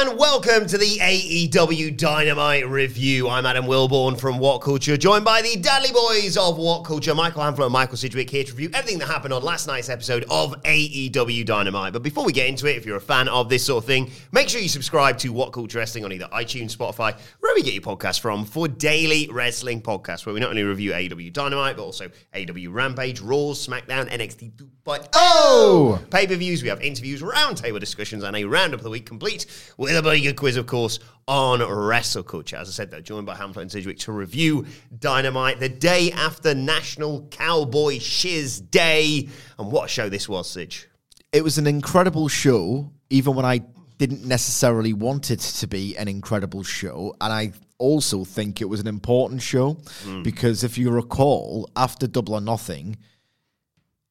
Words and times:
And 0.00 0.16
welcome 0.16 0.64
to 0.68 0.78
the 0.78 0.98
AEW 0.98 1.96
Dynamite 1.96 2.68
review. 2.68 3.28
I'm 3.28 3.44
Adam 3.44 3.64
Wilbourn 3.64 4.16
from 4.16 4.38
What 4.38 4.60
Culture, 4.60 4.96
joined 4.96 5.24
by 5.24 5.42
the 5.42 5.56
Dudley 5.56 5.90
Boys 5.90 6.36
of 6.36 6.56
What 6.56 6.84
Culture, 6.84 7.16
Michael 7.16 7.42
Hamflett 7.42 7.64
and 7.64 7.72
Michael 7.72 7.96
Sidgwick 7.96 8.30
here 8.30 8.44
to 8.44 8.52
review 8.52 8.70
everything 8.74 9.00
that 9.00 9.08
happened 9.08 9.34
on 9.34 9.42
last 9.42 9.66
night's 9.66 9.88
episode 9.88 10.24
of 10.30 10.54
AEW 10.62 11.44
Dynamite. 11.44 11.92
But 11.92 12.04
before 12.04 12.24
we 12.24 12.32
get 12.32 12.46
into 12.46 12.66
it, 12.66 12.76
if 12.76 12.86
you're 12.86 12.98
a 12.98 13.00
fan 13.00 13.26
of 13.26 13.48
this 13.48 13.66
sort 13.66 13.82
of 13.82 13.88
thing, 13.88 14.12
make 14.30 14.48
sure 14.48 14.60
you 14.60 14.68
subscribe 14.68 15.18
to 15.18 15.32
What 15.32 15.52
Culture 15.52 15.78
Wrestling 15.78 16.04
on 16.04 16.12
either 16.12 16.28
iTunes, 16.28 16.76
Spotify, 16.76 17.18
wherever 17.40 17.58
you 17.58 17.64
get 17.64 17.74
your 17.74 17.82
podcast 17.82 18.20
from, 18.20 18.44
for 18.44 18.68
daily 18.68 19.28
wrestling 19.32 19.82
podcasts 19.82 20.24
where 20.24 20.32
we 20.32 20.38
not 20.38 20.50
only 20.50 20.62
review 20.62 20.92
AEW 20.92 21.32
Dynamite, 21.32 21.76
but 21.76 21.82
also 21.82 22.08
AEW 22.34 22.72
Rampage, 22.72 23.18
Raw, 23.20 23.52
SmackDown, 23.52 24.08
NXT 24.10 24.52
2.0 24.86 25.08
Oh! 25.16 26.00
pay-per-views. 26.10 26.62
We 26.62 26.68
have 26.68 26.80
interviews, 26.80 27.20
roundtable 27.20 27.80
discussions, 27.80 28.22
and 28.22 28.36
a 28.36 28.44
roundup 28.44 28.78
of 28.78 28.84
the 28.84 28.90
week 28.90 29.04
complete 29.04 29.46
with 29.76 29.87
a 29.96 30.02
bloody 30.02 30.22
good 30.22 30.36
quiz, 30.36 30.56
of 30.56 30.66
course, 30.66 30.98
on 31.26 31.60
Wrestle 31.62 32.22
Culture. 32.22 32.56
As 32.56 32.68
I 32.68 32.72
said, 32.72 32.90
though, 32.90 33.00
joined 33.00 33.26
by 33.26 33.36
Hamflett 33.36 33.62
and 33.62 33.72
Sidgwick 33.72 33.98
to 34.00 34.12
review 34.12 34.66
Dynamite 34.98 35.60
the 35.60 35.68
day 35.68 36.10
after 36.12 36.54
National 36.54 37.26
Cowboy 37.30 37.98
Shiz 37.98 38.60
Day. 38.60 39.28
And 39.58 39.70
what 39.70 39.84
a 39.84 39.88
show 39.88 40.08
this 40.08 40.28
was, 40.28 40.50
Sidge. 40.50 40.88
It 41.32 41.44
was 41.44 41.58
an 41.58 41.66
incredible 41.66 42.28
show, 42.28 42.90
even 43.10 43.34
when 43.34 43.44
I 43.44 43.60
didn't 43.98 44.24
necessarily 44.24 44.92
want 44.92 45.30
it 45.30 45.40
to 45.40 45.66
be 45.66 45.96
an 45.96 46.08
incredible 46.08 46.62
show. 46.62 47.14
And 47.20 47.32
I 47.32 47.52
also 47.78 48.24
think 48.24 48.60
it 48.60 48.64
was 48.64 48.80
an 48.80 48.86
important 48.86 49.42
show 49.42 49.74
hmm. 50.04 50.22
because 50.22 50.64
if 50.64 50.78
you 50.78 50.90
recall, 50.90 51.68
after 51.76 52.06
Double 52.06 52.34
or 52.34 52.40
Nothing, 52.40 52.96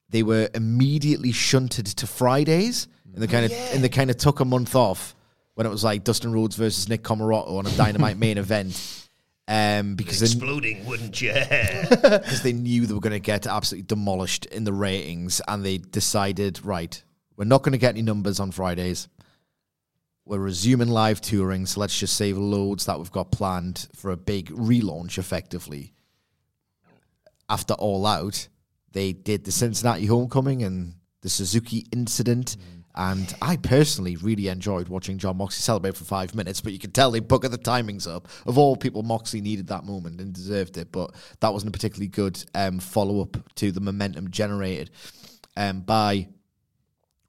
they 0.09 0.23
were 0.23 0.49
immediately 0.53 1.31
shunted 1.31 1.85
to 1.87 2.07
Fridays, 2.07 2.87
and 3.13 3.21
they 3.21 3.27
kind 3.27 3.45
of 3.45 3.51
and 3.51 3.83
they 3.83 3.89
kind 3.89 4.09
of 4.09 4.17
took 4.17 4.39
a 4.39 4.45
month 4.45 4.75
off 4.75 5.15
when 5.57 5.65
it 5.65 5.71
was 5.71 5.83
like 5.83 6.03
Dustin 6.03 6.31
Rhodes 6.31 6.55
versus 6.55 6.87
Nick 6.87 7.01
Comoroto 7.01 7.57
on 7.57 7.65
a 7.65 7.71
Dynamite 7.71 8.15
main 8.15 8.37
event, 8.37 9.07
um, 9.47 9.95
because 9.95 10.19
they, 10.19 10.27
Exploding, 10.27 10.85
wouldn't 10.85 11.19
you? 11.19 11.33
because 11.89 12.43
they 12.43 12.53
knew 12.53 12.85
they 12.85 12.93
were 12.93 12.99
going 12.99 13.11
to 13.11 13.19
get 13.19 13.47
absolutely 13.47 13.87
demolished 13.87 14.45
in 14.45 14.65
the 14.65 14.71
ratings, 14.73 15.41
and 15.47 15.65
they 15.65 15.79
decided, 15.79 16.63
right, 16.63 17.01
we're 17.37 17.45
not 17.45 17.63
going 17.63 17.71
to 17.71 17.79
get 17.79 17.95
any 17.95 18.03
numbers 18.03 18.39
on 18.39 18.51
Fridays. 18.51 19.07
We're 20.25 20.37
resuming 20.37 20.89
live 20.89 21.21
touring, 21.21 21.65
so 21.65 21.79
let's 21.79 21.97
just 21.99 22.15
save 22.15 22.37
loads 22.37 22.85
that 22.85 22.99
we've 22.99 23.11
got 23.11 23.31
planned 23.31 23.87
for 23.95 24.11
a 24.11 24.17
big 24.17 24.51
relaunch, 24.51 25.17
effectively. 25.17 25.95
After 27.49 27.73
All 27.73 28.05
Out, 28.05 28.47
they 28.91 29.11
did 29.11 29.43
the 29.43 29.51
Cincinnati 29.51 30.05
Homecoming 30.05 30.61
and 30.61 30.93
the 31.21 31.29
Suzuki 31.29 31.87
Incident. 31.91 32.57
And 32.97 33.31
I 33.43 33.57
personally 33.57 34.15
really 34.15 34.47
enjoyed 34.47 34.87
watching 34.89 35.19
Jon 35.19 35.37
Moxley 35.37 35.61
celebrate 35.61 35.95
for 35.95 36.03
five 36.03 36.33
minutes, 36.33 36.61
but 36.61 36.73
you 36.73 36.79
could 36.79 36.95
tell 36.95 37.11
they 37.11 37.19
bucket 37.19 37.51
the 37.51 37.57
timings 37.59 38.07
up. 38.07 38.27
Of 38.47 38.57
all 38.57 38.75
people, 38.75 39.03
Moxley 39.03 39.39
needed 39.39 39.67
that 39.67 39.85
moment 39.85 40.19
and 40.19 40.33
deserved 40.33 40.77
it, 40.77 40.91
but 40.91 41.13
that 41.39 41.53
wasn't 41.53 41.69
a 41.69 41.71
particularly 41.71 42.07
good 42.07 42.43
um, 42.55 42.79
follow 42.79 43.21
up 43.21 43.37
to 43.55 43.71
the 43.71 43.81
momentum 43.81 44.31
generated 44.31 44.89
um, 45.55 45.81
by 45.81 46.27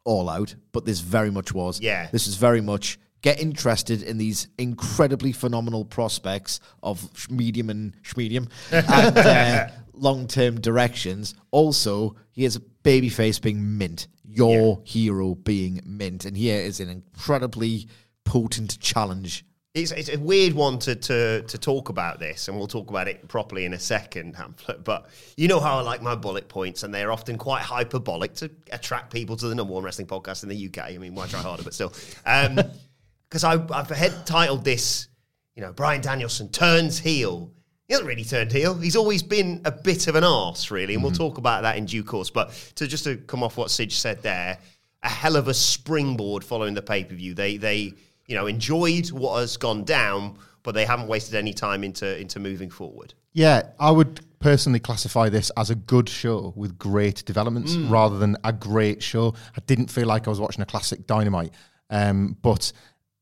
All 0.04 0.30
Out. 0.30 0.54
But 0.72 0.86
this 0.86 1.00
very 1.00 1.30
much 1.30 1.52
was. 1.52 1.82
Yeah. 1.82 2.08
This 2.10 2.26
is 2.26 2.36
very 2.36 2.62
much 2.62 2.98
get 3.20 3.38
interested 3.38 4.02
in 4.02 4.16
these 4.16 4.48
incredibly 4.56 5.32
phenomenal 5.32 5.84
prospects 5.84 6.60
of 6.82 7.28
medium 7.30 7.68
and 7.68 7.92
schmedium 8.02 8.48
and 8.72 9.18
uh, 9.18 9.68
long 9.92 10.26
term 10.26 10.60
directions. 10.60 11.34
Also, 11.50 12.16
here's 12.32 12.56
a 12.56 12.60
babyface 12.88 13.40
being 13.40 13.76
mint, 13.76 14.08
your 14.26 14.80
hero 14.84 15.34
being 15.34 15.82
mint. 15.84 16.24
And 16.24 16.34
here 16.34 16.58
is 16.58 16.80
an 16.80 16.88
incredibly 16.88 17.86
potent 18.24 18.80
challenge. 18.80 19.44
It's, 19.74 19.90
it's 19.92 20.08
a 20.08 20.18
weird 20.18 20.54
one 20.54 20.78
to, 20.80 20.96
to 20.96 21.42
to 21.42 21.58
talk 21.58 21.90
about 21.90 22.18
this, 22.18 22.48
and 22.48 22.56
we'll 22.56 22.66
talk 22.66 22.88
about 22.88 23.06
it 23.06 23.28
properly 23.28 23.66
in 23.66 23.74
a 23.74 23.78
second, 23.78 24.34
Hamflett. 24.34 24.82
But 24.82 25.10
you 25.36 25.46
know 25.46 25.60
how 25.60 25.78
I 25.78 25.82
like 25.82 26.00
my 26.00 26.14
bullet 26.14 26.48
points, 26.48 26.82
and 26.82 26.92
they're 26.92 27.12
often 27.12 27.36
quite 27.36 27.60
hyperbolic 27.62 28.34
to 28.36 28.50
attract 28.72 29.12
people 29.12 29.36
to 29.36 29.46
the 29.46 29.54
number 29.54 29.74
one 29.74 29.84
wrestling 29.84 30.06
podcast 30.06 30.42
in 30.42 30.48
the 30.48 30.66
UK. 30.66 30.78
I 30.78 30.98
mean, 30.98 31.14
why 31.14 31.26
try 31.26 31.40
harder? 31.40 31.62
But 31.62 31.74
still, 31.74 31.92
um, 32.24 32.58
because 33.28 33.44
I 33.44 33.62
I've 33.70 33.90
head 33.90 34.14
titled 34.24 34.64
this, 34.64 35.08
you 35.54 35.62
know, 35.62 35.72
Bryan 35.72 36.00
Danielson 36.00 36.48
turns 36.48 36.98
heel. 36.98 37.52
He 37.88 37.94
hasn't 37.94 38.06
really 38.06 38.24
turned 38.24 38.52
heel. 38.52 38.74
He's 38.74 38.96
always 38.96 39.22
been 39.22 39.62
a 39.64 39.72
bit 39.72 40.08
of 40.08 40.14
an 40.14 40.22
arse, 40.22 40.70
really, 40.70 40.92
and 40.92 41.02
we'll 41.02 41.10
talk 41.10 41.38
about 41.38 41.62
that 41.62 41.78
in 41.78 41.86
due 41.86 42.04
course. 42.04 42.28
But 42.28 42.50
to 42.74 42.86
just 42.86 43.04
to 43.04 43.16
come 43.16 43.42
off 43.42 43.56
what 43.56 43.70
Sidge 43.70 43.96
said 43.96 44.22
there, 44.22 44.58
a 45.02 45.08
hell 45.08 45.36
of 45.36 45.48
a 45.48 45.54
springboard 45.54 46.44
following 46.44 46.74
the 46.74 46.82
pay 46.82 47.04
per 47.04 47.14
view. 47.14 47.32
They 47.32 47.56
they 47.56 47.94
you 48.26 48.34
know 48.34 48.46
enjoyed 48.46 49.10
what 49.10 49.38
has 49.38 49.56
gone 49.56 49.84
down, 49.84 50.38
but 50.62 50.74
they 50.74 50.84
haven't 50.84 51.08
wasted 51.08 51.34
any 51.34 51.54
time 51.54 51.82
into 51.82 52.20
into 52.20 52.38
moving 52.38 52.68
forward. 52.68 53.14
Yeah, 53.32 53.62
I 53.80 53.90
would 53.90 54.20
personally 54.38 54.80
classify 54.80 55.30
this 55.30 55.50
as 55.56 55.70
a 55.70 55.74
good 55.74 56.08
show 56.08 56.52
with 56.56 56.78
great 56.78 57.24
developments 57.24 57.74
rather 57.74 58.18
than 58.18 58.36
a 58.44 58.52
great 58.52 59.02
show. 59.02 59.34
I 59.56 59.60
didn't 59.66 59.90
feel 59.90 60.06
like 60.06 60.26
I 60.26 60.30
was 60.30 60.40
watching 60.40 60.62
a 60.62 60.66
classic 60.66 61.06
Dynamite, 61.06 61.52
um, 61.90 62.36
but 62.42 62.72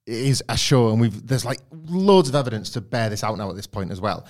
it 0.07 0.15
is 0.15 0.43
a 0.49 0.57
show, 0.57 0.91
and 0.91 1.01
we've 1.01 1.27
there's 1.27 1.45
like 1.45 1.61
loads 1.71 2.29
of 2.29 2.35
evidence 2.35 2.71
to 2.71 2.81
bear 2.81 3.11
this 3.11 3.23
out 3.23 3.39
now 3.39 3.51
at 3.51 3.57
this 3.57 3.67
point 3.67 3.93
as 3.93 4.01
well. 4.01 4.27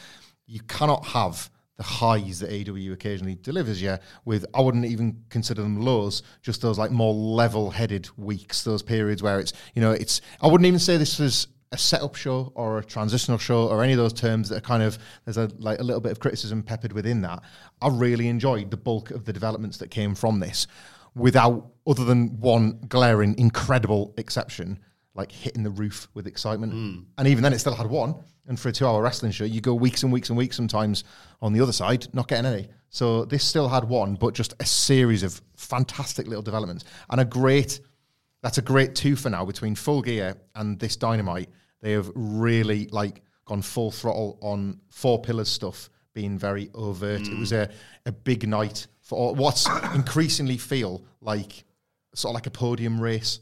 You 0.46 0.60
cannot 0.60 1.06
have 1.06 1.50
the 1.76 1.82
highs 1.82 2.40
that 2.40 2.50
AEW 2.50 2.92
occasionally 2.92 3.36
delivers 3.42 3.82
you 3.82 3.98
with 4.24 4.46
I 4.54 4.60
wouldn't 4.60 4.86
even 4.86 5.24
consider 5.28 5.62
them 5.62 5.82
lows, 5.82 6.22
just 6.40 6.62
those 6.62 6.78
like 6.78 6.90
more 6.90 7.12
level-headed 7.12 8.08
weeks, 8.16 8.62
those 8.64 8.82
periods 8.82 9.22
where 9.22 9.38
it's 9.40 9.52
you 9.74 9.82
know 9.82 9.92
it's 9.92 10.20
I 10.40 10.46
wouldn't 10.46 10.66
even 10.66 10.78
say 10.78 10.96
this 10.96 11.18
was 11.18 11.48
a 11.72 11.78
setup 11.78 12.14
show 12.14 12.52
or 12.54 12.78
a 12.78 12.84
transitional 12.84 13.38
show 13.38 13.68
or 13.68 13.82
any 13.82 13.92
of 13.92 13.98
those 13.98 14.12
terms 14.12 14.48
that 14.48 14.58
are 14.58 14.60
kind 14.60 14.82
of 14.82 14.98
there's 15.24 15.36
a 15.36 15.50
like 15.58 15.78
a 15.78 15.82
little 15.82 16.00
bit 16.00 16.12
of 16.12 16.20
criticism 16.20 16.62
peppered 16.62 16.92
within 16.92 17.20
that. 17.22 17.42
I 17.82 17.88
really 17.88 18.28
enjoyed 18.28 18.70
the 18.70 18.76
bulk 18.76 19.10
of 19.10 19.24
the 19.24 19.32
developments 19.32 19.78
that 19.78 19.90
came 19.90 20.14
from 20.14 20.40
this 20.40 20.66
without 21.14 21.72
other 21.86 22.04
than 22.04 22.40
one 22.40 22.78
glaring 22.88 23.38
incredible 23.38 24.14
exception 24.16 24.78
like 25.14 25.32
hitting 25.32 25.62
the 25.62 25.70
roof 25.70 26.08
with 26.14 26.26
excitement. 26.26 26.72
Hmm. 26.72 26.98
And 27.18 27.26
even 27.28 27.42
then 27.42 27.52
it 27.52 27.58
still 27.58 27.74
had 27.74 27.86
one. 27.86 28.16
And 28.48 28.58
for 28.58 28.68
a 28.68 28.72
2-hour 28.72 29.02
wrestling 29.02 29.32
show, 29.32 29.44
you 29.44 29.60
go 29.60 29.74
weeks 29.74 30.02
and 30.02 30.12
weeks 30.12 30.28
and 30.28 30.38
weeks 30.38 30.56
sometimes 30.56 31.04
on 31.42 31.52
the 31.52 31.60
other 31.60 31.72
side 31.72 32.06
not 32.14 32.28
getting 32.28 32.46
any. 32.46 32.68
So 32.90 33.24
this 33.24 33.44
still 33.44 33.68
had 33.68 33.84
one 33.84 34.14
but 34.14 34.34
just 34.34 34.54
a 34.60 34.64
series 34.64 35.22
of 35.22 35.40
fantastic 35.56 36.26
little 36.26 36.42
developments 36.42 36.84
and 37.10 37.20
a 37.20 37.24
great 37.24 37.80
that's 38.42 38.58
a 38.58 38.62
great 38.62 38.94
two 38.94 39.16
for 39.16 39.28
now 39.28 39.44
between 39.44 39.74
Full 39.74 40.02
Gear 40.02 40.36
and 40.54 40.78
this 40.78 40.94
Dynamite. 40.94 41.48
They 41.80 41.92
have 41.92 42.10
really 42.14 42.86
like 42.92 43.22
gone 43.44 43.62
full 43.62 43.90
throttle 43.90 44.38
on 44.40 44.80
four 44.88 45.20
pillars 45.20 45.48
stuff, 45.48 45.90
being 46.14 46.38
very 46.38 46.70
overt. 46.74 47.22
It 47.22 47.38
was 47.38 47.52
a, 47.52 47.68
a 48.04 48.12
big 48.12 48.46
night 48.48 48.86
for 49.00 49.34
what's 49.34 49.66
increasingly 49.94 50.58
feel 50.58 51.04
like 51.20 51.64
sort 52.14 52.30
of 52.30 52.34
like 52.34 52.46
a 52.46 52.50
podium 52.50 53.00
race. 53.00 53.40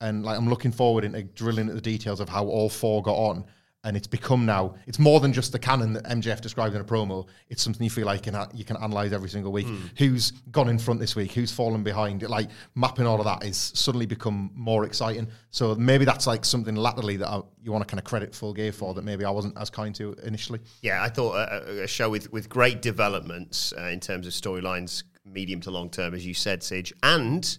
And 0.00 0.24
like 0.24 0.36
I'm 0.36 0.48
looking 0.48 0.72
forward 0.72 1.04
into 1.04 1.22
drilling 1.22 1.62
into 1.62 1.74
the 1.74 1.80
details 1.80 2.20
of 2.20 2.28
how 2.28 2.44
all 2.44 2.68
four 2.68 3.02
got 3.02 3.14
on. 3.14 3.44
And 3.84 3.96
it's 3.96 4.06
become 4.06 4.46
now, 4.46 4.76
it's 4.86 5.00
more 5.00 5.18
than 5.18 5.32
just 5.32 5.50
the 5.50 5.58
canon 5.58 5.92
that 5.94 6.04
MJF 6.04 6.40
described 6.40 6.76
in 6.76 6.80
a 6.80 6.84
promo. 6.84 7.26
It's 7.48 7.62
something 7.62 7.82
you 7.82 7.90
feel 7.90 8.06
like 8.06 8.24
you 8.24 8.30
can, 8.32 8.46
you 8.54 8.64
can 8.64 8.76
analyze 8.76 9.12
every 9.12 9.28
single 9.28 9.50
week. 9.50 9.66
Who's 9.98 10.30
gone 10.52 10.68
in 10.68 10.78
front 10.78 11.00
this 11.00 11.16
week? 11.16 11.32
Who's 11.32 11.50
fallen 11.50 11.82
behind? 11.82 12.22
It, 12.22 12.30
Like 12.30 12.48
mapping 12.76 13.06
all 13.06 13.18
of 13.18 13.24
that 13.24 13.44
is 13.44 13.56
suddenly 13.74 14.06
become 14.06 14.52
more 14.54 14.84
exciting. 14.84 15.26
So 15.50 15.74
maybe 15.74 16.04
that's 16.04 16.28
like 16.28 16.44
something 16.44 16.76
latterly 16.76 17.16
that 17.16 17.28
I, 17.28 17.40
you 17.60 17.72
want 17.72 17.82
to 17.82 17.90
kind 17.90 17.98
of 17.98 18.04
credit 18.04 18.34
Full 18.36 18.54
Gear 18.54 18.70
for 18.70 18.94
that 18.94 19.02
maybe 19.04 19.24
I 19.24 19.30
wasn't 19.30 19.58
as 19.58 19.68
kind 19.68 19.92
to 19.96 20.14
initially. 20.22 20.60
Yeah, 20.82 21.02
I 21.02 21.08
thought 21.08 21.34
a, 21.34 21.82
a 21.82 21.86
show 21.88 22.08
with, 22.08 22.32
with 22.32 22.48
great 22.48 22.82
developments 22.82 23.72
uh, 23.76 23.86
in 23.86 23.98
terms 23.98 24.28
of 24.28 24.32
storylines, 24.32 25.02
medium 25.24 25.60
to 25.62 25.72
long 25.72 25.90
term, 25.90 26.14
as 26.14 26.24
you 26.24 26.34
said, 26.34 26.62
Sidge. 26.62 26.92
And 27.02 27.58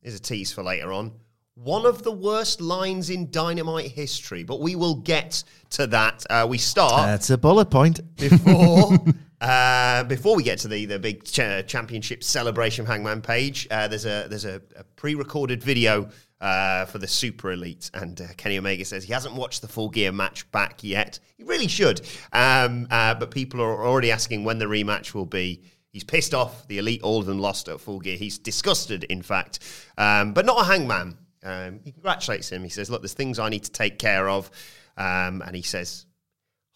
there's 0.00 0.14
a 0.14 0.20
tease 0.20 0.52
for 0.52 0.62
later 0.62 0.92
on. 0.92 1.10
One 1.56 1.86
of 1.86 2.02
the 2.02 2.12
worst 2.12 2.60
lines 2.60 3.08
in 3.08 3.30
Dynamite 3.30 3.90
history, 3.90 4.42
but 4.42 4.60
we 4.60 4.76
will 4.76 4.96
get 4.96 5.42
to 5.70 5.86
that. 5.86 6.26
Uh, 6.28 6.46
we 6.46 6.58
start 6.58 7.06
That's 7.06 7.30
a 7.30 7.38
bullet 7.38 7.70
point. 7.70 8.00
before 8.16 8.92
uh, 9.40 10.04
before 10.04 10.36
we 10.36 10.42
get 10.42 10.58
to 10.60 10.68
the 10.68 10.84
the 10.84 10.98
big 10.98 11.24
cha- 11.24 11.62
championship 11.62 12.22
celebration 12.22 12.84
Hangman 12.84 13.22
Page. 13.22 13.66
Uh, 13.70 13.88
there's 13.88 14.04
a 14.04 14.26
there's 14.28 14.44
a, 14.44 14.60
a 14.76 14.84
pre-recorded 14.96 15.64
video 15.64 16.10
uh, 16.42 16.84
for 16.84 16.98
the 16.98 17.08
Super 17.08 17.52
Elite, 17.52 17.90
and 17.94 18.20
uh, 18.20 18.26
Kenny 18.36 18.58
Omega 18.58 18.84
says 18.84 19.04
he 19.04 19.14
hasn't 19.14 19.34
watched 19.34 19.62
the 19.62 19.68
Full 19.68 19.88
Gear 19.88 20.12
match 20.12 20.50
back 20.52 20.84
yet. 20.84 21.20
He 21.38 21.44
really 21.44 21.68
should, 21.68 22.02
um, 22.34 22.86
uh, 22.90 23.14
but 23.14 23.30
people 23.30 23.62
are 23.62 23.86
already 23.86 24.12
asking 24.12 24.44
when 24.44 24.58
the 24.58 24.66
rematch 24.66 25.14
will 25.14 25.24
be. 25.24 25.62
He's 25.88 26.04
pissed 26.04 26.34
off. 26.34 26.68
The 26.68 26.76
Elite, 26.76 27.00
all 27.00 27.20
of 27.20 27.24
them 27.24 27.38
lost 27.38 27.68
at 27.68 27.80
Full 27.80 28.00
Gear. 28.00 28.18
He's 28.18 28.38
disgusted, 28.38 29.04
in 29.04 29.22
fact, 29.22 29.60
um, 29.96 30.34
but 30.34 30.44
not 30.44 30.60
a 30.60 30.64
Hangman. 30.64 31.16
Um, 31.46 31.80
he 31.84 31.92
congratulates 31.92 32.50
him. 32.50 32.62
He 32.64 32.70
says, 32.70 32.90
"Look, 32.90 33.02
there's 33.02 33.14
things 33.14 33.38
I 33.38 33.48
need 33.48 33.64
to 33.64 33.70
take 33.72 33.98
care 33.98 34.28
of," 34.28 34.50
um, 34.96 35.42
and 35.46 35.54
he 35.54 35.62
says, 35.62 36.06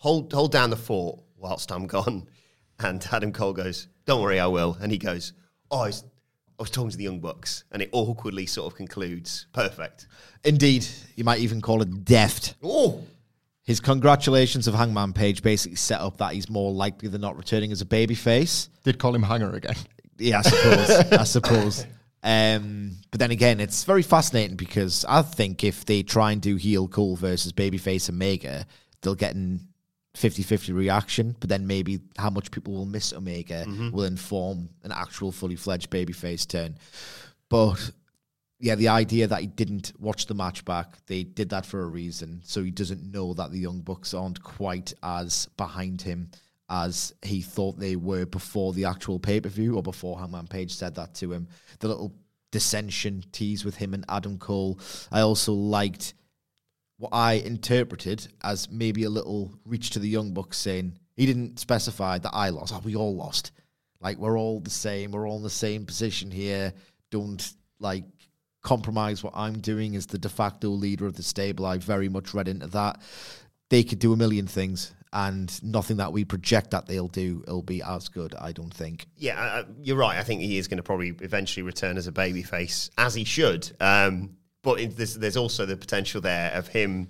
hold 0.00 0.32
hold 0.32 0.50
down 0.52 0.70
the 0.70 0.76
fort 0.76 1.20
whilst 1.37 1.70
I'm 1.70 1.87
gone. 1.87 2.28
And 2.82 3.06
Adam 3.12 3.31
Cole 3.31 3.52
goes, 3.52 3.88
Don't 4.06 4.22
worry, 4.22 4.40
I 4.40 4.46
will. 4.46 4.75
And 4.81 4.90
he 4.90 4.96
goes, 4.96 5.34
Oh, 5.70 5.81
I 5.81 5.87
was, 5.88 6.02
I 6.58 6.62
was 6.62 6.70
talking 6.70 6.88
to 6.88 6.96
the 6.96 7.05
Young 7.05 7.20
Bucks. 7.20 7.64
And 7.70 7.82
it 7.82 7.90
awkwardly 7.93 8.46
sort 8.46 8.72
of 8.72 8.75
concludes, 8.75 9.44
Perfect. 9.52 10.06
Indeed, 10.44 10.87
you 11.14 11.22
might 11.22 11.40
even 11.40 11.61
call 11.61 11.82
it 11.82 12.06
deft. 12.06 12.55
Oh, 12.62 13.05
His 13.64 13.81
congratulations 13.81 14.67
of 14.67 14.72
Hangman 14.72 15.12
Page 15.12 15.43
basically 15.43 15.76
set 15.76 16.00
up 16.00 16.17
that 16.17 16.32
he's 16.32 16.49
more 16.49 16.72
likely 16.72 17.11
than 17.11 17.20
not 17.20 17.37
returning 17.37 17.70
as 17.70 17.82
a 17.82 17.84
babyface. 17.84 18.70
Did 18.82 18.99
call 18.99 19.14
him 19.14 19.25
Hanger 19.25 19.55
again. 19.55 19.76
Yeah, 20.17 20.38
I 20.38 20.43
suppose. 20.43 20.90
I 20.90 21.25
suppose. 21.25 21.87
Um, 22.22 22.96
but 23.11 23.19
then 23.20 23.31
again, 23.31 23.61
it's 23.61 23.84
very 23.84 24.02
fascinating 24.02 24.56
because 24.56 25.05
I 25.08 25.22
think 25.22 25.64
if 25.64 25.84
they 25.87 26.02
try 26.02 26.32
and 26.32 26.40
do 26.40 26.56
heel 26.56 26.87
Cole 26.88 27.17
versus 27.17 27.52
babyface 27.52 28.11
Omega, 28.11 28.67
they'll 29.00 29.14
get 29.14 29.34
an 29.34 29.69
50-50 30.14 30.75
reaction. 30.75 31.34
But 31.40 31.49
then 31.49 31.67
maybe 31.67 32.00
how 32.19 32.31
much 32.31 32.50
people 32.50 32.75
will 32.75 32.87
miss 32.87 33.12
Omega 33.12 33.64
will 33.93 34.05
inform 34.05 34.69
an 34.84 34.93
actual 34.93 35.32
fully 35.32 35.56
fledged 35.56 35.90
babyface 35.90 36.46
turn. 36.46 36.76
But 37.49 37.90
yeah, 38.58 38.75
the 38.75 38.88
idea 38.88 39.26
that 39.26 39.40
he 39.40 39.46
didn't 39.46 39.93
watch 39.99 40.26
the 40.26 40.34
match 40.34 40.64
back, 40.67 40.99
they 41.06 41.22
did 41.25 41.49
that 41.49 41.64
for 41.64 41.81
a 41.81 41.87
reason. 41.87 42.43
So 42.44 42.62
he 42.62 42.70
doesn't 42.70 43.11
know 43.11 43.32
that 43.34 43.50
the 43.50 43.58
Young 43.58 43.81
Bucks 43.81 44.12
aren't 44.12 44.43
quite 44.43 44.93
as 45.02 45.49
behind 45.56 46.02
him 46.02 46.31
as 46.70 47.12
he 47.22 47.43
thought 47.43 47.78
they 47.78 47.96
were 47.96 48.25
before 48.25 48.72
the 48.72 48.84
actual 48.84 49.19
pay 49.19 49.40
per 49.40 49.49
view 49.49 49.76
or 49.76 49.82
before 49.82 50.19
Hangman 50.19 50.46
Page 50.46 50.75
said 50.75 50.94
that 50.94 51.14
to 51.17 51.32
him. 51.32 51.49
The 51.81 51.88
little 51.88 52.14
dissension 52.52 53.25
tease 53.32 53.64
with 53.64 53.76
him 53.76 53.93
and 53.93 54.05
Adam 54.08 54.38
Cole. 54.38 54.78
I 55.11 55.20
also 55.20 55.52
liked 55.52 56.14
what 56.99 57.11
I 57.12 57.34
interpreted 57.34 58.28
as 58.43 58.70
maybe 58.70 59.05
a 59.05 59.11
little 59.11 59.55
reach 59.64 59.90
to 59.90 59.99
the 59.99 60.08
Young 60.08 60.32
Bucks 60.32 60.58
saying 60.58 60.99
he 61.17 61.26
didn't 61.26 61.58
specify 61.58 62.19
that 62.19 62.31
I 62.32 62.50
lost. 62.50 62.72
Oh, 62.75 62.81
we 62.84 62.94
all 62.94 63.17
lost. 63.17 63.52
Like 64.00 64.19
we're 64.19 64.38
all 64.38 64.61
the 64.61 64.70
same. 64.70 65.11
We're 65.11 65.28
all 65.28 65.38
in 65.38 65.43
the 65.43 65.50
same 65.50 65.84
position 65.84 66.31
here. 66.31 66.72
Don't 67.11 67.52
like 67.78 68.05
compromise 68.62 69.25
what 69.25 69.32
I'm 69.37 69.58
doing 69.58 69.96
as 69.96 70.06
the 70.06 70.19
de 70.19 70.28
facto 70.28 70.69
leader 70.69 71.06
of 71.06 71.17
the 71.17 71.22
stable. 71.22 71.67
I 71.67 71.78
very 71.78 72.08
much 72.08 72.34
read 72.34 72.49
into 72.49 72.67
that. 72.69 73.00
They 73.70 73.82
could 73.82 73.99
do 73.99 74.12
a 74.12 74.17
million 74.17 74.46
things, 74.46 74.93
and 75.12 75.62
nothing 75.62 75.97
that 75.97 76.12
we 76.12 76.25
project 76.25 76.71
that 76.71 76.87
they'll 76.87 77.09
do 77.09 77.43
will 77.47 77.62
be 77.62 77.83
as 77.83 78.09
good. 78.09 78.35
I 78.39 78.53
don't 78.53 78.73
think. 78.73 79.07
yeah, 79.17 79.41
uh, 79.41 79.65
you're 79.83 79.97
right. 79.97 80.19
I 80.19 80.23
think 80.23 80.41
he 80.41 80.57
is 80.57 80.69
going 80.69 80.77
to 80.77 80.83
probably 80.83 81.09
eventually 81.21 81.62
return 81.62 81.97
as 81.97 82.07
a 82.07 82.12
babyface, 82.12 82.91
as 82.97 83.15
he 83.15 83.25
should. 83.25 83.71
Um, 83.81 84.37
but 84.62 84.97
there's, 84.97 85.17
there's 85.17 85.37
also 85.37 85.67
the 85.67 85.77
potential 85.77 86.21
there 86.21 86.53
of 86.53 86.69
him 86.69 87.09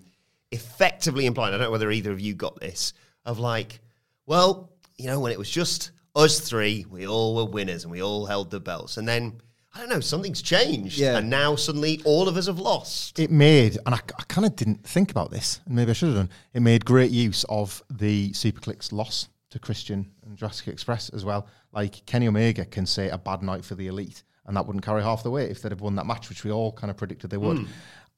effectively 0.50 1.26
implying, 1.26 1.55
I 1.55 1.58
don't 1.58 1.67
know 1.67 1.70
whether 1.70 1.91
either 1.91 2.12
of 2.12 2.20
you 2.20 2.35
got 2.35 2.58
this, 2.61 2.93
of 3.25 3.38
like, 3.38 3.81
well, 4.26 4.73
you 4.96 5.06
know, 5.06 5.20
when 5.20 5.32
it 5.32 5.38
was 5.38 5.50
just 5.50 5.91
us 6.17 6.41
three, 6.41 6.87
we 6.88 7.06
all 7.06 7.35
were 7.35 7.44
winners 7.44 7.85
and 7.85 7.93
we 7.93 8.03
all 8.03 8.26
held 8.26 8.50
the 8.50 8.61
belts. 8.61 8.96
And 8.96 9.06
then, 9.06 9.41
I 9.75 9.78
don't 9.81 9.88
know, 9.88 10.00
something's 10.00 10.43
changed. 10.43 10.99
Yeah. 10.99 11.19
And 11.19 11.31
now 11.31 11.55
suddenly 11.56 12.00
all 12.05 12.28
of 12.28 12.37
us 12.37 12.46
have 12.46 12.58
lost. 12.58 13.19
it 13.19 13.31
made, 13.31 13.78
and 13.87 13.94
I, 13.94 13.99
I 14.19 14.22
kind 14.28 14.46
of 14.46 14.56
didn't 14.56 14.84
think 14.84 15.11
about 15.11 15.31
this, 15.31 15.61
and 15.67 15.76
maybe 15.76 15.90
I 15.90 15.93
should 15.94 16.08
have 16.08 16.17
done. 16.17 16.31
It 16.55 16.61
made 16.61 16.84
great 16.84 17.11
use 17.11 17.44
of 17.49 17.82
the 17.90 18.31
SuperKliq's 18.31 18.93
loss 18.93 19.28
to 19.50 19.58
Christian 19.58 20.11
and 20.25 20.37
Jurassic 20.37 20.69
Express 20.69 21.08
as 21.11 21.25
well. 21.25 21.46
Like 21.72 22.05
Kenny 22.06 22.26
Omega 22.28 22.64
can 22.64 22.84
say 22.87 23.08
a 23.11 23.19
bad 23.19 23.43
night 23.43 23.64
for 23.64 23.75
the 23.76 23.87
elite, 23.87 24.25
and 24.46 24.56
that 24.56 24.67
wouldn't 24.67 24.84
carry 24.84 25.02
half 25.02 25.22
the 25.22 25.31
weight 25.31 25.50
if 25.50 25.62
they'd 25.62 25.72
have 25.72 25.81
won 25.81 25.94
that 25.96 26.06
match, 26.06 26.28
which 26.28 26.43
we 26.44 26.50
all 26.50 26.72
kind 26.72 26.90
of 26.90 26.96
predicted 26.96 27.31
they 27.31 27.37
would. 27.37 27.67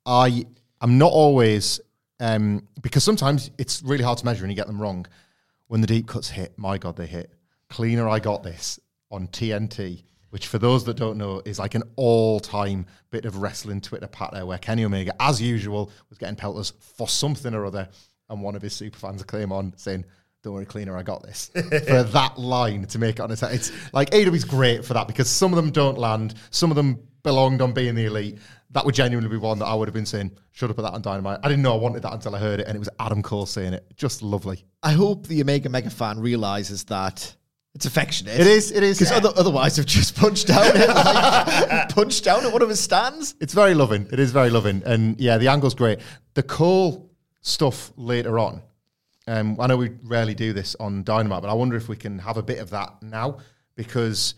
I 0.07 0.47
am 0.81 0.97
not 0.99 1.13
always 1.13 1.81
um, 2.21 2.67
because 2.81 3.05
sometimes 3.05 3.51
it's 3.59 3.83
really 3.83 4.05
hard 4.05 4.19
to 4.19 4.25
measure 4.25 4.45
and 4.45 4.51
you 4.51 4.57
get 4.57 4.67
them 4.67 4.81
wrong. 4.81 5.07
When 5.67 5.81
the 5.81 5.87
deep 5.87 6.07
cuts 6.07 6.31
hit, 6.31 6.59
my 6.59 6.79
God, 6.79 6.97
they 6.97 7.07
hit. 7.07 7.33
Cleaner, 7.69 8.09
I 8.09 8.19
got 8.19 8.43
this 8.43 8.79
on 9.11 9.27
TNT, 9.29 10.03
which 10.33 10.47
for 10.47 10.57
those 10.57 10.83
that 10.85 10.97
don't 10.97 11.19
know 11.19 11.43
is 11.45 11.59
like 11.59 11.75
an 11.75 11.83
all-time 11.97 12.87
bit 13.11 13.27
of 13.27 13.37
wrestling 13.37 13.83
Twitter 13.83 14.07
patter 14.07 14.47
where 14.47 14.57
Kenny 14.57 14.83
Omega, 14.83 15.15
as 15.21 15.43
usual, 15.43 15.91
was 16.09 16.17
getting 16.17 16.37
pelters 16.37 16.73
for 16.97 17.07
something 17.07 17.53
or 17.53 17.67
other, 17.67 17.87
and 18.31 18.41
one 18.41 18.57
of 18.57 18.63
his 18.63 18.73
super 18.73 18.99
fans 18.99 19.23
came 19.25 19.53
on 19.53 19.75
saying, 19.77 20.07
"Don't 20.43 20.55
worry, 20.55 20.65
Cleaner, 20.65 20.97
I 20.97 21.03
got 21.03 21.23
this." 21.23 21.51
for 21.53 22.03
that 22.03 22.39
line 22.39 22.87
to 22.87 22.99
make 22.99 23.17
it 23.17 23.21
on 23.21 23.31
its 23.31 23.43
head, 23.43 23.53
it's 23.53 23.71
like 23.93 24.09
AEW's 24.09 24.45
great 24.45 24.87
for 24.87 24.95
that 24.95 25.07
because 25.07 25.29
some 25.29 25.53
of 25.53 25.57
them 25.57 25.71
don't 25.71 25.99
land, 25.99 26.33
some 26.51 26.71
of 26.71 26.77
them 26.77 27.07
belonged 27.23 27.61
on 27.61 27.73
being 27.73 27.95
the 27.95 28.07
elite. 28.07 28.39
That 28.71 28.87
would 28.87 28.95
genuinely 28.95 29.29
be 29.29 29.37
one 29.37 29.59
that 29.59 29.67
I 29.67 29.75
would 29.75 29.87
have 29.87 29.95
been 29.95 30.07
saying, 30.07 30.31
should 30.53 30.71
have 30.71 30.77
put 30.77 30.83
that 30.85 30.95
on 30.95 31.03
Dynamite. 31.03 31.41
I 31.43 31.49
didn't 31.49 31.63
know 31.63 31.75
I 31.75 31.77
wanted 31.77 32.01
that 32.05 32.15
until 32.15 32.35
I 32.35 32.39
heard 32.39 32.59
it, 32.59 32.67
and 32.67 32.75
it 32.75 32.79
was 32.79 32.89
Adam 32.99 33.23
Cole 33.23 33.45
saying 33.45 33.75
it. 33.75 33.85
Just 33.99 34.23
lovely. 34.23 34.65
I 34.83 34.93
hope 34.93 35.27
the 35.27 35.43
Omega 35.43 35.69
Mega 35.69 35.91
fan 35.91 36.19
realizes 36.19 36.85
that 36.85 37.37
it's 37.75 37.87
affectionate. 37.87 38.39
It 38.39 38.47
is, 38.47 38.71
it 38.71 38.83
is. 38.83 38.99
Because 38.99 39.13
other, 39.13 39.33
otherwise, 39.37 39.77
they've 39.77 39.87
just 39.87 40.15
punched 40.15 40.49
down 40.49 40.77
at 40.77 40.89
like, 40.89 41.89
punched 41.95 42.25
down 42.25 42.45
at 42.45 42.53
one 42.53 42.63
of 42.63 42.69
his 42.69 42.81
stands. 42.81 43.35
It's 43.41 43.55
very 43.55 43.75
loving. 43.75 44.09
It 44.13 44.19
is 44.19 44.31
very 44.31 44.51
loving. 44.51 44.83
And 44.85 45.19
yeah, 45.19 45.39
the 45.39 45.49
angle's 45.49 45.75
great. 45.75 46.01
The 46.35 46.43
Cole 46.43 47.11
stuff 47.41 47.93
later 47.97 48.39
on, 48.39 48.63
um, 49.27 49.57
I 49.59 49.69
know 49.69 49.77
we 49.77 49.91
rarely 50.03 50.35
do 50.35 50.53
this 50.53 50.77
on 50.79 51.03
Dynamite, 51.03 51.43
but 51.43 51.49
I 51.49 51.55
wonder 51.55 51.77
if 51.77 51.89
we 51.89 51.97
can 51.97 52.19
have 52.19 52.37
a 52.37 52.43
bit 52.43 52.59
of 52.59 52.71
that 52.71 53.03
now 53.03 53.39
because 53.75 54.35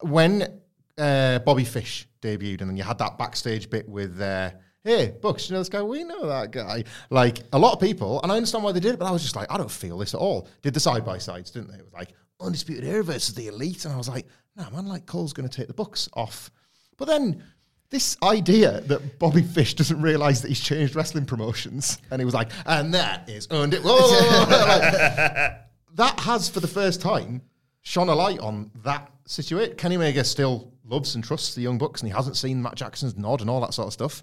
when 0.00 0.60
uh, 0.96 1.38
Bobby 1.40 1.64
Fish 1.64 2.08
debuted 2.20 2.60
and 2.60 2.70
then 2.70 2.76
you 2.76 2.82
had 2.82 2.98
that 2.98 3.18
backstage 3.18 3.70
bit 3.70 3.88
with, 3.88 4.20
uh, 4.20 4.50
hey, 4.82 5.14
Bucks, 5.22 5.48
you 5.48 5.54
know 5.54 5.60
this 5.60 5.68
guy? 5.68 5.82
We 5.82 6.02
know 6.02 6.26
that 6.26 6.50
guy. 6.50 6.84
Like 7.10 7.38
a 7.52 7.58
lot 7.58 7.74
of 7.74 7.80
people, 7.80 8.20
and 8.22 8.32
I 8.32 8.36
understand 8.36 8.64
why 8.64 8.72
they 8.72 8.80
did 8.80 8.94
it, 8.94 8.98
but 8.98 9.06
I 9.06 9.12
was 9.12 9.22
just 9.22 9.36
like, 9.36 9.46
I 9.50 9.56
don't 9.58 9.70
feel 9.70 9.98
this 9.98 10.14
at 10.14 10.20
all. 10.20 10.48
Did 10.62 10.74
the 10.74 10.80
side 10.80 11.04
by 11.04 11.18
sides, 11.18 11.52
didn't 11.52 11.70
they? 11.70 11.78
It 11.78 11.84
was 11.84 11.92
like 11.92 12.14
Undisputed 12.40 12.84
Era 12.84 13.02
versus 13.02 13.34
the 13.34 13.48
Elite. 13.48 13.84
And 13.84 13.94
I 13.94 13.96
was 13.96 14.08
like, 14.08 14.26
nah, 14.56 14.70
man, 14.70 14.86
like 14.86 15.06
Cole's 15.06 15.32
going 15.32 15.48
to 15.48 15.56
take 15.56 15.68
the 15.68 15.74
Bucks 15.74 16.08
off. 16.14 16.50
But 16.96 17.08
then 17.08 17.42
this 17.90 18.16
idea 18.22 18.80
that 18.82 19.18
Bobby 19.18 19.42
Fish 19.42 19.74
doesn't 19.74 20.00
realize 20.00 20.42
that 20.42 20.48
he's 20.48 20.60
changed 20.60 20.94
wrestling 20.94 21.24
promotions, 21.24 21.98
and 22.10 22.20
he 22.20 22.24
was 22.24 22.34
like, 22.34 22.50
and 22.66 22.92
that 22.94 23.28
is 23.28 23.48
undi- 23.50 23.78
it. 23.78 23.82
whoa, 23.82 23.96
whoa, 23.96 24.44
whoa, 24.44 24.66
like, 24.66 24.80
that 25.94 26.20
has 26.20 26.48
for 26.48 26.60
the 26.60 26.66
first 26.66 27.00
time 27.00 27.42
shone 27.80 28.08
a 28.08 28.14
light 28.14 28.40
on 28.40 28.70
that 28.84 29.10
situation. 29.24 29.74
Kenny 29.76 29.96
Omega 29.96 30.22
still 30.22 30.72
loves 30.84 31.14
and 31.14 31.24
trusts 31.24 31.54
the 31.54 31.62
Young 31.62 31.78
Bucks, 31.78 32.02
and 32.02 32.10
he 32.10 32.14
hasn't 32.14 32.36
seen 32.36 32.60
Matt 32.60 32.74
Jackson's 32.74 33.16
nod 33.16 33.40
and 33.40 33.48
all 33.48 33.60
that 33.62 33.72
sort 33.72 33.86
of 33.86 33.92
stuff. 33.92 34.22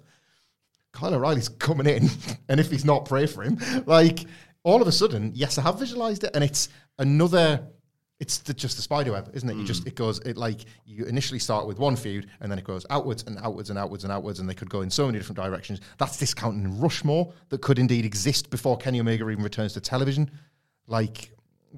Kyle 0.92 1.14
O'Reilly's 1.14 1.48
coming 1.58 1.86
in, 1.86 2.08
and 2.48 2.60
if 2.60 2.70
he's 2.70 2.84
not, 2.84 3.04
pray 3.04 3.26
for 3.26 3.42
him. 3.42 3.58
Like 3.86 4.20
all 4.62 4.80
of 4.80 4.86
a 4.86 4.92
sudden, 4.92 5.32
yes, 5.34 5.58
I 5.58 5.62
have 5.62 5.78
visualized 5.78 6.22
it, 6.22 6.30
and 6.34 6.44
it's 6.44 6.68
another 6.98 7.66
it's 8.18 8.38
the, 8.38 8.54
just 8.54 8.76
the 8.76 8.82
spider 8.82 9.12
web, 9.12 9.30
isn't 9.34 9.48
it? 9.48 9.56
You 9.56 9.64
just 9.64 9.84
mm. 9.84 9.88
it 9.88 9.94
goes 9.94 10.20
it 10.20 10.36
like 10.36 10.64
you 10.86 11.04
initially 11.04 11.38
start 11.38 11.66
with 11.66 11.78
one 11.78 11.96
feud 11.96 12.28
and 12.40 12.50
then 12.50 12.58
it 12.58 12.64
goes 12.64 12.86
outwards 12.88 13.24
and 13.24 13.38
outwards 13.38 13.68
and 13.68 13.78
outwards 13.78 14.04
and 14.04 14.12
outwards, 14.12 14.40
and 14.40 14.48
they 14.48 14.54
could 14.54 14.70
go 14.70 14.80
in 14.80 14.90
so 14.90 15.06
many 15.06 15.18
different 15.18 15.36
directions. 15.36 15.80
That's 15.98 16.16
discounting 16.16 16.80
Rushmore 16.80 17.32
that 17.50 17.60
could 17.60 17.78
indeed 17.78 18.04
exist 18.06 18.48
before 18.48 18.78
Kenny 18.78 19.00
Omega 19.00 19.28
even 19.28 19.44
returns 19.44 19.74
to 19.74 19.80
television. 19.80 20.30
Like 20.86 21.30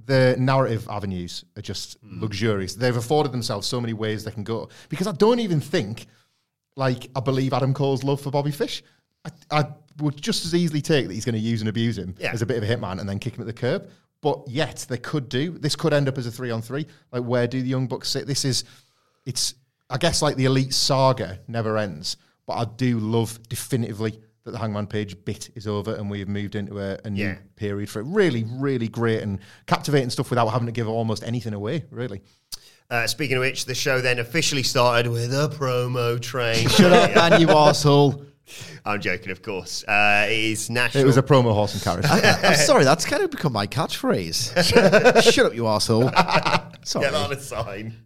the 0.07 0.37
narrative 0.39 0.87
avenues 0.89 1.45
are 1.57 1.63
just 1.63 1.99
hmm. 2.01 2.21
luxurious. 2.21 2.75
They've 2.75 2.97
afforded 2.97 3.33
themselves 3.33 3.67
so 3.67 3.81
many 3.81 3.93
ways 3.93 4.23
they 4.23 4.31
can 4.31 4.45
go 4.45 4.69
because 4.89 5.09
I 5.09 5.13
don't 5.13 5.41
even 5.41 5.61
think 5.61 6.07
like 6.77 7.11
I 7.17 7.21
believe 7.21 7.53
Adam 7.53 7.75
Cole's 7.75 8.05
love 8.05 8.21
for 8.21 8.31
Bobby 8.31 8.53
Fish. 8.53 8.85
I, 9.25 9.31
I 9.51 9.65
would 10.01 10.21
just 10.21 10.45
as 10.45 10.55
easily 10.55 10.81
take 10.81 11.09
that 11.09 11.15
he's 11.15 11.25
going 11.25 11.35
to 11.35 11.41
use 11.41 11.61
and 11.61 11.69
abuse 11.69 11.99
him 11.99 12.15
Yeah. 12.19 12.33
as 12.33 12.43
a 12.43 12.47
bit 12.47 12.57
of 12.57 12.63
a 12.63 12.73
hitman 12.73 13.01
and 13.01 13.09
then 13.09 13.19
kick 13.19 13.35
him 13.35 13.41
at 13.41 13.49
the 13.49 13.53
curb. 13.53 13.91
But 14.21 14.49
yet 14.49 14.85
they 14.89 14.99
could 14.99 15.29
do 15.29 15.53
this. 15.59 15.77
Could 15.77 15.93
end 15.93 16.09
up 16.09 16.19
as 16.19 16.27
a 16.27 16.31
three 16.31 16.51
on 16.51 16.61
three. 16.63 16.87
Like 17.13 17.23
where 17.25 17.47
do 17.47 17.63
the 17.63 17.69
young 17.69 17.87
bucks 17.87 18.09
sit? 18.09 18.27
This 18.27 18.45
is, 18.45 18.65
it's 19.27 19.55
I 19.91 19.97
guess 19.97 20.23
like 20.23 20.37
the 20.37 20.47
elite 20.47 20.75
saga 20.75 21.39
never 21.47 21.79
ends. 21.79 22.17
But 22.47 22.55
I 22.55 22.65
do 22.65 22.99
love 22.99 23.39
definitively 23.49 24.21
that 24.45 24.53
the 24.53 24.59
Hangman 24.59 24.87
Page 24.87 25.23
bit 25.25 25.51
is 25.55 25.67
over 25.67 25.95
and 25.95 26.11
we 26.11 26.19
have 26.21 26.29
moved 26.29 26.55
into 26.55 26.79
a, 26.81 26.99
a 27.05 27.11
new 27.11 27.23
Yeah. 27.27 27.37
period 27.57 27.91
for 27.91 28.01
it. 28.01 28.05
Really, 28.05 28.45
really 28.49 28.89
great 28.89 29.23
and 29.23 29.39
captivating 29.67 30.11
stuff 30.11 30.31
without 30.31 30.49
having 30.49 30.67
to 30.67 30.73
give 30.73 30.89
almost 30.89 31.23
anything 31.23 31.53
away. 31.55 31.85
Really. 31.91 32.23
Uh, 32.91 33.07
speaking 33.07 33.37
of 33.37 33.43
which, 33.43 33.67
the 33.67 33.75
show 33.75 34.01
then 34.01 34.19
officially 34.19 34.63
started 34.63 35.11
with 35.13 35.33
a 35.35 35.49
promo 35.51 36.19
train. 36.21 36.67
Shut 36.69 36.91
up, 36.93 37.15
man, 37.15 37.39
you 37.41 37.47
arsehole. 37.49 38.25
I'm 38.85 39.01
joking, 39.01 39.31
of 39.31 39.43
course. 39.43 39.85
Uh, 39.85 40.27
it 40.29 40.39
is 40.39 40.71
national. 40.71 41.05
It 41.05 41.07
was 41.07 41.17
a 41.17 41.23
promo 41.23 41.53
horse 41.53 41.75
and 41.75 41.83
carriage. 41.83 42.07
I'm 42.11 42.55
sorry, 42.57 42.85
that's 42.85 43.05
kind 43.05 43.23
of 43.23 43.31
become 43.31 43.53
my 43.53 43.67
catchphrase. 43.67 45.23
Shut 45.33 45.47
up, 45.47 45.55
you 45.55 45.63
arsehole. 45.63 46.11
Sorry. 46.87 47.05
Get 47.05 47.15
on 47.15 47.33
a 47.33 47.41
sign 47.41 47.97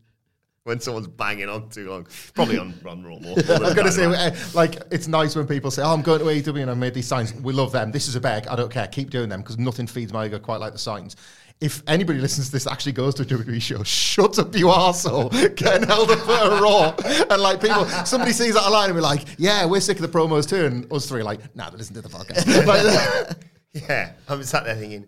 when 0.65 0.81
someone's 0.81 1.09
banging 1.09 1.49
on 1.49 1.69
too 1.69 1.91
long. 1.91 2.07
Probably 2.35 2.59
on 2.59 2.75
Run 2.83 3.03
Raw 3.03 3.19
more. 3.19 3.37
I 3.37 3.59
was 3.59 3.75
going 3.75 3.87
to 3.87 3.93
say, 3.93 4.05
uh, 4.05 4.35
like, 4.55 4.77
it's 4.91 5.09
nice 5.09 5.35
when 5.35 5.47
people 5.47 5.71
say, 5.71 5.83
"Oh, 5.83 5.93
I'm 5.93 6.03
going 6.03 6.21
to 6.21 6.25
AEW 6.25 6.63
and 6.63 6.71
I 6.71 6.75
made 6.75 6.95
these 6.95 7.07
signs. 7.07 7.35
We 7.35 7.53
love 7.53 7.73
them. 7.73 7.91
This 7.93 8.09
is 8.09 8.17
a 8.17 8.21
beg. 8.21 8.47
I 8.47 8.57
don't 8.57 8.71
care. 8.71 8.87
Keep 8.87 9.11
doing 9.11 9.29
them 9.29 9.41
because 9.41 9.59
nothing 9.59 9.87
feeds 9.87 10.13
my 10.13 10.27
ego 10.27 10.39
quite 10.39 10.61
like 10.61 10.73
the 10.73 10.79
signs." 10.79 11.17
If 11.62 11.83
anybody 11.87 12.19
listens 12.19 12.47
to 12.49 12.52
this 12.52 12.66
actually 12.66 12.92
goes 12.92 13.14
to 13.14 13.23
a 13.23 13.25
WWE 13.25 13.62
show, 13.62 13.83
shut 13.85 14.38
up, 14.38 14.54
you 14.57 14.66
arsehole. 14.66 15.31
Getting 15.54 15.87
held 15.87 16.11
up 16.11 16.28
at 16.28 16.47
a 16.47 16.61
Raw. 16.61 16.95
And 17.31 17.40
like 17.40 17.61
people, 17.61 17.85
somebody 18.04 18.33
sees 18.33 18.54
that 18.54 18.69
line 18.69 18.90
and 18.90 18.97
be 18.97 19.00
like, 19.00 19.25
yeah, 19.38 19.64
we're 19.64 19.81
sick 19.81 20.00
of 20.00 20.02
the 20.11 20.19
promos 20.19 20.49
too. 20.49 20.64
And 20.66 20.92
us 20.92 21.07
three 21.09 21.21
are 21.21 21.25
like, 21.25 21.54
nah, 21.54 21.71
listen 21.73 21.95
to 21.95 22.02
the 22.02 22.09
podcast. 22.09 22.66
Like, 22.66 23.37
yeah, 23.88 24.12
I'm 24.28 24.42
sat 24.42 24.64
there 24.64 24.75
thinking, 24.75 25.07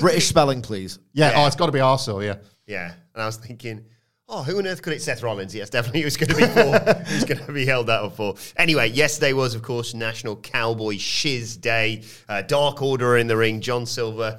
British 0.00 0.26
spelling, 0.26 0.62
please. 0.62 0.98
yeah, 1.12 1.30
Yeah. 1.32 1.42
oh, 1.42 1.46
it's 1.46 1.56
got 1.56 1.66
to 1.66 1.72
be 1.72 1.78
arsehole, 1.80 2.24
yeah. 2.24 2.36
yeah. 2.66 2.92
And 3.14 3.22
I 3.22 3.26
was 3.26 3.36
thinking, 3.36 3.84
oh, 4.28 4.42
who 4.42 4.56
on 4.58 4.66
earth 4.66 4.80
could 4.82 4.92
it? 4.94 5.02
Seth 5.02 5.22
Rollins. 5.22 5.54
Yes, 5.54 5.68
definitely. 5.70 6.02
Who's 6.02 6.16
going 6.16 6.30
to 6.30 6.36
be 6.36 6.46
for? 6.46 7.02
who's 7.10 7.24
going 7.24 7.44
to 7.44 7.52
be 7.52 7.66
held 7.66 7.90
out 7.90 8.16
for? 8.16 8.36
Anyway, 8.56 8.88
yesterday 8.88 9.32
was, 9.32 9.54
of 9.54 9.62
course, 9.62 9.92
National 9.92 10.36
Cowboy 10.36 10.96
Shiz 10.96 11.56
Day. 11.56 12.02
Uh, 12.28 12.40
Dark 12.42 12.80
Order 12.80 13.18
in 13.18 13.26
the 13.26 13.36
ring. 13.36 13.60
John 13.60 13.84
Silver 13.86 14.38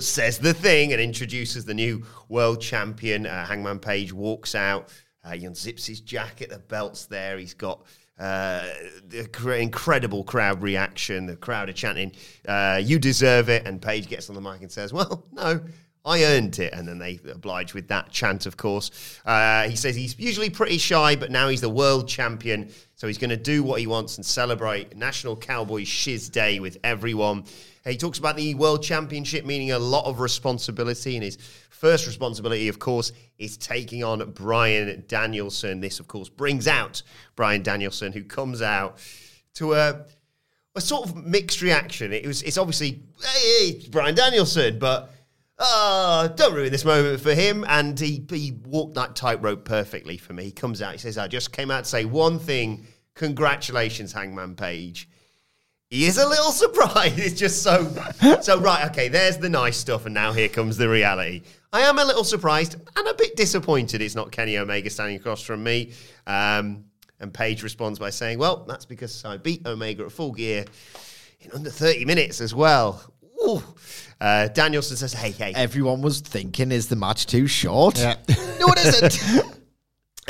says 0.00 0.38
the 0.38 0.54
thing 0.54 0.92
and 0.92 1.00
introduces 1.00 1.64
the 1.64 1.74
new 1.74 2.04
world 2.28 2.60
champion. 2.60 3.26
Uh, 3.26 3.46
Hangman 3.46 3.78
Page 3.78 4.12
walks 4.12 4.54
out. 4.54 4.92
Uh, 5.24 5.32
he 5.32 5.46
unzips 5.46 5.86
his 5.86 6.00
jacket. 6.00 6.50
The 6.50 6.58
belt's 6.58 7.06
there. 7.06 7.38
He's 7.38 7.54
got 7.54 7.84
uh, 8.18 8.66
the 9.08 9.58
incredible 9.58 10.24
crowd 10.24 10.62
reaction. 10.62 11.26
The 11.26 11.36
crowd 11.36 11.68
are 11.68 11.72
chanting, 11.72 12.12
uh, 12.46 12.80
"You 12.82 12.98
deserve 12.98 13.48
it!" 13.48 13.66
And 13.66 13.80
Page 13.80 14.08
gets 14.08 14.28
on 14.28 14.34
the 14.34 14.40
mic 14.40 14.60
and 14.60 14.70
says, 14.70 14.92
"Well, 14.92 15.26
no." 15.32 15.60
I 16.06 16.24
earned 16.24 16.58
it. 16.58 16.72
And 16.74 16.86
then 16.86 16.98
they 16.98 17.18
oblige 17.30 17.72
with 17.72 17.88
that 17.88 18.10
chant, 18.10 18.46
of 18.46 18.56
course. 18.56 18.90
Uh, 19.24 19.68
he 19.68 19.76
says 19.76 19.96
he's 19.96 20.18
usually 20.18 20.50
pretty 20.50 20.78
shy, 20.78 21.16
but 21.16 21.30
now 21.30 21.48
he's 21.48 21.62
the 21.62 21.70
world 21.70 22.08
champion. 22.08 22.70
So 22.94 23.06
he's 23.06 23.18
going 23.18 23.30
to 23.30 23.36
do 23.36 23.62
what 23.62 23.80
he 23.80 23.86
wants 23.86 24.16
and 24.16 24.26
celebrate 24.26 24.96
National 24.96 25.34
Cowboy 25.36 25.84
Shiz 25.84 26.28
Day 26.28 26.60
with 26.60 26.76
everyone. 26.84 27.44
He 27.86 27.96
talks 27.98 28.18
about 28.18 28.36
the 28.36 28.54
world 28.54 28.82
championship 28.82 29.44
meaning 29.44 29.72
a 29.72 29.78
lot 29.78 30.06
of 30.06 30.20
responsibility. 30.20 31.16
And 31.16 31.24
his 31.24 31.36
first 31.70 32.06
responsibility, 32.06 32.68
of 32.68 32.78
course, 32.78 33.12
is 33.38 33.56
taking 33.56 34.02
on 34.02 34.30
Bryan 34.30 35.04
Danielson. 35.06 35.80
This, 35.80 36.00
of 36.00 36.08
course, 36.08 36.28
brings 36.28 36.66
out 36.66 37.02
Bryan 37.36 37.62
Danielson, 37.62 38.12
who 38.12 38.24
comes 38.24 38.62
out 38.62 38.98
to 39.54 39.74
a 39.74 40.06
a 40.76 40.80
sort 40.80 41.08
of 41.08 41.24
mixed 41.24 41.62
reaction. 41.62 42.12
It 42.12 42.26
was 42.26 42.42
it's 42.42 42.58
obviously 42.58 43.02
hey, 43.22 43.86
Bryan 43.90 44.14
Danielson, 44.14 44.78
but 44.78 45.10
uh, 45.58 46.28
don't 46.28 46.54
ruin 46.54 46.72
this 46.72 46.84
moment 46.84 47.20
for 47.20 47.34
him. 47.34 47.64
And 47.68 47.98
he 47.98 48.24
he 48.28 48.58
walked 48.64 48.94
that 48.94 49.14
tightrope 49.14 49.64
perfectly 49.64 50.16
for 50.16 50.32
me. 50.32 50.44
He 50.44 50.52
comes 50.52 50.82
out, 50.82 50.92
he 50.92 50.98
says, 50.98 51.18
I 51.18 51.28
just 51.28 51.52
came 51.52 51.70
out 51.70 51.84
to 51.84 51.90
say 51.90 52.04
one 52.04 52.38
thing. 52.38 52.86
Congratulations, 53.14 54.12
Hangman 54.12 54.56
Page. 54.56 55.08
He 55.94 56.06
is 56.06 56.18
a 56.18 56.26
little 56.28 56.50
surprised. 56.64 57.20
It's 57.20 57.38
just 57.38 57.62
so 57.62 57.88
so 58.42 58.58
right. 58.58 58.90
Okay, 58.90 59.06
there's 59.06 59.38
the 59.38 59.48
nice 59.48 59.76
stuff, 59.76 60.06
and 60.06 60.14
now 60.14 60.32
here 60.32 60.48
comes 60.48 60.76
the 60.76 60.88
reality. 60.88 61.42
I 61.72 61.82
am 61.82 62.00
a 62.00 62.04
little 62.04 62.24
surprised 62.24 62.74
and 62.74 63.06
a 63.06 63.14
bit 63.14 63.36
disappointed. 63.36 64.02
It's 64.02 64.16
not 64.16 64.32
Kenny 64.32 64.58
Omega 64.58 64.90
standing 64.90 65.14
across 65.14 65.40
from 65.40 65.62
me. 65.62 65.92
Um, 66.26 66.86
and 67.20 67.32
Page 67.32 67.62
responds 67.62 68.00
by 68.00 68.10
saying, 68.10 68.40
"Well, 68.40 68.64
that's 68.66 68.84
because 68.84 69.24
I 69.24 69.36
beat 69.36 69.64
Omega 69.68 70.06
at 70.06 70.10
Full 70.10 70.32
Gear 70.32 70.64
in 71.42 71.52
under 71.52 71.70
30 71.70 72.06
minutes 72.06 72.40
as 72.40 72.52
well." 72.52 73.00
Uh, 74.20 74.48
Danielson 74.48 74.96
says, 74.96 75.12
"Hey, 75.12 75.30
hey, 75.30 75.52
Everyone 75.54 76.02
was 76.02 76.20
thinking, 76.20 76.72
is 76.72 76.88
the 76.88 76.96
match 76.96 77.26
too 77.26 77.46
short? 77.46 77.98
Yeah. 77.98 78.16
no, 78.58 78.66
it 78.68 79.04
isn't. 79.04 79.60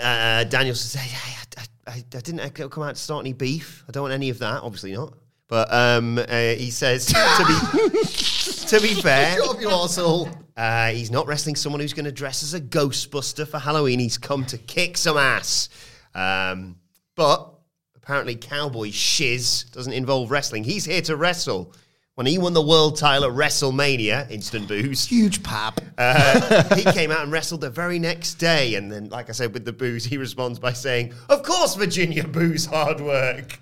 Uh, 0.02 0.44
Danielson 0.44 0.88
says, 0.88 1.00
hey, 1.00 1.36
I, 1.56 1.90
I, 1.90 1.92
I 1.96 2.20
didn't 2.20 2.70
come 2.70 2.82
out 2.82 2.96
to 2.96 3.00
start 3.00 3.22
any 3.22 3.32
beef. 3.32 3.82
I 3.88 3.92
don't 3.92 4.02
want 4.02 4.12
any 4.12 4.28
of 4.28 4.40
that. 4.40 4.62
Obviously 4.62 4.92
not. 4.92 5.14
But 5.54 5.72
um, 5.72 6.18
uh, 6.18 6.24
he 6.26 6.72
says, 6.72 7.06
to 7.06 7.44
be 7.46 8.66
to 8.66 8.80
be 8.80 9.00
fair, 9.00 9.36
you 9.36 9.68
arsehole. 9.68 10.36
uh, 10.56 10.88
he's 10.88 11.12
not 11.12 11.28
wrestling 11.28 11.54
someone 11.54 11.80
who's 11.80 11.92
going 11.92 12.06
to 12.06 12.10
dress 12.10 12.42
as 12.42 12.54
a 12.54 12.60
Ghostbuster 12.60 13.46
for 13.46 13.60
Halloween. 13.60 14.00
He's 14.00 14.18
come 14.18 14.44
to 14.46 14.58
kick 14.58 14.96
some 14.96 15.16
ass. 15.16 15.68
Um, 16.12 16.74
but 17.14 17.54
apparently, 17.94 18.34
Cowboy 18.34 18.90
Shiz 18.90 19.66
doesn't 19.70 19.92
involve 19.92 20.32
wrestling. 20.32 20.64
He's 20.64 20.86
here 20.86 21.02
to 21.02 21.14
wrestle. 21.14 21.72
When 22.16 22.26
he 22.26 22.36
won 22.36 22.52
the 22.52 22.60
world 22.60 22.96
title 22.98 23.28
at 23.30 23.36
WrestleMania, 23.36 24.28
instant 24.32 24.66
booze, 24.66 25.06
Huge 25.06 25.40
pap. 25.44 25.80
uh, 25.98 26.74
he 26.74 26.82
came 26.82 27.12
out 27.12 27.22
and 27.22 27.30
wrestled 27.30 27.60
the 27.60 27.70
very 27.70 28.00
next 28.00 28.34
day. 28.40 28.74
And 28.74 28.90
then, 28.90 29.08
like 29.08 29.28
I 29.28 29.32
said, 29.32 29.54
with 29.54 29.64
the 29.64 29.72
booze, 29.72 30.04
he 30.04 30.16
responds 30.16 30.58
by 30.58 30.72
saying, 30.72 31.12
Of 31.28 31.44
course, 31.44 31.76
Virginia 31.76 32.26
booze 32.26 32.66
hard 32.66 33.00
work. 33.00 33.60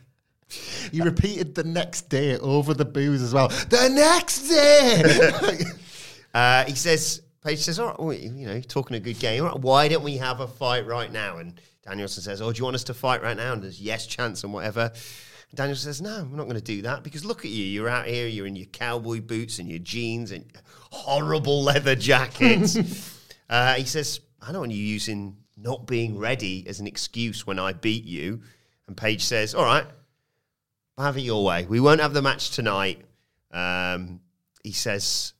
He 0.90 1.00
repeated 1.00 1.54
the 1.54 1.64
next 1.64 2.08
day 2.08 2.36
over 2.38 2.74
the 2.74 2.84
booze 2.84 3.22
as 3.22 3.32
well. 3.32 3.48
The 3.48 3.88
next 3.92 4.48
day! 4.48 5.64
Uh, 6.34 6.64
he 6.64 6.74
says, 6.74 7.20
Page 7.44 7.58
says, 7.58 7.78
All 7.78 7.88
right, 7.88 8.00
well, 8.00 8.12
you 8.14 8.46
know, 8.46 8.60
talking 8.60 8.96
a 8.96 9.00
good 9.00 9.18
game. 9.18 9.42
All 9.42 9.50
right, 9.50 9.58
why 9.58 9.88
don't 9.88 10.04
we 10.04 10.16
have 10.18 10.40
a 10.40 10.46
fight 10.46 10.86
right 10.86 11.10
now? 11.10 11.38
And 11.38 11.60
Danielson 11.84 12.22
says, 12.22 12.40
Oh, 12.40 12.52
do 12.52 12.58
you 12.58 12.64
want 12.64 12.76
us 12.76 12.84
to 12.84 12.94
fight 12.94 13.22
right 13.22 13.36
now? 13.36 13.52
And 13.52 13.62
there's 13.62 13.80
yes 13.80 14.06
chance 14.06 14.44
and 14.44 14.52
whatever. 14.52 14.82
And 14.82 15.56
Danielson 15.56 15.92
says, 15.92 16.00
No, 16.00 16.26
we're 16.30 16.36
not 16.36 16.44
going 16.44 16.56
to 16.56 16.62
do 16.62 16.82
that 16.82 17.02
because 17.02 17.24
look 17.24 17.44
at 17.44 17.50
you. 17.50 17.64
You're 17.64 17.88
out 17.88 18.06
here, 18.06 18.28
you're 18.28 18.46
in 18.46 18.56
your 18.56 18.66
cowboy 18.66 19.20
boots 19.20 19.58
and 19.58 19.68
your 19.68 19.80
jeans 19.80 20.30
and 20.30 20.50
horrible 20.90 21.62
leather 21.62 21.96
jackets. 21.96 22.78
uh, 23.50 23.74
he 23.74 23.84
says, 23.84 24.20
I 24.40 24.52
don't 24.52 24.60
want 24.60 24.72
you 24.72 24.82
using 24.82 25.36
not 25.56 25.86
being 25.86 26.18
ready 26.18 26.64
as 26.68 26.80
an 26.80 26.86
excuse 26.86 27.46
when 27.46 27.58
I 27.58 27.72
beat 27.72 28.04
you. 28.04 28.42
And 28.86 28.96
Page 28.96 29.24
says, 29.24 29.54
All 29.54 29.64
right, 29.64 29.86
have 30.98 31.16
it 31.16 31.22
your 31.22 31.44
way. 31.44 31.66
We 31.68 31.80
won't 31.80 32.00
have 32.00 32.12
the 32.12 32.22
match 32.22 32.50
tonight. 32.50 33.00
Um, 33.50 34.20
he 34.62 34.72
says, 34.72 35.34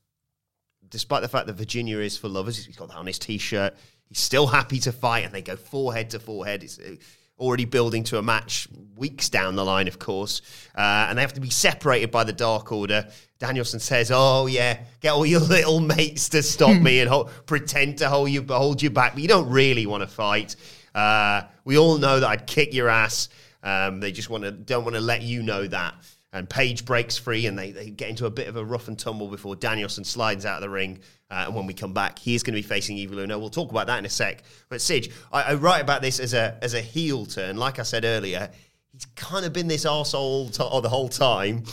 despite 0.89 1.23
the 1.23 1.29
fact 1.29 1.47
that 1.47 1.55
Virginia 1.55 1.99
is 1.99 2.17
for 2.17 2.29
lovers, 2.29 2.65
he's 2.65 2.77
got 2.77 2.89
that 2.89 2.97
on 2.97 3.07
his 3.07 3.19
t-shirt. 3.19 3.75
He's 4.07 4.21
still 4.21 4.47
happy 4.47 4.79
to 4.81 4.93
fight, 4.93 5.25
and 5.25 5.33
they 5.33 5.43
go 5.43 5.57
forehead 5.57 6.11
to 6.11 6.19
forehead. 6.19 6.63
It's 6.63 6.79
uh, 6.79 6.97
already 7.39 7.65
building 7.65 8.05
to 8.05 8.19
a 8.19 8.23
match 8.23 8.69
weeks 8.95 9.29
down 9.29 9.57
the 9.57 9.65
line, 9.65 9.89
of 9.89 9.99
course, 9.99 10.43
uh, 10.77 11.07
and 11.09 11.17
they 11.17 11.23
have 11.23 11.33
to 11.35 11.41
be 11.41 11.51
separated 11.51 12.11
by 12.11 12.25
the 12.25 12.33
Dark 12.33 12.71
Order. 12.73 13.09
Danielson 13.39 13.81
says, 13.81 14.11
"Oh 14.13 14.47
yeah, 14.47 14.81
get 15.01 15.13
all 15.13 15.27
your 15.27 15.41
little 15.57 15.81
mates 15.81 16.29
to 16.31 16.43
stop 16.43 16.81
me 16.81 17.01
and 17.01 17.11
pretend 17.47 17.99
to 17.99 18.09
hold 18.09 18.31
you 18.31 18.45
hold 18.49 18.83
you 18.83 18.91
back, 18.91 19.15
but 19.15 19.23
you 19.23 19.29
don't 19.29 19.49
really 19.49 19.87
want 19.87 20.03
to 20.03 20.07
fight. 20.07 20.57
Uh, 20.95 21.43
we 21.65 21.79
all 21.79 21.97
know 21.99 22.21
that 22.21 22.29
I'd 22.29 22.47
kick 22.47 22.75
your 22.75 22.89
ass. 22.89 23.29
Um, 23.63 24.01
they 24.01 24.13
just 24.13 24.31
want 24.31 24.45
to 24.45 24.51
don't 24.51 24.85
want 24.85 24.97
to 24.97 25.01
let 25.01 25.23
you 25.23 25.43
know 25.43 25.67
that." 25.67 25.95
And 26.35 26.49
Page 26.49 26.87
breaks 26.87 27.19
free, 27.19 27.47
and 27.47 27.59
they, 27.59 27.73
they 27.73 27.91
get 27.91 28.09
into 28.09 28.25
a 28.25 28.31
bit 28.31 28.49
of 28.49 28.57
a 28.57 28.65
rough 28.65 28.89
and 28.89 28.99
tumble 28.99 29.29
before 29.29 29.55
Danielson 29.55 30.03
slides 30.03 30.47
out 30.47 30.57
of 30.57 30.63
the 30.63 30.71
ring. 30.71 31.01
Uh, 31.31 31.45
and 31.47 31.55
when 31.55 31.67
we 31.67 31.75
come 31.75 31.93
back, 31.93 32.19
he 32.19 32.35
is 32.35 32.43
going 32.43 32.55
to 32.55 32.59
be 32.59 32.67
facing 32.67 32.97
Evil 32.97 33.19
Uno. 33.19 33.39
We'll 33.39 33.51
talk 33.51 33.71
about 33.71 33.87
that 33.89 33.99
in 33.99 34.07
a 34.07 34.11
sec. 34.11 34.43
But 34.71 34.81
Sidge, 34.81 35.11
I, 35.31 35.43
I 35.43 35.55
write 35.55 35.83
about 35.83 36.01
this 36.01 36.21
as 36.21 36.33
a 36.33 36.59
as 36.63 36.73
a 36.75 36.81
heel 36.81 37.27
turn. 37.27 37.59
Like 37.59 37.79
I 37.79 37.83
said 37.83 38.05
earlier, 38.07 38.51
he's 38.93 39.05
kind 39.15 39.45
of 39.45 39.53
been 39.53 39.69
this 39.69 39.85
arsehole 39.85 40.51
to, 40.53 40.81
the 40.81 40.89
whole 40.89 41.09
time, 41.09 41.65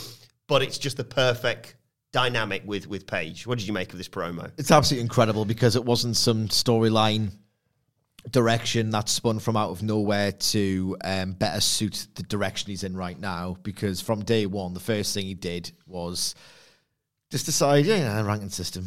but 0.46 0.62
it's 0.62 0.76
just 0.76 0.98
the 0.98 1.04
perfect 1.04 1.76
dynamic 2.12 2.62
with 2.66 2.86
with 2.86 3.06
Page. 3.06 3.46
What 3.46 3.58
did 3.58 3.66
you 3.66 3.72
make 3.72 3.92
of 3.92 3.98
this 3.98 4.08
promo? 4.10 4.50
It's 4.58 4.70
absolutely 4.70 5.02
incredible 5.02 5.46
because 5.46 5.74
it 5.74 5.84
wasn't 5.84 6.16
some 6.16 6.48
storyline 6.48 7.30
direction 8.30 8.90
that 8.90 9.08
spun 9.08 9.38
from 9.38 9.56
out 9.56 9.70
of 9.70 9.82
nowhere 9.82 10.32
to 10.32 10.96
um, 11.02 11.32
better 11.32 11.60
suit 11.60 12.06
the 12.14 12.22
direction 12.24 12.70
he's 12.70 12.84
in 12.84 12.96
right 12.96 13.18
now. 13.18 13.56
Because 13.62 14.00
from 14.00 14.22
day 14.22 14.46
one, 14.46 14.74
the 14.74 14.80
first 14.80 15.14
thing 15.14 15.26
he 15.26 15.34
did 15.34 15.72
was 15.86 16.34
just 17.30 17.46
decide, 17.46 17.86
yeah, 17.86 18.20
ranking 18.22 18.50
system. 18.50 18.86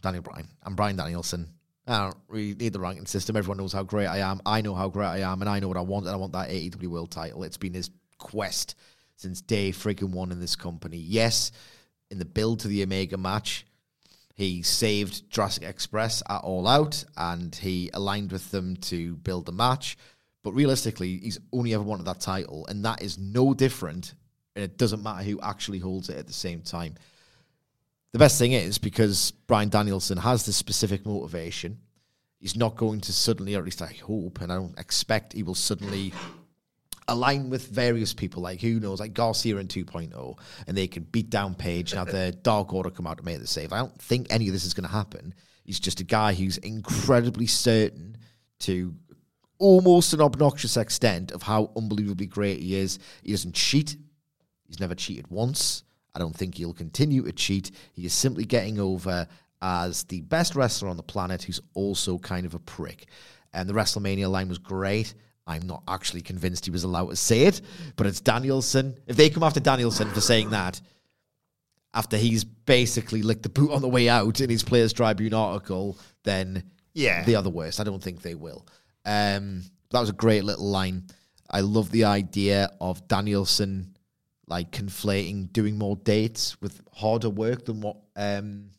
Daniel 0.00 0.22
Bryan. 0.22 0.48
I'm 0.62 0.74
Bryan 0.74 0.96
Danielson. 0.96 1.48
I 1.86 2.04
don't 2.04 2.16
really 2.28 2.54
need 2.54 2.72
the 2.72 2.80
ranking 2.80 3.06
system. 3.06 3.36
Everyone 3.36 3.58
knows 3.58 3.72
how 3.72 3.82
great 3.82 4.06
I 4.06 4.18
am. 4.18 4.40
I 4.46 4.60
know 4.60 4.74
how 4.74 4.88
great 4.88 5.06
I 5.06 5.18
am, 5.18 5.42
and 5.42 5.50
I 5.50 5.60
know 5.60 5.68
what 5.68 5.76
I 5.76 5.82
want, 5.82 6.06
and 6.06 6.14
I 6.14 6.16
want 6.16 6.32
that 6.32 6.48
AEW 6.48 6.86
World 6.88 7.10
title. 7.10 7.42
It's 7.42 7.58
been 7.58 7.74
his 7.74 7.90
quest 8.18 8.74
since 9.16 9.40
day 9.40 9.70
freaking 9.70 10.10
one 10.10 10.32
in 10.32 10.40
this 10.40 10.56
company. 10.56 10.96
Yes, 10.96 11.52
in 12.10 12.18
the 12.18 12.24
build 12.24 12.60
to 12.60 12.68
the 12.68 12.82
Omega 12.82 13.18
match, 13.18 13.66
he 14.34 14.62
saved 14.62 15.30
Jurassic 15.30 15.62
Express 15.62 16.22
at 16.28 16.42
All 16.42 16.66
Out, 16.66 17.04
and 17.16 17.54
he 17.54 17.90
aligned 17.94 18.32
with 18.32 18.50
them 18.50 18.76
to 18.78 19.14
build 19.16 19.46
the 19.46 19.52
match. 19.52 19.96
But 20.42 20.52
realistically, 20.52 21.18
he's 21.18 21.38
only 21.52 21.72
ever 21.72 21.84
wanted 21.84 22.06
that 22.06 22.20
title, 22.20 22.66
and 22.66 22.84
that 22.84 23.00
is 23.00 23.16
no 23.16 23.54
different. 23.54 24.14
And 24.56 24.64
it 24.64 24.76
doesn't 24.76 25.02
matter 25.02 25.22
who 25.22 25.40
actually 25.40 25.78
holds 25.78 26.08
it 26.08 26.16
at 26.16 26.26
the 26.26 26.32
same 26.32 26.62
time. 26.62 26.96
The 28.12 28.18
best 28.18 28.38
thing 28.38 28.52
is 28.52 28.78
because 28.78 29.30
Bryan 29.46 29.68
Danielson 29.68 30.18
has 30.18 30.46
this 30.46 30.56
specific 30.56 31.06
motivation, 31.06 31.78
he's 32.38 32.56
not 32.56 32.76
going 32.76 33.00
to 33.02 33.12
suddenly, 33.12 33.54
or 33.54 33.60
at 33.60 33.64
least 33.64 33.82
I 33.82 33.92
hope, 34.04 34.40
and 34.40 34.52
I 34.52 34.56
don't 34.56 34.78
expect 34.78 35.32
he 35.32 35.42
will 35.42 35.54
suddenly 35.54 36.12
align 37.08 37.50
with 37.50 37.66
various 37.68 38.14
people, 38.14 38.42
like 38.42 38.60
who 38.60 38.80
knows, 38.80 39.00
like 39.00 39.14
Garcia 39.14 39.56
in 39.58 39.68
2.0, 39.68 40.38
and 40.66 40.76
they 40.76 40.86
can 40.86 41.02
beat 41.04 41.30
down 41.30 41.54
Page 41.54 41.92
and 41.92 41.98
have 41.98 42.10
the 42.10 42.32
Dark 42.42 42.72
Order 42.72 42.90
come 42.90 43.06
out 43.06 43.18
to 43.18 43.24
make 43.24 43.38
the 43.38 43.46
save. 43.46 43.72
I 43.72 43.78
don't 43.78 44.00
think 44.00 44.26
any 44.30 44.46
of 44.48 44.52
this 44.52 44.64
is 44.64 44.74
going 44.74 44.88
to 44.88 44.94
happen. 44.94 45.34
He's 45.64 45.80
just 45.80 46.00
a 46.00 46.04
guy 46.04 46.34
who's 46.34 46.58
incredibly 46.58 47.46
certain 47.46 48.16
to 48.60 48.94
almost 49.58 50.12
an 50.12 50.20
obnoxious 50.20 50.76
extent 50.76 51.30
of 51.32 51.42
how 51.42 51.70
unbelievably 51.76 52.26
great 52.26 52.60
he 52.60 52.76
is. 52.76 52.98
He 53.22 53.30
doesn't 53.30 53.54
cheat. 53.54 53.96
He's 54.66 54.80
never 54.80 54.94
cheated 54.94 55.28
once. 55.28 55.84
I 56.14 56.18
don't 56.18 56.36
think 56.36 56.56
he'll 56.56 56.74
continue 56.74 57.22
to 57.22 57.32
cheat. 57.32 57.70
He 57.92 58.04
is 58.06 58.12
simply 58.12 58.44
getting 58.44 58.78
over 58.78 59.26
as 59.62 60.04
the 60.04 60.20
best 60.22 60.54
wrestler 60.54 60.88
on 60.88 60.96
the 60.96 61.02
planet 61.02 61.42
who's 61.42 61.60
also 61.74 62.18
kind 62.18 62.46
of 62.46 62.54
a 62.54 62.58
prick. 62.58 63.06
And 63.52 63.68
the 63.68 63.72
WrestleMania 63.72 64.30
line 64.30 64.48
was 64.48 64.58
great. 64.58 65.14
I'm 65.46 65.66
not 65.66 65.82
actually 65.86 66.22
convinced 66.22 66.64
he 66.64 66.70
was 66.70 66.84
allowed 66.84 67.10
to 67.10 67.16
say 67.16 67.42
it, 67.42 67.60
but 67.96 68.06
it's 68.06 68.20
Danielson. 68.20 68.96
If 69.06 69.16
they 69.16 69.28
come 69.30 69.42
after 69.42 69.60
Danielson 69.60 70.10
for 70.10 70.20
saying 70.20 70.50
that, 70.50 70.80
after 71.92 72.16
he's 72.16 72.44
basically 72.44 73.22
licked 73.22 73.42
the 73.42 73.48
boot 73.48 73.70
on 73.70 73.82
the 73.82 73.88
way 73.88 74.08
out 74.08 74.40
in 74.40 74.50
his 74.50 74.62
Players 74.64 74.92
Tribune 74.92 75.34
article, 75.34 75.98
then 76.24 76.64
Yeah. 76.94 77.24
they 77.24 77.34
are 77.34 77.42
the 77.42 77.50
worst. 77.50 77.78
I 77.78 77.84
don't 77.84 78.02
think 78.02 78.22
they 78.22 78.34
will. 78.34 78.66
Um, 79.04 79.62
that 79.90 80.00
was 80.00 80.08
a 80.10 80.14
great 80.14 80.44
little 80.44 80.68
line. 80.68 81.04
I 81.50 81.60
love 81.60 81.90
the 81.90 82.04
idea 82.04 82.70
of 82.80 83.06
Danielson 83.06 83.96
like 84.46 84.70
conflating 84.72 85.52
doing 85.52 85.78
more 85.78 85.96
dates 85.96 86.60
with 86.60 86.80
harder 86.92 87.30
work 87.30 87.64
than 87.66 87.80
what 87.80 87.98
um, 88.16 88.70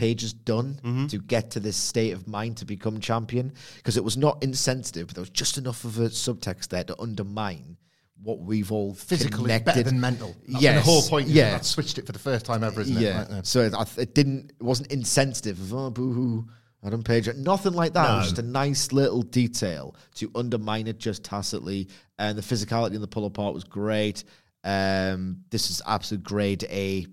Page 0.00 0.22
has 0.22 0.32
done 0.32 1.06
to 1.10 1.18
get 1.18 1.50
to 1.52 1.60
this 1.60 1.76
state 1.76 2.12
of 2.12 2.26
mind 2.26 2.56
to 2.58 2.64
become 2.64 3.00
champion. 3.00 3.52
Because 3.76 3.96
it 3.96 4.04
was 4.04 4.16
not 4.16 4.42
insensitive, 4.42 5.06
but 5.08 5.14
there 5.16 5.22
was 5.22 5.30
just 5.30 5.58
enough 5.58 5.84
of 5.84 5.98
a 5.98 6.08
subtext 6.08 6.68
there 6.68 6.84
to 6.84 7.00
undermine 7.00 7.76
what 8.22 8.38
we've 8.40 8.70
all 8.72 8.92
Physically 8.94 9.42
connected. 9.42 9.64
better 9.66 9.82
than 9.82 10.00
mental. 10.00 10.34
That's 10.46 10.62
Yes, 10.62 10.84
the 10.84 10.90
whole 10.90 11.02
point. 11.02 11.28
is 11.28 11.34
yeah. 11.34 11.50
that 11.52 11.64
switched 11.64 11.98
it 11.98 12.06
for 12.06 12.12
the 12.12 12.18
first 12.18 12.44
time 12.44 12.62
ever, 12.64 12.80
isn't 12.82 12.96
it? 12.96 13.00
Yeah. 13.00 13.18
Like, 13.20 13.30
uh, 13.30 13.42
So 13.42 13.60
it, 13.62 13.74
it 13.98 14.14
didn't. 14.14 14.52
It 14.60 14.62
wasn't 14.62 14.92
insensitive. 14.92 15.58
Of, 15.60 15.72
oh, 15.74 15.90
boo 15.90 16.12
hoo, 16.12 16.48
Adam 16.84 17.02
Page. 17.02 17.28
Nothing 17.36 17.72
like 17.72 17.92
that. 17.94 18.10
It 18.12 18.16
was 18.18 18.26
just 18.30 18.38
a 18.38 18.42
nice 18.42 18.92
little 18.92 19.22
detail 19.22 19.94
to 20.16 20.30
undermine 20.34 20.86
it 20.86 20.98
just 20.98 21.24
tacitly. 21.24 21.88
And 22.18 22.36
the 22.36 22.42
physicality 22.42 22.94
in 22.94 23.00
the 23.00 23.08
pull 23.08 23.24
apart 23.26 23.54
was 23.54 23.64
great. 23.64 24.24
Um, 24.64 25.44
this 25.50 25.70
is 25.70 25.80
absolute 25.86 26.22
grade 26.22 26.64
A 26.70 27.06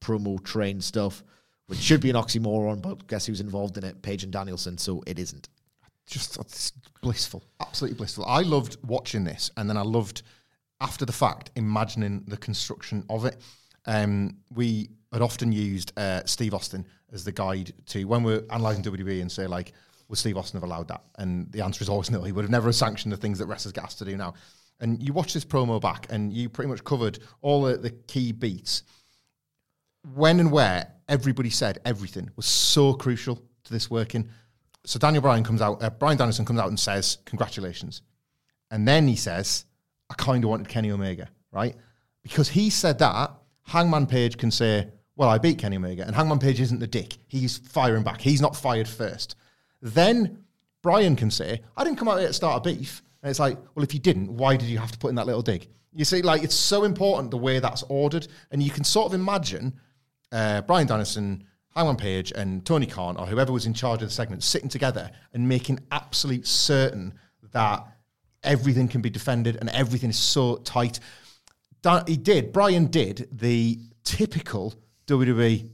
promo 0.00 0.42
train 0.42 0.80
stuff, 0.80 1.22
which 1.68 1.78
should 1.78 2.00
be 2.00 2.10
an 2.10 2.16
oxymoron, 2.16 2.82
but 2.82 3.06
guess 3.06 3.26
who's 3.26 3.40
involved 3.40 3.76
in 3.78 3.84
it? 3.84 4.02
Page 4.02 4.24
and 4.24 4.32
Danielson. 4.32 4.76
So 4.78 5.02
it 5.06 5.18
isn't. 5.18 5.48
just 6.06 6.38
it's 6.38 6.72
blissful, 7.02 7.44
absolutely 7.60 7.96
blissful. 7.96 8.24
I 8.26 8.40
loved 8.40 8.78
watching 8.82 9.22
this, 9.22 9.50
and 9.56 9.68
then 9.68 9.76
I 9.76 9.82
loved 9.82 10.22
after 10.80 11.04
the 11.04 11.12
fact 11.12 11.50
imagining 11.56 12.24
the 12.26 12.38
construction 12.38 13.04
of 13.10 13.24
it. 13.24 13.36
Um, 13.86 14.38
we 14.54 14.88
had 15.12 15.22
often 15.22 15.52
used 15.52 15.92
uh, 15.98 16.24
Steve 16.24 16.54
Austin 16.54 16.86
as 17.12 17.24
the 17.24 17.32
guide 17.32 17.72
to 17.86 18.04
when 18.04 18.22
we're 18.22 18.44
analysing 18.50 18.82
WWE 18.82 19.20
and 19.20 19.30
say 19.30 19.46
like, 19.46 19.72
would 20.08 20.18
Steve 20.18 20.38
Austin 20.38 20.58
have 20.58 20.68
allowed 20.68 20.88
that? 20.88 21.02
And 21.18 21.50
the 21.52 21.62
answer 21.62 21.82
is 21.82 21.88
always 21.90 22.10
no. 22.10 22.22
He 22.22 22.32
would 22.32 22.44
have 22.44 22.50
never 22.50 22.72
sanctioned 22.72 23.12
the 23.12 23.16
things 23.18 23.38
that 23.38 23.46
wrestlers 23.46 23.72
get 23.72 23.84
asked 23.84 23.98
to 23.98 24.04
do 24.06 24.16
now. 24.16 24.34
And 24.80 25.02
you 25.02 25.12
watch 25.12 25.34
this 25.34 25.44
promo 25.44 25.80
back, 25.80 26.06
and 26.08 26.32
you 26.32 26.48
pretty 26.48 26.68
much 26.70 26.84
covered 26.84 27.18
all 27.42 27.62
the, 27.62 27.76
the 27.76 27.90
key 27.90 28.32
beats 28.32 28.84
when 30.14 30.40
and 30.40 30.52
where 30.52 30.92
everybody 31.08 31.50
said 31.50 31.80
everything 31.84 32.30
was 32.36 32.46
so 32.46 32.92
crucial 32.92 33.42
to 33.64 33.72
this 33.72 33.90
working. 33.90 34.28
So 34.84 34.98
Daniel 34.98 35.22
Bryan 35.22 35.44
comes 35.44 35.60
out, 35.60 35.82
uh, 35.82 35.90
Bryan 35.90 36.16
Danielson 36.16 36.44
comes 36.44 36.60
out 36.60 36.68
and 36.68 36.78
says, 36.78 37.18
"Congratulations," 37.24 38.02
and 38.70 38.86
then 38.86 39.08
he 39.08 39.16
says, 39.16 39.64
"I 40.10 40.14
kind 40.14 40.44
of 40.44 40.50
wanted 40.50 40.68
Kenny 40.68 40.90
Omega, 40.90 41.28
right?" 41.50 41.76
Because 42.22 42.48
he 42.48 42.70
said 42.70 42.98
that, 42.98 43.32
Hangman 43.62 44.06
Page 44.06 44.38
can 44.38 44.50
say, 44.50 44.88
"Well, 45.16 45.28
I 45.28 45.38
beat 45.38 45.58
Kenny 45.58 45.76
Omega," 45.76 46.06
and 46.06 46.14
Hangman 46.14 46.38
Page 46.38 46.60
isn't 46.60 46.78
the 46.78 46.86
dick; 46.86 47.18
he's 47.26 47.58
firing 47.58 48.02
back. 48.02 48.20
He's 48.20 48.40
not 48.40 48.56
fired 48.56 48.88
first. 48.88 49.34
Then 49.82 50.44
Bryan 50.82 51.16
can 51.16 51.30
say, 51.30 51.62
"I 51.76 51.84
didn't 51.84 51.98
come 51.98 52.08
out 52.08 52.18
here 52.18 52.28
to 52.28 52.32
start 52.32 52.66
a 52.66 52.74
beef," 52.74 53.02
and 53.22 53.30
it's 53.30 53.40
like, 53.40 53.58
"Well, 53.74 53.82
if 53.82 53.92
you 53.92 54.00
didn't, 54.00 54.30
why 54.36 54.56
did 54.56 54.68
you 54.68 54.78
have 54.78 54.92
to 54.92 54.98
put 54.98 55.08
in 55.08 55.16
that 55.16 55.26
little 55.26 55.42
dig?" 55.42 55.68
You 55.92 56.04
see, 56.04 56.22
like 56.22 56.42
it's 56.42 56.54
so 56.54 56.84
important 56.84 57.30
the 57.30 57.38
way 57.38 57.58
that's 57.58 57.82
ordered, 57.88 58.28
and 58.50 58.62
you 58.62 58.70
can 58.70 58.84
sort 58.84 59.06
of 59.06 59.14
imagine 59.14 59.78
uh, 60.32 60.62
Bryan 60.62 60.86
Danielson, 60.86 61.44
Hangman 61.74 61.96
Page, 61.96 62.32
and 62.32 62.64
Tony 62.64 62.86
Khan, 62.86 63.16
or 63.16 63.26
whoever 63.26 63.52
was 63.52 63.66
in 63.66 63.74
charge 63.74 64.02
of 64.02 64.08
the 64.08 64.14
segment, 64.14 64.42
sitting 64.42 64.68
together 64.68 65.10
and 65.32 65.48
making 65.48 65.80
absolute 65.90 66.46
certain 66.46 67.14
that 67.52 67.86
everything 68.42 68.88
can 68.88 69.00
be 69.00 69.10
defended 69.10 69.56
and 69.56 69.68
everything 69.70 70.10
is 70.10 70.18
so 70.18 70.56
tight. 70.58 71.00
Dan- 71.82 72.04
he 72.06 72.16
did, 72.16 72.52
Bryan 72.52 72.86
did 72.86 73.28
the 73.32 73.78
typical 74.04 74.74
WWE, 75.06 75.70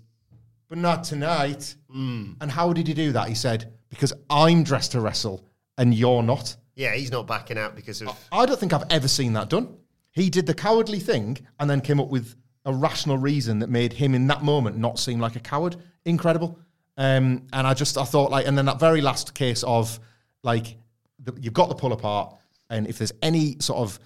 but 0.69 0.79
not 0.79 1.05
tonight. 1.05 1.75
And 1.91 2.51
how 2.51 2.73
did 2.73 2.87
he 2.87 2.95
do 2.95 3.13
that? 3.13 3.29
He 3.29 3.35
said, 3.35 3.73
because 3.89 4.13
I'm 4.29 4.65
dressed 4.65 4.93
to 4.93 5.01
wrestle 5.01 5.45
and 5.79 5.95
you're 5.95 6.23
not. 6.23 6.57
Yeah, 6.75 6.95
he's 6.95 7.13
not 7.13 7.27
backing 7.27 7.57
out 7.59 7.77
because 7.77 8.03
of. 8.03 8.09
I 8.33 8.47
don't 8.47 8.59
think 8.59 8.73
I've 8.73 8.85
ever 8.91 9.07
seen 9.07 9.33
that 9.35 9.49
done. 9.49 9.77
He 10.11 10.31
did 10.31 10.47
the 10.47 10.55
cowardly 10.55 10.99
thing 10.99 11.39
and 11.61 11.69
then 11.71 11.81
came 11.81 12.01
up 12.01 12.09
with 12.09 12.35
a 12.65 12.73
rational 12.73 13.19
reason 13.19 13.59
that 13.59 13.69
made 13.69 13.93
him 13.93 14.15
in 14.15 14.27
that 14.29 14.43
moment 14.43 14.77
not 14.77 14.99
seem 14.99 15.21
like 15.21 15.37
a 15.37 15.41
coward. 15.41 15.77
Incredible. 16.05 16.59
Um, 16.97 17.47
and 17.53 17.67
I 17.67 17.75
just 17.75 17.99
I 17.99 18.05
thought 18.05 18.31
like, 18.31 18.47
and 18.47 18.57
then 18.57 18.67
that 18.67 18.79
very 18.79 19.01
last 19.01 19.35
case 19.35 19.63
of 19.65 19.99
like, 20.43 20.77
the, 21.19 21.35
you've 21.41 21.55
got 21.55 21.69
the 21.69 21.75
pull 21.75 21.93
apart, 21.93 22.37
and 22.71 22.87
if 22.87 22.99
there's 22.99 23.13
any 23.23 23.57
sort 23.61 23.81
of 23.81 23.99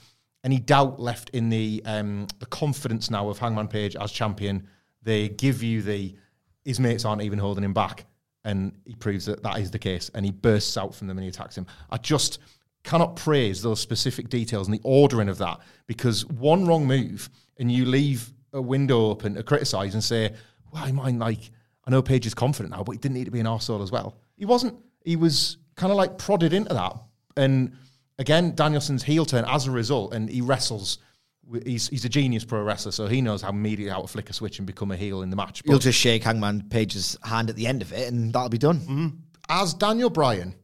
any 0.45 0.59
doubt 0.59 1.01
left 1.01 1.31
in 1.31 1.51
the 1.51 1.83
um, 1.85 2.27
the 2.39 2.47
confidence 2.47 3.11
now 3.11 3.29
of 3.29 3.39
Hangman 3.39 3.69
Page 3.69 3.97
as 3.97 4.11
champion, 4.11 4.67
they 5.03 5.29
give 5.29 5.63
you 5.63 5.83
the 5.83 6.15
his 6.65 6.81
mates 6.81 7.05
aren't 7.05 7.23
even 7.23 7.39
holding 7.39 7.65
him 7.65 7.75
back, 7.75 8.07
and 8.45 8.73
he 8.85 8.95
proves 8.95 9.27
that 9.27 9.43
that 9.43 9.59
is 9.59 9.71
the 9.71 9.79
case, 9.79 10.11
and 10.15 10.25
he 10.25 10.33
bursts 10.33 10.77
out 10.77 10.95
from 10.95 11.09
them 11.09 11.19
and 11.19 11.25
he 11.25 11.29
attacks 11.29 11.57
him. 11.57 11.67
I 11.91 11.99
just 11.99 12.39
cannot 12.85 13.17
praise 13.17 13.61
those 13.61 13.81
specific 13.81 14.29
details 14.29 14.67
and 14.67 14.75
the 14.75 14.81
ordering 14.83 15.29
of 15.29 15.37
that 15.39 15.59
because 15.87 16.25
one 16.27 16.67
wrong 16.67 16.87
move 16.87 17.29
and 17.59 17.71
you 17.71 17.85
leave 17.85 18.33
a 18.53 18.63
window 18.63 19.11
open 19.11 19.35
to 19.35 19.43
criticize 19.43 19.95
and 19.95 20.03
say, 20.03 20.33
"Well, 20.73 20.85
I 20.85 20.93
mind 20.93 21.19
like 21.19 21.51
I 21.87 21.91
know 21.91 22.03
Page 22.03 22.27
is 22.27 22.35
confident 22.35 22.75
now, 22.75 22.83
but 22.83 22.93
he 22.93 22.99
didn't 22.99 23.15
need 23.15 23.25
to 23.25 23.31
be 23.31 23.41
an 23.41 23.47
arsehole 23.47 23.83
as 23.83 23.91
well." 23.91 24.17
He 24.37 24.45
wasn't. 24.45 24.75
He 25.05 25.17
was 25.17 25.59
kind 25.77 25.91
of 25.91 25.97
like 25.97 26.19
prodded 26.19 26.53
into 26.53 26.75
that, 26.75 26.97
and 27.37 27.73
again, 28.19 28.55
Danielson's 28.55 29.03
heel 29.03 29.25
turn 29.25 29.45
as 29.47 29.67
a 29.67 29.71
result, 29.71 30.15
and 30.15 30.29
he 30.29 30.41
wrestles. 30.41 30.99
He's 31.65 31.89
he's 31.89 32.05
a 32.05 32.11
genius 32.11 32.45
pro 32.45 32.63
wrestler, 32.63 32.93
so 32.93 33.07
he 33.07 33.23
knows 33.23 33.41
how 33.41 33.49
immediately 33.49 33.91
how 33.91 34.03
to 34.03 34.07
flick 34.09 34.29
a 34.29 34.35
switch 34.35 34.59
and 34.59 34.67
become 34.67 34.91
a 34.91 34.97
heel 34.97 35.23
in 35.23 35.31
the 35.31 35.37
match. 35.37 35.63
But 35.65 35.71
You'll 35.71 35.79
just 35.79 35.99
shake 35.99 36.23
Hangman 36.25 36.69
Page's 36.69 37.17
hand 37.23 37.49
at 37.49 37.57
the 37.57 37.67
end 37.67 37.81
of 37.81 37.91
it, 37.93 38.13
and 38.13 38.33
that'll 38.33 38.51
be 38.51 38.59
done. 38.59 38.81
Mm-hmm. 38.81 39.09
as 39.49 39.73
Daniel 39.73 40.11
Bryan, 40.11 40.55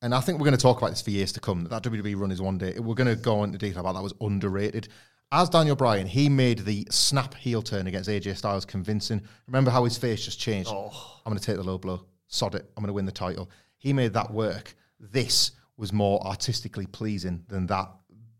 and 0.00 0.14
I 0.14 0.20
think 0.20 0.38
we're 0.38 0.44
going 0.44 0.56
to 0.56 0.62
talk 0.62 0.78
about 0.78 0.90
this 0.90 1.02
for 1.02 1.10
years 1.10 1.32
to 1.32 1.40
come. 1.40 1.64
That 1.64 1.82
WWE 1.82 2.16
run 2.16 2.30
is 2.30 2.40
one 2.40 2.56
day. 2.56 2.78
We're 2.78 2.94
going 2.94 3.08
to 3.08 3.16
go 3.16 3.42
into 3.42 3.58
detail 3.58 3.80
about 3.80 3.94
that 3.94 4.02
was 4.02 4.14
underrated. 4.20 4.88
As 5.34 5.48
Daniel 5.48 5.74
Bryan, 5.74 6.06
he 6.06 6.28
made 6.28 6.58
the 6.58 6.86
snap 6.90 7.34
heel 7.34 7.62
turn 7.62 7.86
against 7.86 8.10
AJ 8.10 8.36
Styles 8.36 8.66
convincing. 8.66 9.22
Remember 9.46 9.70
how 9.70 9.84
his 9.84 9.96
face 9.96 10.22
just 10.22 10.38
changed? 10.38 10.68
I'm 10.68 11.32
going 11.32 11.38
to 11.38 11.42
take 11.42 11.56
the 11.56 11.62
low 11.62 11.78
blow. 11.78 12.04
Sod 12.26 12.54
it. 12.54 12.70
I'm 12.76 12.82
going 12.82 12.88
to 12.88 12.92
win 12.92 13.06
the 13.06 13.12
title. 13.12 13.50
He 13.78 13.94
made 13.94 14.12
that 14.12 14.30
work. 14.30 14.74
This 15.00 15.52
was 15.78 15.90
more 15.90 16.20
artistically 16.26 16.84
pleasing 16.84 17.44
than 17.48 17.66
that. 17.68 17.90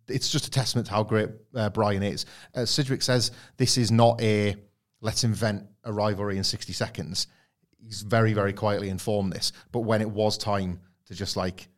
It's 0.06 0.28
just 0.28 0.46
a 0.46 0.50
testament 0.50 0.86
to 0.88 0.92
how 0.92 1.02
great 1.02 1.30
uh, 1.54 1.70
Bryan 1.70 2.02
is. 2.02 2.26
As 2.54 2.68
Sidgwick 2.68 3.00
says, 3.00 3.30
this 3.56 3.78
is 3.78 3.90
not 3.90 4.20
a 4.20 4.54
let's 5.00 5.24
invent 5.24 5.64
a 5.84 5.92
rivalry 5.94 6.36
in 6.36 6.44
60 6.44 6.74
seconds. 6.74 7.26
He's 7.78 8.02
very, 8.02 8.34
very 8.34 8.52
quietly 8.52 8.90
informed 8.90 9.32
this. 9.32 9.52
But 9.72 9.80
when 9.80 10.02
it 10.02 10.10
was 10.10 10.36
time 10.36 10.78
to 11.06 11.14
just 11.14 11.38
like 11.38 11.68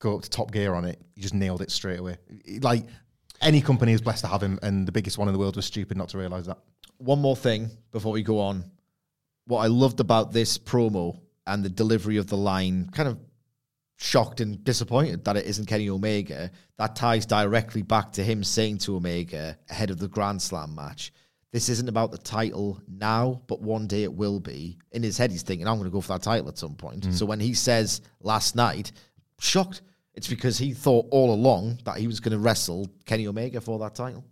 go 0.00 0.16
up 0.16 0.22
to 0.22 0.30
top 0.30 0.50
gear 0.50 0.74
on 0.74 0.84
it, 0.84 1.00
he 1.14 1.20
just 1.20 1.34
nailed 1.34 1.62
it 1.62 1.70
straight 1.70 2.00
away. 2.00 2.16
Like 2.60 2.84
any 3.40 3.60
company 3.60 3.92
is 3.92 4.00
blessed 4.00 4.24
to 4.24 4.28
have 4.28 4.42
him, 4.42 4.58
and 4.62 4.86
the 4.86 4.92
biggest 4.92 5.18
one 5.18 5.28
in 5.28 5.32
the 5.32 5.38
world 5.38 5.56
was 5.56 5.66
stupid 5.66 5.96
not 5.96 6.08
to 6.10 6.18
realize 6.18 6.46
that. 6.46 6.58
One 6.98 7.20
more 7.20 7.36
thing 7.36 7.70
before 7.92 8.12
we 8.12 8.22
go 8.22 8.40
on. 8.40 8.70
What 9.46 9.60
I 9.60 9.66
loved 9.66 10.00
about 10.00 10.32
this 10.32 10.58
promo 10.58 11.20
and 11.46 11.64
the 11.64 11.68
delivery 11.68 12.16
of 12.16 12.26
the 12.26 12.36
line, 12.36 12.90
kind 12.92 13.08
of 13.08 13.18
shocked 13.96 14.40
and 14.40 14.62
disappointed 14.62 15.24
that 15.24 15.36
it 15.36 15.46
isn't 15.46 15.66
Kenny 15.66 15.88
Omega. 15.88 16.50
That 16.78 16.96
ties 16.96 17.26
directly 17.26 17.82
back 17.82 18.12
to 18.12 18.24
him 18.24 18.44
saying 18.44 18.78
to 18.78 18.96
Omega 18.96 19.56
ahead 19.70 19.90
of 19.90 19.98
the 19.98 20.08
Grand 20.08 20.42
Slam 20.42 20.74
match, 20.74 21.12
this 21.52 21.68
isn't 21.68 21.88
about 21.88 22.10
the 22.10 22.18
title 22.18 22.80
now, 22.86 23.40
but 23.46 23.62
one 23.62 23.86
day 23.86 24.02
it 24.02 24.12
will 24.12 24.40
be. 24.40 24.78
In 24.92 25.02
his 25.02 25.16
head, 25.16 25.30
he's 25.30 25.42
thinking, 25.42 25.66
I'm 25.66 25.76
going 25.76 25.88
to 25.88 25.94
go 25.94 26.02
for 26.02 26.12
that 26.12 26.22
title 26.22 26.48
at 26.48 26.58
some 26.58 26.74
point. 26.74 27.06
Mm. 27.06 27.14
So 27.14 27.24
when 27.24 27.40
he 27.40 27.54
says 27.54 28.02
last 28.20 28.56
night, 28.56 28.92
shocked, 29.40 29.80
it's 30.16 30.28
because 30.28 30.58
he 30.58 30.72
thought 30.72 31.06
all 31.10 31.32
along 31.32 31.78
that 31.84 31.98
he 31.98 32.06
was 32.06 32.20
going 32.20 32.32
to 32.32 32.38
wrestle 32.38 32.90
Kenny 33.04 33.26
Omega 33.26 33.60
for 33.60 33.78
that 33.80 33.94
title. 33.94 34.24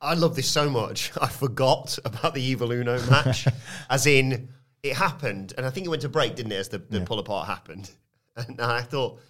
I 0.00 0.14
love 0.14 0.36
this 0.36 0.48
so 0.48 0.70
much. 0.70 1.10
I 1.20 1.26
forgot 1.26 1.98
about 2.04 2.34
the 2.34 2.42
Evil 2.42 2.70
Uno 2.72 2.98
match. 3.10 3.46
as 3.90 4.06
in, 4.06 4.48
it 4.82 4.94
happened, 4.94 5.54
and 5.56 5.66
I 5.66 5.70
think 5.70 5.86
it 5.86 5.88
went 5.88 6.02
to 6.02 6.08
break, 6.08 6.36
didn't 6.36 6.52
it, 6.52 6.56
as 6.56 6.68
the, 6.68 6.78
the 6.78 7.00
pull 7.00 7.18
apart 7.18 7.46
happened. 7.46 7.90
And 8.36 8.60
I 8.60 8.80
thought, 8.80 9.20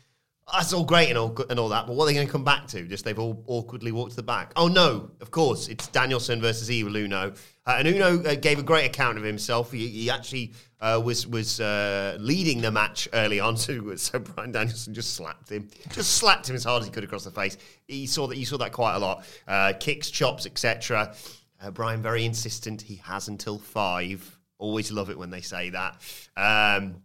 that's 0.53 0.73
all 0.73 0.85
great 0.85 1.09
and 1.09 1.17
all, 1.17 1.35
and 1.49 1.59
all 1.59 1.71
that, 1.71 1.87
but 1.87 1.97
what 1.97 2.05
are 2.05 2.07
they 2.09 2.15
going 2.15 2.27
to 2.27 2.33
come 2.33 2.45
back 2.45 2.67
to? 2.69 2.87
Just 2.87 3.05
they've 3.05 3.19
all 3.19 3.43
awkwardly 3.47 3.93
walked 3.93 4.11
to 4.11 4.17
the 4.17 4.23
back. 4.23 4.53
Oh, 4.57 4.69
no, 4.69 5.11
of 5.21 5.31
course, 5.31 5.69
it's 5.69 5.89
Danielson 5.89 6.41
versus 6.41 6.71
Evil 6.71 6.97
Uno. 6.97 7.33
Uh, 7.67 7.77
and 7.79 7.89
Uno 7.89 8.23
uh, 8.25 8.35
gave 8.35 8.59
a 8.59 8.63
great 8.63 8.85
account 8.85 9.17
of 9.17 9.25
himself. 9.25 9.73
He, 9.73 9.89
he 9.89 10.11
actually 10.11 10.53
uh, 10.81 11.01
was 11.03 11.27
was 11.27 11.61
uh, 11.61 12.19
leading 12.21 12.61
the 12.61 12.71
match 12.71 13.09
early 13.15 13.41
on, 13.41 13.57
so, 13.57 13.97
so 13.97 14.19
Bryan 14.19 14.53
Danielson 14.53 14.93
just 14.93 15.15
slapped 15.15 15.51
him, 15.51 15.69
just 15.91 16.17
slapped 16.17 16.51
him 16.51 16.57
as 16.57 16.65
hard 16.65 16.83
as 16.83 16.89
he 16.89 16.93
could 16.93 17.05
across 17.05 17.25
the 17.25 17.31
face. 17.31 17.57
He 17.89 18.07
saw 18.07 18.27
that. 18.27 18.37
You 18.37 18.45
saw 18.45 18.59
that 18.59 18.73
quite 18.73 18.97
a 18.97 18.99
lot. 18.99 19.25
Uh, 19.49 19.73
kicks, 19.81 20.11
chops, 20.11 20.45
etc. 20.45 21.15
Uh, 21.61 21.71
Bryan 21.71 22.03
very 22.03 22.27
insistent. 22.27 22.83
He 22.83 22.97
has 22.97 23.29
until 23.29 23.59
five. 23.59 24.39
Always 24.59 24.93
love 24.93 25.09
it 25.09 25.19
when 25.19 25.31
they 25.31 25.41
say 25.41 25.71
that. 25.71 25.97
Um, 26.37 26.97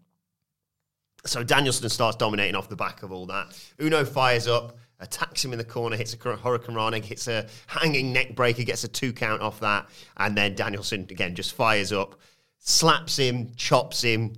so 1.26 1.44
Danielson 1.44 1.90
starts 1.90 2.18
dominating 2.18 2.56
off 2.56 2.70
the 2.70 2.76
back 2.76 3.04
of 3.04 3.12
all 3.12 3.26
that. 3.28 3.48
Uno 3.80 4.06
fires 4.06 4.48
up, 4.48 4.78
attacks 5.00 5.44
him 5.44 5.52
in 5.52 5.58
the 5.58 5.66
corner, 5.66 5.96
hits 5.96 6.14
a 6.14 6.18
hurricanrana, 6.18 7.04
hits 7.04 7.28
a 7.28 7.48
hanging 7.68 8.14
neck 8.14 8.36
breaker, 8.36 8.64
gets 8.64 8.84
a 8.84 8.88
two 8.88 9.14
count 9.14 9.42
off 9.42 9.60
that, 9.60 9.88
and 10.18 10.36
then 10.36 10.56
Danielson 10.56 11.02
again 11.10 11.36
just 11.36 11.54
fires 11.54 11.92
up, 11.92 12.16
slaps 12.58 13.18
him, 13.18 13.52
chops 13.56 14.02
him. 14.02 14.34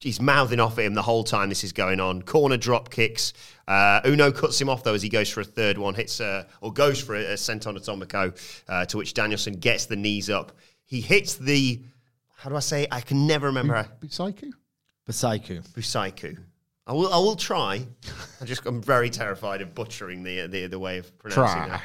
He's 0.00 0.20
mouthing 0.20 0.60
off 0.60 0.78
at 0.78 0.84
him 0.84 0.92
the 0.92 1.02
whole 1.02 1.24
time 1.24 1.48
this 1.48 1.64
is 1.64 1.72
going 1.72 1.98
on. 1.98 2.20
Corner 2.22 2.58
drop 2.58 2.90
kicks. 2.90 3.32
Uh, 3.66 4.02
Uno 4.04 4.30
cuts 4.30 4.60
him 4.60 4.68
off 4.68 4.84
though 4.84 4.92
as 4.92 5.00
he 5.00 5.08
goes 5.08 5.30
for 5.30 5.40
a 5.40 5.44
third 5.44 5.78
one, 5.78 5.94
hits 5.94 6.20
uh, 6.20 6.44
or 6.60 6.72
goes 6.72 7.00
for 7.00 7.14
a, 7.14 7.24
a 7.24 7.34
senton 7.34 7.78
atomico, 7.78 8.36
uh, 8.68 8.84
to 8.84 8.98
which 8.98 9.14
Danielson 9.14 9.54
gets 9.54 9.86
the 9.86 9.96
knees 9.96 10.28
up. 10.28 10.52
He 10.84 11.00
hits 11.00 11.36
the 11.36 11.82
how 12.36 12.50
do 12.50 12.56
I 12.56 12.60
say? 12.60 12.86
I 12.90 13.00
can 13.00 13.26
never 13.26 13.46
remember. 13.46 13.88
Psycho? 14.08 14.08
Psycho. 14.10 14.56
Busaiku. 15.08 16.38
I 16.86 16.92
will. 16.92 17.12
I 17.12 17.16
will 17.16 17.36
try. 17.36 17.86
I 18.40 18.44
just. 18.44 18.66
I'm 18.66 18.82
very 18.82 19.08
terrified 19.10 19.62
of 19.62 19.74
butchering 19.74 20.22
the 20.22 20.46
the, 20.46 20.66
the 20.66 20.78
way 20.78 20.98
of 20.98 21.16
pronouncing 21.18 21.62
Try. 21.62 21.68
that. 21.68 21.82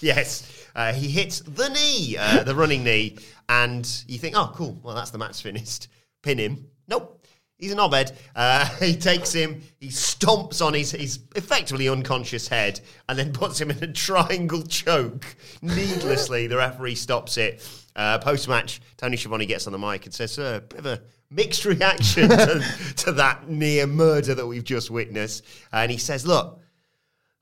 Yes, 0.00 0.66
uh, 0.74 0.92
he 0.92 1.08
hits 1.08 1.40
the 1.40 1.68
knee, 1.68 2.16
uh, 2.18 2.42
the 2.42 2.54
running 2.54 2.82
knee, 2.82 3.18
and 3.48 3.86
you 4.08 4.18
think, 4.18 4.34
oh, 4.36 4.50
cool. 4.54 4.78
Well, 4.82 4.94
that's 4.94 5.10
the 5.10 5.18
match 5.18 5.42
finished. 5.42 5.88
Pin 6.22 6.38
him. 6.38 6.66
Nope. 6.88 7.24
He's 7.58 7.72
an 7.72 7.78
obed. 7.78 8.12
Uh, 8.34 8.64
he 8.80 8.96
takes 8.96 9.32
him. 9.32 9.60
He 9.78 9.88
stomps 9.88 10.64
on 10.64 10.74
his 10.74 10.92
his 10.92 11.20
effectively 11.36 11.88
unconscious 11.88 12.48
head, 12.48 12.80
and 13.08 13.18
then 13.18 13.32
puts 13.32 13.60
him 13.60 13.70
in 13.70 13.82
a 13.84 13.92
triangle 13.92 14.62
choke. 14.62 15.26
Needlessly, 15.62 16.46
the 16.46 16.56
referee 16.56 16.94
stops 16.96 17.36
it. 17.36 17.62
Uh, 17.94 18.18
Post 18.18 18.48
match, 18.48 18.80
Tony 18.96 19.16
Schiavone 19.16 19.46
gets 19.46 19.66
on 19.66 19.72
the 19.72 19.78
mic 19.78 20.06
and 20.06 20.14
says, 20.14 20.32
"Sir, 20.32 20.60
bit 20.60 20.78
of 20.78 20.86
a 20.86 21.02
mixed 21.30 21.64
reaction 21.64 22.28
to, 22.28 22.64
to 22.96 23.12
that 23.12 23.48
near 23.48 23.86
murder 23.86 24.34
that 24.34 24.46
we've 24.46 24.64
just 24.64 24.90
witnessed." 24.90 25.44
And 25.72 25.90
he 25.90 25.98
says, 25.98 26.26
"Look, 26.26 26.60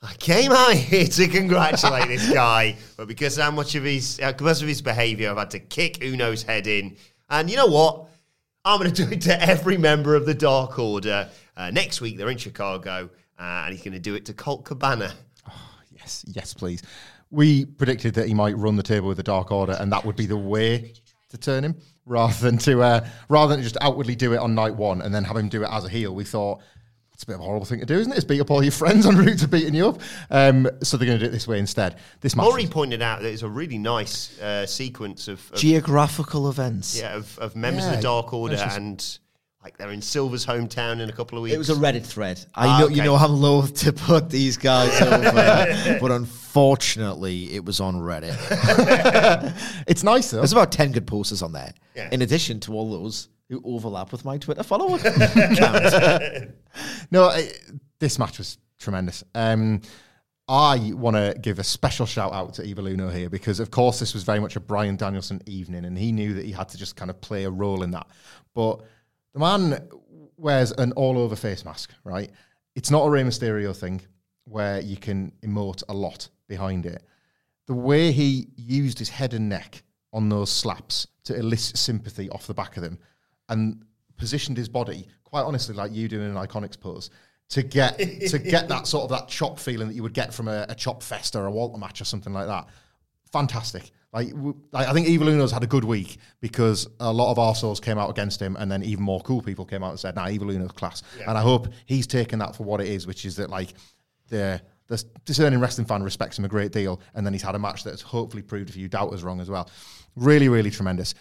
I 0.00 0.14
came 0.14 0.52
out 0.52 0.74
here 0.74 1.06
to 1.06 1.26
congratulate 1.26 2.06
this 2.06 2.32
guy, 2.32 2.76
but 2.96 3.08
because 3.08 3.36
of 3.36 3.44
how 3.44 3.50
much 3.50 3.74
of 3.74 3.82
his 3.82 4.20
uh, 4.22 4.30
because 4.32 4.62
of 4.62 4.68
his 4.68 4.80
behaviour, 4.80 5.30
I've 5.30 5.38
had 5.38 5.50
to 5.50 5.58
kick 5.58 6.04
Uno's 6.04 6.44
head 6.44 6.68
in. 6.68 6.96
And 7.30 7.50
you 7.50 7.56
know 7.56 7.66
what? 7.66 8.06
I'm 8.64 8.78
going 8.78 8.92
to 8.92 9.04
do 9.04 9.10
it 9.10 9.22
to 9.22 9.42
every 9.42 9.76
member 9.76 10.14
of 10.14 10.24
the 10.24 10.34
Dark 10.34 10.78
Order. 10.78 11.28
Uh, 11.56 11.70
next 11.70 12.00
week 12.00 12.16
they're 12.16 12.30
in 12.30 12.38
Chicago, 12.38 13.10
uh, 13.38 13.42
and 13.42 13.72
he's 13.72 13.82
going 13.82 13.94
to 13.94 13.98
do 13.98 14.14
it 14.14 14.24
to 14.26 14.34
Colt 14.34 14.64
Cabana. 14.64 15.12
Yes, 15.90 16.24
yes, 16.28 16.54
please. 16.54 16.82
We 17.30 17.64
predicted 17.66 18.14
that 18.14 18.28
he 18.28 18.32
might 18.32 18.56
run 18.56 18.76
the 18.76 18.84
table 18.84 19.08
with 19.08 19.16
the 19.16 19.22
Dark 19.24 19.50
Order, 19.50 19.76
and 19.80 19.92
that 19.92 20.04
would 20.04 20.14
be 20.14 20.26
the 20.26 20.36
way 20.36 20.94
to 21.28 21.36
turn 21.36 21.64
him, 21.64 21.76
rather 22.08 22.34
than 22.40 22.58
to 22.58 22.82
uh, 22.82 23.06
rather 23.28 23.54
than 23.54 23.62
just 23.62 23.76
outwardly 23.80 24.16
do 24.16 24.32
it 24.32 24.38
on 24.38 24.54
night 24.54 24.74
one 24.74 25.02
and 25.02 25.14
then 25.14 25.24
have 25.24 25.36
him 25.36 25.48
do 25.48 25.62
it 25.62 25.68
as 25.70 25.84
a 25.84 25.88
heel. 25.88 26.14
We 26.14 26.24
thought 26.24 26.60
it's 27.12 27.24
a 27.24 27.26
bit 27.26 27.34
of 27.34 27.40
a 27.40 27.44
horrible 27.44 27.66
thing 27.66 27.80
to 27.80 27.86
do, 27.86 27.98
isn't 27.98 28.12
it? 28.12 28.16
It's 28.16 28.24
beat 28.24 28.40
up 28.40 28.50
all 28.50 28.62
your 28.62 28.70
friends 28.82 29.04
en 29.06 29.16
route 29.16 29.38
to 29.40 29.48
beating 29.48 29.74
you 29.74 29.88
up. 29.88 30.00
Um, 30.30 30.68
so 30.82 30.96
they're 30.96 31.06
going 31.06 31.18
to 31.18 31.24
do 31.24 31.28
it 31.28 31.32
this 31.32 31.48
way 31.48 31.58
instead. 31.58 31.96
This 32.20 32.34
match, 32.36 32.44
Maury 32.44 32.62
was- 32.62 32.70
pointed 32.70 33.02
out 33.02 33.22
that 33.22 33.32
it's 33.32 33.42
a 33.42 33.48
really 33.48 33.78
nice 33.78 34.38
uh, 34.40 34.66
sequence 34.66 35.26
of, 35.28 35.40
of 35.52 35.58
Geographical 35.58 36.48
events. 36.48 36.98
yeah 36.98 37.16
of, 37.16 37.38
of 37.40 37.56
members 37.56 37.84
of 37.84 37.90
Yeah, 37.90 37.96
the 37.96 38.02
Dark 38.02 38.32
Order, 38.32 38.54
it's 38.54 38.62
just- 38.62 38.76
and 38.76 39.18
like 39.62 39.76
they're 39.76 39.90
in 39.90 40.00
Silver's 40.02 40.46
hometown 40.46 41.00
in 41.00 41.08
a 41.08 41.12
couple 41.12 41.36
of 41.36 41.42
weeks. 41.42 41.54
It 41.54 41.58
was 41.58 41.70
a 41.70 41.74
Reddit 41.74 42.04
thread. 42.06 42.44
I 42.54 42.66
Ah, 42.66 42.78
know 42.78 42.84
okay. 42.86 42.94
you 42.94 43.02
know 43.02 43.16
I'm 43.16 43.32
loath 43.32 43.74
to 43.80 43.92
put 43.92 44.30
these 44.30 44.56
guys 44.56 45.00
over, 45.02 45.98
but 46.00 46.10
unfortunately, 46.12 47.52
it 47.54 47.64
was 47.64 47.80
on 47.80 47.96
Reddit. 47.96 48.36
it's 49.86 50.02
nice 50.04 50.30
though. 50.30 50.38
There's 50.38 50.52
about 50.52 50.72
ten 50.72 50.92
good 50.92 51.06
posters 51.06 51.42
on 51.42 51.52
there, 51.52 51.72
Yeah. 51.96 52.08
in 52.12 52.22
addition 52.22 52.60
to 52.60 52.72
all 52.72 52.90
those 52.90 53.28
who 53.48 53.60
overlap 53.64 54.12
with 54.12 54.24
my 54.24 54.36
Twitter 54.38 54.62
follower 54.62 54.98
count. 55.56 56.50
No, 57.10 57.24
I, 57.24 57.50
this 57.98 58.18
match 58.18 58.38
was 58.38 58.58
tremendous. 58.78 59.24
Um, 59.34 59.80
I 60.46 60.92
want 60.94 61.16
to 61.16 61.34
give 61.40 61.58
a 61.58 61.64
special 61.64 62.06
shout 62.06 62.32
out 62.32 62.54
to 62.54 62.62
Evil 62.62 62.86
Uno 62.86 63.10
here 63.10 63.28
because, 63.28 63.60
of 63.60 63.70
course, 63.70 63.98
this 63.98 64.14
was 64.14 64.22
very 64.22 64.40
much 64.40 64.56
a 64.56 64.60
Bryan 64.60 64.96
Danielson 64.96 65.42
evening, 65.46 65.84
and 65.84 65.96
he 65.98 66.12
knew 66.12 66.34
that 66.34 66.44
he 66.44 66.52
had 66.52 66.68
to 66.70 66.78
just 66.78 66.96
kind 66.96 67.10
of 67.10 67.20
play 67.20 67.44
a 67.44 67.50
role 67.50 67.82
in 67.82 67.90
that. 67.90 68.06
But 68.54 68.80
the 69.32 69.40
man 69.40 69.88
wears 70.36 70.72
an 70.72 70.92
all 70.92 71.18
over 71.18 71.36
face 71.36 71.64
mask, 71.64 71.92
right? 72.04 72.30
It's 72.74 72.90
not 72.90 73.06
a 73.06 73.10
Rey 73.10 73.22
Mysterio 73.22 73.76
thing 73.76 74.00
where 74.44 74.80
you 74.80 74.96
can 74.96 75.32
emote 75.42 75.82
a 75.88 75.94
lot 75.94 76.28
behind 76.46 76.86
it. 76.86 77.02
The 77.66 77.74
way 77.74 78.12
he 78.12 78.48
used 78.56 78.98
his 78.98 79.08
head 79.08 79.34
and 79.34 79.48
neck 79.48 79.82
on 80.12 80.28
those 80.28 80.50
slaps 80.50 81.06
to 81.24 81.36
elicit 81.36 81.76
sympathy 81.76 82.30
off 82.30 82.46
the 82.46 82.54
back 82.54 82.76
of 82.76 82.82
them 82.82 82.98
and 83.48 83.84
positioned 84.16 84.56
his 84.56 84.68
body, 84.68 85.06
quite 85.24 85.42
honestly, 85.42 85.74
like 85.74 85.92
you 85.92 86.08
do 86.08 86.20
in 86.20 86.30
an 86.30 86.36
Iconics 86.36 86.80
pose, 86.80 87.10
to 87.50 87.62
get 87.62 87.98
to 87.98 88.38
get 88.50 88.68
that 88.68 88.86
sort 88.86 89.04
of 89.04 89.10
that 89.10 89.28
chop 89.28 89.58
feeling 89.58 89.88
that 89.88 89.94
you 89.94 90.02
would 90.02 90.14
get 90.14 90.32
from 90.32 90.48
a, 90.48 90.66
a 90.68 90.74
chop 90.74 91.02
fest 91.02 91.36
or 91.36 91.46
a 91.46 91.50
Walter 91.50 91.78
match 91.78 92.00
or 92.00 92.04
something 92.04 92.32
like 92.32 92.46
that. 92.46 92.68
Fantastic. 93.32 93.90
Like, 94.12 94.30
w- 94.30 94.56
like, 94.72 94.88
I 94.88 94.92
think 94.92 95.06
Evil 95.06 95.28
Uno's 95.28 95.52
had 95.52 95.62
a 95.62 95.66
good 95.66 95.84
week 95.84 96.18
because 96.40 96.88
a 96.98 97.12
lot 97.12 97.30
of 97.30 97.36
arseholes 97.36 97.80
came 97.80 97.98
out 97.98 98.08
against 98.08 98.40
him, 98.40 98.56
and 98.56 98.72
then 98.72 98.82
even 98.82 99.04
more 99.04 99.20
cool 99.20 99.42
people 99.42 99.66
came 99.66 99.82
out 99.82 99.90
and 99.90 100.00
said, 100.00 100.14
"Nah, 100.16 100.28
Evil 100.28 100.50
Uno's 100.50 100.72
class." 100.72 101.02
And 101.26 101.36
I 101.36 101.42
hope 101.42 101.68
he's 101.84 102.06
taken 102.06 102.38
that 102.38 102.56
for 102.56 102.64
what 102.64 102.80
it 102.80 102.88
is, 102.88 103.06
which 103.06 103.24
is 103.24 103.36
that 103.36 103.50
like 103.50 103.74
the 104.28 104.60
the 104.86 105.04
discerning 105.26 105.60
wrestling 105.60 105.86
fan 105.86 106.02
respects 106.02 106.38
him 106.38 106.46
a 106.46 106.48
great 106.48 106.72
deal, 106.72 107.00
and 107.14 107.26
then 107.26 107.34
he's 107.34 107.42
had 107.42 107.54
a 107.54 107.58
match 107.58 107.84
that's 107.84 108.00
hopefully 108.00 108.42
proved 108.42 108.70
a 108.70 108.72
few 108.72 108.88
doubters 108.88 109.22
wrong 109.22 109.40
as 109.40 109.50
well. 109.50 109.68
Really, 110.16 110.48
really 110.48 110.70
tremendous. 110.70 111.14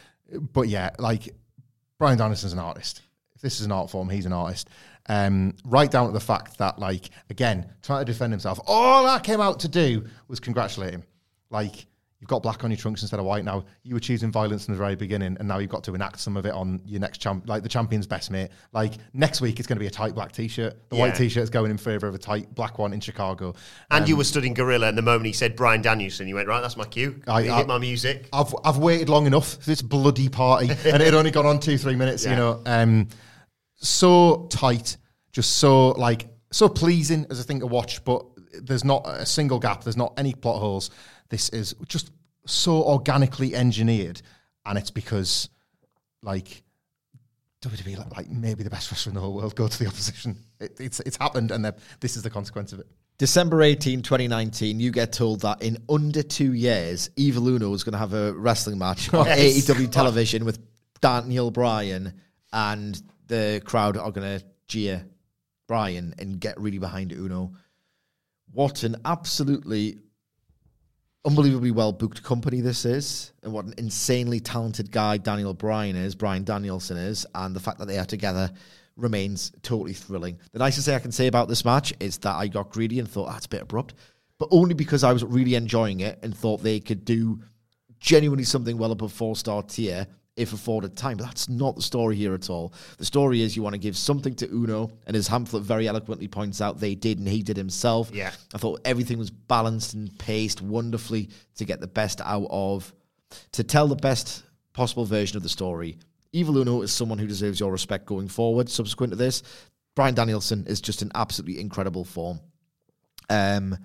But 0.54 0.70
yeah, 0.70 0.92
like 0.98 1.36
Bryan 1.98 2.18
Danielson's 2.18 2.54
an 2.54 2.60
artist. 2.60 3.02
If 3.36 3.42
this 3.42 3.60
is 3.60 3.66
an 3.66 3.72
art 3.72 3.90
form, 3.90 4.10
he's 4.10 4.26
an 4.26 4.34
artist. 4.34 4.70
Um, 5.10 5.54
right 5.64 5.90
down 5.90 6.08
to 6.08 6.12
the 6.12 6.20
fact 6.20 6.58
that, 6.58 6.80
like, 6.80 7.10
again, 7.30 7.72
trying 7.82 8.06
to 8.06 8.12
defend 8.12 8.34
himself, 8.34 8.60
all 8.66 9.06
I 9.06 9.20
came 9.20 9.40
out 9.40 9.60
to 9.62 9.68
do 9.68 10.06
was 10.28 10.40
congratulate 10.40 10.92
him. 10.92 11.04
Like, 11.50 11.86
you've 12.20 12.28
got 12.30 12.42
black 12.42 12.64
on 12.64 12.72
your 12.72 12.78
trunks 12.78 13.02
instead 13.04 13.20
of 13.20 13.26
white 13.26 13.46
now. 13.46 13.64
You 13.84 13.94
were 13.94 14.00
choosing 14.00 14.32
violence 14.32 14.68
in 14.68 14.74
the 14.74 14.78
very 14.78 14.96
beginning, 14.96 15.38
and 15.40 15.48
now 15.48 15.60
you've 15.60 15.70
got 15.70 15.84
to 15.84 15.94
enact 15.94 16.20
some 16.20 16.36
of 16.36 16.46
it 16.46 16.54
on 16.54 16.82
your 16.86 17.00
next 17.00 17.20
champ, 17.20 17.48
like 17.48 17.62
the 17.64 17.70
champion's 17.70 18.08
best 18.08 18.32
mate. 18.32 18.50
Like, 18.74 18.94
next 19.14 19.40
week, 19.40 19.60
it's 19.60 19.68
going 19.68 19.76
to 19.78 19.80
be 19.80 19.88
a 19.88 19.92
tight 19.92 20.16
black 20.16 20.32
t 20.32 20.48
shirt. 20.48 20.76
The 20.90 20.96
white 20.96 21.10
Yeah. 21.14 21.14
t 21.20 21.30
shirt's 21.30 21.50
going 21.52 21.70
in 21.72 21.78
favour 21.78 22.08
of 22.08 22.16
a 22.16 22.18
tight 22.18 22.54
black 22.56 22.80
one 22.80 22.92
in 22.94 23.00
Chicago. 23.00 23.54
And 23.92 24.10
you 24.10 24.18
were 24.18 24.24
studying 24.24 24.54
Gorilla, 24.54 24.88
and 24.88 24.98
the 24.98 25.02
moment 25.04 25.28
he 25.28 25.34
said 25.34 25.56
Bryan 25.56 25.82
Danielson, 25.82 26.28
you 26.28 26.36
went, 26.36 26.48
right, 26.48 26.62
that's 26.62 26.78
my 26.78 26.86
cue. 26.86 27.22
I- 27.28 27.50
I- 27.50 27.58
hit 27.58 27.68
my 27.68 27.78
music. 27.78 28.30
I've 28.34 28.54
I've 28.66 28.78
waited 28.78 29.10
long 29.10 29.28
enough 29.28 29.54
for 29.56 29.66
this 29.66 29.82
bloody 29.82 30.30
party, 30.30 30.70
and 30.86 31.02
it 31.02 31.06
had 31.06 31.14
only 31.14 31.32
gone 31.32 31.46
on 31.46 31.60
two 31.60 31.78
three 31.78 31.96
minutes. 31.96 32.26
You 32.26 32.36
know, 32.36 32.62
um, 32.66 33.10
so 33.76 34.48
tight, 34.50 34.98
just 35.32 35.58
so 35.58 35.90
like 35.90 36.28
so 36.52 36.68
pleasing 36.70 37.26
as 37.30 37.40
a 37.40 37.44
thing 37.44 37.60
to 37.60 37.68
watch. 37.68 38.04
But 38.04 38.26
there's 38.62 38.84
not 38.84 39.06
a 39.08 39.26
single 39.26 39.60
gap. 39.60 39.84
There's 39.84 39.98
not 39.98 40.14
any 40.18 40.34
plot 40.34 40.60
holes. 40.60 40.90
This 41.30 41.50
is 41.50 41.76
just 41.88 42.12
so 42.46 42.84
organically 42.84 43.56
engineered, 43.56 44.22
and 44.66 44.78
it's 44.78 44.92
because 44.92 45.50
like 46.24 46.64
WWE, 47.62 47.98
like, 47.98 48.16
like 48.16 48.30
maybe 48.30 48.64
the 48.64 48.70
best 48.70 48.92
wrestler 48.92 49.12
in 49.12 49.16
the 49.16 49.22
whole 49.22 49.34
world, 49.34 49.56
go 49.56 49.68
to 49.68 49.80
the 49.80 49.88
opposition. 49.88 50.38
It, 50.60 50.80
it's 50.80 51.00
it's 51.02 51.18
happened, 51.18 51.52
and 51.52 51.74
this 52.00 52.16
is 52.16 52.24
the 52.24 52.30
consequence 52.30 52.72
of 52.74 52.80
it. 52.80 52.88
December 53.18 53.64
18, 53.64 54.04
2019, 54.04 54.80
you 54.80 54.92
get 54.92 55.12
told 55.12 55.42
that 55.42 55.64
in 55.64 55.78
under 55.90 56.22
two 56.22 56.54
years, 56.54 57.10
Evil 57.16 57.48
Uno 57.48 57.74
is 57.74 57.84
going 57.84 57.94
to 57.94 57.98
have 57.98 58.14
a 58.14 58.32
wrestling 58.34 58.78
match 58.78 59.12
on 59.14 59.26
Yes. 59.26 59.68
AEW 59.68 59.92
television 59.92 60.46
with 60.46 60.60
Daniel 61.02 61.50
Bryan, 61.50 62.14
and 62.54 63.02
the 63.28 63.62
crowd 63.66 63.98
are 63.98 64.12
going 64.12 64.40
to 64.40 64.46
jeer 64.68 65.04
Bryan 65.68 66.14
and 66.20 66.40
get 66.40 66.60
really 66.60 66.78
behind 66.78 67.12
Uno. 67.12 67.54
What 68.52 68.84
an 68.84 68.98
absolutely 69.04 69.98
unbelievably 71.28 71.72
well 71.72 71.92
booked 71.92 72.24
company 72.24 72.62
this 72.62 72.86
is, 72.86 73.34
and 73.44 73.52
what 73.52 73.66
an 73.66 73.74
insanely 73.78 74.40
talented 74.40 74.90
guy 74.92 75.18
Daniel 75.18 75.54
Bryan 75.54 75.98
is, 75.98 76.16
Bryan 76.16 76.46
Danielson 76.46 76.96
is, 76.96 77.26
and 77.36 77.54
the 77.54 77.60
fact 77.60 77.80
that 77.80 77.88
they 77.88 78.00
are 78.00 78.06
together 78.06 78.50
remains 78.96 79.52
totally 79.62 79.94
thrilling. 79.94 80.40
The 80.54 80.60
nicest 80.60 80.86
thing 80.86 80.96
I 80.96 81.00
can 81.00 81.12
say 81.12 81.28
about 81.28 81.50
this 81.50 81.66
match 81.66 81.94
is 82.00 82.18
that 82.20 82.36
I 82.36 82.48
got 82.48 82.72
greedy 82.72 83.00
and 83.00 83.10
thought 83.10 83.28
that's 83.28 83.46
a 83.46 83.50
bit 83.50 83.62
abrupt, 83.62 83.94
but 84.40 84.48
only 84.52 84.74
because 84.74 85.04
I 85.04 85.12
was 85.12 85.24
really 85.26 85.56
enjoying 85.56 86.00
it 86.00 86.18
and 86.24 86.36
thought 86.36 86.64
they 86.64 86.80
could 86.80 87.04
do 87.04 87.42
genuinely 88.00 88.46
something 88.46 88.78
well 88.78 88.94
above 88.94 89.12
four 89.12 89.36
star 89.36 89.64
tier 89.64 90.08
if 90.38 90.54
afforded 90.54 90.96
time. 90.96 91.18
But 91.18 91.26
that's 91.26 91.50
not 91.50 91.76
the 91.76 91.82
story 91.82 92.16
here 92.16 92.34
at 92.34 92.50
all. 92.50 92.74
The 92.98 93.06
story 93.06 93.42
is 93.42 93.56
you 93.56 93.64
want 93.64 93.74
to 93.74 93.80
give 93.80 93.98
something 93.98 94.34
to 94.36 94.48
Uno, 94.48 94.92
and 95.06 95.18
as 95.18 95.28
Hamflett 95.28 95.64
very 95.64 95.88
eloquently 95.88 96.28
points 96.28 96.62
out, 96.62 96.80
they 96.80 96.96
did 96.96 97.20
and 97.20 97.28
he 97.28 97.44
did 97.44 97.58
himself. 97.58 98.12
Yeah. 98.14 98.32
I 98.54 98.58
thought 98.58 98.82
everything 98.86 99.18
was 99.18 99.32
balanced 99.32 99.94
and 99.94 100.18
paced 100.20 100.62
wonderfully 100.62 101.30
to 101.56 101.66
get 101.66 101.82
the 101.82 101.88
best 101.88 102.22
out 102.22 102.48
of, 102.50 102.94
to 103.54 103.64
tell 103.64 103.88
the 103.88 103.96
best 103.96 104.44
possible 104.74 105.06
version 105.06 105.36
of 105.36 105.44
the 105.44 105.50
story. 105.50 105.98
Evil 106.32 106.58
Uno 106.58 106.82
is 106.82 106.94
someone 106.94 107.18
who 107.18 107.28
deserves 107.28 107.60
your 107.60 107.72
respect 107.72 108.06
going 108.06 108.28
forward. 108.28 108.70
Subsequent 108.70 109.12
to 109.12 109.18
this, 109.18 109.44
Bryan 109.96 110.14
Danielson 110.14 110.66
is 110.68 110.80
just 110.80 111.02
in 111.02 111.12
absolutely 111.16 111.60
incredible 111.60 112.04
form. 112.04 112.40
Um, 113.30 113.78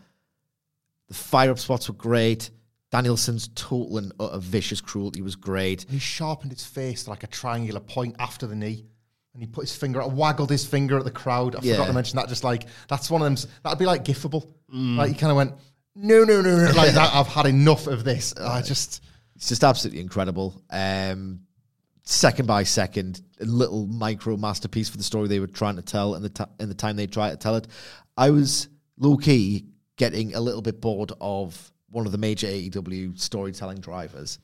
the 1.08 1.14
fire 1.14 1.50
up 1.50 1.58
spots 1.58 1.88
were 1.88 1.94
great. 1.94 2.50
Danielson's 2.92 3.48
total 3.54 3.98
and 3.98 4.12
utter 4.20 4.38
vicious 4.38 4.80
cruelty 4.80 5.22
was 5.22 5.34
great. 5.34 5.82
And 5.84 5.92
he 5.92 5.98
sharpened 5.98 6.52
his 6.52 6.64
face 6.64 7.04
to 7.04 7.10
like 7.10 7.22
a 7.22 7.26
triangular 7.26 7.80
point 7.80 8.16
after 8.18 8.46
the 8.46 8.54
knee. 8.54 8.84
And 9.34 9.42
he 9.42 9.46
put 9.46 9.62
his 9.62 9.74
finger, 9.74 10.02
out, 10.02 10.12
waggled 10.12 10.50
his 10.50 10.66
finger 10.66 10.98
at 10.98 11.04
the 11.04 11.10
crowd. 11.10 11.56
I 11.56 11.60
Yeah. 11.62 11.74
forgot 11.76 11.86
to 11.86 11.92
mention 11.94 12.16
that. 12.16 12.28
Just 12.28 12.44
like 12.44 12.66
that's 12.88 13.10
one 13.10 13.22
of 13.22 13.26
them. 13.26 13.50
That'd 13.64 13.78
be 13.78 13.86
like 13.86 14.04
gifable. 14.04 14.46
Like 14.68 15.08
he 15.08 15.14
kind 15.14 15.30
of 15.30 15.36
went, 15.36 15.54
no, 15.94 16.24
no, 16.24 16.42
no, 16.42 16.56
no. 16.66 16.70
Like 16.72 16.92
that. 16.94 17.14
I've 17.14 17.28
had 17.28 17.46
enough 17.46 17.86
of 17.86 18.04
this. 18.04 18.34
I 18.36 18.60
just 18.60 19.02
It's 19.36 19.48
just 19.48 19.64
absolutely 19.64 20.00
incredible. 20.02 20.62
Um, 20.68 21.40
second 22.02 22.44
by 22.46 22.64
second, 22.64 23.22
a 23.40 23.46
little 23.46 23.86
micro 23.86 24.36
masterpiece 24.36 24.90
for 24.90 24.98
the 24.98 25.02
story 25.02 25.28
they 25.28 25.40
were 25.40 25.46
trying 25.46 25.76
to 25.76 25.82
tell 25.82 26.14
in 26.14 26.22
the 26.22 26.28
ti 26.28 26.44
in 26.60 26.68
the 26.68 26.74
time 26.74 26.96
they 26.96 27.06
tried 27.06 27.30
to 27.30 27.36
tell 27.38 27.56
it. 27.56 27.66
I 28.18 28.28
was 28.30 28.68
low 28.98 29.16
key 29.16 29.64
getting 29.96 30.34
a 30.34 30.40
little 30.40 30.60
bit 30.62 30.78
bored 30.82 31.12
of 31.22 31.71
one 31.92 32.06
of 32.06 32.12
the 32.12 32.18
major 32.18 32.48
AEW 32.48 33.18
storytelling 33.18 33.78
drivers. 33.78 34.38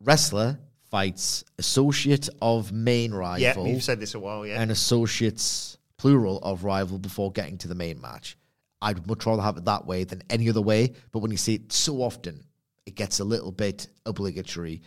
Wrestler 0.00 0.58
fights 0.90 1.44
associate 1.58 2.28
of 2.40 2.70
main 2.70 3.12
rival 3.12 3.40
Yeah, 3.40 3.58
you've 3.58 3.82
said 3.82 3.98
this 3.98 4.14
a 4.14 4.20
while. 4.20 4.46
Yeah, 4.46 4.60
and 4.60 4.70
associates 4.70 5.78
plural 5.96 6.38
of 6.38 6.64
rival 6.64 6.98
before 6.98 7.32
getting 7.32 7.58
to 7.58 7.68
the 7.68 7.74
main 7.74 8.00
match. 8.00 8.36
I'd 8.82 9.06
much 9.06 9.24
rather 9.24 9.42
have 9.42 9.56
it 9.56 9.64
that 9.64 9.86
way 9.86 10.04
than 10.04 10.22
any 10.28 10.50
other 10.50 10.60
way. 10.60 10.92
But 11.12 11.20
when 11.20 11.30
you 11.30 11.36
see 11.36 11.54
it 11.54 11.72
so 11.72 12.02
often, 12.02 12.44
it 12.84 12.96
gets 12.96 13.20
a 13.20 13.24
little 13.24 13.52
bit 13.52 13.86
obligatory. 14.04 14.82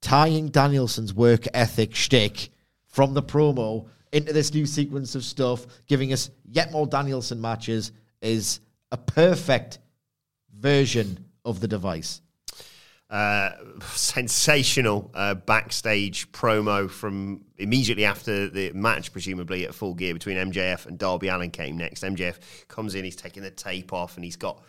Tying 0.00 0.48
Danielson's 0.48 1.14
work 1.14 1.46
ethic 1.52 1.94
shtick 1.94 2.50
from 2.86 3.14
the 3.14 3.22
promo 3.22 3.88
into 4.12 4.32
this 4.32 4.54
new 4.54 4.64
sequence 4.64 5.14
of 5.14 5.24
stuff, 5.24 5.66
giving 5.86 6.12
us 6.12 6.30
yet 6.48 6.72
more 6.72 6.86
Danielson 6.86 7.40
matches, 7.40 7.92
is 8.22 8.60
a 8.90 8.96
perfect 8.96 9.78
version 10.64 11.26
of 11.44 11.60
the 11.60 11.68
device. 11.68 12.22
uh, 13.10 13.50
sensational 13.92 15.10
uh, 15.14 15.34
backstage 15.34 16.32
promo 16.32 16.88
from 16.90 17.44
immediately 17.58 18.06
after 18.06 18.48
the 18.48 18.72
match, 18.72 19.12
presumably 19.12 19.66
at 19.66 19.74
full 19.74 19.92
gear 19.92 20.14
between 20.14 20.38
MJF 20.38 20.86
and 20.86 20.98
Darby 20.98 21.28
Allin 21.28 21.50
came 21.50 21.76
next. 21.76 22.02
MJF 22.02 22.38
comes 22.66 22.94
in, 22.94 23.04
he's 23.04 23.14
taking 23.14 23.42
the 23.42 23.50
tape 23.50 23.92
off, 23.92 24.16
and 24.16 24.24
he's 24.24 24.36
got 24.36 24.64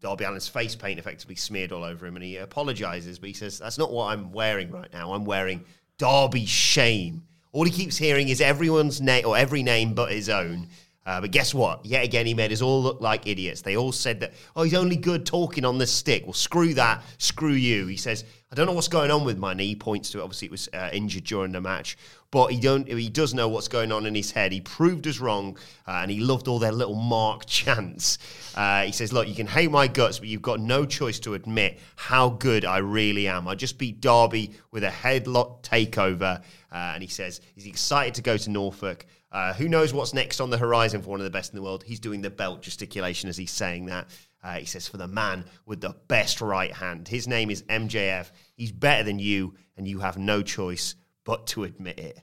Darby 0.00 0.24
Allin's 0.24 0.48
face 0.48 0.74
paint 0.74 0.98
effectively 0.98 1.36
smeared 1.36 1.72
all 1.72 1.84
over 1.84 2.06
him, 2.06 2.16
and 2.16 2.24
he 2.24 2.38
apologizes, 2.38 3.18
but 3.18 3.28
he 3.28 3.34
says, 3.34 3.58
"That's 3.58 3.76
not 3.76 3.92
what 3.92 4.06
I'm 4.06 4.32
wearing 4.32 4.70
right 4.70 4.92
now. 4.92 5.12
I'm 5.12 5.26
wearing 5.26 5.62
Darby 5.98 6.46
shame." 6.46 7.24
All 7.52 7.64
he 7.64 7.70
keeps 7.70 7.98
hearing 7.98 8.28
is 8.30 8.40
everyone's 8.40 9.00
name 9.00 9.26
or 9.26 9.36
every 9.36 9.62
name 9.62 9.92
but 9.92 10.10
his 10.10 10.30
own. 10.30 10.68
Uh, 11.08 11.22
but 11.22 11.30
guess 11.30 11.54
what? 11.54 11.86
Yet 11.86 12.04
again, 12.04 12.26
he 12.26 12.34
made 12.34 12.52
us 12.52 12.60
all 12.60 12.82
look 12.82 13.00
like 13.00 13.26
idiots. 13.26 13.62
They 13.62 13.78
all 13.78 13.92
said 13.92 14.20
that, 14.20 14.34
oh, 14.54 14.62
he's 14.62 14.74
only 14.74 14.96
good 14.96 15.24
talking 15.24 15.64
on 15.64 15.78
the 15.78 15.86
stick. 15.86 16.24
Well, 16.26 16.34
screw 16.34 16.74
that. 16.74 17.02
Screw 17.16 17.54
you. 17.54 17.86
He 17.86 17.96
says, 17.96 18.26
I 18.52 18.54
don't 18.54 18.66
know 18.66 18.74
what's 18.74 18.88
going 18.88 19.10
on 19.10 19.24
with 19.24 19.38
my 19.38 19.54
knee. 19.54 19.68
He 19.68 19.74
points 19.74 20.10
to 20.10 20.18
it. 20.18 20.22
Obviously, 20.22 20.46
it 20.46 20.50
was 20.50 20.68
uh, 20.74 20.90
injured 20.92 21.24
during 21.24 21.52
the 21.52 21.62
match. 21.62 21.96
But 22.30 22.48
he 22.48 22.60
don't. 22.60 22.86
He 22.86 23.08
does 23.08 23.32
know 23.32 23.48
what's 23.48 23.68
going 23.68 23.90
on 23.90 24.04
in 24.04 24.14
his 24.14 24.30
head. 24.30 24.52
He 24.52 24.60
proved 24.60 25.06
us 25.06 25.18
wrong, 25.18 25.56
uh, 25.86 26.00
and 26.02 26.10
he 26.10 26.20
loved 26.20 26.46
all 26.46 26.58
their 26.58 26.72
little 26.72 26.94
mark 26.94 27.46
chants. 27.46 28.18
Uh, 28.54 28.82
he 28.84 28.92
says, 28.92 29.12
"Look, 29.12 29.28
you 29.28 29.34
can 29.34 29.46
hate 29.46 29.70
my 29.70 29.86
guts, 29.86 30.18
but 30.18 30.28
you've 30.28 30.42
got 30.42 30.60
no 30.60 30.84
choice 30.84 31.18
to 31.20 31.34
admit 31.34 31.78
how 31.96 32.30
good 32.30 32.66
I 32.66 32.78
really 32.78 33.28
am. 33.28 33.48
I 33.48 33.54
just 33.54 33.78
beat 33.78 34.00
Darby 34.00 34.52
with 34.72 34.84
a 34.84 34.90
headlock 34.90 35.62
takeover." 35.62 36.42
Uh, 36.70 36.92
and 36.94 37.02
he 37.02 37.08
says 37.08 37.40
he's 37.54 37.66
excited 37.66 38.14
to 38.14 38.22
go 38.22 38.36
to 38.36 38.50
Norfolk. 38.50 39.06
Uh, 39.30 39.52
who 39.52 39.68
knows 39.68 39.92
what's 39.92 40.14
next 40.14 40.40
on 40.40 40.50
the 40.50 40.58
horizon 40.58 41.02
for 41.02 41.10
one 41.10 41.20
of 41.20 41.24
the 41.24 41.30
best 41.30 41.52
in 41.52 41.56
the 41.56 41.62
world? 41.62 41.84
He's 41.84 42.00
doing 42.00 42.22
the 42.22 42.30
belt 42.30 42.62
gesticulation 42.62 43.28
as 43.28 43.36
he's 43.36 43.50
saying 43.50 43.86
that. 43.86 44.08
Uh, 44.42 44.54
he 44.54 44.64
says, 44.64 44.88
for 44.88 44.96
the 44.96 45.08
man 45.08 45.44
with 45.66 45.80
the 45.80 45.94
best 46.06 46.40
right 46.40 46.72
hand. 46.72 47.08
His 47.08 47.26
name 47.26 47.50
is 47.50 47.62
MJF. 47.64 48.30
He's 48.54 48.72
better 48.72 49.02
than 49.02 49.18
you, 49.18 49.54
and 49.76 49.86
you 49.86 49.98
have 49.98 50.16
no 50.16 50.42
choice 50.42 50.94
but 51.24 51.46
to 51.48 51.64
admit 51.64 51.98
it. 51.98 52.20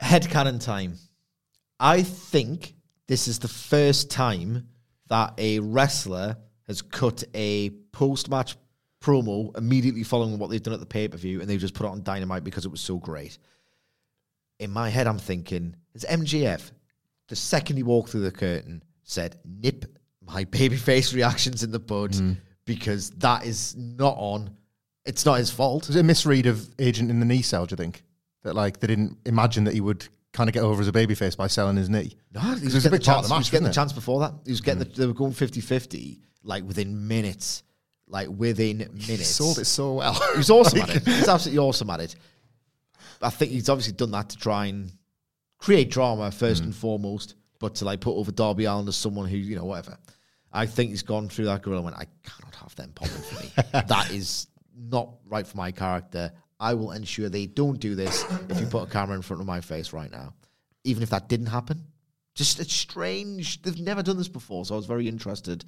Headcanon 0.00 0.62
time. 0.62 0.96
I 1.80 2.02
think 2.02 2.74
this 3.08 3.28
is 3.28 3.38
the 3.38 3.48
first 3.48 4.10
time 4.10 4.68
that 5.08 5.34
a 5.38 5.58
wrestler 5.60 6.36
has 6.66 6.82
cut 6.82 7.24
a 7.34 7.70
post 7.92 8.28
match 8.28 8.56
promo 9.00 9.56
immediately 9.56 10.02
following 10.02 10.38
what 10.38 10.50
they've 10.50 10.62
done 10.62 10.74
at 10.74 10.80
the 10.80 10.86
pay 10.86 11.06
per 11.06 11.16
view 11.16 11.40
and 11.40 11.48
they've 11.48 11.60
just 11.60 11.74
put 11.74 11.86
it 11.86 11.90
on 11.90 12.02
Dynamite 12.02 12.44
because 12.44 12.64
it 12.64 12.70
was 12.70 12.80
so 12.80 12.96
great. 12.96 13.38
In 14.58 14.70
my 14.70 14.88
head, 14.88 15.06
I'm 15.06 15.18
thinking, 15.18 15.76
is 15.96 16.04
MJF, 16.08 16.70
the 17.28 17.36
second 17.36 17.76
he 17.76 17.82
walked 17.82 18.10
through 18.10 18.22
the 18.22 18.30
curtain, 18.30 18.82
said, 19.02 19.38
nip 19.44 19.84
my 20.20 20.44
babyface 20.44 21.14
reactions 21.14 21.62
in 21.62 21.70
the 21.70 21.78
bud 21.78 22.12
mm. 22.12 22.36
because 22.64 23.10
that 23.10 23.46
is 23.46 23.74
not 23.76 24.14
on. 24.18 24.50
It's 25.04 25.24
not 25.24 25.38
his 25.38 25.50
fault. 25.50 25.86
was 25.86 25.96
it 25.96 26.00
a 26.00 26.02
misread 26.02 26.46
of 26.46 26.68
Agent 26.78 27.10
in 27.10 27.20
the 27.20 27.26
Knee 27.26 27.42
Cell? 27.42 27.64
Do 27.66 27.74
you 27.74 27.76
think 27.76 28.02
that 28.42 28.54
like 28.54 28.80
they 28.80 28.88
didn't 28.88 29.18
imagine 29.24 29.64
that 29.64 29.74
he 29.74 29.80
would 29.80 30.06
kind 30.32 30.48
of 30.48 30.54
get 30.54 30.62
over 30.62 30.80
as 30.80 30.88
a 30.88 30.92
babyface 30.92 31.36
by 31.36 31.46
selling 31.46 31.76
his 31.76 31.88
knee? 31.88 32.16
No, 32.34 32.40
he 32.40 32.64
was, 32.64 32.74
was 32.74 32.74
a 32.74 32.78
getting 32.78 32.90
big 32.90 33.00
the 33.02 33.06
part 33.06 33.18
of 33.18 33.22
chance, 33.22 33.28
the 33.28 33.34
he 33.34 33.38
was 33.38 33.50
getting 33.50 33.66
the 33.68 33.72
chance 33.72 33.92
before 33.92 34.20
that. 34.20 34.34
He 34.44 34.50
was 34.50 34.60
getting 34.60 34.82
mm. 34.82 34.94
the, 34.94 35.00
they 35.00 35.06
were 35.06 35.14
going 35.14 35.32
50-50, 35.32 36.18
like 36.42 36.64
within 36.64 37.06
minutes. 37.06 37.62
Like 38.08 38.28
within 38.28 38.78
minutes. 38.78 39.06
He 39.06 39.16
sold 39.16 39.58
it 39.58 39.64
so 39.64 39.94
well. 39.94 40.14
He 40.32 40.38
was 40.38 40.50
awesome 40.50 40.80
at 40.80 40.90
it. 40.96 41.04
He's 41.04 41.28
absolutely 41.28 41.58
awesome 41.58 41.90
at 41.90 42.00
it. 42.00 42.16
I 43.22 43.30
think 43.30 43.52
he's 43.52 43.68
obviously 43.68 43.94
done 43.94 44.10
that 44.10 44.28
to 44.30 44.36
try 44.36 44.66
and 44.66 44.92
create 45.58 45.90
drama 45.90 46.30
first 46.30 46.62
Mm. 46.62 46.66
and 46.66 46.74
foremost, 46.76 47.34
but 47.58 47.74
to 47.76 47.84
like 47.84 48.00
put 48.00 48.14
over 48.14 48.30
Darby 48.32 48.64
Allin 48.64 48.88
as 48.88 48.96
someone 48.96 49.26
who, 49.28 49.36
you 49.36 49.56
know, 49.56 49.64
whatever. 49.64 49.96
I 50.52 50.66
think 50.66 50.90
he's 50.90 51.02
gone 51.02 51.28
through 51.28 51.46
that 51.46 51.62
gorilla 51.62 51.78
and 51.78 51.84
went, 51.86 51.96
I 51.96 52.06
cannot 52.28 52.54
have 52.56 52.74
them 52.76 52.92
popping 52.94 53.12
for 53.22 53.42
me. 53.42 53.50
that 53.72 54.10
is 54.10 54.46
not 54.76 55.14
right 55.26 55.46
for 55.46 55.56
my 55.56 55.70
character. 55.72 56.32
I 56.58 56.74
will 56.74 56.92
ensure 56.92 57.28
they 57.28 57.46
don't 57.46 57.78
do 57.78 57.94
this 57.94 58.24
if 58.48 58.60
you 58.60 58.66
put 58.66 58.82
a 58.88 58.90
camera 58.90 59.16
in 59.16 59.22
front 59.22 59.40
of 59.40 59.46
my 59.46 59.60
face 59.60 59.92
right 59.92 60.10
now. 60.10 60.34
Even 60.84 61.02
if 61.02 61.10
that 61.10 61.28
didn't 61.28 61.46
happen. 61.46 61.82
Just 62.34 62.60
it's 62.60 62.72
strange. 62.74 63.60
They've 63.62 63.80
never 63.80 64.02
done 64.02 64.16
this 64.18 64.28
before, 64.28 64.64
so 64.64 64.74
I 64.74 64.76
was 64.76 64.86
very 64.86 65.08
interested 65.08 65.64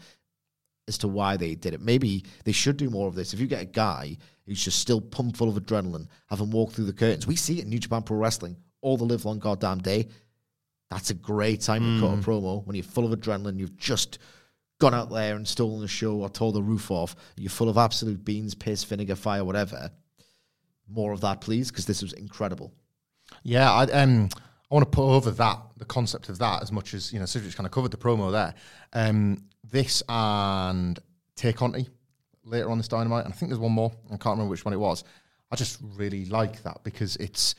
as 0.86 0.98
to 0.98 1.08
why 1.08 1.36
they 1.36 1.54
did 1.54 1.74
it. 1.74 1.80
Maybe 1.80 2.24
they 2.44 2.52
should 2.52 2.76
do 2.78 2.88
more 2.88 3.08
of 3.08 3.14
this. 3.14 3.34
If 3.34 3.40
you 3.40 3.46
get 3.46 3.62
a 3.62 3.66
guy 3.66 4.16
who's 4.46 4.62
just 4.64 4.78
still 4.78 5.00
pumped 5.00 5.36
full 5.36 5.48
of 5.54 5.62
adrenaline, 5.62 6.06
have 6.28 6.40
him 6.40 6.50
walk 6.50 6.72
through 6.72 6.86
the 6.86 6.92
curtains. 6.94 7.26
We 7.26 7.36
see 7.36 7.58
it 7.58 7.64
in 7.64 7.70
New 7.70 7.78
Japan 7.78 8.02
Pro 8.02 8.16
Wrestling 8.16 8.56
all 8.80 8.96
the 8.96 9.04
live 9.04 9.24
long 9.24 9.38
goddamn 9.38 9.78
day. 9.78 10.08
That's 10.90 11.10
a 11.10 11.14
great 11.14 11.60
time 11.60 11.82
to 11.82 12.00
cut 12.00 12.14
a 12.14 12.16
promo 12.16 12.64
when 12.66 12.74
you're 12.74 12.82
full 12.82 13.10
of 13.10 13.18
adrenaline. 13.18 13.58
You've 13.58 13.76
just 13.76 14.18
gone 14.78 14.94
out 14.94 15.10
there 15.10 15.36
and 15.36 15.46
stolen 15.46 15.80
the 15.80 15.88
show 15.88 16.14
or 16.16 16.30
tore 16.30 16.52
the 16.52 16.62
roof 16.62 16.90
off. 16.90 17.14
You're 17.36 17.50
full 17.50 17.68
of 17.68 17.76
absolute 17.76 18.24
beans, 18.24 18.54
piss, 18.54 18.84
vinegar, 18.84 19.16
fire, 19.16 19.44
whatever. 19.44 19.90
More 20.88 21.12
of 21.12 21.20
that, 21.20 21.42
please, 21.42 21.70
because 21.70 21.84
this 21.84 22.00
was 22.00 22.14
incredible. 22.14 22.72
Yeah, 23.42 23.70
I 23.70 23.84
um 23.84 24.30
I 24.70 24.74
want 24.74 24.90
to 24.90 24.96
put 24.96 25.04
over 25.04 25.30
that 25.32 25.58
the 25.76 25.84
concept 25.84 26.28
of 26.28 26.38
that 26.38 26.62
as 26.62 26.72
much 26.72 26.94
as 26.94 27.12
you 27.12 27.18
know. 27.18 27.26
Cedric's 27.26 27.54
kind 27.54 27.66
of 27.66 27.72
covered 27.72 27.90
the 27.90 27.96
promo 27.96 28.32
there. 28.32 28.54
Um, 28.92 29.44
this 29.64 30.02
and 30.08 30.98
Tay 31.36 31.52
Conti 31.52 31.88
later 32.44 32.70
on 32.70 32.78
this 32.78 32.88
dynamite, 32.88 33.24
and 33.24 33.32
I 33.32 33.36
think 33.36 33.50
there's 33.50 33.60
one 33.60 33.72
more. 33.72 33.92
I 34.06 34.16
can't 34.16 34.34
remember 34.34 34.50
which 34.50 34.64
one 34.64 34.74
it 34.74 34.78
was. 34.78 35.04
I 35.50 35.56
just 35.56 35.78
really 35.96 36.26
like 36.26 36.62
that 36.62 36.82
because 36.84 37.16
it's 37.16 37.54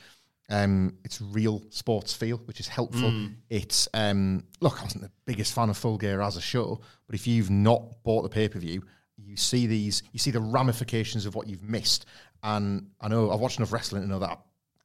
um, 0.50 0.94
it's 1.04 1.20
real 1.20 1.62
sports 1.70 2.12
feel, 2.12 2.38
which 2.44 2.60
is 2.60 2.68
helpful. 2.68 3.10
It's 3.48 3.88
um, 3.94 4.44
look, 4.60 4.80
I 4.80 4.84
wasn't 4.84 5.04
the 5.04 5.10
biggest 5.24 5.54
fan 5.54 5.70
of 5.70 5.76
Full 5.76 5.96
Gear 5.96 6.20
as 6.20 6.36
a 6.36 6.40
show, 6.40 6.80
but 7.06 7.14
if 7.14 7.26
you've 7.26 7.50
not 7.50 8.02
bought 8.02 8.22
the 8.22 8.28
pay 8.28 8.48
per 8.48 8.58
view, 8.58 8.82
you 9.16 9.36
see 9.36 9.66
these, 9.66 10.02
you 10.12 10.18
see 10.18 10.30
the 10.30 10.40
ramifications 10.40 11.24
of 11.26 11.34
what 11.34 11.46
you've 11.46 11.62
missed. 11.62 12.06
And 12.42 12.90
I 13.00 13.08
know 13.08 13.30
I've 13.30 13.40
watched 13.40 13.58
enough 13.58 13.72
wrestling 13.72 14.02
to 14.02 14.08
know 14.08 14.18
that 14.18 14.30
I 14.30 14.36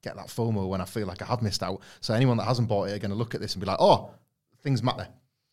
get 0.04 0.15
that 0.17 0.28
FOMO 0.28 0.67
when 0.67 0.82
I 0.82 0.86
feel 0.86 1.08
like 1.08 1.21
I 1.21 1.25
have 1.25 1.41
missed 1.41 1.63
out. 1.63 1.82
So 2.01 2.13
anyone 2.13 2.38
that 2.38 2.43
hasn't 2.43 2.67
bought 2.67 2.89
it 2.89 2.93
are 2.93 2.99
going 2.99 3.12
to 3.12 3.17
look 3.17 3.34
at 3.34 3.41
this 3.41 3.54
and 3.54 3.62
be 3.62 3.67
like, 3.67 3.80
oh, 3.80 4.12
things 4.62 4.84
matter. 4.84 5.08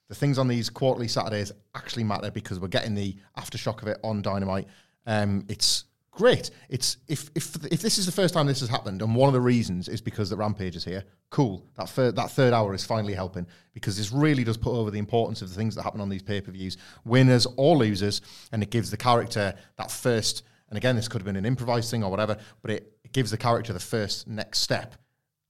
The 0.09 0.15
things 0.15 0.37
on 0.37 0.47
these 0.47 0.69
quarterly 0.69 1.09
Saturdays 1.09 1.53
actually 1.75 2.05
matter 2.05 2.31
because 2.31 2.61
we're 2.61 2.69
getting 2.69 2.95
the 2.95 3.17
aftershock 3.39 3.81
of 3.81 3.89
it 3.89 3.99
on 4.05 4.21
Dynamite. 4.21 4.67
Um, 5.07 5.47
it's 5.49 5.85
great. 6.13 6.51
It's 6.69 6.99
if 7.09 7.31
if 7.35 7.57
if 7.73 7.83
this 7.83 7.99
is 7.99 8.07
the 8.07 8.13
first 8.13 8.35
time 8.35 8.47
this 8.47 8.61
has 8.61 8.69
happened, 8.69 9.03
and 9.03 9.17
one 9.17 9.29
of 9.29 9.33
the 9.33 9.41
reasons 9.41 9.89
is 9.89 10.01
because 10.01 10.31
the 10.31 10.37
Rampage 10.37 10.77
is 10.77 10.85
here. 10.85 11.03
Cool. 11.31 11.67
That 11.77 11.89
third 11.89 12.15
that 12.17 12.31
third 12.31 12.53
hour 12.53 12.73
is 12.75 12.85
finally 12.85 13.15
helping 13.15 13.47
because 13.73 13.97
this 13.97 14.13
really 14.13 14.45
does 14.45 14.57
put 14.57 14.73
over 14.73 14.91
the 14.91 14.99
importance 14.99 15.43
of 15.43 15.49
the 15.49 15.57
things 15.57 15.75
that 15.75 15.83
happen 15.83 16.01
on 16.01 16.09
these 16.09 16.23
pay 16.23 16.41
per 16.41 16.53
views, 16.53 16.77
winners 17.05 17.47
or 17.57 17.77
losers, 17.77 18.21
and 18.53 18.63
it 18.63 18.71
gives 18.71 18.91
the 18.91 18.97
character 18.97 19.55
that 19.77 19.91
first. 19.91 20.45
And 20.69 20.79
again, 20.79 20.97
this 20.97 21.09
could 21.09 21.21
have 21.21 21.27
been 21.27 21.37
an 21.37 21.45
improvised 21.45 21.91
thing 21.91 22.03
or 22.03 22.11
whatever, 22.11 22.39
but 22.63 22.71
it, 22.71 22.97
it 23.05 23.13
gives 23.13 23.31
the 23.31 23.37
character 23.37 23.75
the 23.75 23.81
first 23.81 24.27
next 24.27 24.61
step 24.61 24.95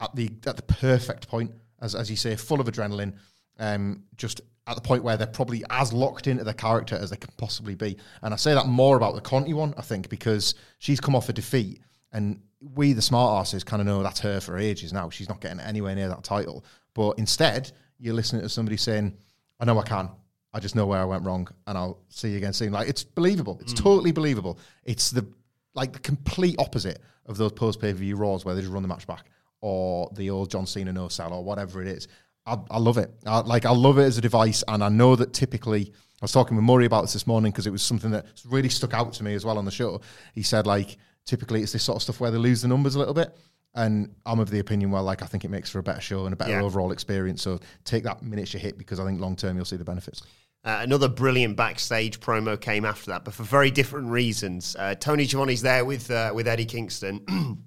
at 0.00 0.14
the 0.16 0.30
at 0.46 0.56
the 0.56 0.62
perfect 0.62 1.28
point, 1.28 1.52
as 1.80 1.94
as 1.94 2.10
you 2.10 2.16
say, 2.16 2.34
full 2.36 2.60
of 2.60 2.66
adrenaline. 2.66 3.14
Um, 3.58 4.04
just 4.16 4.40
at 4.66 4.76
the 4.76 4.80
point 4.80 5.02
where 5.02 5.16
they're 5.16 5.26
probably 5.26 5.64
as 5.70 5.92
locked 5.92 6.26
into 6.26 6.44
the 6.44 6.54
character 6.54 6.94
as 6.94 7.10
they 7.10 7.16
can 7.16 7.32
possibly 7.36 7.74
be. 7.74 7.96
And 8.22 8.32
I 8.32 8.36
say 8.36 8.54
that 8.54 8.66
more 8.66 8.96
about 8.96 9.14
the 9.14 9.20
Conti 9.20 9.54
one, 9.54 9.74
I 9.76 9.82
think, 9.82 10.08
because 10.08 10.54
she's 10.78 11.00
come 11.00 11.16
off 11.16 11.28
a 11.28 11.32
defeat, 11.32 11.80
and 12.12 12.40
we, 12.74 12.92
the 12.92 13.02
smart 13.02 13.40
asses, 13.40 13.64
kind 13.64 13.80
of 13.80 13.86
know 13.86 14.02
that's 14.02 14.20
her 14.20 14.40
for 14.40 14.56
ages 14.56 14.92
now. 14.92 15.10
She's 15.10 15.28
not 15.28 15.40
getting 15.40 15.60
anywhere 15.60 15.94
near 15.94 16.08
that 16.08 16.22
title. 16.22 16.64
But 16.94 17.18
instead, 17.18 17.72
you're 17.98 18.14
listening 18.14 18.42
to 18.42 18.48
somebody 18.48 18.76
saying, 18.76 19.16
I 19.58 19.64
know 19.64 19.78
I 19.78 19.82
can. 19.82 20.10
I 20.54 20.60
just 20.60 20.76
know 20.76 20.86
where 20.86 21.00
I 21.00 21.04
went 21.04 21.24
wrong, 21.24 21.48
and 21.66 21.78
I'll 21.78 22.00
see 22.08 22.30
you 22.30 22.36
again 22.36 22.52
soon. 22.52 22.72
Like 22.72 22.88
it's 22.88 23.02
believable. 23.02 23.58
It's 23.62 23.72
mm. 23.72 23.82
totally 23.82 24.12
believable. 24.12 24.58
It's 24.84 25.10
the 25.10 25.26
like 25.74 25.92
the 25.92 25.98
complete 25.98 26.56
opposite 26.58 26.98
of 27.26 27.38
those 27.38 27.52
post 27.52 27.80
pay 27.80 27.92
per 27.92 27.98
view 27.98 28.16
Raws 28.16 28.44
where 28.44 28.54
they 28.54 28.60
just 28.60 28.72
run 28.72 28.82
the 28.82 28.88
match 28.88 29.06
back, 29.06 29.24
or 29.62 30.10
the 30.14 30.28
old 30.28 30.50
John 30.50 30.66
Cena 30.66 30.92
no 30.92 31.08
sell, 31.08 31.32
or 31.32 31.42
whatever 31.42 31.80
it 31.80 31.88
is. 31.88 32.08
I, 32.46 32.58
I 32.70 32.78
love 32.78 32.98
it. 32.98 33.10
I, 33.26 33.40
like 33.40 33.64
I 33.64 33.70
love 33.70 33.98
it 33.98 34.02
as 34.04 34.18
a 34.18 34.20
device, 34.20 34.64
and 34.68 34.82
I 34.82 34.88
know 34.88 35.14
that 35.16 35.32
typically 35.32 35.92
I 35.92 36.24
was 36.24 36.32
talking 36.32 36.56
with 36.56 36.64
Murray 36.64 36.86
about 36.86 37.02
this 37.02 37.12
this 37.12 37.26
morning 37.26 37.52
because 37.52 37.66
it 37.66 37.70
was 37.70 37.82
something 37.82 38.10
that 38.12 38.26
really 38.46 38.68
stuck 38.68 38.94
out 38.94 39.12
to 39.14 39.24
me 39.24 39.34
as 39.34 39.44
well 39.44 39.58
on 39.58 39.64
the 39.64 39.70
show. 39.70 40.00
He 40.34 40.42
said 40.42 40.66
like 40.66 40.96
typically 41.24 41.62
it's 41.62 41.72
this 41.72 41.82
sort 41.84 41.96
of 41.96 42.02
stuff 42.02 42.20
where 42.20 42.30
they 42.30 42.38
lose 42.38 42.62
the 42.62 42.68
numbers 42.68 42.94
a 42.94 42.98
little 42.98 43.14
bit. 43.14 43.36
And 43.74 44.14
I'm 44.26 44.38
of 44.38 44.50
the 44.50 44.58
opinion, 44.58 44.90
well, 44.90 45.02
like 45.02 45.22
I 45.22 45.26
think 45.26 45.44
it 45.46 45.50
makes 45.50 45.70
for 45.70 45.78
a 45.78 45.82
better 45.82 46.00
show 46.02 46.24
and 46.26 46.34
a 46.34 46.36
better 46.36 46.50
Yeah. 46.50 46.62
overall 46.62 46.92
experience. 46.92 47.40
So 47.42 47.58
take 47.84 48.04
that 48.04 48.22
miniature 48.22 48.60
hit 48.60 48.76
because 48.76 49.00
I 49.00 49.06
think 49.06 49.18
long 49.20 49.34
term 49.34 49.56
you'll 49.56 49.64
see 49.64 49.76
the 49.76 49.84
benefits. 49.84 50.22
Uh, 50.64 50.78
another 50.82 51.08
brilliant 51.08 51.56
backstage 51.56 52.20
promo 52.20 52.60
came 52.60 52.84
after 52.84 53.10
that, 53.10 53.24
but 53.24 53.32
for 53.34 53.44
very 53.44 53.70
different 53.70 54.08
reasons. 54.08 54.76
Uh, 54.78 54.94
Tony 54.94 55.26
Schiavone's 55.26 55.62
there 55.62 55.84
with 55.84 56.10
uh, 56.10 56.32
with 56.34 56.46
Eddie 56.46 56.66
Kingston, 56.66 57.24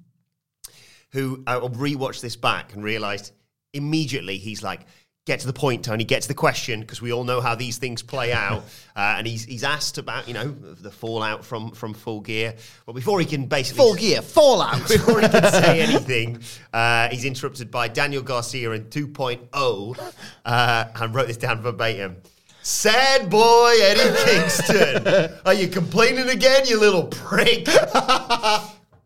who 1.12 1.44
uh, 1.48 1.60
rewatched 1.62 2.22
this 2.22 2.36
back 2.36 2.74
and 2.74 2.84
realised 2.84 3.32
immediately 3.76 4.38
he's 4.38 4.64
like, 4.64 4.82
"Get 5.26 5.42
to 5.42 5.48
the 5.48 5.54
point, 5.54 5.86
Tony. 5.86 6.04
Get 6.04 6.24
to 6.24 6.28
the 6.28 6.34
question," 6.34 6.82
because 6.82 7.02
we 7.02 7.12
all 7.12 7.24
know 7.24 7.42
how 7.42 7.56
these 7.56 7.78
things 7.78 8.02
play 8.02 8.34
out. 8.34 8.64
uh, 8.96 9.16
and 9.18 9.28
he's 9.28 9.46
he's 9.46 9.64
asked 9.64 9.98
about 9.98 10.28
you 10.28 10.34
know 10.34 10.48
the 10.50 10.92
fallout 10.92 11.46
from 11.46 11.72
from 11.72 11.94
Full 11.94 12.22
Gear. 12.22 12.56
Well, 12.86 12.94
before 12.94 13.20
he 13.20 13.26
can 13.26 13.46
basically 13.46 13.84
Full 13.84 13.96
gear, 13.96 14.22
fallout. 14.22 14.82
before 14.88 15.22
he 15.22 15.28
can 15.28 15.52
say 15.52 15.82
anything, 15.82 16.42
uh, 16.74 17.10
he's 17.10 17.26
interrupted 17.26 17.70
by 17.70 17.88
Daniel 17.88 18.24
Garcia 18.24 18.72
in 18.72 18.86
2.0 18.86 20.14
uh, 20.46 20.86
and 20.96 21.16
wrote 21.16 21.28
this 21.28 21.38
down 21.38 21.62
verbatim. 21.62 22.18
Sad 22.66 23.30
boy 23.30 23.76
Eddie 23.80 24.16
Kingston. 24.26 25.38
Are 25.46 25.54
you 25.54 25.68
complaining 25.68 26.30
again, 26.30 26.66
you 26.66 26.80
little 26.80 27.04
prick? 27.04 27.68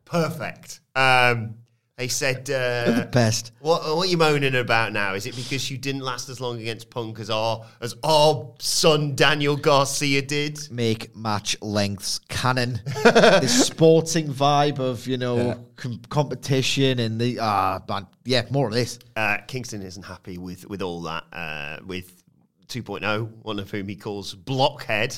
Perfect. 0.06 0.80
Um, 0.96 1.56
they 2.00 2.08
said, 2.08 2.50
uh, 2.50 3.08
Best. 3.12 3.52
what, 3.60 3.82
what 3.84 4.08
are 4.08 4.10
you 4.10 4.16
moaning 4.16 4.56
about 4.56 4.94
now? 4.94 5.16
Is 5.16 5.26
it 5.26 5.36
because 5.36 5.70
you 5.70 5.78
didn't 5.78 6.00
last 6.00 6.30
as 6.30 6.40
long 6.40 6.58
against 6.62 6.90
Punk 6.90 7.20
as 7.20 7.30
our, 7.30 7.66
as 7.82 7.94
our 8.06 8.54
son 8.58 9.16
Daniel 9.16 9.58
Garcia 9.58 10.22
did? 10.22 10.58
Make 10.72 11.14
match 11.14 11.58
lengths 11.62 12.20
canon. 12.30 12.80
this 13.04 13.68
sporting 13.68 14.30
vibe 14.30 14.80
of 14.80 15.08
you 15.08 15.18
know 15.18 15.66
com- 15.76 16.00
competition 16.08 17.00
and 17.00 17.20
the 17.20 17.38
ah 17.42 17.82
man, 17.90 18.08
yeah, 18.24 18.46
more 18.50 18.68
of 18.68 18.74
this. 18.74 18.98
Uh, 19.18 19.40
Kingston 19.46 19.82
isn't 19.82 20.04
happy 20.04 20.38
with 20.38 20.66
with 20.70 20.82
all 20.82 21.02
that. 21.02 21.26
Uh, 21.34 21.80
with 21.86 22.24
2.0, 22.70 23.30
one 23.42 23.60
of 23.60 23.70
whom 23.72 23.90
he 23.90 23.98
calls 23.98 24.34
Blockhead. 24.36 25.18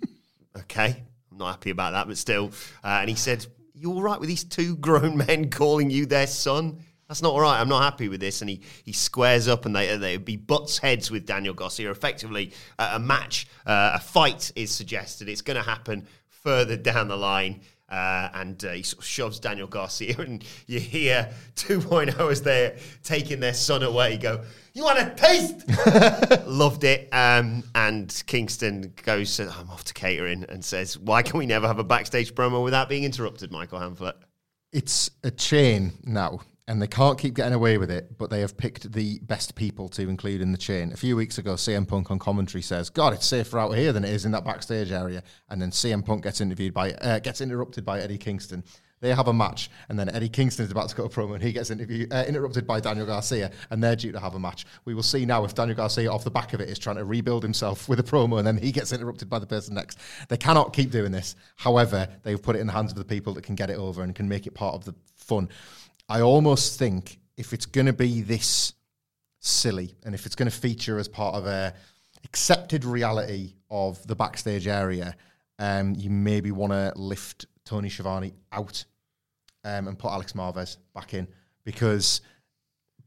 okay, 0.56 1.02
I'm 1.32 1.38
not 1.38 1.50
happy 1.50 1.70
about 1.70 1.94
that, 1.94 2.06
but 2.06 2.16
still. 2.16 2.52
Uh, 2.84 2.98
and 3.00 3.10
he 3.10 3.16
said, 3.16 3.44
"You 3.82 3.92
all 3.92 4.02
right 4.02 4.20
with 4.20 4.28
these 4.28 4.44
two 4.44 4.76
grown 4.86 5.16
men 5.16 5.50
calling 5.50 5.90
you 5.90 6.06
their 6.06 6.28
son?" 6.28 6.78
That's 7.08 7.20
not 7.20 7.32
all 7.32 7.40
right. 7.40 7.60
I'm 7.60 7.68
not 7.68 7.82
happy 7.82 8.08
with 8.08 8.20
this. 8.20 8.40
And 8.40 8.48
he, 8.48 8.62
he 8.84 8.92
squares 8.92 9.46
up 9.46 9.66
and 9.66 9.76
they 9.76 9.96
they 9.98 10.16
be 10.16 10.36
butts 10.36 10.78
heads 10.78 11.10
with 11.10 11.26
Daniel 11.26 11.52
Garcia. 11.52 11.90
Effectively, 11.90 12.52
uh, 12.78 12.92
a 12.94 12.98
match, 12.98 13.48
uh, 13.66 13.90
a 13.94 13.98
fight 13.98 14.50
is 14.56 14.70
suggested. 14.70 15.28
It's 15.28 15.42
going 15.42 15.58
to 15.58 15.68
happen 15.68 16.06
further 16.28 16.76
down 16.76 17.08
the 17.08 17.16
line. 17.16 17.60
Uh, 17.92 18.30
and 18.34 18.64
uh, 18.64 18.72
he 18.72 18.82
sort 18.82 19.00
of 19.00 19.04
shoves 19.04 19.38
Daniel 19.38 19.68
Garcia, 19.68 20.16
and 20.18 20.42
you 20.66 20.80
hear 20.80 21.30
2.0 21.56 22.30
as 22.30 22.42
they're 22.42 22.76
taking 23.04 23.38
their 23.38 23.54
son 23.54 23.82
away 23.82 24.16
go, 24.16 24.42
You 24.72 24.84
want 24.84 24.98
a 24.98 25.14
taste? 25.14 25.64
Loved 26.46 26.84
it. 26.84 27.08
Um, 27.12 27.62
and 27.74 28.22
Kingston 28.26 28.94
goes, 29.04 29.38
I'm 29.38 29.70
off 29.70 29.84
to 29.84 29.94
catering, 29.94 30.44
and 30.48 30.64
says, 30.64 30.98
Why 30.98 31.22
can 31.22 31.38
we 31.38 31.46
never 31.46 31.66
have 31.66 31.78
a 31.78 31.84
backstage 31.84 32.34
promo 32.34 32.64
without 32.64 32.88
being 32.88 33.04
interrupted, 33.04 33.52
Michael 33.52 33.78
Hamflett? 33.78 34.14
it's 34.72 35.10
a 35.22 35.30
chain 35.30 35.92
now, 36.04 36.40
and 36.68 36.80
they 36.80 36.86
can't 36.86 37.18
keep 37.18 37.34
getting 37.34 37.54
away 37.54 37.78
with 37.78 37.90
it. 37.90 38.18
But 38.18 38.30
they 38.30 38.40
have 38.40 38.56
picked 38.56 38.92
the 38.92 39.18
best 39.20 39.54
people 39.54 39.88
to 39.90 40.08
include 40.08 40.40
in 40.40 40.52
the 40.52 40.58
chain. 40.58 40.92
A 40.92 40.96
few 40.96 41.16
weeks 41.16 41.38
ago, 41.38 41.54
CM 41.54 41.86
Punk 41.86 42.10
on 42.10 42.18
commentary 42.18 42.62
says, 42.62 42.90
"God, 42.90 43.12
it's 43.12 43.26
safer 43.26 43.58
out 43.58 43.76
here 43.76 43.92
than 43.92 44.04
it 44.04 44.10
is 44.10 44.24
in 44.24 44.32
that 44.32 44.44
backstage 44.44 44.92
area." 44.92 45.22
And 45.48 45.60
then 45.60 45.70
CM 45.70 46.02
Punk 46.04 46.24
gets 46.24 46.40
interviewed 46.40 46.74
by, 46.74 46.92
uh, 46.92 47.18
gets 47.18 47.40
interrupted 47.40 47.84
by 47.84 48.00
Eddie 48.00 48.18
Kingston. 48.18 48.64
They 49.02 49.12
have 49.12 49.26
a 49.26 49.32
match, 49.32 49.68
and 49.88 49.98
then 49.98 50.08
Eddie 50.08 50.28
Kingston 50.28 50.64
is 50.64 50.70
about 50.70 50.88
to 50.90 50.94
go 50.94 51.08
promo, 51.08 51.34
and 51.34 51.42
he 51.42 51.52
gets 51.52 51.72
interviewed, 51.72 52.12
uh, 52.12 52.24
interrupted 52.26 52.68
by 52.68 52.78
Daniel 52.78 53.04
Garcia, 53.04 53.50
and 53.70 53.82
they're 53.82 53.96
due 53.96 54.12
to 54.12 54.20
have 54.20 54.36
a 54.36 54.38
match. 54.38 54.64
We 54.84 54.94
will 54.94 55.02
see 55.02 55.26
now 55.26 55.44
if 55.44 55.56
Daniel 55.56 55.76
Garcia, 55.76 56.10
off 56.10 56.22
the 56.22 56.30
back 56.30 56.52
of 56.52 56.60
it, 56.60 56.68
is 56.68 56.78
trying 56.78 56.96
to 56.96 57.04
rebuild 57.04 57.42
himself 57.42 57.88
with 57.88 57.98
a 57.98 58.04
promo, 58.04 58.38
and 58.38 58.46
then 58.46 58.58
he 58.58 58.70
gets 58.70 58.92
interrupted 58.92 59.28
by 59.28 59.40
the 59.40 59.46
person 59.46 59.74
next. 59.74 59.98
They 60.28 60.36
cannot 60.36 60.72
keep 60.72 60.92
doing 60.92 61.10
this. 61.10 61.34
However, 61.56 62.08
they've 62.22 62.40
put 62.40 62.54
it 62.54 62.60
in 62.60 62.68
the 62.68 62.72
hands 62.72 62.92
of 62.92 62.98
the 62.98 63.04
people 63.04 63.34
that 63.34 63.42
can 63.42 63.56
get 63.56 63.70
it 63.70 63.76
over 63.76 64.04
and 64.04 64.14
can 64.14 64.28
make 64.28 64.46
it 64.46 64.54
part 64.54 64.76
of 64.76 64.84
the 64.84 64.94
fun. 65.16 65.48
I 66.12 66.20
almost 66.20 66.78
think 66.78 67.20
if 67.38 67.54
it's 67.54 67.64
going 67.64 67.86
to 67.86 67.94
be 67.94 68.20
this 68.20 68.74
silly, 69.40 69.94
and 70.04 70.14
if 70.14 70.26
it's 70.26 70.34
going 70.34 70.50
to 70.50 70.54
feature 70.54 70.98
as 70.98 71.08
part 71.08 71.34
of 71.34 71.46
a 71.46 71.72
accepted 72.22 72.84
reality 72.84 73.54
of 73.70 74.06
the 74.06 74.14
backstage 74.14 74.66
area, 74.66 75.16
um, 75.58 75.94
you 75.96 76.10
maybe 76.10 76.50
want 76.50 76.74
to 76.74 76.92
lift 76.96 77.46
Tony 77.64 77.88
Schiavone 77.88 78.34
out 78.52 78.84
um, 79.64 79.88
and 79.88 79.98
put 79.98 80.10
Alex 80.10 80.34
Marvez 80.34 80.76
back 80.94 81.14
in 81.14 81.26
because 81.64 82.20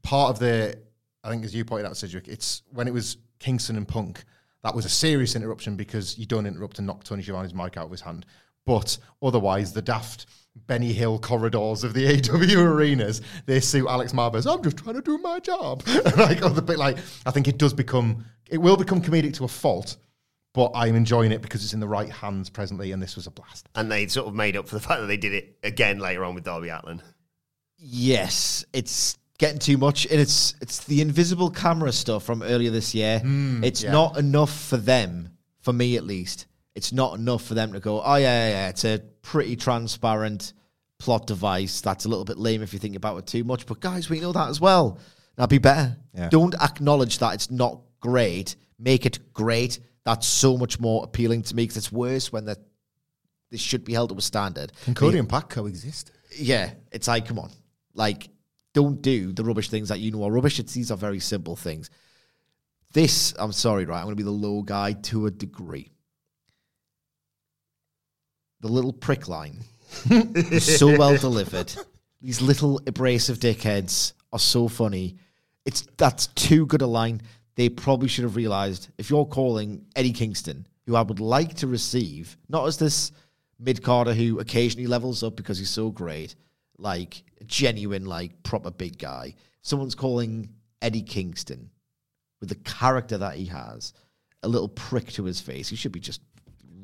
part 0.02 0.30
of 0.30 0.40
the, 0.40 0.76
I 1.22 1.30
think 1.30 1.44
as 1.44 1.54
you 1.54 1.64
pointed 1.64 1.86
out, 1.86 1.96
Cedric, 1.96 2.26
it's 2.26 2.62
when 2.72 2.88
it 2.88 2.92
was 2.92 3.18
Kingston 3.38 3.76
and 3.76 3.86
Punk, 3.86 4.24
that 4.64 4.74
was 4.74 4.84
a 4.84 4.88
serious 4.90 5.36
interruption 5.36 5.76
because 5.76 6.18
you 6.18 6.26
don't 6.26 6.44
interrupt 6.44 6.78
and 6.78 6.88
knock 6.88 7.04
Tony 7.04 7.22
Schiavone's 7.22 7.54
mic 7.54 7.76
out 7.76 7.84
of 7.84 7.92
his 7.92 8.00
hand. 8.00 8.26
But 8.64 8.98
otherwise, 9.22 9.72
the 9.72 9.80
daft 9.80 10.26
Benny 10.66 10.92
Hill 10.92 11.18
corridors 11.18 11.84
of 11.84 11.94
the 11.94 12.04
AEW 12.20 12.56
arenas, 12.56 13.22
they 13.46 13.60
suit 13.60 13.86
Alex 13.88 14.12
Marvez. 14.12 14.50
I'm 14.50 14.62
just 14.62 14.78
trying 14.78 14.96
to 14.96 15.02
do 15.02 15.18
my 15.18 15.38
job. 15.40 15.82
like 16.16 16.42
other 16.42 16.62
bit 16.62 16.78
like 16.78 16.98
I 17.24 17.30
think 17.30 17.48
it 17.48 17.58
does 17.58 17.72
become 17.72 18.24
it 18.48 18.58
will 18.58 18.76
become 18.76 19.02
comedic 19.02 19.34
to 19.34 19.44
a 19.44 19.48
fault, 19.48 19.96
but 20.52 20.72
I'm 20.74 20.94
enjoying 20.94 21.32
it 21.32 21.42
because 21.42 21.64
it's 21.64 21.74
in 21.74 21.80
the 21.80 21.88
right 21.88 22.10
hands 22.10 22.48
presently, 22.48 22.92
and 22.92 23.02
this 23.02 23.16
was 23.16 23.26
a 23.26 23.30
blast. 23.30 23.68
And 23.74 23.90
they 23.90 24.06
sort 24.06 24.26
of 24.26 24.34
made 24.34 24.56
up 24.56 24.68
for 24.68 24.74
the 24.74 24.80
fact 24.86 25.00
that 25.00 25.06
they 25.06 25.16
did 25.16 25.32
it 25.32 25.58
again 25.62 25.98
later 25.98 26.24
on 26.24 26.34
with 26.34 26.44
Darby 26.44 26.68
Allin. 26.68 27.02
Yes, 27.78 28.64
it's 28.72 29.18
getting 29.38 29.58
too 29.58 29.76
much, 29.78 30.06
and 30.06 30.20
it's 30.20 30.54
it's 30.60 30.84
the 30.84 31.00
invisible 31.00 31.50
camera 31.50 31.92
stuff 31.92 32.24
from 32.24 32.42
earlier 32.42 32.70
this 32.70 32.94
year. 32.94 33.18
Hmm, 33.20 33.62
it's 33.62 33.82
yeah. 33.82 33.92
not 33.92 34.16
enough 34.16 34.52
for 34.52 34.76
them, 34.76 35.30
for 35.60 35.72
me 35.72 35.96
at 35.96 36.04
least. 36.04 36.46
It's 36.74 36.92
not 36.92 37.18
enough 37.18 37.42
for 37.42 37.54
them 37.54 37.72
to 37.72 37.80
go. 37.80 38.02
Oh 38.02 38.16
yeah, 38.16 38.48
yeah, 38.48 38.50
yeah. 38.50 38.68
It's 38.68 38.84
a 38.84 39.00
pretty 39.26 39.56
transparent 39.56 40.52
plot 40.98 41.26
device. 41.26 41.80
That's 41.80 42.04
a 42.04 42.08
little 42.08 42.24
bit 42.24 42.38
lame 42.38 42.62
if 42.62 42.72
you 42.72 42.78
think 42.78 42.94
about 42.94 43.18
it 43.18 43.26
too 43.26 43.42
much. 43.42 43.66
But 43.66 43.80
guys, 43.80 44.08
we 44.08 44.20
know 44.20 44.32
that 44.32 44.48
as 44.48 44.60
well. 44.60 44.98
That'd 45.34 45.50
be 45.50 45.58
better. 45.58 45.96
Yeah. 46.14 46.28
Don't 46.28 46.54
acknowledge 46.54 47.18
that 47.18 47.34
it's 47.34 47.50
not 47.50 47.80
great. 48.00 48.54
Make 48.78 49.04
it 49.04 49.32
great. 49.34 49.80
That's 50.04 50.28
so 50.28 50.56
much 50.56 50.78
more 50.78 51.02
appealing 51.02 51.42
to 51.42 51.56
me 51.56 51.64
because 51.64 51.76
it's 51.76 51.90
worse 51.90 52.32
when 52.32 52.44
the 52.44 52.56
this 53.50 53.60
should 53.60 53.84
be 53.84 53.92
held 53.92 54.10
to 54.10 54.16
a 54.16 54.20
standard. 54.20 54.72
Can 54.84 54.94
Cody 54.94 55.18
and 55.18 55.28
Pac 55.28 55.48
coexist? 55.50 56.12
yeah, 56.36 56.70
it's 56.92 57.08
like, 57.08 57.26
come 57.26 57.38
on. 57.38 57.50
Like, 57.94 58.28
don't 58.74 59.00
do 59.02 59.32
the 59.32 59.44
rubbish 59.44 59.70
things 59.70 59.88
that 59.88 60.00
you 60.00 60.10
know 60.10 60.24
are 60.24 60.30
rubbish. 60.30 60.58
It's, 60.58 60.72
these 60.72 60.90
are 60.90 60.96
very 60.96 61.20
simple 61.20 61.56
things. 61.56 61.90
This, 62.92 63.34
I'm 63.38 63.52
sorry, 63.52 63.84
right? 63.84 63.98
I'm 63.98 64.04
going 64.04 64.16
to 64.16 64.16
be 64.16 64.24
the 64.24 64.30
low 64.30 64.62
guy 64.62 64.92
to 64.92 65.26
a 65.26 65.30
degree. 65.30 65.92
The 68.66 68.72
little 68.72 68.92
prick 68.92 69.28
line 69.28 69.60
is 70.10 70.78
so 70.78 70.98
well 70.98 71.16
delivered. 71.16 71.72
These 72.20 72.42
little 72.42 72.80
abrasive 72.88 73.38
dickheads 73.38 74.12
are 74.32 74.40
so 74.40 74.66
funny. 74.66 75.18
It's 75.64 75.82
that's 75.96 76.26
too 76.26 76.66
good 76.66 76.82
a 76.82 76.86
line. 76.88 77.22
They 77.54 77.68
probably 77.68 78.08
should 78.08 78.24
have 78.24 78.34
realized 78.34 78.88
if 78.98 79.08
you're 79.08 79.24
calling 79.24 79.86
Eddie 79.94 80.12
Kingston, 80.12 80.66
who 80.84 80.96
I 80.96 81.02
would 81.02 81.20
like 81.20 81.54
to 81.58 81.68
receive, 81.68 82.36
not 82.48 82.66
as 82.66 82.76
this 82.76 83.12
mid 83.60 83.84
carder 83.84 84.14
who 84.14 84.40
occasionally 84.40 84.88
levels 84.88 85.22
up 85.22 85.36
because 85.36 85.58
he's 85.58 85.70
so 85.70 85.90
great, 85.90 86.34
like 86.76 87.22
a 87.40 87.44
genuine, 87.44 88.04
like 88.04 88.42
proper 88.42 88.72
big 88.72 88.98
guy. 88.98 89.36
Someone's 89.62 89.94
calling 89.94 90.48
Eddie 90.82 91.02
Kingston 91.02 91.70
with 92.40 92.48
the 92.48 92.56
character 92.56 93.16
that 93.16 93.36
he 93.36 93.44
has, 93.44 93.92
a 94.42 94.48
little 94.48 94.68
prick 94.68 95.12
to 95.12 95.22
his 95.22 95.40
face. 95.40 95.68
He 95.68 95.76
should 95.76 95.92
be 95.92 96.00
just 96.00 96.20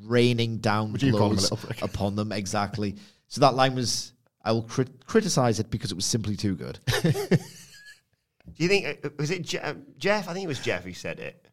raining 0.04 0.58
down 0.58 0.92
Would 0.92 1.02
you 1.02 1.12
call 1.12 1.30
him 1.30 1.38
a 1.38 1.40
blows 1.40 1.50
little 1.50 1.84
upon 1.84 2.16
them. 2.16 2.32
Exactly. 2.32 2.96
So 3.28 3.40
that 3.40 3.54
line 3.54 3.74
was. 3.74 4.12
I 4.44 4.52
will 4.52 4.62
crit- 4.62 5.06
criticize 5.06 5.60
it 5.60 5.70
because 5.70 5.92
it 5.92 5.94
was 5.94 6.04
simply 6.04 6.36
too 6.36 6.56
good. 6.56 6.78
Do 6.92 8.64
you 8.64 8.68
think 8.68 9.04
uh, 9.04 9.10
was 9.18 9.30
it 9.30 9.42
Je- 9.42 9.58
uh, 9.58 9.74
Jeff? 9.98 10.28
I 10.28 10.32
think 10.32 10.44
it 10.44 10.48
was 10.48 10.58
Jeff 10.58 10.84
who 10.84 10.92
said 10.92 11.20
it. 11.20 11.46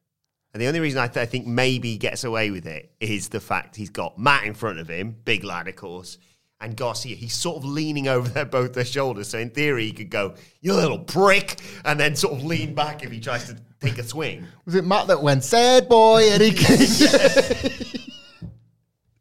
And 0.54 0.62
the 0.62 0.68
only 0.68 0.80
reason 0.80 1.00
I, 1.00 1.08
th- 1.08 1.22
I 1.22 1.28
think 1.28 1.46
maybe 1.46 1.92
he 1.92 1.98
gets 1.98 2.24
away 2.24 2.50
with 2.50 2.66
it 2.66 2.92
is 3.00 3.30
the 3.30 3.40
fact 3.40 3.76
he's 3.76 3.92
got 3.92 4.18
Matt 4.18 4.46
in 4.46 4.56
front 4.56 4.80
of 4.80 4.88
him, 4.90 5.16
big 5.24 5.44
lad, 5.44 5.68
of 5.68 5.76
course, 5.76 6.18
and 6.60 6.76
Garcia. 6.76 7.16
He's 7.16 7.36
sort 7.36 7.58
of 7.58 7.66
leaning 7.66 8.08
over 8.08 8.28
their 8.28 8.46
both 8.46 8.74
their 8.74 8.86
shoulders. 8.86 9.30
So 9.30 9.38
in 9.38 9.52
theory, 9.52 9.86
he 9.86 9.92
could 9.92 10.10
go, 10.10 10.34
"You 10.62 10.74
little 10.74 10.98
prick," 11.00 11.62
and 11.86 12.00
then 12.00 12.16
sort 12.16 12.34
of 12.34 12.44
lean 12.44 12.74
back 12.74 13.04
if 13.04 13.12
he 13.12 13.20
tries 13.20 13.46
to 13.48 13.58
take 13.80 14.00
a 14.00 14.04
swing. 14.04 14.46
Was 14.66 14.74
it 14.74 14.84
Matt 14.84 15.08
that 15.08 15.22
went, 15.22 15.44
sad 15.44 15.88
boy, 15.88 16.28
Eddie 16.32 16.56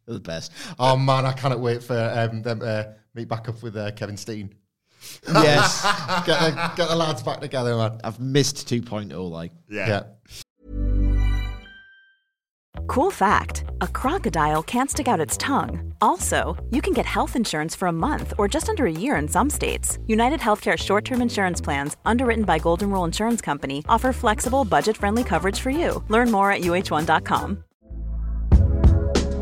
Kingston? 0.09 0.23
They're 0.23 0.35
the 0.35 0.41
best. 0.41 0.51
oh, 0.79 0.97
man, 0.97 1.25
I 1.25 1.33
cannot 1.33 1.59
wait 1.59 1.83
for 1.83 1.97
um, 1.97 2.41
them 2.41 2.59
to 2.59 2.95
meet 3.13 3.27
back 3.27 3.49
up 3.49 3.61
with 3.61 3.75
uh, 3.75 3.91
Kevin 3.91 4.17
Steen. 4.17 4.55
Yes. 5.33 5.81
Get 6.25 6.39
the, 6.39 6.71
get 6.75 6.89
the 6.89 6.95
lads 6.95 7.23
back 7.23 7.39
together, 7.39 7.75
man. 7.77 8.01
I've 8.03 8.19
missed 8.19 8.67
2.0, 8.67 9.31
like. 9.31 9.53
Yeah. 9.69 9.87
Yeah. 9.87 10.03
Cool 12.87 13.09
fact 13.09 13.63
a 13.81 13.87
crocodile 13.87 14.61
can't 14.63 14.91
stick 14.91 15.07
out 15.07 15.21
its 15.21 15.37
tongue. 15.37 15.93
Also, 16.01 16.57
you 16.69 16.81
can 16.81 16.93
get 16.93 17.05
health 17.05 17.37
insurance 17.37 17.75
for 17.75 17.87
a 17.87 17.93
month 17.93 18.33
or 18.37 18.47
just 18.49 18.67
under 18.67 18.85
a 18.87 18.91
year 18.91 19.15
in 19.15 19.27
some 19.27 19.49
states. 19.49 19.99
United 20.07 20.41
Healthcare 20.41 20.77
short 20.77 21.05
term 21.05 21.21
insurance 21.21 21.61
plans, 21.61 21.95
underwritten 22.05 22.43
by 22.43 22.59
Golden 22.59 22.89
Rule 22.91 23.05
Insurance 23.05 23.41
Company, 23.41 23.85
offer 23.87 24.11
flexible, 24.11 24.65
budget 24.65 24.97
friendly 24.97 25.23
coverage 25.23 25.59
for 25.61 25.69
you. 25.69 26.03
Learn 26.09 26.29
more 26.29 26.51
at 26.51 26.61
uh1.com. 26.61 27.63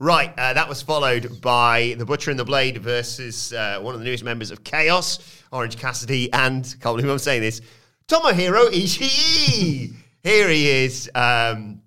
Right, 0.00 0.32
uh, 0.38 0.52
that 0.52 0.68
was 0.68 0.80
followed 0.80 1.40
by 1.40 1.96
The 1.98 2.06
Butcher 2.06 2.30
and 2.30 2.38
the 2.38 2.44
Blade 2.44 2.78
versus 2.78 3.52
uh, 3.52 3.80
one 3.80 3.94
of 3.94 4.00
the 4.00 4.06
newest 4.06 4.22
members 4.22 4.52
of 4.52 4.62
Chaos, 4.62 5.18
Orange 5.50 5.76
Cassidy, 5.76 6.32
and, 6.32 6.62
can't 6.80 6.96
believe 6.96 7.08
I'm 7.10 7.18
saying 7.18 7.42
this, 7.42 7.60
Tomohiro 8.06 8.68
Ishii. 8.68 9.92
Here 10.22 10.48
he 10.50 10.68
is. 10.68 11.10
Um, 11.16 11.82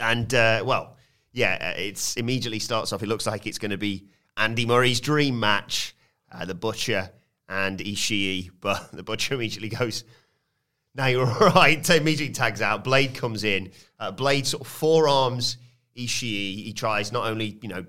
and, 0.00 0.32
uh, 0.32 0.62
well, 0.64 0.96
yeah, 1.32 1.72
it 1.72 2.14
immediately 2.16 2.60
starts 2.60 2.94
off. 2.94 3.02
It 3.02 3.08
looks 3.08 3.26
like 3.26 3.46
it's 3.46 3.58
going 3.58 3.72
to 3.72 3.76
be 3.76 4.06
Andy 4.38 4.64
Murray's 4.64 5.00
dream 5.00 5.38
match, 5.38 5.94
uh, 6.32 6.46
The 6.46 6.54
Butcher 6.54 7.10
and 7.46 7.78
Ishii. 7.78 8.52
But 8.58 8.90
The 8.92 9.02
Butcher 9.02 9.34
immediately 9.34 9.68
goes, 9.68 10.04
Now 10.94 11.08
you're 11.08 11.26
all 11.26 11.50
right. 11.54 11.90
Immediately 11.90 12.32
tags 12.32 12.62
out. 12.62 12.84
Blade 12.84 13.14
comes 13.14 13.44
in. 13.44 13.70
Uh, 14.00 14.12
Blade 14.12 14.46
sort 14.46 14.62
of 14.62 14.66
forearms 14.66 15.58
Ishii. 15.96 16.64
He 16.64 16.72
tries 16.72 17.12
not 17.12 17.26
only, 17.26 17.58
you 17.62 17.68
know, 17.68 17.84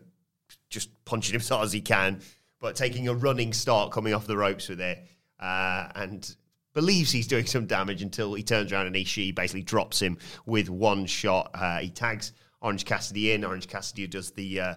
just 0.69 0.89
punching 1.05 1.35
him 1.35 1.41
as 1.41 1.49
hard 1.49 1.65
as 1.65 1.73
he 1.73 1.81
can, 1.81 2.21
but 2.59 2.75
taking 2.75 3.07
a 3.07 3.13
running 3.13 3.53
start 3.53 3.91
coming 3.91 4.13
off 4.13 4.27
the 4.27 4.37
ropes 4.37 4.69
with 4.69 4.81
it. 4.81 5.07
Uh, 5.39 5.87
and 5.95 6.35
believes 6.73 7.11
he's 7.11 7.27
doing 7.27 7.45
some 7.45 7.65
damage 7.65 8.01
until 8.01 8.33
he 8.33 8.43
turns 8.43 8.71
around 8.71 8.87
and 8.87 8.95
Ishii 8.95 9.33
basically 9.35 9.63
drops 9.63 9.99
him 10.01 10.17
with 10.45 10.69
one 10.69 11.05
shot. 11.05 11.51
Uh, 11.53 11.79
he 11.79 11.89
tags 11.89 12.33
Orange 12.61 12.85
Cassidy 12.85 13.31
in. 13.33 13.43
Orange 13.43 13.67
Cassidy 13.67 14.07
does 14.07 14.31
the. 14.31 14.59
Uh, 14.59 14.75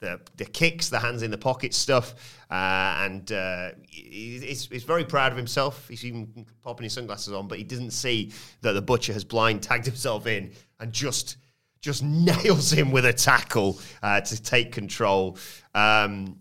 the, 0.00 0.20
the 0.36 0.44
kicks, 0.44 0.90
the 0.90 0.98
hands 0.98 1.22
in 1.22 1.30
the 1.30 1.38
pocket 1.38 1.72
stuff, 1.72 2.14
uh, 2.50 2.96
and 2.98 3.32
uh, 3.32 3.70
he- 3.88 4.38
he's, 4.40 4.66
he's 4.66 4.84
very 4.84 5.06
proud 5.06 5.32
of 5.32 5.38
himself. 5.38 5.88
He's 5.88 6.04
even 6.04 6.44
popping 6.62 6.84
his 6.84 6.92
sunglasses 6.92 7.32
on, 7.32 7.48
but 7.48 7.56
he 7.56 7.64
doesn't 7.64 7.92
see 7.92 8.30
that 8.60 8.72
the 8.72 8.82
butcher 8.82 9.14
has 9.14 9.24
blind 9.24 9.62
tagged 9.62 9.86
himself 9.86 10.26
in 10.26 10.52
and 10.80 10.92
just 10.92 11.38
just 11.86 12.02
nails 12.04 12.70
him 12.70 12.90
with 12.90 13.06
a 13.06 13.12
tackle 13.12 13.80
uh, 14.02 14.20
to 14.20 14.42
take 14.42 14.72
control. 14.72 15.38
Um, 15.74 16.40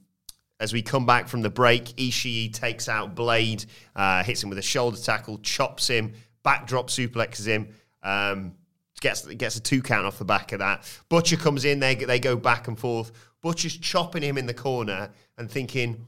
as 0.60 0.74
we 0.74 0.82
come 0.82 1.06
back 1.06 1.28
from 1.28 1.41
the 1.41 1.50
break, 1.50 1.86
Ishii 1.98 2.54
takes 2.54 2.89
out 2.89 3.16
Blade, 3.16 3.66
uh, 3.96 4.24
hits 4.24 4.43
him 4.43 4.50
with 4.50 4.58
a 4.58 4.64
shoulder 4.64 4.98
tackle, 4.98 5.38
chops 5.39 5.88
him, 5.88 6.14
backdrop 6.43 6.88
suplexes 6.89 7.46
him. 7.46 7.70
Um, 8.04 8.54
gets 9.02 9.26
gets 9.26 9.58
a 9.58 9.62
two 9.62 9.82
count 9.82 10.06
off 10.06 10.18
the 10.18 10.26
back 10.26 10.52
of 10.52 10.60
that. 10.60 10.89
Butcher 11.10 11.38
comes 11.38 11.66
in, 11.66 11.80
they 11.80 11.96
they 11.96 12.20
go 12.20 12.36
back 12.36 12.68
and 12.68 12.80
forth. 12.80 13.12
Butcher's 13.41 13.78
chopping 13.78 14.24
him 14.24 14.38
in 14.38 14.48
the 14.48 14.54
corner 14.54 15.12
and 15.38 15.52
thinking, 15.52 16.08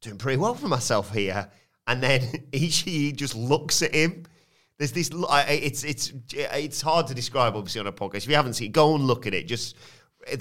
doing 0.00 0.18
pretty 0.18 0.38
well 0.38 0.54
for 0.54 0.68
myself 0.68 1.12
here. 1.12 1.48
And 1.86 2.02
then 2.02 2.20
Ishii 2.52 3.14
just 3.14 3.34
looks 3.34 3.82
at 3.82 3.94
him. 3.94 4.24
There's 4.78 4.92
this. 4.92 5.10
It's 5.12 5.84
it's 5.84 6.12
it's 6.32 6.80
hard 6.80 7.08
to 7.08 7.14
describe, 7.14 7.56
obviously, 7.56 7.80
on 7.80 7.86
a 7.86 7.92
podcast. 7.92 8.18
If 8.18 8.28
you 8.28 8.36
haven't 8.36 8.54
seen, 8.54 8.68
it, 8.68 8.72
go 8.72 8.94
and 8.94 9.04
look 9.04 9.26
at 9.26 9.34
it. 9.34 9.46
Just 9.46 9.76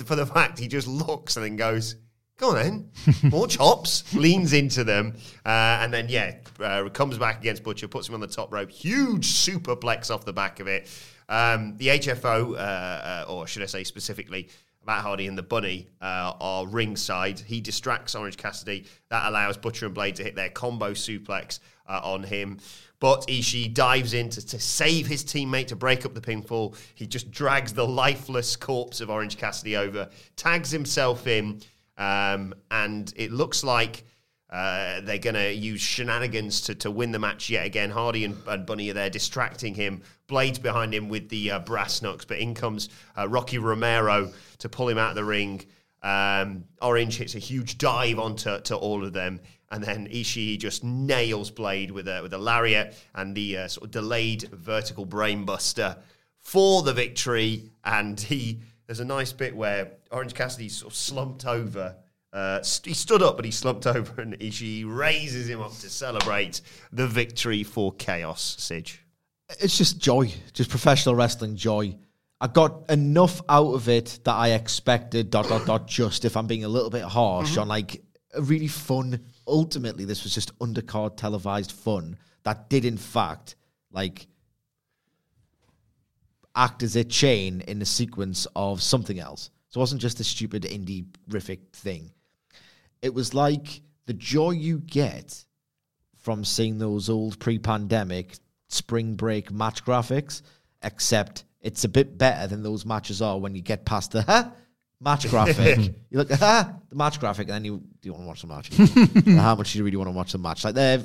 for 0.05 0.15
the 0.15 0.25
fact 0.25 0.59
he 0.59 0.67
just 0.67 0.87
looks 0.87 1.37
and 1.37 1.45
then 1.45 1.55
goes, 1.55 1.95
Go 2.37 2.49
on 2.49 2.55
then, 2.55 2.91
more 3.31 3.47
chops. 3.47 4.13
Leans 4.13 4.53
into 4.53 4.83
them, 4.83 5.15
uh, 5.43 5.79
and 5.81 5.91
then 5.91 6.07
yeah, 6.07 6.35
uh, 6.59 6.87
comes 6.89 7.17
back 7.17 7.39
against 7.39 7.63
Butcher, 7.63 7.87
puts 7.87 8.07
him 8.07 8.13
on 8.13 8.19
the 8.19 8.27
top 8.27 8.53
rope. 8.53 8.69
Huge 8.69 9.25
superplex 9.25 10.11
off 10.11 10.23
the 10.23 10.33
back 10.33 10.59
of 10.59 10.67
it. 10.67 10.87
Um, 11.29 11.75
the 11.77 11.87
HFO, 11.87 12.51
uh, 12.51 12.55
uh, 12.55 13.25
or 13.27 13.47
should 13.47 13.63
I 13.63 13.65
say 13.65 13.83
specifically, 13.83 14.49
Matt 14.85 15.01
Hardy 15.01 15.25
and 15.25 15.35
the 15.35 15.43
Bunny 15.43 15.87
uh, 15.99 16.33
are 16.39 16.67
ringside. 16.67 17.39
He 17.39 17.59
distracts 17.59 18.13
Orange 18.13 18.37
Cassidy. 18.37 18.85
That 19.09 19.27
allows 19.27 19.57
Butcher 19.57 19.87
and 19.87 19.95
Blade 19.95 20.15
to 20.17 20.23
hit 20.23 20.35
their 20.35 20.49
combo 20.49 20.91
suplex 20.91 21.59
uh, 21.87 22.01
on 22.03 22.23
him. 22.23 22.59
But 22.99 23.27
Ishii 23.27 23.73
dives 23.73 24.13
in 24.13 24.29
to, 24.29 24.45
to 24.45 24.59
save 24.59 25.05
his 25.05 25.23
teammate 25.23 25.67
to 25.67 25.75
break 25.75 26.05
up 26.05 26.13
the 26.13 26.21
pinfall. 26.21 26.75
He 26.95 27.05
just 27.05 27.29
drags 27.29 27.73
the 27.73 27.87
lifeless 27.87 28.55
corpse 28.55 29.01
of 29.01 29.09
Orange 29.09 29.37
Cassidy 29.37 29.77
over, 29.77 30.09
tags 30.35 30.71
himself 30.71 31.27
in. 31.27 31.61
Um, 31.97 32.53
and 32.71 33.11
it 33.15 33.31
looks 33.31 33.63
like 33.63 34.03
uh, 34.49 35.01
they're 35.01 35.17
going 35.17 35.35
to 35.35 35.53
use 35.53 35.81
shenanigans 35.81 36.61
to, 36.61 36.75
to 36.75 36.89
win 36.89 37.11
the 37.11 37.19
match 37.19 37.49
yet 37.49 37.65
again. 37.65 37.89
Hardy 37.89 38.23
and, 38.23 38.37
and 38.47 38.65
Bunny 38.65 38.89
are 38.89 38.93
there 38.93 39.09
distracting 39.09 39.75
him. 39.75 40.01
Blades 40.27 40.59
behind 40.59 40.93
him 40.93 41.09
with 41.09 41.29
the 41.29 41.51
uh, 41.51 41.59
brass 41.59 42.01
knucks, 42.01 42.25
but 42.25 42.39
in 42.39 42.53
comes 42.53 42.89
uh, 43.17 43.27
Rocky 43.27 43.57
Romero 43.57 44.31
to 44.59 44.69
pull 44.69 44.89
him 44.89 44.97
out 44.97 45.09
of 45.09 45.15
the 45.15 45.23
ring. 45.23 45.65
Um, 46.03 46.65
Orange 46.81 47.17
hits 47.17 47.35
a 47.35 47.39
huge 47.39 47.77
dive 47.77 48.19
onto 48.19 48.59
to 48.61 48.75
all 48.75 49.03
of 49.03 49.13
them, 49.13 49.41
and 49.69 49.83
then 49.83 50.07
Ishii 50.07 50.57
just 50.59 50.83
nails 50.83 51.51
Blade 51.51 51.91
with 51.91 52.07
a 52.07 52.21
with 52.21 52.33
a 52.33 52.37
lariat 52.37 52.95
and 53.15 53.35
the 53.35 53.57
uh, 53.57 53.67
sort 53.67 53.85
of 53.85 53.91
delayed 53.91 54.43
vertical 54.51 55.05
brainbuster 55.05 55.97
for 56.39 56.83
the 56.83 56.93
victory. 56.93 57.71
And 57.83 58.19
he 58.19 58.61
there's 58.85 59.01
a 59.01 59.05
nice 59.05 59.33
bit 59.33 59.55
where 59.55 59.91
Orange 60.11 60.33
Cassidy 60.33 60.69
sort 60.69 60.93
of 60.93 60.97
slumped 60.97 61.45
over. 61.45 61.95
Uh, 62.31 62.61
st- 62.61 62.87
he 62.87 62.93
stood 62.93 63.21
up, 63.21 63.35
but 63.35 63.45
he 63.45 63.51
slumped 63.51 63.85
over, 63.87 64.21
and 64.21 64.37
Ishii 64.39 64.83
raises 64.85 65.49
him 65.49 65.61
up 65.61 65.71
to 65.79 65.89
celebrate 65.89 66.61
the 66.91 67.07
victory 67.07 67.63
for 67.63 67.93
Chaos. 67.93 68.55
Sidge. 68.59 69.03
It's 69.59 69.77
just 69.77 69.97
joy, 69.97 70.33
just 70.53 70.69
professional 70.69 71.15
wrestling 71.15 71.55
joy. 71.55 71.97
I 72.39 72.47
got 72.47 72.89
enough 72.89 73.41
out 73.49 73.73
of 73.73 73.89
it 73.89 74.19
that 74.23 74.33
I 74.33 74.49
expected. 74.49 75.29
Dot 75.31 75.47
dot 75.47 75.65
dot. 75.65 75.87
Just 75.87 76.23
if 76.23 76.37
I'm 76.37 76.47
being 76.47 76.63
a 76.63 76.69
little 76.69 76.89
bit 76.89 77.03
harsh 77.03 77.57
on 77.57 77.67
like 77.67 78.03
a 78.33 78.41
really 78.41 78.67
fun. 78.67 79.21
Ultimately, 79.47 80.05
this 80.05 80.23
was 80.23 80.33
just 80.33 80.57
undercard 80.59 81.17
televised 81.17 81.71
fun 81.71 82.17
that 82.43 82.69
did 82.69 82.85
in 82.85 82.97
fact 82.97 83.55
like 83.91 84.27
act 86.55 86.83
as 86.83 86.95
a 86.95 87.03
chain 87.03 87.61
in 87.67 87.79
the 87.79 87.85
sequence 87.85 88.47
of 88.55 88.81
something 88.81 89.19
else. 89.19 89.51
So 89.69 89.79
it 89.79 89.81
wasn't 89.81 90.01
just 90.01 90.19
a 90.19 90.23
stupid 90.23 90.63
indie 90.63 91.05
rific 91.29 91.59
thing. 91.71 92.11
It 93.01 93.13
was 93.13 93.33
like 93.33 93.81
the 94.05 94.13
joy 94.13 94.51
you 94.51 94.79
get 94.79 95.45
from 96.15 96.43
seeing 96.43 96.77
those 96.77 97.09
old 97.09 97.39
pre-pandemic 97.39 98.37
spring 98.69 99.15
break 99.15 99.51
match 99.51 99.85
graphics, 99.85 100.41
except 100.81 101.43
it's 101.61 101.83
a 101.83 101.89
bit 101.89 102.17
better 102.17 102.47
than 102.47 102.63
those 102.63 102.85
matches 102.85 103.21
are 103.21 103.39
when 103.39 103.55
you 103.55 103.61
get 103.61 103.85
past 103.85 104.11
the 104.11 104.23
huh, 104.23 104.49
match 104.99 105.27
graphic. 105.29 105.77
you 106.09 106.17
look 106.17 106.31
huh, 106.31 106.71
the 106.89 106.95
match 106.95 107.19
graphic, 107.19 107.47
and 107.47 107.55
then 107.55 107.65
you 107.65 107.77
do 108.01 108.09
you 108.09 108.13
want 108.13 108.23
to 108.23 108.27
watch 108.27 108.41
the 108.41 108.47
match? 108.47 109.35
How 109.41 109.55
much 109.55 109.73
do 109.73 109.79
you 109.79 109.85
really 109.85 109.97
want 109.97 110.07
to 110.07 110.13
watch 110.15 110.31
the 110.31 110.37
match? 110.37 110.63
Like 110.63 110.75
they're 110.75 111.03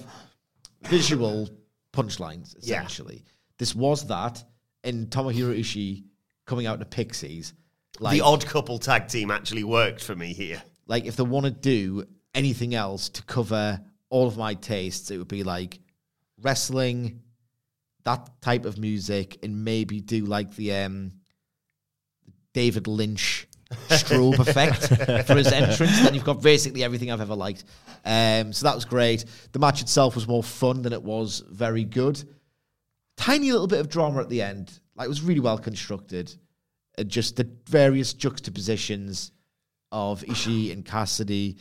visual 0.84 1.48
punchlines 1.92 2.56
essentially. 2.58 3.24
This 3.58 3.74
was 3.74 4.06
that, 4.08 4.42
in 4.82 5.06
Tomohiro 5.06 5.58
Ishii 5.58 6.04
coming 6.46 6.66
out 6.66 6.80
to 6.80 6.84
Pixies. 6.84 7.54
Like, 8.00 8.14
the 8.14 8.22
odd 8.22 8.44
couple 8.44 8.78
tag 8.78 9.08
team 9.08 9.30
actually 9.30 9.64
worked 9.64 10.02
for 10.02 10.16
me 10.16 10.32
here. 10.32 10.62
like 10.86 11.04
if 11.04 11.16
they 11.16 11.22
want 11.22 11.44
to 11.44 11.52
do 11.52 12.04
anything 12.34 12.74
else 12.74 13.10
to 13.10 13.22
cover 13.24 13.80
all 14.08 14.26
of 14.26 14.36
my 14.36 14.54
tastes, 14.54 15.10
it 15.10 15.18
would 15.18 15.28
be 15.28 15.44
like 15.44 15.78
wrestling, 16.40 17.20
that 18.04 18.28
type 18.40 18.64
of 18.64 18.78
music, 18.78 19.38
and 19.42 19.64
maybe 19.64 20.00
do 20.00 20.24
like 20.24 20.56
the 20.56 20.72
um, 20.74 21.12
David 22.54 22.86
Lynch 22.86 23.46
strobe 23.92 24.38
effect 24.38 25.26
for 25.26 25.34
his 25.34 25.52
entrance. 25.52 26.02
Then 26.02 26.14
you've 26.14 26.24
got 26.24 26.42
basically 26.42 26.84
everything 26.84 27.10
I've 27.10 27.20
ever 27.20 27.34
liked. 27.34 27.64
Um, 28.04 28.52
so 28.52 28.66
that 28.66 28.74
was 28.74 28.84
great. 28.84 29.24
The 29.52 29.58
match 29.58 29.82
itself 29.82 30.14
was 30.14 30.26
more 30.26 30.42
fun 30.42 30.82
than 30.82 30.92
it 30.92 31.02
was 31.02 31.42
very 31.48 31.84
good. 31.84 32.22
Tiny 33.16 33.52
little 33.52 33.66
bit 33.66 33.80
of 33.80 33.88
drama 33.88 34.20
at 34.20 34.28
the 34.28 34.42
end. 34.42 34.78
Like 34.94 35.06
it 35.06 35.08
was 35.08 35.22
really 35.22 35.40
well 35.40 35.58
constructed. 35.58 36.34
Uh, 36.98 37.04
just 37.04 37.36
the 37.36 37.48
various 37.68 38.12
juxtapositions 38.12 39.32
of 39.90 40.22
Ishii 40.22 40.72
and 40.72 40.84
Cassidy. 40.84 41.58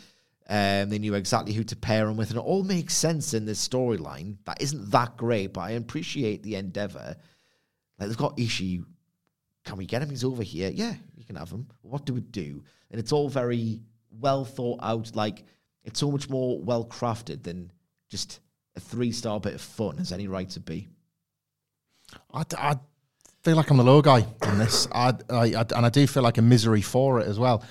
Um, 0.49 0.89
they 0.89 0.99
knew 0.99 1.13
exactly 1.13 1.53
who 1.53 1.63
to 1.65 1.75
pair 1.75 2.07
him 2.09 2.17
with, 2.17 2.29
and 2.29 2.37
it 2.37 2.43
all 2.43 2.63
makes 2.63 2.93
sense 2.93 3.33
in 3.33 3.45
this 3.45 3.65
storyline. 3.65 4.37
That 4.45 4.61
isn't 4.61 4.91
that 4.91 5.15
great, 5.15 5.53
but 5.53 5.61
I 5.61 5.71
appreciate 5.71 6.43
the 6.43 6.55
endeavor. 6.55 7.15
Like 7.99 8.09
they've 8.09 8.17
got 8.17 8.37
Ishii. 8.37 8.83
Can 9.63 9.77
we 9.77 9.85
get 9.85 10.01
him? 10.01 10.09
He's 10.09 10.23
over 10.23 10.43
here. 10.43 10.71
Yeah, 10.73 10.95
can 11.31 11.39
have 11.39 11.49
him. 11.51 11.67
What 11.81 12.05
do 12.05 12.13
we 12.13 12.21
do? 12.21 12.63
And 12.91 12.99
it's 12.99 13.11
all 13.11 13.29
very 13.29 13.81
well 14.19 14.43
thought 14.45 14.79
out. 14.83 15.15
Like 15.15 15.43
it's 15.83 15.99
so 15.99 16.11
much 16.11 16.29
more 16.29 16.59
well 16.61 16.85
crafted 16.85 17.43
than 17.43 17.71
just 18.09 18.39
a 18.75 18.79
three 18.79 19.11
star 19.11 19.39
bit 19.39 19.53
of 19.55 19.61
fun 19.61 19.97
has 19.97 20.11
any 20.11 20.27
right 20.27 20.49
to 20.51 20.59
be. 20.59 20.87
I 22.33 22.75
feel 23.43 23.55
like 23.55 23.69
I'm 23.69 23.77
the 23.77 23.83
low 23.83 24.01
guy 24.01 24.25
on 24.43 24.57
this, 24.57 24.87
I, 24.93 25.13
I, 25.29 25.35
I- 25.55 25.65
and 25.75 25.85
I 25.85 25.89
do 25.89 26.05
feel 26.07 26.23
like 26.23 26.37
a 26.37 26.41
misery 26.41 26.81
for 26.81 27.19
it 27.19 27.27
as 27.27 27.39
well. 27.39 27.63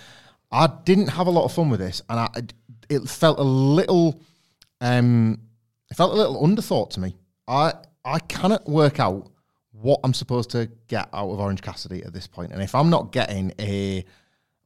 I 0.50 0.68
didn't 0.84 1.08
have 1.08 1.26
a 1.26 1.30
lot 1.30 1.44
of 1.44 1.52
fun 1.52 1.70
with 1.70 1.78
this, 1.78 2.02
and 2.08 2.18
I, 2.18 2.28
it 2.88 3.08
felt 3.08 3.38
a 3.38 3.42
little, 3.44 4.20
um, 4.80 5.38
it 5.90 5.96
felt 5.96 6.12
a 6.12 6.16
little 6.16 6.42
underthought 6.44 6.90
to 6.90 7.00
me. 7.00 7.14
I 7.46 7.74
I 8.04 8.18
cannot 8.18 8.68
work 8.68 8.98
out 8.98 9.30
what 9.80 10.00
I'm 10.04 10.14
supposed 10.14 10.50
to 10.50 10.70
get 10.88 11.08
out 11.12 11.30
of 11.30 11.40
Orange 11.40 11.62
Cassidy 11.62 12.02
at 12.04 12.12
this 12.12 12.26
point, 12.26 12.52
and 12.52 12.62
if 12.62 12.74
I'm 12.74 12.90
not 12.90 13.12
getting 13.12 13.52
a 13.58 14.04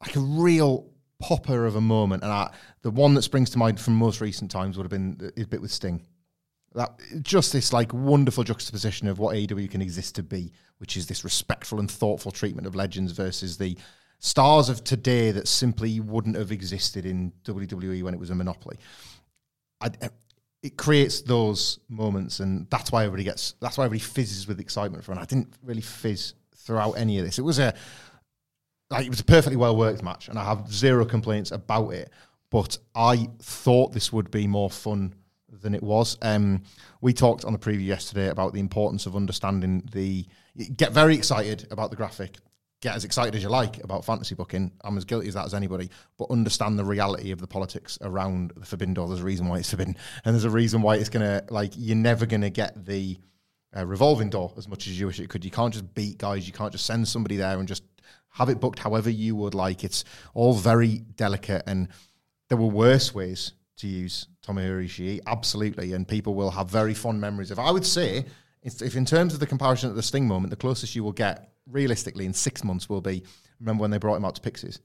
like 0.01 0.17
a 0.17 0.21
real 0.21 0.91
popper 1.21 1.65
of 1.65 1.77
a 1.77 1.81
moment, 1.81 2.23
and 2.23 2.33
I, 2.33 2.53
the 2.83 2.91
one 2.91 3.15
that 3.15 3.23
springs 3.23 3.51
to 3.51 3.59
mind 3.59 3.81
from 3.81 3.95
most 3.95 4.21
recent 4.21 4.51
times 4.51 4.77
would 4.77 4.85
have 4.85 4.91
been 4.91 5.33
his 5.37 5.47
bit 5.47 5.62
with 5.62 5.71
Sting 5.71 6.05
that 6.75 6.99
just 7.23 7.53
this 7.53 7.73
like 7.73 7.93
wonderful 7.95 8.45
juxtaposition 8.45 9.09
of 9.09 9.19
what 9.19 9.35
AEW 9.35 9.71
can 9.71 9.81
exist 9.81 10.17
to 10.17 10.23
be, 10.23 10.53
which 10.79 10.97
is 10.97 11.07
this 11.07 11.25
respectful 11.25 11.79
and 11.79 11.91
thoughtful 11.91 12.33
treatment 12.33 12.67
of 12.67 12.75
legends 12.75 13.12
versus 13.12 13.57
the 13.57 13.79
stars 14.19 14.69
of 14.69 14.83
today 14.83 15.31
that 15.31 15.47
simply 15.47 16.01
wouldn't 16.01 16.37
have 16.37 16.51
existed 16.51 17.07
in 17.07 17.33
WWE 17.45 18.03
when 18.03 18.12
it 18.12 18.21
was 18.21 18.31
a 18.31 18.35
monopoly. 18.35 18.77
I, 19.81 19.91
it 20.65 20.79
creates 20.79 21.21
those 21.21 21.79
moments, 21.91 22.41
and 22.41 22.67
that's 22.71 22.91
why 22.91 23.05
everybody 23.05 23.23
gets. 23.23 23.55
That's 23.61 23.77
why 23.77 23.85
everybody 23.85 24.01
fizzes 24.01 24.49
with 24.49 24.59
excitement 24.61 25.05
for. 25.05 25.12
And 25.12 25.21
I 25.21 25.27
didn't 25.27 25.53
really 25.62 25.83
fizz 25.83 26.33
throughout 26.57 26.93
any 26.93 27.19
of 27.19 27.27
this. 27.27 27.39
It 27.39 27.43
was 27.43 27.59
a 27.59 27.75
like 28.89 29.05
it 29.05 29.11
was 29.11 29.21
a 29.21 29.25
perfectly 29.25 29.59
well 29.59 29.77
worked 29.77 30.03
match, 30.03 30.29
and 30.29 30.39
I 30.39 30.45
have 30.45 30.73
zero 30.73 31.05
complaints 31.05 31.53
about 31.53 31.91
it. 31.91 32.11
But 32.49 32.79
I 32.95 33.29
thought 33.41 33.93
this 33.93 34.11
would 34.11 34.31
be 34.31 34.47
more 34.47 34.71
fun 34.71 35.15
than 35.53 35.75
it 35.75 35.83
was. 35.83 36.17
Um, 36.23 36.62
we 37.03 37.12
talked 37.12 37.45
on 37.45 37.53
the 37.53 37.59
preview 37.59 37.85
yesterday 37.85 38.29
about 38.29 38.55
the 38.55 38.61
importance 38.61 39.05
of 39.05 39.15
understanding 39.15 39.87
the. 39.93 40.27
Get 40.77 40.93
very 40.93 41.15
excited 41.15 41.67
about 41.73 41.91
the 41.91 41.97
graphic. 41.97 42.39
Get 42.85 42.97
as 42.97 43.07
excited 43.07 43.35
as 43.35 43.43
you 43.43 43.49
like 43.49 43.82
about 43.82 44.05
fantasy 44.05 44.35
booking. 44.35 44.70
I'm 44.85 44.99
as 44.99 45.07
guilty 45.07 45.26
as 45.26 45.32
that 45.32 45.47
as 45.47 45.55
anybody. 45.55 45.89
But 46.18 46.30
understand 46.30 46.78
the 46.78 46.85
reality 46.85 47.30
of 47.30 47.41
the 47.41 47.47
politics 47.47 47.97
around 48.03 48.53
the 48.59 48.66
Forbidden 48.66 48.93
Door. 48.93 49.09
There's 49.09 49.22
a 49.22 49.24
reason 49.24 49.49
why 49.49 49.57
it's 49.57 49.70
forbidden, 49.70 49.97
and 50.26 50.35
there's 50.35 50.45
a 50.45 50.51
reason 50.51 50.82
why 50.82 50.97
it's 50.97 51.09
gonna 51.09 51.43
like. 51.49 51.72
You're 51.78 51.97
never 51.97 52.26
gonna 52.26 52.51
get 52.51 52.85
the 52.85 53.16
uh, 53.74 53.87
revolving 53.87 54.28
door 54.28 54.53
as 54.59 54.68
much 54.68 54.87
as 54.87 55.01
you 55.01 55.07
wish 55.07 55.18
it 55.18 55.30
could. 55.30 55.47
You 55.47 55.51
can't 55.51 55.72
just 55.72 55.95
beat 55.95 56.18
guys. 56.18 56.47
You 56.47 56.53
can't 56.53 56.72
just 56.72 56.85
send 56.85 57.09
somebody 57.09 57.39
there 57.39 57.59
and 57.59 57.66
just 57.66 57.85
have 58.32 58.51
it 58.51 58.61
booked 58.61 58.80
however 58.80 59.09
you 59.09 59.35
would 59.35 59.55
like. 59.55 59.82
It's 59.82 60.05
all 60.35 60.53
very 60.53 60.99
delicate, 60.99 61.62
and 61.66 61.89
there 62.51 62.59
were 62.59 62.66
worse 62.66 63.14
ways 63.14 63.53
to 63.78 63.87
use 63.87 64.28
Tomohiro 64.47 64.85
Ishii, 64.85 65.20
absolutely, 65.26 65.95
and 65.95 66.07
people 66.07 66.35
will 66.35 66.51
have 66.51 66.68
very 66.68 66.93
fond 66.93 67.18
memories 67.18 67.51
of. 67.51 67.59
I 67.59 67.70
would 67.70 67.87
say, 67.87 68.26
if, 68.62 68.82
if 68.82 68.95
in 68.95 69.07
terms 69.07 69.32
of 69.32 69.41
the 69.41 69.47
comparison 69.47 69.89
at 69.89 69.97
the 69.97 70.03
Sting 70.03 70.28
moment, 70.28 70.51
the 70.51 70.57
closest 70.57 70.95
you 70.95 71.03
will 71.03 71.12
get 71.12 71.53
realistically 71.69 72.27
in 72.27 72.33
six 72.33 72.65
months 72.65 72.89
will 72.89 73.01
be 73.01 73.25
remember 73.61 73.83
when 73.83 73.91
they 73.91 73.99
brought 73.99 74.17
him 74.17 74.25
out 74.25 74.35
to 74.37 74.41
Pixies. 74.41 74.81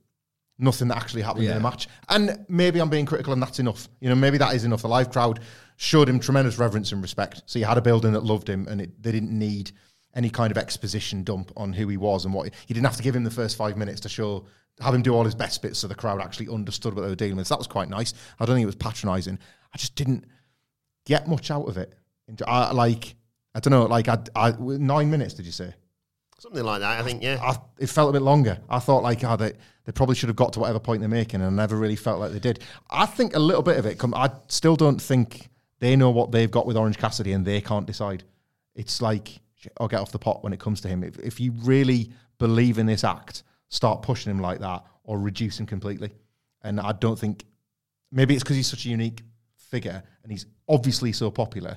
Nothing 0.58 0.88
that 0.88 0.98
actually 0.98 1.22
happened 1.22 1.46
in 1.46 1.54
the 1.54 1.60
match, 1.60 1.88
and 2.10 2.44
maybe 2.48 2.80
I'm 2.80 2.90
being 2.90 3.06
critical, 3.06 3.32
and 3.32 3.42
that's 3.42 3.58
enough. 3.58 3.88
You 4.00 4.10
know, 4.10 4.14
maybe 4.14 4.36
that 4.36 4.54
is 4.54 4.64
enough. 4.64 4.82
The 4.82 4.88
live 4.88 5.10
crowd 5.10 5.40
showed 5.76 6.06
him 6.06 6.20
tremendous 6.20 6.58
reverence 6.58 6.92
and 6.92 7.00
respect. 7.00 7.42
So 7.46 7.58
you 7.58 7.64
had 7.64 7.78
a 7.78 7.82
building 7.82 8.12
that 8.12 8.24
loved 8.24 8.46
him, 8.46 8.68
and 8.68 8.82
it, 8.82 9.02
they 9.02 9.10
didn't 9.10 9.36
need 9.36 9.72
any 10.14 10.28
kind 10.28 10.50
of 10.50 10.58
exposition 10.58 11.24
dump 11.24 11.50
on 11.56 11.72
who 11.72 11.88
he 11.88 11.96
was 11.96 12.26
and 12.26 12.34
what 12.34 12.46
he, 12.46 12.52
you 12.66 12.74
didn't 12.74 12.84
have 12.84 12.96
to 12.96 13.02
give 13.02 13.16
him 13.16 13.24
the 13.24 13.30
first 13.30 13.56
five 13.56 13.76
minutes 13.78 14.00
to 14.00 14.08
show 14.08 14.44
have 14.80 14.94
him 14.94 15.02
do 15.02 15.14
all 15.14 15.24
his 15.24 15.34
best 15.34 15.62
bits 15.62 15.78
so 15.78 15.86
the 15.86 15.94
crowd 15.94 16.20
actually 16.20 16.48
understood 16.48 16.94
what 16.94 17.02
they 17.02 17.08
were 17.08 17.14
dealing 17.14 17.36
with. 17.36 17.46
So 17.46 17.54
that 17.54 17.58
was 17.58 17.66
quite 17.66 17.88
nice. 17.88 18.14
I 18.38 18.44
don't 18.44 18.56
think 18.56 18.64
it 18.64 18.66
was 18.66 18.76
patronising. 18.76 19.38
I 19.72 19.78
just 19.78 19.94
didn't 19.94 20.24
get 21.06 21.28
much 21.28 21.50
out 21.50 21.68
of 21.68 21.76
it. 21.76 21.94
I, 22.46 22.72
like 22.72 23.14
I 23.54 23.60
don't 23.60 23.72
know, 23.72 23.86
like 23.86 24.08
I, 24.08 24.18
I 24.34 24.52
nine 24.58 25.10
minutes. 25.10 25.34
Did 25.34 25.46
you 25.46 25.52
say? 25.52 25.74
Something 26.40 26.64
like 26.64 26.80
that, 26.80 26.98
I 26.98 27.02
think, 27.02 27.22
yeah. 27.22 27.38
I, 27.42 27.58
it 27.78 27.90
felt 27.90 28.08
a 28.08 28.12
bit 28.14 28.22
longer. 28.22 28.58
I 28.70 28.78
thought 28.78 29.02
like, 29.02 29.22
oh, 29.24 29.36
they, 29.36 29.52
they 29.84 29.92
probably 29.92 30.14
should 30.14 30.30
have 30.30 30.36
got 30.36 30.54
to 30.54 30.60
whatever 30.60 30.80
point 30.80 31.00
they're 31.00 31.08
making, 31.08 31.42
and 31.42 31.60
I 31.60 31.62
never 31.62 31.76
really 31.76 31.96
felt 31.96 32.18
like 32.18 32.32
they 32.32 32.38
did. 32.38 32.60
I 32.88 33.04
think 33.04 33.36
a 33.36 33.38
little 33.38 33.60
bit 33.62 33.76
of 33.76 33.84
it. 33.84 33.98
Come, 33.98 34.14
I 34.14 34.30
still 34.48 34.74
don't 34.74 35.02
think 35.02 35.50
they 35.80 35.96
know 35.96 36.08
what 36.08 36.32
they've 36.32 36.50
got 36.50 36.64
with 36.64 36.78
Orange 36.78 36.96
Cassidy, 36.96 37.34
and 37.34 37.44
they 37.44 37.60
can't 37.60 37.86
decide. 37.86 38.24
It's 38.74 39.02
like, 39.02 39.42
I'll 39.78 39.86
get 39.86 40.00
off 40.00 40.12
the 40.12 40.18
pot 40.18 40.42
when 40.42 40.54
it 40.54 40.58
comes 40.58 40.80
to 40.80 40.88
him. 40.88 41.04
If, 41.04 41.18
if 41.18 41.40
you 41.40 41.52
really 41.58 42.10
believe 42.38 42.78
in 42.78 42.86
this 42.86 43.04
act, 43.04 43.42
start 43.68 44.00
pushing 44.00 44.30
him 44.30 44.40
like 44.40 44.60
that, 44.60 44.82
or 45.04 45.18
reduce 45.18 45.60
him 45.60 45.66
completely. 45.66 46.10
And 46.62 46.80
I 46.80 46.92
don't 46.92 47.18
think 47.18 47.44
maybe 48.10 48.32
it's 48.32 48.42
because 48.42 48.56
he's 48.56 48.66
such 48.66 48.86
a 48.86 48.88
unique 48.88 49.20
figure 49.56 50.02
and 50.22 50.32
he's 50.32 50.46
obviously 50.70 51.12
so 51.12 51.30
popular, 51.30 51.76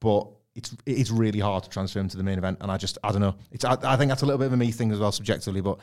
but 0.00 0.28
it's 0.54 0.76
it's 0.86 1.10
really 1.10 1.40
hard 1.40 1.64
to 1.64 1.70
transfer 1.70 1.98
him 1.98 2.08
to 2.08 2.16
the 2.16 2.22
main 2.22 2.38
event. 2.38 2.58
And 2.60 2.70
I 2.70 2.76
just 2.76 2.98
I 3.02 3.12
don't 3.12 3.20
know. 3.20 3.36
It's 3.50 3.64
I, 3.64 3.76
I 3.82 3.96
think 3.96 4.08
that's 4.10 4.22
a 4.22 4.26
little 4.26 4.38
bit 4.38 4.46
of 4.46 4.52
a 4.52 4.56
me 4.56 4.70
thing 4.70 4.92
as 4.92 4.98
well 4.98 5.12
subjectively, 5.12 5.60
but 5.60 5.78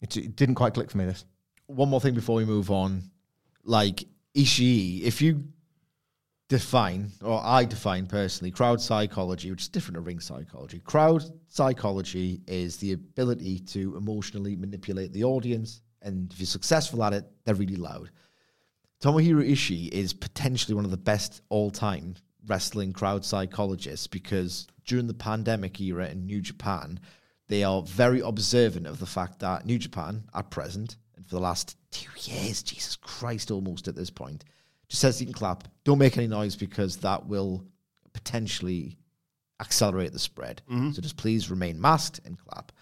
it, 0.00 0.16
it 0.16 0.36
didn't 0.36 0.56
quite 0.56 0.74
click 0.74 0.90
for 0.90 0.98
me. 0.98 1.06
This 1.06 1.24
One 1.66 1.88
more 1.88 2.00
thing 2.00 2.14
before 2.14 2.36
we 2.36 2.44
move 2.44 2.70
on. 2.70 3.02
Like 3.64 4.04
Ishii, 4.34 5.02
if 5.02 5.22
you 5.22 5.44
define, 6.48 7.10
or 7.22 7.40
I 7.42 7.64
define 7.64 8.06
personally, 8.06 8.50
crowd 8.50 8.80
psychology, 8.80 9.50
which 9.50 9.62
is 9.62 9.68
different 9.68 9.94
to 9.94 10.00
ring 10.00 10.20
psychology. 10.20 10.80
Crowd 10.80 11.22
psychology 11.48 12.40
is 12.46 12.76
the 12.76 12.92
ability 12.92 13.60
to 13.60 13.96
emotionally 13.96 14.56
manipulate 14.56 15.12
the 15.12 15.24
audience, 15.24 15.80
and 16.02 16.30
if 16.32 16.40
you're 16.40 16.46
successful 16.46 17.02
at 17.04 17.12
it, 17.14 17.24
they're 17.44 17.54
really 17.54 17.76
loud. 17.76 18.10
Tomohiro 19.00 19.48
Ishii 19.48 19.88
is 19.90 20.12
potentially 20.12 20.74
one 20.74 20.84
of 20.84 20.90
the 20.90 20.96
best 20.96 21.40
all-time 21.48 22.14
wrestling 22.46 22.92
crowd 22.92 23.24
psychologists 23.24 24.06
because 24.06 24.66
during 24.84 25.06
the 25.06 25.14
pandemic 25.14 25.80
era 25.80 26.08
in 26.08 26.26
New 26.26 26.40
Japan, 26.40 27.00
they 27.48 27.64
are 27.64 27.82
very 27.82 28.20
observant 28.20 28.86
of 28.86 28.98
the 28.98 29.06
fact 29.06 29.40
that 29.40 29.66
New 29.66 29.78
Japan 29.78 30.24
at 30.34 30.50
present, 30.50 30.96
and 31.16 31.26
for 31.26 31.36
the 31.36 31.40
last 31.40 31.76
two 31.90 32.10
years, 32.16 32.62
Jesus 32.62 32.96
Christ, 32.96 33.50
almost 33.50 33.88
at 33.88 33.94
this 33.94 34.10
point, 34.10 34.44
just 34.88 35.00
says 35.00 35.20
you 35.20 35.26
can 35.26 35.34
clap. 35.34 35.68
Don't 35.84 35.98
make 35.98 36.16
any 36.16 36.26
noise 36.26 36.56
because 36.56 36.98
that 36.98 37.26
will 37.26 37.64
potentially 38.12 38.98
accelerate 39.60 40.12
the 40.12 40.18
spread. 40.18 40.62
Mm-hmm. 40.70 40.92
So 40.92 41.02
just 41.02 41.16
please 41.16 41.50
remain 41.50 41.80
masked 41.80 42.20
and 42.24 42.38
clap. 42.38 42.72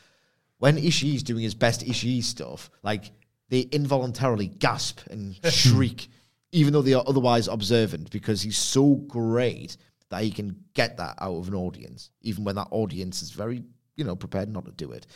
When 0.59 0.77
Ishii's 0.77 1.23
doing 1.23 1.43
his 1.43 1.55
best 1.55 1.87
Ishii 1.87 2.23
stuff, 2.23 2.71
like 2.83 3.13
they 3.49 3.61
involuntarily 3.73 4.49
gasp 4.49 5.07
and 5.11 5.39
shriek, 5.53 6.09
even 6.53 6.73
though 6.73 6.83
they 6.83 6.95
are 6.95 7.05
otherwise 7.07 7.49
observant, 7.49 8.11
because 8.11 8.43
he's 8.43 8.59
so 8.59 8.95
great 8.95 9.77
that 10.11 10.23
he 10.23 10.31
can 10.31 10.57
get 10.75 10.97
that 10.97 11.15
out 11.21 11.37
of 11.37 11.49
an 11.49 11.55
audience, 11.55 12.11
even 12.23 12.45
when 12.45 12.57
that 12.57 12.69
audience 12.71 13.23
is 13.23 13.31
very, 13.31 13.63
you 13.97 14.05
know, 14.05 14.17
prepared 14.17 14.49
not 14.49 14.65
to 14.65 14.73
do 14.73 14.93
it. 14.93 15.07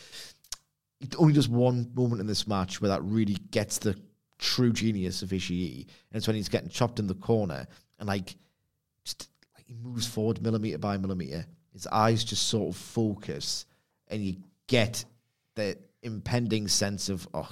It 1.01 1.15
only 1.17 1.33
does 1.33 1.49
one 1.49 1.91
moment 1.93 2.21
in 2.21 2.27
this 2.27 2.47
match 2.47 2.81
where 2.81 2.89
that 2.89 3.03
really 3.03 3.37
gets 3.51 3.77
the 3.77 3.99
true 4.39 4.71
genius 4.71 5.21
of 5.21 5.29
Ishii, 5.29 5.81
and 5.81 5.87
it's 6.13 6.27
when 6.27 6.35
he's 6.35 6.49
getting 6.49 6.69
chopped 6.69 6.99
in 6.99 7.07
the 7.07 7.15
corner 7.15 7.67
and 7.99 8.07
like 8.07 8.35
just 9.03 9.29
like 9.55 9.65
he 9.67 9.73
moves 9.73 10.07
forward 10.07 10.41
millimeter 10.41 10.77
by 10.77 10.97
millimeter. 10.97 11.45
His 11.73 11.87
eyes 11.87 12.23
just 12.23 12.47
sort 12.47 12.73
of 12.73 12.79
focus, 12.79 13.65
and 14.07 14.23
you 14.23 14.37
get 14.67 15.03
the 15.55 15.77
impending 16.01 16.67
sense 16.69 17.09
of 17.09 17.27
oh, 17.33 17.49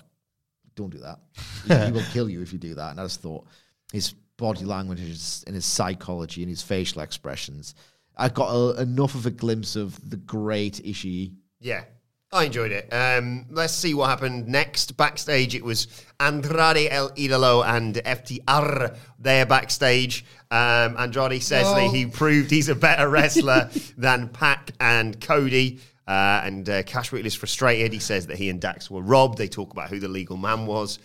don't 0.75 0.89
do 0.91 0.99
that. 0.99 1.19
he, 1.67 1.85
he 1.85 1.91
will 1.91 2.05
kill 2.11 2.29
you 2.29 2.41
if 2.41 2.53
you 2.53 2.59
do 2.59 2.75
that. 2.75 2.91
And 2.91 2.99
I 3.01 3.03
just 3.03 3.21
thought 3.21 3.45
his 3.93 4.13
body 4.37 4.65
language 4.65 4.99
and 4.99 5.55
his 5.55 5.65
psychology 5.65 6.41
and 6.41 6.49
his 6.49 6.61
facial 6.61 7.01
expressions. 7.01 7.75
I 8.17 8.27
got 8.27 8.51
a, 8.51 8.81
enough 8.81 9.15
of 9.15 9.25
a 9.25 9.31
glimpse 9.31 9.77
of 9.77 10.09
the 10.09 10.17
great 10.17 10.73
Ishii. 10.83 11.33
Yeah, 11.61 11.85
I 12.31 12.45
enjoyed 12.45 12.71
it. 12.71 12.91
Um, 12.91 13.45
let's 13.51 13.73
see 13.73 13.93
what 13.93 14.09
happened 14.09 14.47
next. 14.47 14.97
Backstage, 14.97 15.55
it 15.55 15.63
was 15.63 15.87
Andrade 16.19 16.89
El 16.89 17.11
Idolo 17.11 17.65
and 17.65 17.95
FTR 17.95 18.97
there 19.19 19.45
backstage. 19.45 20.25
Um, 20.51 20.97
Andrade 20.97 21.41
says 21.41 21.71
that 21.73 21.91
he 21.91 22.07
proved 22.07 22.51
he's 22.51 22.69
a 22.69 22.75
better 22.75 23.07
wrestler 23.09 23.69
than 23.97 24.29
Pac 24.29 24.71
and 24.79 25.19
Cody. 25.21 25.79
Uh, 26.05 26.41
and 26.43 26.67
uh, 26.67 26.83
Cash 26.83 27.11
Wheeler 27.11 27.27
is 27.27 27.35
frustrated. 27.35 27.93
He 27.93 27.99
says 27.99 28.27
that 28.27 28.37
he 28.37 28.49
and 28.49 28.59
Dax 28.59 28.91
were 28.91 29.01
robbed. 29.01 29.37
They 29.37 29.47
talk 29.47 29.71
about 29.71 29.89
who 29.89 29.99
the 29.99 30.09
legal 30.09 30.35
man 30.35 30.65
was. 30.65 30.99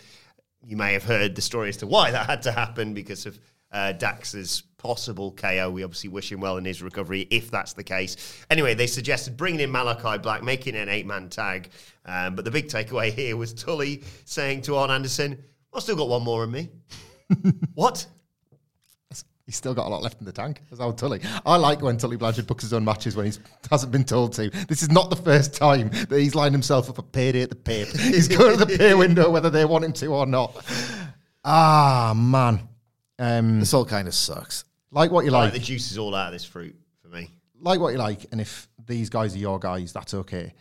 You 0.61 0.77
may 0.77 0.93
have 0.93 1.03
heard 1.03 1.35
the 1.35 1.41
story 1.41 1.69
as 1.69 1.77
to 1.77 1.87
why 1.87 2.11
that 2.11 2.25
had 2.25 2.41
to 2.43 2.51
happen 2.51 2.93
because 2.93 3.25
of 3.25 3.39
uh, 3.71 3.93
Dax's 3.93 4.63
possible 4.77 5.31
KO. 5.31 5.69
We 5.69 5.83
obviously 5.83 6.09
wish 6.09 6.31
him 6.31 6.41
well 6.41 6.57
in 6.57 6.65
his 6.65 6.81
recovery 6.81 7.27
if 7.29 7.51
that's 7.51 7.73
the 7.73 7.83
case. 7.83 8.43
Anyway, 8.49 8.73
they 8.73 8.87
suggested 8.87 9.37
bringing 9.37 9.59
in 9.59 9.71
Malachi 9.71 10.17
Black, 10.17 10.43
making 10.43 10.75
an 10.75 10.89
eight 10.89 11.05
man 11.05 11.29
tag. 11.29 11.69
Um, 12.05 12.35
but 12.35 12.45
the 12.45 12.51
big 12.51 12.67
takeaway 12.67 13.13
here 13.13 13.37
was 13.37 13.53
Tully 13.53 14.03
saying 14.25 14.63
to 14.63 14.75
Arn 14.75 14.89
Anderson, 14.89 15.43
I've 15.73 15.83
still 15.83 15.95
got 15.95 16.09
one 16.09 16.23
more 16.23 16.43
in 16.43 16.51
me. 16.51 16.69
what? 17.75 18.05
He's 19.49 19.55
still 19.55 19.73
got 19.73 19.87
a 19.87 19.89
lot 19.89 20.03
left 20.03 20.19
in 20.19 20.25
the 20.25 20.31
tank. 20.31 20.61
As 20.71 20.79
old 20.79 20.99
Tully. 20.99 21.19
I 21.43 21.55
like 21.55 21.81
when 21.81 21.97
Tully 21.97 22.17
Blanchard 22.17 22.45
books 22.45 22.61
his 22.63 22.71
own 22.71 22.85
matches 22.85 23.15
when 23.15 23.25
he 23.25 23.31
hasn't 23.71 23.91
been 23.91 24.03
told 24.03 24.33
to. 24.33 24.51
This 24.67 24.83
is 24.83 24.91
not 24.91 25.09
the 25.09 25.15
first 25.15 25.55
time 25.55 25.89
that 25.89 26.19
he's 26.19 26.35
lined 26.35 26.53
himself 26.53 26.87
up 26.87 26.99
a 26.99 27.01
payday 27.01 27.41
at 27.41 27.49
the 27.49 27.55
pay. 27.55 27.85
He's 27.85 28.27
going 28.27 28.59
to 28.59 28.63
the 28.63 28.77
pay 28.77 28.93
window 28.93 29.31
whether 29.31 29.49
they 29.49 29.65
want 29.65 29.85
him 29.85 29.93
to 29.93 30.05
or 30.07 30.27
not. 30.27 30.55
Ah 31.43 32.13
man, 32.15 32.67
um, 33.17 33.59
This 33.59 33.73
all 33.73 33.85
kind 33.85 34.07
of 34.07 34.13
sucks. 34.13 34.65
like 34.91 35.09
what 35.09 35.25
you 35.25 35.31
Like 35.31 35.45
like. 35.45 35.53
the 35.53 35.59
juice 35.59 35.89
is 35.91 35.97
all 35.97 36.13
out 36.13 36.27
of 36.27 36.33
this 36.33 36.45
fruit 36.45 36.75
for 37.01 37.07
me. 37.07 37.31
like 37.59 37.79
what 37.79 37.89
you 37.91 37.97
like, 37.97 38.27
and 38.31 38.39
if 38.39 38.67
these 38.85 39.09
guys 39.09 39.33
are 39.35 39.39
your 39.39 39.57
guys, 39.57 39.91
that's 39.93 40.13
okay. 40.13 40.53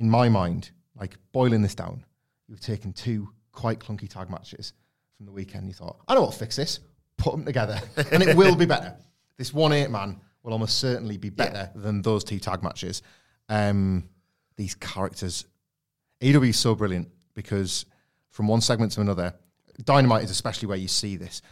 In 0.00 0.10
my 0.10 0.28
mind, 0.28 0.70
like 1.00 1.16
boiling 1.32 1.62
this 1.62 1.74
down, 1.74 2.04
you've 2.46 2.60
taken 2.60 2.92
two 2.92 3.30
quite 3.52 3.78
clunky 3.78 4.08
tag 4.08 4.28
matches 4.28 4.74
from 5.16 5.24
the 5.24 5.32
weekend. 5.32 5.66
You 5.68 5.72
thought, 5.72 5.96
I 6.08 6.14
know 6.14 6.22
what 6.22 6.32
to 6.32 6.38
fix 6.38 6.56
this. 6.56 6.80
Put 7.16 7.32
them 7.32 7.44
together, 7.44 7.80
and 8.10 8.22
it 8.22 8.36
will 8.36 8.56
be 8.56 8.66
better. 8.66 8.96
This 9.36 9.52
one 9.52 9.72
eight 9.72 9.90
man 9.90 10.20
will 10.42 10.52
almost 10.52 10.78
certainly 10.78 11.16
be 11.16 11.30
better 11.30 11.70
than 11.74 12.02
those 12.02 12.22
two 12.24 12.38
tag 12.38 12.62
matches. 12.62 13.02
Um, 13.48 14.08
these 14.56 14.74
characters, 14.74 15.46
AEW 16.20 16.50
is 16.50 16.58
so 16.58 16.74
brilliant 16.74 17.08
because 17.34 17.86
from 18.30 18.46
one 18.46 18.60
segment 18.60 18.92
to 18.92 19.00
another, 19.00 19.34
Dynamite 19.84 20.24
is 20.24 20.30
especially 20.30 20.68
where 20.68 20.76
you 20.76 20.88
see 20.88 21.16
this. 21.16 21.42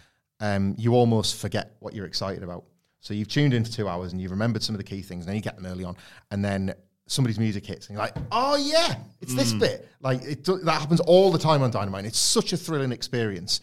Um, 0.41 0.75
you 0.79 0.95
almost 0.95 1.37
forget 1.37 1.77
what 1.81 1.95
you're 1.95 2.07
excited 2.07 2.43
about. 2.43 2.65
So 3.01 3.15
you've 3.15 3.29
tuned 3.29 3.55
in 3.55 3.65
for 3.65 3.73
two 3.73 3.89
hours 3.89 4.13
and 4.13 4.21
you've 4.21 4.31
remembered 4.31 4.63
some 4.63 4.75
of 4.75 4.79
the 4.79 4.85
key 4.85 5.03
things, 5.03 5.25
and 5.25 5.29
then 5.29 5.37
you 5.37 5.43
get 5.43 5.57
them 5.57 5.67
early 5.67 5.85
on, 5.85 5.97
and 6.31 6.45
then 6.45 6.75
somebody's 7.07 7.39
music 7.39 7.67
hits, 7.67 7.89
and 7.89 7.95
you're 7.97 8.05
like, 8.05 8.17
"Oh 8.31 8.57
yeah, 8.57 8.97
it's 9.21 9.35
this 9.35 9.53
bit." 9.53 9.89
Like 10.01 10.23
it, 10.23 10.45
that 10.45 10.81
happens 10.81 11.01
all 11.01 11.33
the 11.33 11.39
time 11.39 11.63
on 11.63 11.71
Dynamite. 11.71 12.05
It's 12.05 12.19
such 12.19 12.53
a 12.53 12.57
thrilling 12.57 12.93
experience. 12.93 13.61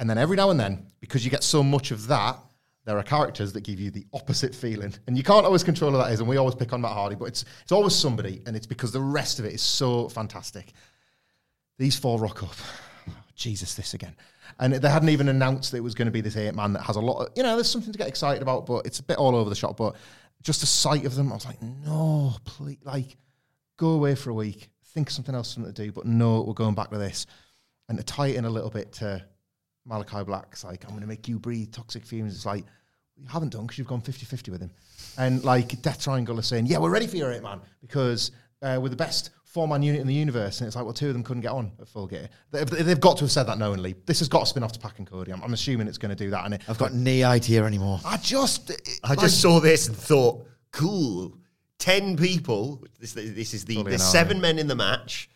And 0.00 0.08
then 0.08 0.18
every 0.18 0.36
now 0.36 0.50
and 0.50 0.58
then, 0.58 0.86
because 1.00 1.24
you 1.24 1.30
get 1.30 1.44
so 1.44 1.62
much 1.62 1.90
of 1.90 2.06
that, 2.08 2.38
there 2.86 2.98
are 2.98 3.02
characters 3.02 3.52
that 3.52 3.60
give 3.60 3.78
you 3.78 3.90
the 3.90 4.06
opposite 4.14 4.54
feeling. 4.54 4.94
And 5.06 5.16
you 5.16 5.22
can't 5.22 5.44
always 5.44 5.62
control 5.62 5.92
who 5.92 5.98
that 5.98 6.10
is. 6.10 6.20
And 6.20 6.28
we 6.28 6.38
always 6.38 6.54
pick 6.54 6.72
on 6.72 6.80
Matt 6.80 6.92
Hardy, 6.92 7.16
but 7.16 7.26
it's 7.26 7.44
it's 7.62 7.70
always 7.70 7.94
somebody, 7.94 8.42
and 8.46 8.56
it's 8.56 8.66
because 8.66 8.92
the 8.92 9.00
rest 9.00 9.38
of 9.38 9.44
it 9.44 9.52
is 9.52 9.60
so 9.60 10.08
fantastic. 10.08 10.72
These 11.78 11.98
four 11.98 12.18
rock 12.18 12.42
up. 12.42 12.56
Jesus, 13.34 13.74
this 13.74 13.92
again. 13.92 14.16
And 14.58 14.74
they 14.74 14.90
hadn't 14.90 15.10
even 15.10 15.28
announced 15.28 15.70
that 15.70 15.76
it 15.76 15.82
was 15.82 15.94
going 15.94 16.06
to 16.06 16.12
be 16.12 16.22
this 16.22 16.36
eight 16.36 16.54
man 16.54 16.72
that 16.72 16.82
has 16.82 16.96
a 16.96 17.00
lot 17.00 17.20
of, 17.20 17.28
you 17.36 17.42
know, 17.42 17.54
there's 17.54 17.70
something 17.70 17.92
to 17.92 17.98
get 17.98 18.08
excited 18.08 18.42
about, 18.42 18.66
but 18.66 18.86
it's 18.86 18.98
a 18.98 19.02
bit 19.02 19.18
all 19.18 19.36
over 19.36 19.48
the 19.48 19.56
shop. 19.56 19.76
But 19.76 19.96
just 20.42 20.60
the 20.60 20.66
sight 20.66 21.04
of 21.04 21.14
them, 21.14 21.30
I 21.30 21.34
was 21.34 21.46
like, 21.46 21.60
no, 21.62 22.34
please, 22.44 22.78
like, 22.84 23.16
go 23.76 23.90
away 23.90 24.14
for 24.14 24.30
a 24.30 24.34
week, 24.34 24.70
think 24.82 25.08
of 25.08 25.12
something 25.12 25.34
else 25.34 25.54
something 25.54 25.72
to 25.72 25.84
do, 25.84 25.92
but 25.92 26.06
no, 26.06 26.42
we're 26.42 26.54
going 26.54 26.74
back 26.74 26.90
to 26.90 26.98
this. 26.98 27.26
And 27.88 27.98
to 27.98 28.04
tie 28.04 28.28
it 28.28 28.36
in 28.36 28.44
a 28.44 28.50
little 28.50 28.70
bit 28.70 28.92
to 28.94 29.24
Malachi 29.90 30.22
Black's 30.24 30.64
like, 30.64 30.84
I'm 30.84 30.90
going 30.90 31.02
to 31.02 31.06
make 31.08 31.28
you 31.28 31.38
breathe 31.38 31.72
toxic 31.72 32.06
fumes. 32.06 32.34
It's 32.34 32.46
like, 32.46 32.64
you 33.16 33.26
haven't 33.28 33.50
done 33.50 33.62
because 33.62 33.76
you've 33.76 33.88
gone 33.88 34.00
50 34.00 34.24
50 34.24 34.50
with 34.50 34.62
him. 34.62 34.70
And 35.18 35.44
like 35.44 35.82
Death 35.82 36.02
Triangle 36.02 36.38
are 36.38 36.42
saying, 36.42 36.66
yeah, 36.66 36.78
we're 36.78 36.90
ready 36.90 37.06
for 37.06 37.16
your 37.16 37.32
eight 37.32 37.42
man 37.42 37.60
because 37.82 38.30
uh, 38.62 38.78
we're 38.80 38.88
the 38.88 38.96
best 38.96 39.30
four 39.44 39.66
man 39.66 39.82
unit 39.82 40.00
in 40.00 40.06
the 40.06 40.14
universe. 40.14 40.60
And 40.60 40.68
it's 40.68 40.76
like, 40.76 40.84
well, 40.84 40.94
two 40.94 41.08
of 41.08 41.12
them 41.12 41.24
couldn't 41.24 41.42
get 41.42 41.50
on 41.50 41.72
at 41.80 41.88
full 41.88 42.06
gear. 42.06 42.30
They, 42.52 42.64
they've 42.64 43.00
got 43.00 43.16
to 43.18 43.24
have 43.24 43.32
said 43.32 43.42
that 43.44 43.58
knowingly. 43.58 43.96
This 44.06 44.20
has 44.20 44.28
got 44.28 44.40
to 44.40 44.46
spin 44.46 44.62
off 44.62 44.72
to 44.72 44.78
Pac 44.78 44.98
and 44.98 45.06
Cody. 45.10 45.32
I'm, 45.32 45.42
I'm 45.42 45.52
assuming 45.52 45.88
it's 45.88 45.98
going 45.98 46.16
to 46.16 46.24
do 46.24 46.30
that. 46.30 46.44
And 46.44 46.54
it, 46.54 46.62
I've 46.68 46.78
got 46.78 46.94
no 46.94 47.28
idea 47.28 47.64
anymore. 47.64 48.00
I 48.04 48.16
just, 48.16 48.70
I 49.02 49.16
just 49.16 49.42
saw 49.42 49.58
this 49.60 49.88
and 49.88 49.96
thought, 49.96 50.46
cool. 50.70 51.36
10 51.78 52.16
people, 52.16 52.84
this, 53.00 53.14
this 53.14 53.54
is 53.54 53.64
the, 53.64 53.76
Tully 53.76 53.92
the 53.92 53.98
seven 53.98 54.40
men 54.40 54.58
in 54.58 54.66
the 54.66 54.74
match. 54.74 55.30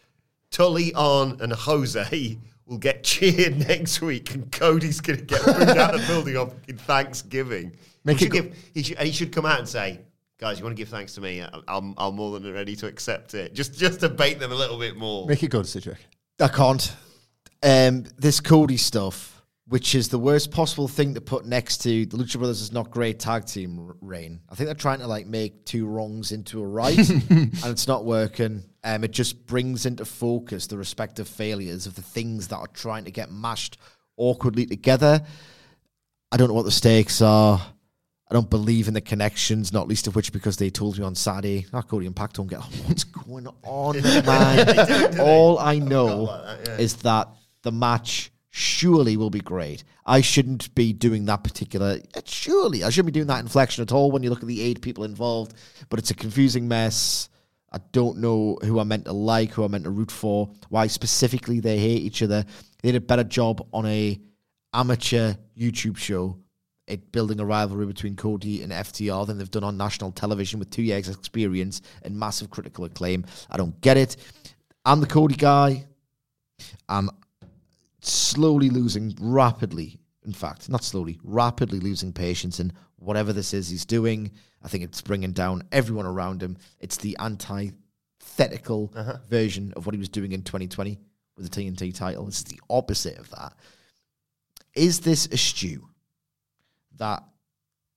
Tully, 0.50 0.94
Arn, 0.94 1.38
and 1.40 1.52
Jose 1.52 2.38
will 2.66 2.78
get 2.78 3.04
cheered 3.04 3.58
next 3.58 4.00
week, 4.00 4.34
and 4.34 4.50
Cody's 4.50 5.00
going 5.00 5.18
to 5.18 5.24
get 5.24 5.44
booed 5.44 5.76
out 5.76 5.94
of 5.94 6.00
the 6.00 6.06
building 6.06 6.36
on 6.36 6.50
Thanksgiving. 6.78 7.76
Make 8.04 8.18
he 8.18 8.26
it 8.26 8.32
should 8.32 8.32
go- 8.32 8.42
give, 8.48 8.70
he, 8.74 8.82
should, 8.82 8.96
and 8.96 9.06
he 9.06 9.12
should 9.12 9.32
come 9.32 9.46
out 9.46 9.58
and 9.58 9.68
say, 9.68 10.00
guys, 10.38 10.58
you 10.58 10.64
want 10.64 10.76
to 10.76 10.80
give 10.80 10.88
thanks 10.88 11.14
to 11.14 11.20
me? 11.20 11.44
I'm, 11.68 11.94
I'm 11.96 12.14
more 12.14 12.38
than 12.38 12.52
ready 12.52 12.76
to 12.76 12.86
accept 12.86 13.34
it. 13.34 13.54
Just, 13.54 13.78
just 13.78 14.00
to 14.00 14.08
bait 14.08 14.38
them 14.38 14.52
a 14.52 14.54
little 14.54 14.78
bit 14.78 14.96
more. 14.96 15.26
make 15.26 15.42
it 15.42 15.50
good, 15.50 15.66
Cedric. 15.66 15.98
I 16.40 16.48
can't. 16.48 16.94
Um, 17.62 18.04
this 18.18 18.40
Cody 18.40 18.76
stuff, 18.76 19.34
which 19.66 19.94
is 19.94 20.08
the 20.08 20.18
worst 20.18 20.50
possible 20.50 20.88
thing 20.88 21.14
to 21.14 21.20
put 21.20 21.46
next 21.46 21.78
to 21.78 22.04
the 22.06 22.16
Lucha 22.16 22.38
Brothers 22.38 22.60
is 22.60 22.72
not 22.72 22.90
great 22.90 23.18
tag 23.18 23.46
team 23.46 23.94
reign. 24.00 24.40
I 24.50 24.54
think 24.54 24.66
they're 24.66 24.74
trying 24.74 24.98
to 24.98 25.06
like 25.06 25.26
make 25.26 25.64
two 25.64 25.86
wrongs 25.86 26.32
into 26.32 26.62
a 26.62 26.66
right, 26.66 26.98
and 27.08 27.64
it's 27.64 27.88
not 27.88 28.04
working. 28.04 28.64
Um, 28.82 29.04
it 29.04 29.12
just 29.12 29.46
brings 29.46 29.86
into 29.86 30.04
focus 30.04 30.66
the 30.66 30.76
respective 30.76 31.26
failures 31.26 31.86
of 31.86 31.94
the 31.94 32.02
things 32.02 32.48
that 32.48 32.58
are 32.58 32.66
trying 32.68 33.04
to 33.04 33.10
get 33.10 33.32
mashed 33.32 33.78
awkwardly 34.16 34.66
together. 34.66 35.22
I 36.30 36.36
don't 36.36 36.48
know 36.48 36.54
what 36.54 36.66
the 36.66 36.70
stakes 36.70 37.22
are. 37.22 37.60
I 38.30 38.34
don't 38.34 38.50
believe 38.50 38.88
in 38.88 38.94
the 38.94 39.00
connections, 39.00 39.72
not 39.72 39.86
least 39.86 40.06
of 40.06 40.16
which 40.16 40.32
because 40.32 40.56
they 40.56 40.68
told 40.68 40.98
me 40.98 41.04
on 41.04 41.14
Saturday, 41.14 41.66
oh, 41.72 41.82
Cody 41.82 42.06
and 42.06 42.16
Pac 42.16 42.32
don't 42.34 42.48
get 42.48 42.60
what's 42.86 43.04
going 43.04 43.46
on, 43.62 44.02
man. 44.26 45.20
All 45.20 45.58
I 45.58 45.78
know 45.78 46.28
is 46.78 46.96
that 46.96 47.28
the 47.62 47.72
match 47.72 48.30
surely 48.57 49.16
will 49.16 49.30
be 49.30 49.40
great. 49.40 49.82
I 50.07 50.20
shouldn't 50.20 50.72
be 50.76 50.92
doing 50.92 51.24
that 51.24 51.42
particular. 51.42 51.98
Eh, 52.14 52.20
surely, 52.24 52.84
I 52.84 52.90
shouldn't 52.90 53.12
be 53.12 53.18
doing 53.18 53.26
that 53.26 53.40
inflection 53.40 53.82
at 53.82 53.90
all 53.90 54.12
when 54.12 54.22
you 54.22 54.30
look 54.30 54.42
at 54.42 54.46
the 54.46 54.62
eight 54.62 54.80
people 54.80 55.02
involved. 55.02 55.55
But 55.88 55.98
it's 55.98 56.12
a 56.12 56.14
confusing 56.14 56.68
mess. 56.68 57.30
I 57.72 57.78
don't 57.90 58.18
know 58.18 58.57
who 58.62 58.78
I'm 58.78 58.86
meant 58.86 59.07
to 59.07 59.12
like, 59.12 59.50
who 59.50 59.64
I'm 59.64 59.72
meant 59.72 59.82
to 59.84 59.90
root 59.90 60.12
for, 60.12 60.48
why 60.68 60.86
specifically 60.86 61.59
they 61.59 61.78
hate 61.78 62.02
each 62.02 62.22
other. 62.22 62.44
They 62.80 62.92
did 62.92 63.02
a 63.02 63.05
better 63.05 63.24
job 63.24 63.66
on 63.72 63.86
a 63.86 64.20
amateur 64.72 65.34
YouTube 65.59 65.96
show 65.96 66.38
at 66.86 67.11
building 67.11 67.40
a 67.40 67.44
rivalry 67.44 67.86
between 67.86 68.14
Cody 68.14 68.62
and 68.62 68.70
FTR 68.70 69.26
than 69.26 69.36
they've 69.36 69.50
done 69.50 69.64
on 69.64 69.76
national 69.76 70.12
television 70.12 70.61
with 70.61 70.70
two 70.70 70.82
years 70.82 71.09
experience 71.09 71.82
and 72.02 72.16
massive 72.16 72.50
critical 72.50 72.84
acclaim. 72.84 73.24
I 73.50 73.57
don't 73.57 73.80
get 73.80 73.96
it. 73.96 74.16
I'm 74.84 75.00
the 75.00 75.07
Cody 75.09 75.34
guy. 75.34 75.86
I'm 76.88 77.11
slowly 78.11 78.70
losing 78.70 79.14
rapidly. 79.20 79.98
In 80.24 80.32
fact, 80.32 80.68
not 80.68 80.84
slowly, 80.84 81.18
rapidly 81.22 81.80
losing 81.80 82.12
patience 82.12 82.61
in 82.61 82.72
whatever 82.96 83.32
this 83.32 83.52
is 83.52 83.68
he's 83.68 83.84
doing. 83.84 84.30
I 84.62 84.68
think 84.68 84.84
it's 84.84 85.02
bringing 85.02 85.32
down 85.32 85.62
everyone 85.70 86.07
around 86.07 86.42
him. 86.42 86.57
It's 86.80 86.96
the 86.96 87.16
antithetical 87.20 88.92
uh-huh. 88.96 89.18
version 89.28 89.72
of 89.76 89.86
what 89.86 89.94
he 89.94 89.98
was 89.98 90.09
doing 90.09 90.32
in 90.32 90.42
2020 90.42 90.98
with 91.36 91.50
the 91.50 91.61
TNT 91.61 91.94
title. 91.94 92.26
It's 92.26 92.42
the 92.42 92.61
opposite 92.70 93.18
of 93.18 93.30
that. 93.30 93.52
Is 94.74 95.00
this 95.00 95.26
a 95.26 95.36
stew 95.36 95.88
that 96.96 97.22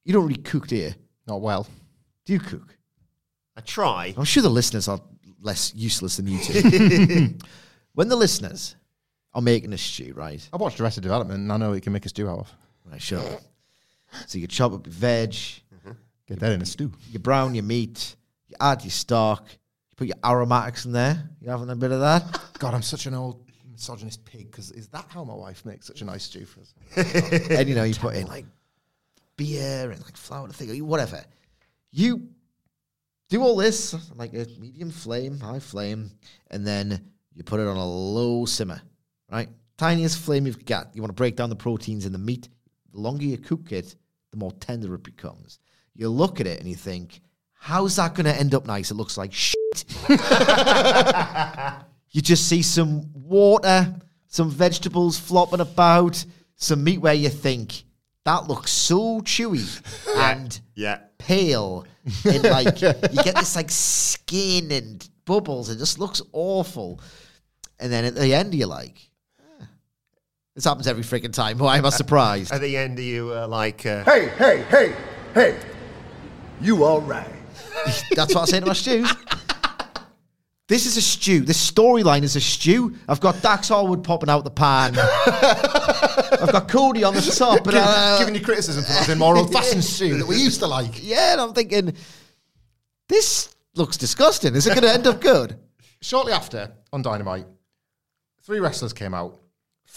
you 0.04 0.14
don't 0.14 0.24
really 0.24 0.42
cook, 0.42 0.68
do 0.68 0.76
you? 0.76 0.94
Not 1.28 1.42
well. 1.42 1.68
Do 2.26 2.34
you 2.34 2.40
cook? 2.40 2.78
I 3.56 3.62
try. 3.62 4.14
I'm 4.18 4.24
sure 4.24 4.44
the 4.44 4.50
listeners 4.50 4.88
are 4.88 5.02
less 5.42 5.74
useless 5.76 6.18
than 6.18 6.28
you 6.28 6.40
two. 6.40 7.34
when 7.94 8.08
the 8.08 8.16
listeners 8.16 8.77
are 9.38 9.42
making 9.42 9.72
a 9.72 9.78
stew, 9.78 10.14
right? 10.16 10.46
I 10.52 10.58
watched 10.58 10.82
Arrested 10.82 11.04
Development 11.04 11.40
and 11.40 11.54
I 11.54 11.58
know 11.58 11.70
what 11.70 11.76
you 11.76 11.82
can 11.82 11.94
make 11.94 12.08
a 12.08 12.10
stew 12.10 12.28
out 12.28 12.40
of. 12.40 12.54
Right, 12.92 13.02
sure. 13.02 13.22
So 14.26 14.40
you 14.40 14.48
chop 14.48 14.74
up 14.74 14.88
your 14.88 14.94
veg, 14.94 15.30
mm-hmm. 15.30 15.92
Get 16.28 16.40
that 16.40 16.54
in 16.54 16.62
a 16.62 16.66
stew. 16.66 16.92
you 17.12 17.20
brown 17.20 17.54
your 17.54 17.64
meat, 17.64 18.16
you 18.48 18.56
add 18.60 18.84
your 18.84 18.90
stock, 18.90 19.46
you 19.48 19.96
put 19.96 20.08
your 20.08 20.18
aromatics 20.26 20.86
in 20.86 20.92
there. 20.92 21.30
You 21.40 21.52
having 21.52 21.70
a 21.70 21.76
bit 21.76 21.92
of 21.92 22.00
that? 22.00 22.42
God, 22.60 22.74
I'm 22.74 22.82
such 22.82 23.06
an 23.06 23.14
old 23.14 23.44
misogynist 23.72 24.26
pig 24.26 24.50
because 24.50 24.72
is 24.72 24.88
that 24.88 25.06
how 25.10 25.24
my 25.24 25.36
wife 25.36 25.64
makes 25.66 25.86
such 25.86 26.02
a 26.02 26.06
nice 26.06 26.24
stew 26.24 26.46
for 26.46 26.62
us? 26.62 26.74
and 27.52 27.70
you 27.70 27.76
know, 27.76 27.84
you 27.84 27.94
put 27.94 28.16
in 28.16 28.26
like 28.26 28.46
beer 29.36 29.92
and 29.92 30.02
like 30.04 30.18
flour 30.18 30.48
to 30.48 30.54
thing, 30.54 30.88
whatever. 30.88 31.24
You 31.92 32.28
do 33.30 33.44
all 33.44 33.56
this 33.56 33.96
like 34.16 34.34
a 34.34 34.48
medium 34.58 34.90
flame, 34.90 35.40
high 35.40 35.60
flame, 35.60 36.10
and 36.50 36.66
then 36.66 37.12
you 37.36 37.44
put 37.44 37.60
it 37.60 37.68
on 37.68 37.78
a 37.78 37.86
low 37.86 38.46
simmer, 38.46 38.82
right? 39.32 39.50
Tiniest 39.78 40.18
flame 40.20 40.46
you've 40.48 40.66
got. 40.66 40.96
You 40.96 41.02
want 41.02 41.10
to 41.10 41.16
break 41.16 41.36
down 41.36 41.50
the 41.50 41.56
proteins 41.56 42.06
in 42.06 42.12
the 42.12 42.18
meat. 42.18 42.50
The 42.94 43.00
longer 43.00 43.26
you 43.26 43.38
cook 43.38 43.72
it, 43.72 43.96
the 44.32 44.38
more 44.38 44.52
tender 44.54 44.94
it 44.96 45.04
becomes. 45.04 45.60
You 45.96 46.10
look 46.10 46.40
at 46.40 46.48
it 46.48 46.60
and 46.60 46.68
you 46.70 46.76
think, 46.76 47.22
how's 47.54 47.96
that 47.98 48.16
going 48.16 48.26
to 48.26 48.36
end 48.36 48.54
up 48.56 48.66
nice? 48.66 48.92
It 48.92 48.96
looks 48.96 49.18
like 49.18 49.34
shit. 49.34 49.58
you 52.12 52.22
just 52.22 52.48
see 52.48 52.62
some 52.62 53.10
water, 53.14 53.94
some 54.28 54.50
vegetables 54.50 55.20
flopping 55.20 55.60
about, 55.60 56.24
some 56.56 56.84
meat 56.84 57.00
where 57.00 57.14
you 57.14 57.30
think 57.30 57.84
that 58.26 58.48
looks 58.48 58.72
so 58.72 59.22
chewy 59.22 59.82
and 60.18 60.60
Yeah. 60.76 61.00
pale, 61.18 61.86
and 62.26 62.44
like 62.44 62.82
you 62.82 62.94
get 63.24 63.36
this 63.36 63.56
like 63.56 63.70
skin 63.72 64.72
and 64.72 65.08
bubbles. 65.26 65.70
It 65.70 65.78
just 65.78 66.00
looks 66.00 66.22
awful. 66.34 67.00
And 67.80 67.92
then 67.92 68.06
at 68.06 68.16
the 68.16 68.34
end, 68.34 68.54
you're 68.56 68.68
like, 68.68 68.98
"Ah, 68.98 69.17
this 70.58 70.66
happens 70.66 70.88
every 70.88 71.04
freaking 71.04 71.32
time. 71.32 71.58
Why 71.60 71.78
am 71.78 71.86
I 71.86 71.92
surprised? 71.92 72.52
At 72.52 72.62
the 72.62 72.76
end, 72.76 72.98
are 72.98 73.04
you 73.04 73.32
uh, 73.32 73.48
like. 73.48 73.86
Uh, 73.86 74.04
Hey, 74.04 74.30
hey, 74.30 74.64
hey, 74.64 74.96
hey. 75.36 75.60
You 76.60 76.84
all 76.84 77.02
right? 77.02 77.30
That's 78.16 78.34
what 78.34 78.42
I 78.42 78.46
say 78.46 78.60
to 78.60 78.66
my 78.66 78.74
stews. 78.74 79.14
This 80.68 80.88
is 80.88 80.98
a 80.98 81.02
stew. 81.02 81.42
This 81.42 81.72
storyline 81.72 82.24
is 82.24 82.36
a 82.36 82.42
stew. 82.42 82.96
I've 83.08 83.20
got 83.20 83.40
Dax 83.44 83.70
Harwood 83.70 84.04
popping 84.04 84.30
out 84.30 84.44
the 84.46 84.50
pan. 84.50 84.98
I've 84.98 86.52
got 86.52 86.68
Cody 86.68 87.04
on 87.04 87.14
the 87.14 87.22
top. 87.22 87.68
And, 87.68 87.78
uh, 87.78 88.18
Giving 88.18 88.34
you 88.34 88.42
criticism 88.42 88.84
for 88.84 88.94
having 88.94 89.20
more 89.20 89.38
old 89.38 89.54
fashioned 89.54 89.84
stew 89.84 90.18
that 90.18 90.28
we 90.28 90.38
used 90.38 90.60
to 90.62 90.68
like. 90.68 91.08
yeah, 91.08 91.34
and 91.34 91.42
I'm 91.42 91.54
thinking, 91.54 91.94
this 93.08 93.56
looks 93.76 93.96
disgusting. 93.96 94.56
Is 94.56 94.66
it 94.66 94.72
going 94.72 94.82
to 94.82 94.92
end 94.92 95.06
up 95.06 95.22
good? 95.22 95.58
Shortly 96.02 96.34
after, 96.34 96.72
on 96.92 97.04
Dynamite, 97.04 97.46
three 98.42 98.60
wrestlers 98.60 98.92
came 98.92 99.14
out 99.14 99.40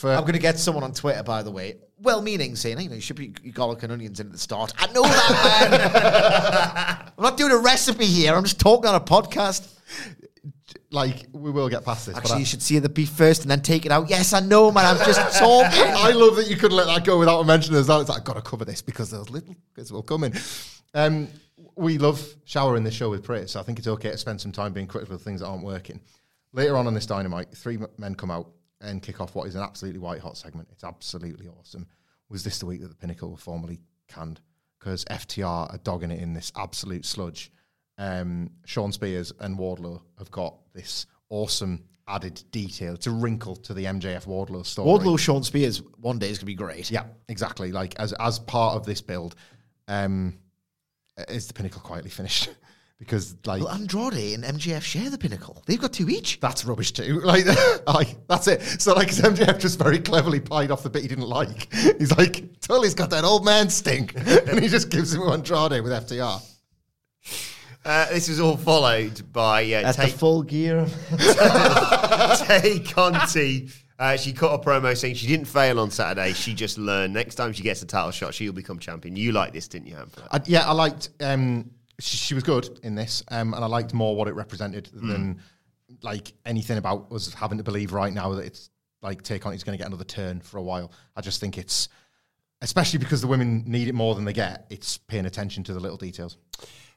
for. 0.01 0.11
I'm 0.13 0.23
going 0.23 0.33
to 0.35 0.39
get 0.39 0.59
someone 0.59 0.85
on 0.85 0.93
Twitter, 0.93 1.23
by 1.23 1.43
the 1.43 1.51
way, 1.51 1.77
well-meaning, 1.99 2.57
saying, 2.57 2.81
you 2.81 2.89
know, 2.89 2.95
you 2.95 3.01
should 3.01 3.17
be 3.17 3.33
your 3.43 3.53
garlic 3.53 3.83
and 3.83 3.93
onions 3.93 4.21
in 4.21 4.27
at 4.27 4.33
the 4.33 4.39
start. 4.39 4.73
I 4.79 4.87
know 4.93 5.03
that, 5.03 5.71
man. 7.05 7.13
I'm 7.19 7.23
not 7.23 7.37
doing 7.37 7.53
a 7.53 7.59
recipe 7.59 8.07
here. 8.07 8.35
I'm 8.35 8.45
just 8.45 8.59
talking 8.61 8.89
on 8.89 8.95
a 8.95 9.01
podcast. 9.01 9.69
like, 10.91 11.27
we 11.33 11.51
will 11.51 11.69
get 11.69 11.85
past 11.85 12.07
this. 12.07 12.17
Actually, 12.17 12.37
I- 12.37 12.39
you 12.39 12.45
should 12.47 12.63
see 12.63 12.79
the 12.79 12.89
beef 12.89 13.11
first 13.11 13.43
and 13.43 13.51
then 13.51 13.61
take 13.63 13.87
it 13.87 13.93
out. 13.93 14.09
Yes, 14.11 14.33
I 14.33 14.41
know, 14.41 14.73
man. 14.73 14.87
I'm 14.87 14.97
just 15.05 15.21
talking. 15.39 15.83
I 15.83 16.11
love 16.13 16.37
that 16.37 16.49
you 16.49 16.57
could 16.57 16.73
let 16.73 16.87
that 16.87 17.05
go 17.05 17.19
without 17.19 17.45
mentioning 17.47 17.79
as 17.79 17.89
well. 17.89 18.01
It's 18.01 18.09
like, 18.11 18.19
I've 18.19 18.25
got 18.25 18.37
to 18.37 18.43
cover 18.43 18.65
this 18.65 18.83
because 18.83 19.11
those 19.11 19.31
little 19.31 19.55
kids 19.77 19.93
will 19.93 20.03
come 20.03 20.25
in. 20.25 20.33
Um, 20.95 21.29
we 21.77 21.99
love 21.99 22.23
showering 22.45 22.83
this 22.85 22.95
show 22.95 23.11
with 23.11 23.23
praise, 23.23 23.53
so 23.53 23.61
I 23.61 23.63
think 23.63 23.79
it's 23.79 23.87
okay 23.89 24.11
to 24.11 24.19
spend 24.19 24.41
some 24.41 24.53
time 24.53 24.73
being 24.73 24.87
critical 24.87 25.15
of 25.15 25.23
things 25.23 25.41
that 25.41 25.47
aren't 25.47 25.65
working. 25.65 26.01
Later 26.53 26.77
on 26.77 26.87
in 26.87 26.95
this 26.95 27.07
dynamite, 27.07 27.55
three 27.55 27.79
men 27.97 28.15
come 28.17 28.31
out 28.31 28.49
and 28.81 29.03
kick 29.03 29.21
off 29.21 29.35
what 29.35 29.49
is 29.49 29.55
an 29.55 29.63
absolutely 29.63 30.01
white 30.01 30.21
hot 30.21 30.37
segment. 30.37 30.69
It's 30.73 30.85
absolutely 30.85 31.49
awesome. 31.49 31.87
Was 32.29 32.45
this 32.45 32.59
the 32.59 32.67
week 32.67 32.81
that 32.81 32.89
the 32.89 32.95
Pinnacle 32.95 33.31
were 33.31 33.37
formally 33.37 33.81
canned? 34.09 34.41
Because 34.79 35.05
FTR 35.07 35.73
are 35.73 35.79
dogging 35.85 36.11
it 36.11 36.21
in 36.21 36.33
this 36.33 36.53
absolute 36.57 37.05
sludge. 37.05 37.53
Um, 37.99 38.51
Shawn 38.65 38.93
Spears 38.93 39.33
and 39.41 39.59
Wardlow 39.59 40.01
have 40.19 40.31
got 40.31 40.57
this 40.73 41.07
awesome 41.29 41.85
added 42.09 42.43
detail. 42.51 42.95
It's 42.95 43.07
a 43.07 43.11
wrinkle 43.11 43.57
to 43.57 43.75
the 43.75 43.85
MJF 43.85 44.27
Wardlow 44.27 44.65
story. 44.65 44.89
Wardlow, 44.89 45.19
Shawn 45.19 45.45
Spears, 45.45 45.83
one 45.99 46.19
day 46.19 46.31
is 46.31 46.39
going 46.39 46.41
to 46.41 46.47
be 46.47 46.55
great. 46.55 46.91
Yeah, 46.91 47.05
exactly. 47.29 47.73
Like 47.73 47.95
as 47.99 48.13
as 48.15 48.39
part 48.39 48.77
of 48.77 48.87
this 48.87 49.01
build, 49.01 49.37
um, 49.89 50.39
is 51.29 51.47
the 51.47 51.55
pinnacle 51.55 51.81
quietly 51.81 52.11
finished? 52.11 52.51
because 53.01 53.35
like 53.47 53.63
Well, 53.63 53.73
Andrade 53.73 54.35
and 54.39 54.45
MJF 54.45 54.83
share 54.83 55.11
the 55.11 55.19
pinnacle. 55.19 55.63
They've 55.67 55.81
got 55.81 55.93
two 55.93 56.09
each. 56.09 56.39
that's 56.39 56.65
rubbish 56.65 56.93
too. 56.93 57.21
Like, 57.31 57.47
like 57.87 58.27
that's 58.29 58.47
it. 58.47 58.63
So 58.63 58.95
like 58.95 59.09
MJF 59.09 59.59
just 59.59 59.79
very 59.79 59.99
cleverly 59.99 60.39
pied 60.39 60.71
off 60.71 60.83
the 60.83 60.91
bit 60.91 61.03
he 61.03 61.09
didn't 61.09 61.29
like. 61.29 61.73
He's 61.99 62.17
like, 62.17 62.61
Tully's 62.61 62.95
got 62.95 63.11
that 63.11 63.25
old 63.25 63.45
man 63.45 63.71
stink, 63.71 64.15
and 64.15 64.61
he 64.61 64.69
just 64.69 64.91
gives 64.91 65.15
him 65.15 65.23
Andrade 65.23 65.83
with 65.83 65.93
FTR. 65.93 66.41
uh, 67.85 68.09
this 68.11 68.29
was 68.29 68.39
all 68.39 68.57
followed 68.57 69.33
by 69.33 69.65
uh, 69.73 69.83
At 69.89 69.97
the 69.97 70.03
take, 70.03 70.15
full 70.15 70.43
gear. 70.43 70.87
Tay 72.47 72.81
Conti. 72.81 73.71
Uh, 73.99 74.17
she 74.17 74.33
cut 74.33 74.53
a 74.53 74.59
promo 74.59 74.97
saying 74.97 75.15
she 75.15 75.27
didn't 75.27 75.47
fail 75.47 75.79
on 75.79 75.91
Saturday. 75.91 76.33
She 76.33 76.55
just 76.55 76.79
learned. 76.79 77.13
Next 77.15 77.35
time 77.35 77.53
she 77.53 77.63
gets 77.63 77.83
a 77.83 77.87
title 77.87 78.11
shot, 78.11 78.35
she'll 78.35 78.53
become 78.53 78.79
champion. 78.79 79.15
You 79.17 79.33
like 79.33 79.53
this, 79.53 79.69
didn't 79.69 79.89
you, 79.89 79.95
Hamflett? 79.95 80.27
I, 80.31 80.41
yeah, 80.47 80.69
I 80.69 80.73
liked. 80.73 81.11
Um, 81.21 81.71
she, 82.01 82.17
she 82.17 82.35
was 82.35 82.43
good 82.43 82.81
in 82.83 82.95
this, 82.95 83.23
um, 83.31 83.55
and 83.55 83.63
I 83.63 83.67
liked 83.69 83.95
more 83.95 84.17
what 84.17 84.29
it 84.29 84.35
represented 84.35 84.91
than 84.93 85.41
like 86.03 86.33
anything 86.47 86.79
about 86.79 87.11
us 87.13 87.33
having 87.35 87.59
to 87.59 87.65
believe 87.65 87.93
right 87.93 88.13
now 88.13 88.33
that 88.35 88.45
it's 88.45 88.71
like 89.03 89.23
Tay 89.23 89.39
Conti 89.39 89.57
is 89.57 89.65
going 89.65 89.77
to 89.77 89.83
get 89.83 89.89
another 89.89 90.05
turn 90.05 90.41
for 90.41 90.59
a 90.59 90.63
while. 90.63 90.93
I 91.17 91.21
just 91.21 91.41
think 91.41 91.59
it's, 91.59 91.89
especially 92.61 92.99
because 92.99 93.21
the 93.21 93.27
women 93.27 93.65
need 93.67 93.89
it 93.89 93.95
more 93.95 94.15
than 94.15 94.25
they 94.25 94.33
get. 94.33 94.67
It's 94.71 94.99
paying 94.99 95.27
attention 95.27 95.65
to 95.65 95.73
the 95.73 95.81
little 95.81 95.97
details. 95.97 96.37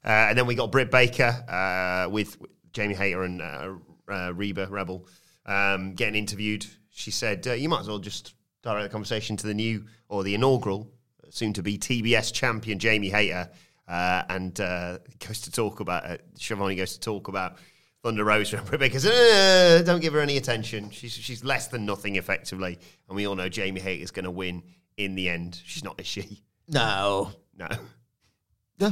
Uh, 0.05 0.27
and 0.29 0.37
then 0.37 0.45
we 0.45 0.55
got 0.55 0.71
Britt 0.71 0.91
Baker 0.91 1.29
uh, 1.47 2.09
with 2.09 2.37
Jamie 2.73 2.93
Hayter 2.93 3.23
and 3.23 3.41
uh, 3.41 3.73
uh, 4.09 4.33
Reba 4.33 4.67
Rebel 4.69 5.07
um, 5.45 5.93
getting 5.93 6.15
interviewed. 6.15 6.65
She 6.89 7.11
said, 7.11 7.47
uh, 7.47 7.53
"You 7.53 7.69
might 7.69 7.81
as 7.81 7.87
well 7.87 7.99
just 7.99 8.33
direct 8.61 8.83
the 8.83 8.89
conversation 8.89 9.37
to 9.37 9.47
the 9.47 9.53
new 9.53 9.85
or 10.09 10.23
the 10.23 10.35
inaugural, 10.35 10.91
soon 11.29 11.53
to 11.53 11.63
be 11.63 11.77
TBS 11.77 12.33
champion 12.33 12.79
Jamie 12.79 13.09
Hayter." 13.09 13.49
Uh, 13.87 14.23
and 14.29 14.59
uh, 14.61 14.97
goes 15.25 15.41
to 15.41 15.51
talk 15.51 15.79
about 15.81 16.05
uh, 16.05 16.17
Schiavone 16.35 16.75
goes 16.75 16.93
to 16.93 16.99
talk 17.01 17.27
about 17.27 17.57
Thunder 18.01 18.23
Rosa 18.23 18.61
because 18.79 19.05
uh, 19.05 19.81
don't 19.85 19.99
give 19.99 20.13
her 20.13 20.21
any 20.21 20.37
attention. 20.37 20.89
She's 20.89 21.11
she's 21.11 21.43
less 21.43 21.67
than 21.67 21.85
nothing 21.85 22.15
effectively, 22.15 22.79
and 23.07 23.15
we 23.15 23.27
all 23.27 23.35
know 23.35 23.49
Jamie 23.49 23.81
Hayter's 23.81 24.11
going 24.11 24.25
to 24.25 24.31
win 24.31 24.63
in 24.97 25.15
the 25.15 25.29
end. 25.29 25.61
She's 25.65 25.83
not, 25.83 25.99
is 25.99 26.07
she? 26.07 26.43
No. 26.69 27.31
No. 27.57 27.67
Yeah. 28.79 28.91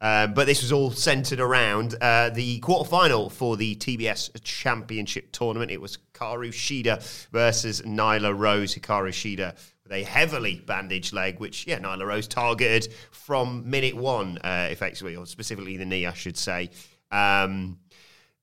Um, 0.00 0.34
but 0.34 0.46
this 0.46 0.60
was 0.60 0.72
all 0.72 0.90
centered 0.90 1.40
around 1.40 1.94
uh, 2.00 2.28
the 2.30 2.60
quarterfinal 2.60 3.32
for 3.32 3.56
the 3.56 3.74
TBS 3.76 4.30
Championship 4.44 5.32
tournament. 5.32 5.70
It 5.70 5.80
was 5.80 5.98
Hikaru 6.12 6.48
Shida 6.48 7.28
versus 7.30 7.80
Nyla 7.82 8.38
Rose. 8.38 8.74
Hikaru 8.74 9.08
Shida 9.08 9.56
with 9.86 9.96
a 9.96 10.02
heavily 10.02 10.62
bandaged 10.66 11.12
leg, 11.12 11.38
which, 11.38 11.66
yeah, 11.66 11.78
Nyla 11.78 12.06
Rose 12.06 12.26
targeted 12.26 12.92
from 13.12 13.68
minute 13.68 13.94
one, 13.94 14.38
uh, 14.38 14.68
effectively, 14.70 15.14
or 15.14 15.26
specifically 15.26 15.76
the 15.76 15.86
knee, 15.86 16.06
I 16.06 16.12
should 16.12 16.36
say. 16.36 16.70
Um, 17.12 17.78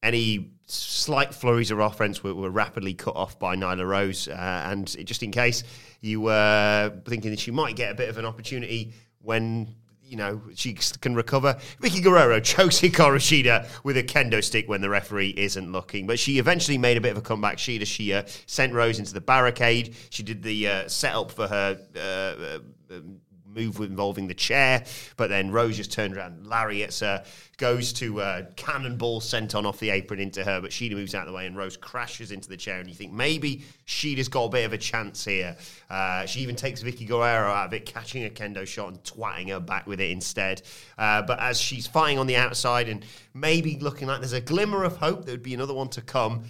any 0.01 0.51
slight 0.67 1.33
flurries 1.33 1.71
of 1.71 1.79
offense 1.79 2.23
were, 2.23 2.33
were 2.33 2.49
rapidly 2.49 2.93
cut 2.93 3.15
off 3.15 3.37
by 3.39 3.55
Nyla 3.55 3.85
Rose. 3.85 4.27
Uh, 4.27 4.63
and 4.65 4.87
just 5.05 5.21
in 5.21 5.31
case 5.31 5.63
you 6.01 6.21
were 6.21 6.93
thinking 7.05 7.31
that 7.31 7.39
she 7.39 7.51
might 7.51 7.75
get 7.75 7.91
a 7.91 7.95
bit 7.95 8.09
of 8.09 8.17
an 8.17 8.25
opportunity 8.25 8.93
when 9.19 9.75
you 10.14 10.18
know, 10.18 10.39
she 10.53 10.78
can 11.01 11.16
recover. 11.16 11.57
Vickie 11.82 12.03
Guerrero 12.03 12.39
chokes 12.43 12.80
Hikaru 12.80 13.68
with 13.84 13.97
a 13.97 14.03
kendo 14.03 14.43
stick 14.43 14.70
when 14.70 14.80
the 14.80 14.89
referee 14.89 15.34
isn't 15.36 15.72
looking. 15.72 16.05
But 16.05 16.20
she 16.20 16.38
eventually 16.38 16.78
made 16.78 16.97
a 16.97 17.01
bit 17.01 17.14
of 17.14 17.18
a 17.18 17.22
comeback. 17.22 17.57
Shida, 17.57 17.88
she 17.88 18.14
uh, 18.14 18.22
sent 18.45 18.74
Rose 18.74 18.99
into 18.99 19.11
the 19.11 19.22
barricade. 19.22 19.95
She 20.11 20.22
did 20.22 20.43
the 20.43 20.68
uh, 20.68 20.88
setup 20.88 21.32
for 21.32 21.47
her 21.47 21.80
uh, 21.95 22.59
uh 22.93 22.99
move 23.54 23.80
involving 23.80 24.28
the 24.28 24.34
chair, 24.34 24.84
but 25.18 25.30
then 25.30 25.51
Rose 25.51 25.78
just 25.78 25.91
turned 25.91 26.16
around, 26.16 26.45
lariats 26.47 26.99
her, 27.01 27.24
goes 27.58 27.93
to 27.93 28.20
a 28.20 28.47
cannonball 28.56 29.22
sent 29.22 29.56
on 29.56 29.66
off 29.66 29.80
the 29.80 29.89
apron 29.89 30.20
into 30.20 30.43
her, 30.43 30.60
but 30.60 30.72
Shida 30.72 30.93
moves 30.93 31.16
out 31.16 31.22
of 31.22 31.28
the 31.28 31.34
way 31.34 31.45
and 31.45 31.56
Rose 31.56 31.78
crashes 31.78 32.32
into 32.32 32.49
the 32.49 32.58
chair. 32.58 32.80
And 32.80 32.89
you 32.89 32.95
think 32.95 33.14
maybe 33.14 33.64
Shida's 33.86 34.28
got 34.28 34.45
a 34.45 34.49
bit 34.49 34.66
of 34.66 34.74
a 34.74 34.78
chance 34.78 35.24
here. 35.24 35.56
Uh, 35.89 36.26
she 36.26 36.41
even 36.41 36.56
takes 36.56 36.82
Vickie 36.82 37.08
Guerrero 37.08 37.51
out 37.51 37.68
of 37.68 37.74
it, 37.74 37.86
catching 37.86 38.26
a 38.26 38.30
kendo 38.30 38.66
shot 38.66 38.89
and 38.89 39.04
twatting 39.04 39.49
her 39.49 39.60
back 39.60 39.88
with 39.88 40.01
it 40.01 40.12
instead. 40.12 40.62
Uh, 40.97 41.22
but 41.22 41.39
as 41.39 41.60
she's 41.60 41.88
fighting 41.88 42.20
on 42.20 42.28
the 42.28 42.36
outside 42.36 42.89
and 42.89 43.06
maybe 43.34 43.78
looking 43.80 44.08
like 44.08 44.20
there's 44.20 44.34
a 44.34 44.41
glimmer 44.41 44.84
of 44.84 44.97
hope, 44.97 45.26
there 45.26 45.34
would 45.34 45.43
be 45.43 45.54
another 45.54 45.74
one 45.74 45.89
to 45.89 46.01
come 46.01 46.43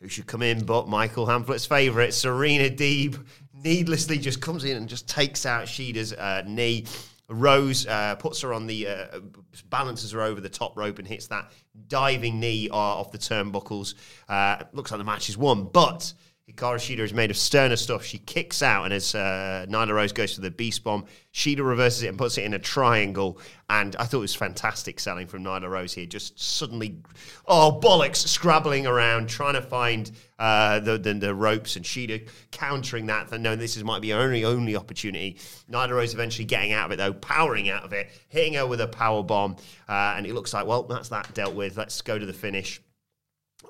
who 0.00 0.08
should 0.08 0.26
come 0.26 0.42
in 0.42 0.64
but 0.64 0.88
Michael 0.88 1.26
Hamflett's 1.26 1.66
favourite, 1.66 2.12
Serena 2.12 2.68
Deeb, 2.68 3.24
needlessly 3.62 4.18
just 4.18 4.40
comes 4.40 4.64
in 4.64 4.76
and 4.76 4.88
just 4.88 5.08
takes 5.08 5.46
out 5.46 5.68
Shida's 5.68 6.12
uh, 6.12 6.42
knee. 6.46 6.86
Rose 7.28 7.86
uh, 7.86 8.14
puts 8.16 8.40
her 8.42 8.52
on 8.52 8.66
the, 8.66 8.86
uh, 8.86 9.20
balances 9.68 10.12
her 10.12 10.22
over 10.22 10.40
the 10.40 10.48
top 10.48 10.76
rope 10.76 11.00
and 11.00 11.08
hits 11.08 11.26
that 11.28 11.50
diving 11.88 12.38
knee 12.38 12.68
uh, 12.70 12.76
off 12.76 13.10
the 13.10 13.18
turnbuckles. 13.18 13.94
Uh, 14.28 14.62
looks 14.72 14.92
like 14.92 14.98
the 14.98 15.04
match 15.04 15.28
is 15.28 15.36
won, 15.36 15.64
but 15.64 16.12
Hikaru 16.48 16.76
Shida 16.76 17.00
is 17.00 17.12
made 17.12 17.32
of 17.32 17.36
sterner 17.36 17.74
stuff. 17.74 18.04
She 18.04 18.18
kicks 18.18 18.62
out, 18.62 18.84
and 18.84 18.94
as 18.94 19.16
uh, 19.16 19.66
Nyla 19.68 19.92
Rose 19.92 20.12
goes 20.12 20.36
for 20.36 20.42
the 20.42 20.50
beast 20.50 20.84
bomb, 20.84 21.06
Shida 21.34 21.66
reverses 21.66 22.04
it 22.04 22.08
and 22.08 22.16
puts 22.16 22.38
it 22.38 22.44
in 22.44 22.54
a 22.54 22.58
triangle. 22.60 23.40
And 23.68 23.96
I 23.96 24.04
thought 24.04 24.18
it 24.18 24.20
was 24.20 24.34
fantastic 24.36 25.00
selling 25.00 25.26
from 25.26 25.42
Nyla 25.42 25.68
Rose 25.68 25.92
here. 25.92 26.06
Just 26.06 26.38
suddenly, 26.40 27.02
oh 27.48 27.80
bollocks, 27.82 28.18
scrabbling 28.28 28.86
around 28.86 29.28
trying 29.28 29.54
to 29.54 29.60
find 29.60 30.12
uh, 30.38 30.78
the, 30.78 30.96
the, 30.98 31.14
the 31.14 31.34
ropes, 31.34 31.74
and 31.74 31.84
Shida 31.84 32.28
countering 32.52 33.06
that. 33.06 33.26
That 33.26 33.40
no, 33.40 33.56
this 33.56 33.76
is 33.76 33.82
might 33.82 34.00
be 34.00 34.10
her 34.10 34.20
only 34.20 34.44
only 34.44 34.76
opportunity. 34.76 35.38
Nyla 35.68 35.90
Rose 35.90 36.14
eventually 36.14 36.44
getting 36.44 36.72
out 36.72 36.86
of 36.86 36.92
it 36.92 36.96
though, 36.98 37.12
powering 37.12 37.70
out 37.70 37.82
of 37.82 37.92
it, 37.92 38.08
hitting 38.28 38.54
her 38.54 38.68
with 38.68 38.80
a 38.80 38.86
power 38.86 39.24
bomb, 39.24 39.56
uh, 39.88 40.14
and 40.16 40.24
it 40.24 40.32
looks 40.32 40.54
like 40.54 40.64
well 40.64 40.84
that's 40.84 41.08
that 41.08 41.34
dealt 41.34 41.56
with. 41.56 41.76
Let's 41.76 42.00
go 42.02 42.20
to 42.20 42.24
the 42.24 42.32
finish. 42.32 42.80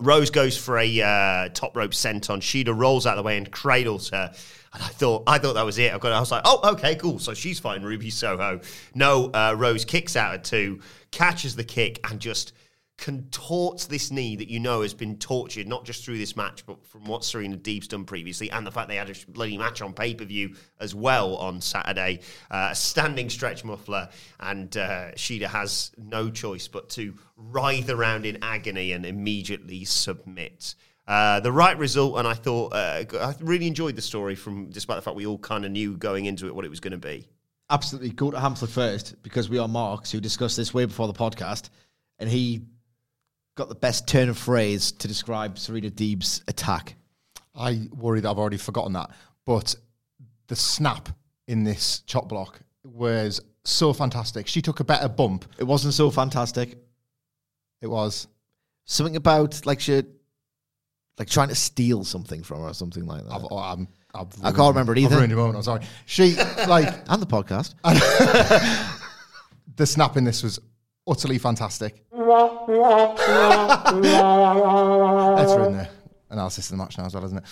Rose 0.01 0.31
goes 0.31 0.57
for 0.57 0.79
a 0.79 1.01
uh, 1.01 1.49
top 1.51 1.77
rope 1.77 1.93
senton. 1.93 2.41
Shida 2.41 2.77
rolls 2.77 3.07
out 3.07 3.13
of 3.13 3.25
the 3.25 3.27
way 3.27 3.37
and 3.37 3.51
cradles 3.51 4.11
her. 4.11 4.33
And 4.73 4.83
I 4.83 4.89
thought, 4.89 5.23
I 5.27 5.39
thought 5.39 5.55
that 5.55 5.65
was 5.65 5.79
it. 5.79 5.93
I, 5.93 5.99
got, 5.99 6.13
I 6.13 6.21
was 6.21 6.31
like, 6.31 6.43
oh, 6.45 6.73
okay, 6.73 6.97
cool. 6.97 7.19
So 7.19 7.33
she's 7.33 7.59
fighting 7.59 7.83
Ruby 7.85 8.11
Soho. 8.11 8.61
No, 8.95 9.31
uh, 9.33 9.55
Rose 9.57 9.85
kicks 9.85 10.17
out 10.17 10.35
at 10.35 10.45
two, 10.45 10.81
catches 11.11 11.57
the 11.57 11.65
kick, 11.65 11.99
and 12.11 12.21
just 12.21 12.53
contorts 12.99 13.87
this 13.87 14.11
knee 14.11 14.37
that 14.37 14.49
you 14.49 14.59
know 14.59 14.83
has 14.83 14.95
been 14.95 15.19
tortured, 15.19 15.69
not 15.69 15.85
just 15.85 16.05
through 16.05 16.19
this 16.19 16.37
match, 16.37 16.65
but 16.65 16.85
from 16.87 17.05
what 17.05 17.25
Serena 17.25 17.57
Deeb's 17.57 17.89
done 17.89 18.05
previously, 18.05 18.51
and 18.51 18.67
the 18.67 18.71
fact 18.71 18.89
they 18.89 18.97
had 18.97 19.11
a 19.11 19.15
bloody 19.29 19.59
match 19.59 19.83
on 19.83 19.93
pay 19.93 20.15
per 20.15 20.25
view 20.25 20.55
as 20.81 20.95
well 20.95 21.37
on 21.37 21.61
Saturday. 21.61 22.21
Uh, 22.51 22.69
a 22.71 22.75
standing 22.75 23.29
stretch 23.29 23.65
muffler, 23.65 24.09
and 24.41 24.77
uh, 24.77 25.11
has 25.49 25.93
no 25.99 26.31
choice 26.31 26.69
but 26.69 26.89
to 26.91 27.15
writhe 27.37 27.91
around 27.91 28.25
in 28.25 28.39
agony 28.43 28.93
and 28.93 29.05
immediately 29.05 29.85
submit. 29.85 30.75
Uh, 31.07 31.39
the 31.41 31.53
right 31.53 31.79
result, 31.79 32.19
and 32.19 32.27
I 32.27 32.35
thought 32.35 32.73
uh, 32.73 33.05
I 33.15 33.35
really 33.41 33.67
enjoyed 33.67 33.95
the 33.95 34.03
story 34.03 34.35
from, 34.35 34.71
despite 34.71 34.97
the 34.97 35.03
fact 35.03 35.17
we 35.17 35.27
all 35.27 35.39
kind 35.39 35.65
of 35.65 35.71
knew 35.71 35.97
going 35.97 36.25
into 36.25 36.47
it 36.47 36.55
what 36.55 36.65
it 36.65 36.69
was 36.69 36.81
going 36.81 36.93
to 36.93 36.99
be. 36.99 37.29
Absolutely, 37.69 38.11
go 38.11 38.31
to 38.31 38.37
Hamflett 38.37 38.71
first 38.71 39.23
because 39.23 39.49
we 39.49 39.59
are 39.59 39.69
Marks 39.69 40.11
who 40.11 40.21
discussed 40.21 40.57
this 40.57 40.73
way 40.73 40.85
before 40.85 41.07
the 41.07 41.13
podcast, 41.13 41.69
and 42.19 42.29
he 42.29 42.63
got 43.57 43.69
the 43.69 43.75
best 43.75 44.07
turn 44.07 44.29
of 44.29 44.39
phrase 44.39 44.93
to 44.93 45.09
describe 45.09 45.59
Serena 45.59 45.91
Deeb's 45.91 46.43
attack? 46.47 46.95
I 47.55 47.89
worry 47.97 48.21
that 48.21 48.31
I've 48.31 48.39
already 48.39 48.59
forgotten 48.59 48.93
that. 48.93 49.11
But 49.45 49.75
the 50.47 50.57
snap 50.57 51.09
in 51.49 51.65
this 51.65 52.01
chop 52.07 52.29
block 52.29 52.61
was 52.85 53.41
so 53.65 53.93
fantastic. 53.93 54.47
She 54.47 54.63
took 54.63 54.81
a 54.81 54.85
better 54.85 55.09
bump. 55.09 55.47
It 55.59 55.65
wasn't 55.65 55.95
so 55.95 56.11
fantastic. 56.11 56.77
It 57.81 57.89
was 57.89 58.29
something 58.85 59.17
about 59.17 59.65
like 59.67 59.81
she, 59.81 60.03
like 61.19 61.29
trying 61.29 61.49
to 61.49 61.55
steal 61.55 62.05
something 62.05 62.43
from 62.43 62.61
her 62.61 62.69
or 62.69 62.75
something 62.75 63.07
like 63.07 63.25
that. 63.25 63.33
I've, 63.33 63.47
oh, 63.51 63.59
I'm, 63.59 63.89
I've 64.15 64.29
I 64.43 64.51
can 64.51 64.59
not 64.59 64.69
remember 64.69 64.93
it 64.93 64.99
either. 64.99 65.15
I've 65.15 65.19
ruined 65.19 65.33
a 65.33 65.37
moment. 65.37 65.57
I'm 65.57 65.63
sorry. 65.63 65.83
She 66.05 66.37
like 66.69 66.95
and 67.09 67.23
the 67.23 67.27
podcast. 67.27 67.75
the 69.77 69.87
snap 69.87 70.17
in 70.17 70.25
this 70.25 70.43
was 70.43 70.61
utterly 71.07 71.39
fantastic. 71.39 72.05
Let's 75.37 75.57
ruin 75.57 75.79
the 75.79 75.89
analysis 76.31 76.67
of 76.67 76.71
the 76.73 76.77
match 76.83 76.99
now 76.99 77.07
as 77.07 77.15
well, 77.15 77.25
isn't 77.25 77.39
it? 77.39 77.45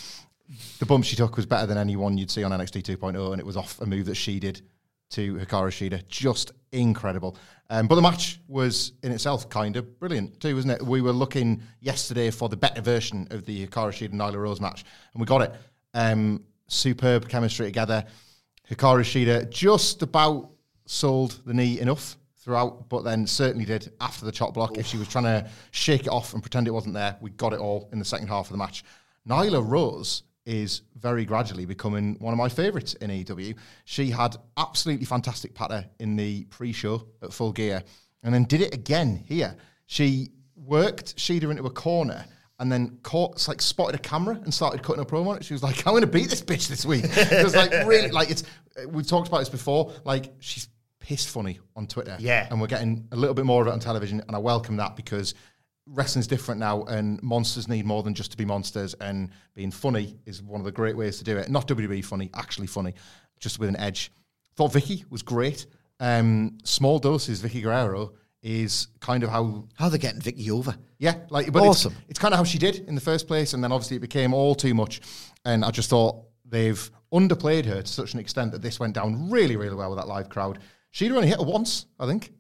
The 0.78 0.86
bump 0.86 1.04
she 1.04 1.16
took 1.16 1.36
was 1.36 1.46
better 1.46 1.66
than 1.66 1.78
anyone 1.78 2.18
you'd 2.18 2.30
see 2.30 2.44
on 2.44 2.50
NXT 2.50 2.82
2.0, 2.82 3.32
and 3.32 3.40
it 3.40 3.46
was 3.46 3.56
off 3.56 3.80
a 3.80 3.86
move 3.86 4.06
that 4.06 4.16
she 4.16 4.38
did 4.38 4.60
to 5.10 5.36
Hikaru 5.36 5.70
Shida. 5.70 6.06
Just 6.08 6.52
incredible. 6.72 7.36
Um, 7.70 7.86
but 7.86 7.94
the 7.94 8.02
match 8.02 8.40
was 8.46 8.92
in 9.02 9.12
itself 9.12 9.48
kind 9.48 9.76
of 9.76 9.98
brilliant 9.98 10.38
too, 10.40 10.54
wasn't 10.54 10.74
it? 10.74 10.82
We 10.82 11.00
were 11.00 11.12
looking 11.12 11.62
yesterday 11.80 12.30
for 12.30 12.48
the 12.48 12.56
better 12.56 12.82
version 12.82 13.26
of 13.30 13.46
the 13.46 13.66
Hikaru 13.66 13.90
Shida 13.90 14.10
and 14.10 14.20
Nyla 14.20 14.36
Rose 14.36 14.60
match, 14.60 14.84
and 15.14 15.20
we 15.20 15.26
got 15.26 15.42
it. 15.42 15.52
Um, 15.94 16.44
superb 16.66 17.28
chemistry 17.28 17.66
together. 17.66 18.04
Hikaru 18.70 19.00
Shida 19.00 19.48
just 19.50 20.02
about 20.02 20.50
sold 20.86 21.40
the 21.46 21.54
knee 21.54 21.80
enough 21.80 22.16
throughout, 22.44 22.90
but 22.90 23.02
then 23.04 23.26
certainly 23.26 23.64
did 23.64 23.90
after 24.00 24.26
the 24.26 24.32
chop 24.32 24.52
block. 24.54 24.76
If 24.76 24.86
she 24.86 24.98
was 24.98 25.08
trying 25.08 25.24
to 25.24 25.48
shake 25.70 26.02
it 26.02 26.08
off 26.08 26.34
and 26.34 26.42
pretend 26.42 26.68
it 26.68 26.72
wasn't 26.72 26.94
there, 26.94 27.16
we 27.20 27.30
got 27.30 27.54
it 27.54 27.58
all 27.58 27.88
in 27.90 27.98
the 27.98 28.04
second 28.04 28.28
half 28.28 28.46
of 28.46 28.52
the 28.52 28.58
match. 28.58 28.84
Nyla 29.26 29.66
Rose 29.66 30.24
is 30.44 30.82
very 30.96 31.24
gradually 31.24 31.64
becoming 31.64 32.16
one 32.18 32.34
of 32.34 32.38
my 32.38 32.50
favourites 32.50 32.92
in 32.94 33.10
AEW. 33.10 33.56
She 33.86 34.10
had 34.10 34.36
absolutely 34.58 35.06
fantastic 35.06 35.54
patter 35.54 35.86
in 35.98 36.16
the 36.16 36.44
pre-show 36.44 37.06
at 37.22 37.32
Full 37.32 37.52
Gear, 37.52 37.82
and 38.22 38.34
then 38.34 38.44
did 38.44 38.60
it 38.60 38.74
again 38.74 39.24
here. 39.26 39.56
She 39.86 40.28
worked 40.54 41.16
Shida 41.16 41.50
into 41.50 41.64
a 41.64 41.70
corner 41.70 42.26
and 42.58 42.70
then 42.70 42.98
caught, 43.02 43.48
like 43.48 43.62
spotted 43.62 43.94
a 43.94 43.98
camera 43.98 44.38
and 44.44 44.52
started 44.52 44.82
cutting 44.82 45.02
a 45.02 45.06
promo 45.06 45.28
on 45.28 45.36
it. 45.38 45.44
She 45.44 45.54
was 45.54 45.62
like, 45.62 45.86
"I'm 45.86 45.92
going 45.92 46.02
to 46.02 46.06
beat 46.06 46.28
this 46.28 46.42
bitch 46.42 46.68
this 46.68 46.84
week." 46.84 47.04
it 47.08 47.42
was 47.42 47.56
like 47.56 47.72
really 47.86 48.10
like 48.10 48.30
it's. 48.30 48.44
We've 48.88 49.06
talked 49.06 49.28
about 49.28 49.38
this 49.38 49.48
before. 49.48 49.92
Like 50.04 50.32
she's 50.40 50.68
pissed 51.04 51.28
funny 51.28 51.60
on 51.76 51.86
Twitter. 51.86 52.16
Yeah. 52.18 52.48
And 52.50 52.58
we're 52.58 52.66
getting 52.66 53.06
a 53.12 53.16
little 53.16 53.34
bit 53.34 53.44
more 53.44 53.60
of 53.60 53.68
it 53.68 53.72
on 53.72 53.78
television. 53.78 54.22
And 54.26 54.34
I 54.34 54.38
welcome 54.38 54.78
that 54.78 54.96
because 54.96 55.34
wrestling's 55.86 56.26
different 56.26 56.58
now 56.58 56.84
and 56.84 57.22
monsters 57.22 57.68
need 57.68 57.84
more 57.84 58.02
than 58.02 58.14
just 58.14 58.30
to 58.30 58.38
be 58.38 58.46
monsters. 58.46 58.94
And 58.94 59.28
being 59.54 59.70
funny 59.70 60.16
is 60.24 60.42
one 60.42 60.62
of 60.62 60.64
the 60.64 60.72
great 60.72 60.96
ways 60.96 61.18
to 61.18 61.24
do 61.24 61.36
it. 61.36 61.50
Not 61.50 61.68
WWE 61.68 62.02
funny, 62.02 62.30
actually 62.34 62.68
funny, 62.68 62.94
just 63.38 63.58
with 63.58 63.68
an 63.68 63.76
edge. 63.76 64.12
Thought 64.56 64.72
Vicky 64.72 65.04
was 65.10 65.20
great. 65.20 65.66
Um, 66.00 66.56
small 66.64 66.98
doses, 66.98 67.42
Vickie 67.42 67.62
Guerrero 67.62 68.14
is 68.42 68.88
kind 69.00 69.22
of 69.24 69.30
how 69.30 69.64
how 69.74 69.90
they're 69.90 69.98
getting 69.98 70.20
Vicky 70.20 70.50
over. 70.50 70.74
Yeah, 70.98 71.16
like 71.28 71.52
but 71.52 71.62
awesome. 71.62 71.92
It's, 71.92 72.10
it's 72.10 72.18
kind 72.18 72.32
of 72.32 72.38
how 72.38 72.44
she 72.44 72.58
did 72.58 72.76
in 72.88 72.94
the 72.94 73.00
first 73.00 73.26
place, 73.26 73.52
and 73.52 73.62
then 73.62 73.72
obviously 73.72 73.98
it 73.98 74.00
became 74.00 74.32
all 74.32 74.54
too 74.54 74.74
much. 74.74 75.02
And 75.44 75.64
I 75.64 75.70
just 75.70 75.90
thought 75.90 76.24
they've 76.46 76.90
underplayed 77.12 77.66
her 77.66 77.82
to 77.82 77.92
such 77.92 78.14
an 78.14 78.20
extent 78.20 78.52
that 78.52 78.62
this 78.62 78.80
went 78.80 78.94
down 78.94 79.30
really, 79.30 79.56
really 79.56 79.74
well 79.74 79.90
with 79.90 79.98
that 79.98 80.08
live 80.08 80.28
crowd. 80.28 80.58
She'd 80.94 81.10
only 81.10 81.26
hit 81.26 81.38
her 81.38 81.44
once, 81.44 81.86
I 81.98 82.06
think, 82.06 82.30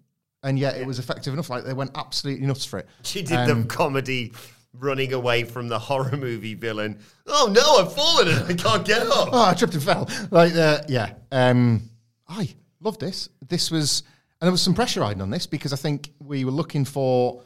and 0.44 0.56
yet 0.56 0.76
it 0.76 0.86
was 0.86 1.00
effective 1.00 1.34
enough. 1.34 1.50
Like 1.50 1.64
they 1.64 1.72
went 1.72 1.90
absolutely 1.96 2.46
nuts 2.46 2.64
for 2.64 2.78
it. 2.78 2.88
She 3.02 3.20
did 3.20 3.36
um, 3.36 3.62
the 3.62 3.66
comedy 3.66 4.32
running 4.72 5.12
away 5.12 5.42
from 5.42 5.66
the 5.66 5.76
horror 5.76 6.16
movie 6.16 6.54
villain. 6.54 7.00
Oh 7.26 7.50
no, 7.52 7.84
I've 7.84 7.92
fallen 7.92 8.28
and 8.28 8.44
I 8.44 8.54
can't 8.54 8.84
get 8.84 9.02
up. 9.08 9.30
oh, 9.32 9.44
I 9.46 9.54
tripped 9.54 9.74
and 9.74 9.82
fell. 9.82 10.08
Like 10.30 10.54
uh, 10.54 10.82
yeah, 10.86 11.14
um, 11.32 11.82
I 12.28 12.54
love 12.78 12.96
this. 13.00 13.28
This 13.44 13.72
was, 13.72 14.04
and 14.40 14.46
there 14.46 14.52
was 14.52 14.62
some 14.62 14.72
pressure 14.72 15.00
riding 15.00 15.20
on 15.20 15.30
this 15.30 15.48
because 15.48 15.72
I 15.72 15.76
think 15.76 16.12
we 16.20 16.44
were 16.44 16.52
looking 16.52 16.84
for 16.84 17.42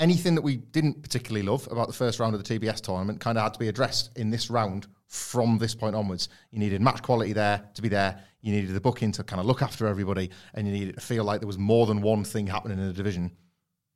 anything 0.00 0.34
that 0.34 0.42
we 0.42 0.56
didn't 0.56 1.00
particularly 1.00 1.46
love 1.46 1.68
about 1.70 1.86
the 1.86 1.92
first 1.92 2.18
round 2.18 2.34
of 2.34 2.42
the 2.42 2.58
TBS 2.58 2.80
tournament 2.80 3.20
kind 3.20 3.38
of 3.38 3.44
had 3.44 3.52
to 3.52 3.60
be 3.60 3.68
addressed 3.68 4.10
in 4.16 4.30
this 4.30 4.50
round 4.50 4.88
from 5.06 5.56
this 5.58 5.76
point 5.76 5.94
onwards. 5.94 6.28
You 6.50 6.58
needed 6.58 6.80
match 6.80 7.00
quality 7.00 7.32
there 7.32 7.62
to 7.74 7.80
be 7.80 7.88
there. 7.88 8.24
You 8.40 8.52
needed 8.52 8.74
the 8.74 8.80
booking 8.80 9.12
to 9.12 9.24
kind 9.24 9.40
of 9.40 9.46
look 9.46 9.62
after 9.62 9.86
everybody, 9.86 10.30
and 10.54 10.66
you 10.66 10.72
needed 10.72 10.94
to 10.94 11.00
feel 11.00 11.24
like 11.24 11.40
there 11.40 11.46
was 11.46 11.58
more 11.58 11.86
than 11.86 12.00
one 12.00 12.24
thing 12.24 12.46
happening 12.46 12.78
in 12.78 12.86
the 12.86 12.92
division. 12.92 13.32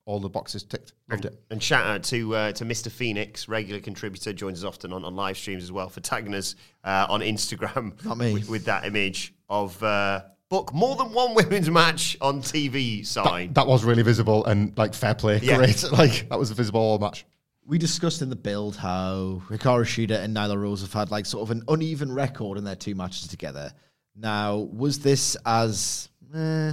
All 0.05 0.19
the 0.19 0.29
boxes 0.29 0.65
ticked. 0.65 0.95
Loved 1.09 1.27
it. 1.27 1.41
And 1.51 1.63
shout 1.63 1.87
out 1.87 2.03
to 2.05 2.35
uh, 2.35 2.53
to 2.53 2.65
Mr. 2.65 2.91
Phoenix, 2.91 3.49
regular 3.49 3.81
contributor, 3.81 4.33
joins 4.33 4.65
us 4.65 4.69
often 4.69 4.93
on, 4.93 5.05
on 5.05 5.15
live 5.15 5.37
streams 5.37 5.63
as 5.63 5.71
well 5.71 5.89
for 5.89 6.01
tagging 6.01 6.35
us 6.35 6.57
uh, 6.83 7.07
on 7.09 7.21
Instagram 7.21 8.05
Not 8.05 8.19
me. 8.19 8.33
With, 8.33 8.49
with 8.49 8.65
that 8.65 8.85
image 8.85 9.33
of 9.49 9.81
uh, 9.81 10.23
book 10.53 10.75
more 10.75 10.97
than 10.97 11.13
one 11.15 11.35
women's 11.35 11.71
match 11.71 12.15
on 12.21 12.43
TV 12.43 13.07
sign. 13.07 13.55
That 13.55 13.67
was 13.67 13.85
really 13.85 14.03
visible 14.03 14.45
and 14.45 14.77
like 14.77 14.93
fair 14.93 15.15
play. 15.15 15.41
Yeah. 15.43 15.57
Great. 15.57 15.83
Like 15.93 16.29
that 16.29 16.39
was 16.39 16.51
a 16.51 16.55
visible 16.55 16.81
all 16.81 16.99
match. 16.99 17.25
We 17.65 17.79
discussed 17.79 18.21
in 18.21 18.29
the 18.29 18.37
build 18.37 18.77
how 18.77 19.43
Hikaru 19.49 19.85
Shida 19.85 20.23
and 20.23 20.37
Nyla 20.37 20.61
Rose 20.61 20.83
have 20.83 20.93
had 20.93 21.11
like 21.11 21.25
sort 21.25 21.43
of 21.43 21.53
an 21.53 21.63
uneven 21.69 22.13
record 22.13 22.59
in 22.59 22.65
their 22.65 22.77
two 22.77 22.95
matches 22.95 23.29
together. 23.29 23.73
Now, 24.17 24.57
was 24.57 24.99
this 24.99 25.37
as 25.47 26.09
eh, 26.35 26.73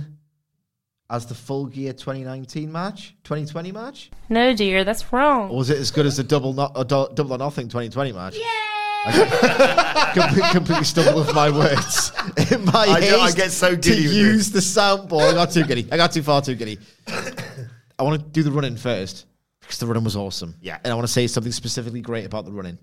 as 1.10 1.26
the 1.26 1.34
full 1.36 1.66
gear 1.68 1.94
2019 1.94 2.72
match, 2.72 3.16
2020 3.24 3.72
match, 3.72 4.12
No, 4.30 4.54
dear, 4.54 4.84
that's 4.84 5.12
wrong. 5.12 5.50
or 5.50 5.58
was 5.58 5.70
it 5.70 5.78
as 5.80 5.90
good 5.92 6.06
as 6.06 6.18
the 6.18 6.24
double 6.24 6.54
no, 6.54 6.64
uh, 6.64 6.84
do- 6.84 7.08
double 7.14 7.34
or 7.34 7.38
nothing 7.38 7.68
2020 7.68 8.12
match? 8.12 8.36
Yeah. 8.38 8.46
completely, 10.14 10.50
completely 10.52 10.84
stumbled 10.84 11.26
with 11.26 11.34
my 11.34 11.50
words. 11.50 12.12
In 12.52 12.66
my 12.66 12.72
I 12.74 13.00
do- 13.00 13.18
I 13.18 13.32
get 13.32 13.52
so 13.52 13.72
to 13.72 13.78
giddy 13.78 14.08
with 14.08 14.14
use 14.16 14.52
the 14.52 14.60
soundboard. 14.60 15.30
I 15.32 15.34
got 15.34 15.52
too 15.52 15.64
giddy. 15.64 15.88
I 15.92 15.96
got 15.98 16.12
too 16.12 16.22
far 16.22 16.42
too 16.42 16.56
giddy. 16.56 16.78
I 17.98 18.04
want 18.04 18.22
to 18.22 18.28
do 18.30 18.44
the 18.44 18.52
running 18.52 18.76
first 18.76 19.26
because 19.62 19.80
the 19.80 19.86
running 19.88 20.04
was 20.04 20.18
awesome. 20.18 20.56
Yeah. 20.62 20.80
And 20.84 20.92
I 20.92 20.96
want 20.96 21.08
to 21.08 21.14
say 21.14 21.28
something 21.28 21.52
specifically 21.54 22.02
great 22.02 22.26
about 22.26 22.44
the 22.46 22.52
running. 22.52 22.78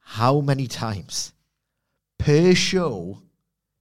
How 0.00 0.40
many 0.40 0.66
times 0.66 1.32
per 2.18 2.54
show 2.54 3.22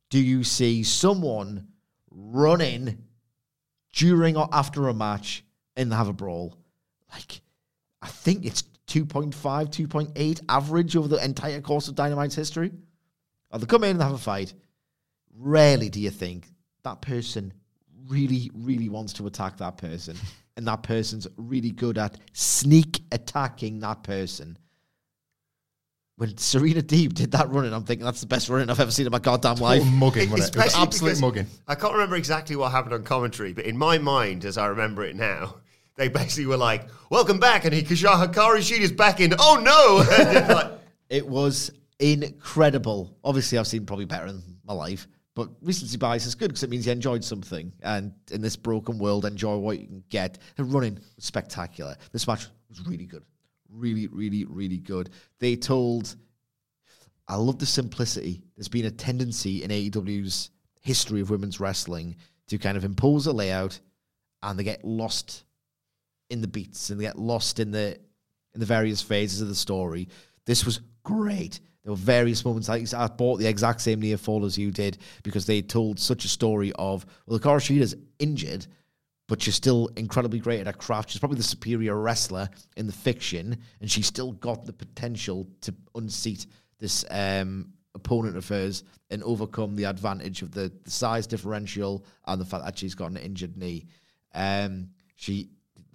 do 0.09 0.19
you 0.19 0.43
see 0.43 0.83
someone 0.83 1.67
running 2.09 3.03
during 3.93 4.37
or 4.37 4.47
after 4.51 4.87
a 4.87 4.93
match 4.93 5.43
and 5.75 5.93
have 5.93 6.07
a 6.07 6.13
brawl? 6.13 6.57
Like, 7.11 7.41
I 8.01 8.07
think 8.07 8.45
it's 8.45 8.63
2.5, 8.87 9.33
2.8 9.33 10.41
average 10.49 10.95
over 10.95 11.07
the 11.07 11.23
entire 11.23 11.61
course 11.61 11.87
of 11.87 11.95
Dynamite's 11.95 12.35
history. 12.35 12.71
Or 13.51 13.59
they 13.59 13.65
come 13.65 13.83
in 13.83 13.91
and 13.91 14.01
have 14.01 14.13
a 14.13 14.17
fight. 14.17 14.53
Rarely 15.35 15.89
do 15.89 15.99
you 15.99 16.09
think 16.09 16.47
that 16.83 17.01
person 17.01 17.53
really, 18.07 18.49
really 18.53 18.89
wants 18.89 19.13
to 19.13 19.27
attack 19.27 19.57
that 19.57 19.77
person. 19.77 20.15
and 20.57 20.67
that 20.67 20.83
person's 20.83 21.27
really 21.37 21.71
good 21.71 21.97
at 21.97 22.17
sneak 22.33 23.01
attacking 23.11 23.79
that 23.79 24.03
person. 24.03 24.57
When 26.17 26.35
Serena 26.37 26.81
Deeb 26.81 27.13
did 27.13 27.31
that 27.33 27.47
running, 27.51 27.71
I'm 27.71 27.83
thinking 27.83 28.03
that's 28.03 28.21
the 28.21 28.27
best 28.27 28.49
running 28.49 28.71
I've 28.71 28.79
ever 28.79 28.89
seen 28.89 29.05
in 29.05 29.11
my 29.11 29.19
goddamn 29.19 29.57
life. 29.57 29.85
Mugging, 29.85 30.31
wasn't 30.31 30.55
it? 30.55 30.59
It 30.59 30.63
was 30.65 30.75
absolute 30.75 31.21
mugging. 31.21 31.45
I 31.67 31.75
can't 31.75 31.93
remember 31.93 32.15
exactly 32.15 32.55
what 32.55 32.71
happened 32.71 32.95
on 32.95 33.03
commentary, 33.03 33.53
but 33.53 33.65
in 33.65 33.77
my 33.77 33.99
mind, 33.99 34.43
as 34.43 34.57
I 34.57 34.65
remember 34.65 35.05
it 35.05 35.15
now, 35.15 35.57
they 35.95 36.07
basically 36.07 36.47
were 36.47 36.57
like, 36.57 36.87
"Welcome 37.11 37.39
back," 37.39 37.65
and 37.65 37.73
Hikasha 37.73 38.27
Hikari 38.33 38.79
is 38.79 38.91
back 38.91 39.19
in. 39.19 39.35
Oh 39.37 39.59
no! 39.61 40.03
Like, 40.55 40.71
It 41.09 41.27
was 41.27 41.69
incredible. 41.99 43.15
Obviously, 43.23 43.59
I've 43.59 43.67
seen 43.67 43.85
probably 43.85 44.05
better 44.05 44.25
in 44.25 44.41
my 44.65 44.73
life, 44.73 45.07
but 45.35 45.49
recency 45.61 45.97
bias 45.97 46.25
is 46.25 46.33
good 46.33 46.47
because 46.47 46.63
it 46.63 46.71
means 46.71 46.87
you 46.87 46.93
enjoyed 46.93 47.23
something. 47.23 47.71
And 47.83 48.11
in 48.31 48.41
this 48.41 48.55
broken 48.55 48.97
world, 48.97 49.25
enjoy 49.25 49.57
what 49.57 49.79
you 49.79 49.85
can 49.85 50.03
get. 50.09 50.39
The 50.55 50.63
running 50.63 50.95
was 51.15 51.25
spectacular. 51.25 51.95
This 52.11 52.27
match 52.27 52.47
was 52.69 52.83
really 52.87 53.05
good. 53.05 53.23
Really, 53.77 54.07
really, 54.07 54.45
really 54.45 54.77
good. 54.77 55.09
They 55.39 55.55
told, 55.55 56.15
I 57.27 57.35
love 57.35 57.59
the 57.59 57.65
simplicity. 57.65 58.41
There's 58.55 58.67
been 58.67 58.85
a 58.85 58.91
tendency 58.91 59.63
in 59.63 59.71
AEW's 59.71 60.49
history 60.81 61.21
of 61.21 61.29
women's 61.29 61.59
wrestling 61.59 62.15
to 62.47 62.57
kind 62.57 62.77
of 62.77 62.85
impose 62.85 63.27
a 63.27 63.33
layout 63.33 63.79
and 64.41 64.57
they 64.57 64.63
get 64.63 64.83
lost 64.83 65.43
in 66.29 66.41
the 66.41 66.47
beats 66.47 66.89
and 66.89 66.99
they 66.99 67.05
get 67.05 67.19
lost 67.19 67.59
in 67.59 67.71
the 67.71 67.97
in 68.53 68.59
the 68.59 68.65
various 68.65 69.01
phases 69.01 69.41
of 69.41 69.47
the 69.47 69.55
story. 69.55 70.07
This 70.45 70.65
was 70.65 70.79
great. 71.03 71.59
There 71.83 71.91
were 71.91 71.97
various 71.97 72.43
moments. 72.43 72.69
Like 72.69 72.91
I 72.93 73.07
bought 73.07 73.37
the 73.37 73.47
exact 73.47 73.81
same 73.81 74.01
near 74.01 74.17
fall 74.17 74.45
as 74.45 74.57
you 74.57 74.71
did 74.71 74.97
because 75.23 75.45
they 75.45 75.61
told 75.61 75.99
such 75.99 76.25
a 76.25 76.29
story 76.29 76.71
of 76.75 77.05
well, 77.25 77.39
Hikaru 77.39 77.61
Shida's 77.61 77.95
injured, 78.19 78.65
but 79.27 79.41
she's 79.41 79.55
still 79.55 79.89
incredibly 79.97 80.39
great 80.39 80.61
at 80.61 80.67
her 80.67 80.73
craft. 80.73 81.09
She's 81.09 81.19
probably 81.19 81.37
the 81.37 81.43
superior 81.43 81.95
wrestler 81.99 82.49
in 82.77 82.87
the 82.87 82.93
fiction, 82.93 83.57
and 83.81 83.91
she's 83.91 84.07
still 84.07 84.31
got 84.33 84.65
the 84.65 84.73
potential 84.73 85.47
to 85.61 85.73
unseat 85.95 86.47
this 86.79 87.03
um, 87.11 87.73
opponent 87.93 88.37
of 88.37 88.47
hers 88.47 88.83
and 89.09 89.23
overcome 89.23 89.75
the 89.75 89.83
advantage 89.83 90.41
of 90.41 90.51
the, 90.51 90.71
the 90.83 90.91
size 90.91 91.27
differential 91.27 92.05
and 92.25 92.39
the 92.39 92.45
fact 92.45 92.63
that 92.63 92.77
she's 92.77 92.95
got 92.95 93.11
an 93.11 93.17
injured 93.17 93.57
knee. 93.57 93.85
Um, 94.33 94.89
she 95.15 95.49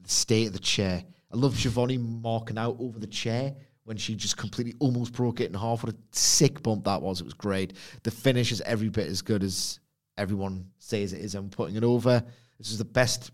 state 0.06 0.48
of 0.48 0.52
the 0.52 0.58
chair. 0.58 1.04
I 1.32 1.36
love 1.36 1.56
Giovanni 1.56 1.96
marking 1.96 2.58
out 2.58 2.76
over 2.78 2.98
the 2.98 3.06
chair 3.06 3.54
when 3.84 3.96
she 3.96 4.14
just 4.14 4.36
completely 4.36 4.74
almost 4.78 5.12
broke 5.12 5.40
it 5.40 5.48
in 5.48 5.54
half. 5.54 5.82
What 5.82 5.94
a 5.94 5.96
sick 6.12 6.62
bump 6.62 6.84
that 6.84 7.00
was. 7.00 7.20
It 7.20 7.24
was 7.24 7.34
great. 7.34 7.74
The 8.02 8.10
finish 8.10 8.52
is 8.52 8.60
every 8.62 8.88
bit 8.88 9.06
as 9.08 9.22
good 9.22 9.42
as 9.42 9.80
everyone 10.18 10.66
says 10.78 11.12
it 11.12 11.20
is. 11.20 11.34
I'm 11.34 11.50
putting 11.50 11.76
it 11.76 11.84
over. 11.84 12.22
This 12.62 12.70
is 12.70 12.78
the 12.78 12.84
best 12.84 13.32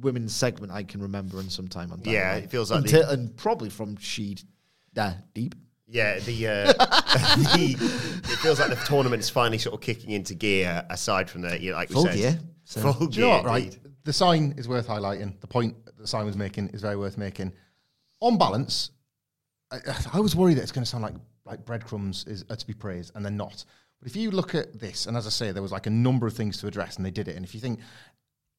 women's 0.00 0.32
segment 0.32 0.70
I 0.70 0.84
can 0.84 1.02
remember 1.02 1.40
in 1.40 1.50
some 1.50 1.66
time 1.66 1.90
on 1.90 2.00
Yeah, 2.04 2.36
it 2.36 2.50
feels 2.50 2.70
like 2.70 2.82
Until, 2.84 3.08
and 3.10 3.36
probably 3.36 3.68
from 3.68 3.96
Sheed 3.96 4.44
uh, 4.96 5.14
Deep. 5.34 5.56
yeah, 5.88 6.20
the, 6.20 6.46
uh, 6.46 6.72
the 6.72 7.76
it 8.24 8.36
feels 8.38 8.60
like 8.60 8.70
the 8.70 8.76
tournament's 8.86 9.28
finally 9.28 9.58
sort 9.58 9.74
of 9.74 9.80
kicking 9.80 10.10
into 10.10 10.34
gear. 10.34 10.84
Aside 10.88 11.28
from 11.28 11.40
the, 11.42 11.60
you 11.60 11.72
know, 11.72 11.76
like 11.78 11.88
we 11.88 11.94
Full 11.94 12.04
said, 12.04 12.14
gear. 12.14 12.38
So- 12.62 12.92
full 12.92 13.08
Do 13.08 13.18
you 13.18 13.26
know 13.26 13.30
what, 13.30 13.42
gear, 13.42 13.48
right? 13.50 13.78
The 14.04 14.12
sign 14.12 14.54
is 14.56 14.68
worth 14.68 14.86
highlighting. 14.86 15.40
The 15.40 15.48
point 15.48 15.84
that 15.84 15.98
the 15.98 16.06
sign 16.06 16.24
was 16.24 16.36
making 16.36 16.68
is 16.68 16.80
very 16.80 16.96
worth 16.96 17.18
making. 17.18 17.52
On 18.20 18.38
balance, 18.38 18.90
I, 19.72 19.78
I 20.12 20.20
was 20.20 20.36
worried 20.36 20.58
that 20.58 20.62
it's 20.62 20.72
going 20.72 20.84
to 20.84 20.88
sound 20.88 21.02
like 21.02 21.14
like 21.44 21.64
breadcrumbs 21.64 22.24
is 22.28 22.44
are 22.50 22.56
to 22.56 22.66
be 22.66 22.72
praised, 22.74 23.10
and 23.16 23.24
they're 23.24 23.32
not. 23.32 23.64
But 24.00 24.08
if 24.08 24.14
you 24.14 24.30
look 24.30 24.54
at 24.54 24.78
this, 24.78 25.06
and 25.06 25.16
as 25.16 25.26
I 25.26 25.30
say, 25.30 25.50
there 25.50 25.62
was 25.62 25.72
like 25.72 25.86
a 25.86 25.90
number 25.90 26.26
of 26.26 26.34
things 26.34 26.58
to 26.58 26.68
address, 26.68 26.96
and 26.96 27.04
they 27.04 27.10
did 27.10 27.26
it. 27.26 27.34
And 27.34 27.44
if 27.44 27.52
you 27.54 27.60
think 27.60 27.80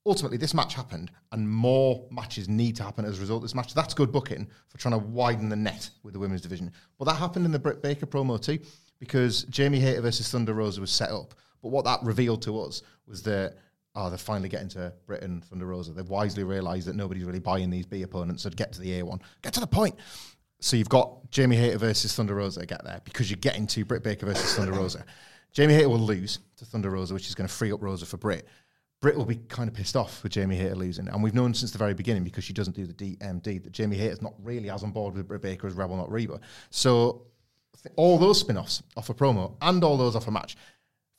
ultimately 0.05 0.37
this 0.37 0.53
match 0.53 0.73
happened, 0.73 1.11
and 1.31 1.49
more 1.49 2.07
matches 2.11 2.47
need 2.49 2.75
to 2.77 2.83
happen 2.83 3.05
as 3.05 3.17
a 3.17 3.21
result 3.21 3.37
of 3.37 3.43
this 3.43 3.55
match, 3.55 3.73
that's 3.73 3.93
good 3.93 4.11
booking 4.11 4.47
for 4.67 4.77
trying 4.77 4.93
to 4.99 5.05
widen 5.05 5.49
the 5.49 5.55
net 5.55 5.89
with 6.03 6.13
the 6.13 6.19
women's 6.19 6.41
division. 6.41 6.71
But 6.97 7.05
that 7.05 7.15
happened 7.15 7.45
in 7.45 7.51
the 7.51 7.59
Britt 7.59 7.81
Baker 7.81 8.05
promo 8.05 8.41
too, 8.41 8.59
because 8.99 9.43
Jamie 9.43 9.79
Hayter 9.79 10.01
versus 10.01 10.29
Thunder 10.29 10.53
Rosa 10.53 10.81
was 10.81 10.91
set 10.91 11.11
up. 11.11 11.33
But 11.61 11.69
what 11.69 11.85
that 11.85 11.99
revealed 12.03 12.41
to 12.43 12.59
us 12.61 12.81
was 13.05 13.21
that 13.23 13.55
oh, 13.95 14.09
they're 14.09 14.17
finally 14.17 14.49
getting 14.49 14.69
to 14.69 14.93
Britain 15.05 15.41
Thunder 15.49 15.65
Rosa. 15.65 15.91
They've 15.91 16.07
wisely 16.07 16.43
realised 16.43 16.87
that 16.87 16.95
nobody's 16.95 17.23
really 17.23 17.39
buying 17.39 17.69
these 17.69 17.85
B 17.85 18.03
opponents, 18.03 18.43
so 18.43 18.49
get 18.49 18.71
to 18.73 18.81
the 18.81 18.99
A 18.99 19.03
one, 19.03 19.19
get 19.41 19.53
to 19.53 19.59
the 19.59 19.67
point. 19.67 19.95
So 20.61 20.75
you've 20.75 20.89
got 20.89 21.29
Jamie 21.31 21.55
Hayter 21.55 21.77
versus 21.77 22.13
Thunder 22.13 22.35
Rosa 22.35 22.65
get 22.65 22.83
there 22.83 23.01
because 23.05 23.29
you're 23.29 23.37
getting 23.37 23.65
to 23.67 23.85
Britt 23.85 24.03
Baker 24.03 24.25
versus 24.25 24.55
Thunder 24.55 24.73
Rosa. 24.73 25.05
Jamie 25.51 25.73
Hayter 25.73 25.89
will 25.89 25.99
lose 25.99 26.39
to 26.57 26.65
Thunder 26.65 26.89
Rosa, 26.89 27.13
which 27.13 27.27
is 27.27 27.35
going 27.35 27.47
to 27.47 27.53
free 27.53 27.71
up 27.71 27.81
Rosa 27.81 28.05
for 28.05 28.17
Britt. 28.17 28.47
Britt 29.01 29.15
will 29.17 29.25
be 29.25 29.37
kind 29.47 29.69
of 29.69 29.73
pissed 29.75 29.95
off 29.95 30.21
with 30.23 30.33
Jamie 30.33 30.57
Hayter 30.57 30.75
losing, 30.75 31.07
and 31.07 31.23
we've 31.23 31.33
known 31.33 31.53
since 31.53 31.71
the 31.71 31.77
very 31.77 31.93
beginning 31.93 32.23
because 32.23 32.43
she 32.43 32.51
doesn't 32.53 32.75
do 32.75 32.85
the 32.85 32.93
DMD 32.93 33.29
um, 33.29 33.39
that 33.63 33.71
Jamie 33.71 33.95
Hayter's 33.97 34.21
not 34.21 34.33
really 34.43 34.69
as 34.69 34.83
on 34.83 34.91
board 34.91 35.15
with 35.15 35.27
Britt 35.27 35.41
Baker 35.41 35.67
as 35.67 35.73
Rebel 35.73 35.95
Not 35.95 36.11
Reba. 36.11 36.39
So 36.69 37.21
th- 37.81 37.93
all 37.95 38.17
those 38.17 38.39
spin-offs 38.41 38.83
off 38.97 39.09
a 39.09 39.13
promo 39.13 39.55
and 39.61 39.83
all 39.83 39.95
those 39.95 40.15
off 40.17 40.27
a 40.27 40.31
match, 40.31 40.57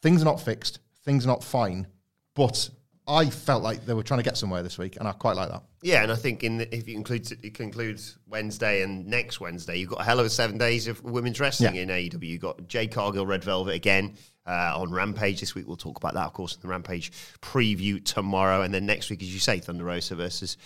things 0.02 0.20
are 0.20 0.26
not 0.26 0.40
fixed, 0.40 0.80
things 1.04 1.24
are 1.24 1.28
not 1.28 1.42
fine, 1.42 1.86
but 2.34 2.68
I 3.08 3.30
felt 3.30 3.62
like 3.62 3.86
they 3.86 3.94
were 3.94 4.02
trying 4.02 4.18
to 4.20 4.24
get 4.24 4.36
somewhere 4.36 4.62
this 4.62 4.76
week, 4.76 4.96
and 4.98 5.08
I 5.08 5.12
quite 5.12 5.34
like 5.36 5.48
that. 5.48 5.62
Yeah, 5.82 6.02
and 6.02 6.12
I 6.12 6.16
think 6.16 6.44
in 6.44 6.58
the, 6.58 6.74
if 6.76 6.86
you 6.86 6.94
include 6.96 7.28
you 7.42 7.50
conclude 7.50 7.98
Wednesday 8.28 8.82
and 8.82 9.06
next 9.06 9.40
Wednesday, 9.40 9.78
you've 9.78 9.88
got 9.88 10.02
a 10.02 10.04
hell 10.04 10.20
of 10.20 10.26
a 10.26 10.30
seven 10.30 10.58
days 10.58 10.86
of 10.86 11.02
women's 11.02 11.40
wrestling 11.40 11.74
Yeah. 11.76 11.82
in 11.82 11.88
AEW. 11.88 12.28
You've 12.28 12.42
got 12.42 12.68
Jade 12.68 12.92
Cargill, 12.92 13.24
Red 13.26 13.42
Velvet 13.42 13.74
again 13.74 14.16
uh, 14.50 14.72
on 14.76 14.90
Rampage 14.90 15.38
this 15.40 15.54
week. 15.54 15.66
We'll 15.66 15.76
talk 15.76 15.96
about 15.96 16.14
that, 16.14 16.26
of 16.26 16.32
course, 16.32 16.56
in 16.56 16.60
the 16.60 16.68
Rampage 16.68 17.12
preview 17.40 18.04
tomorrow, 18.04 18.62
and 18.62 18.74
then 18.74 18.84
next 18.84 19.08
week, 19.08 19.22
as 19.22 19.32
you 19.32 19.38
say, 19.40 19.60
Thunder 19.60 19.84
Rosa 19.84 20.16
versus 20.16 20.56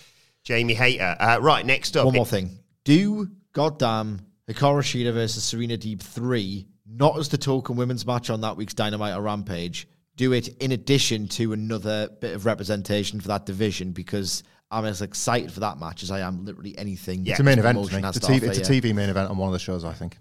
Jamie 0.43 0.75
Hayter. 0.75 1.17
Uh, 1.21 1.39
right, 1.41 1.65
next 1.65 1.97
up, 1.97 2.07
One 2.07 2.15
more 2.15 2.27
thing. 2.27 2.51
Do 2.85 3.29
goddamn 3.53 4.27
Hikaru 4.49 4.81
Shida 4.83 5.13
versus 5.13 5.45
Serena 5.45 5.77
Deeb 5.77 6.01
3, 6.01 6.67
not 6.87 7.19
as 7.19 7.29
the 7.29 7.39
token 7.39 7.77
women's 7.77 8.07
match 8.07 8.31
on 8.31 8.41
that 8.41 8.57
week's 8.57 8.75
Dynamite 8.75 9.15
or 9.15 9.23
Rampage, 9.23 9.87
do 10.17 10.33
it 10.33 10.49
in 10.63 10.73
addition 10.73 11.29
to 11.29 11.53
another 11.53 12.09
bit 12.21 12.35
of 12.35 12.47
representation 12.47 13.21
for 13.21 13.29
that 13.29 13.47
division 13.47 13.93
because 13.93 14.45
I'm 14.71 14.85
as 14.85 15.03
excited 15.03 15.53
for 15.53 15.61
that 15.61 15.79
match 15.79 16.03
as 16.03 16.11
I 16.11 16.21
am 16.21 16.45
literally 16.45 16.77
anything. 16.79 17.25
Yeah. 17.25 17.33
It's 17.33 17.41
a 17.41 17.45
main 17.45 17.59
event. 17.59 17.77
promotion 17.77 17.99
isn't 17.99 18.05
it? 18.05 18.07
has 18.07 18.17
It's, 18.17 18.29
a 18.29 18.33
TV, 18.33 18.59
it's 18.59 18.69
a. 18.69 18.73
TV 18.73 18.95
main 18.95 19.09
event 19.09 19.31
on 19.31 19.37
one 19.37 19.49
of 19.49 19.53
the 19.53 19.59
shows, 19.59 19.85
I 19.85 19.93
think. 19.93 20.17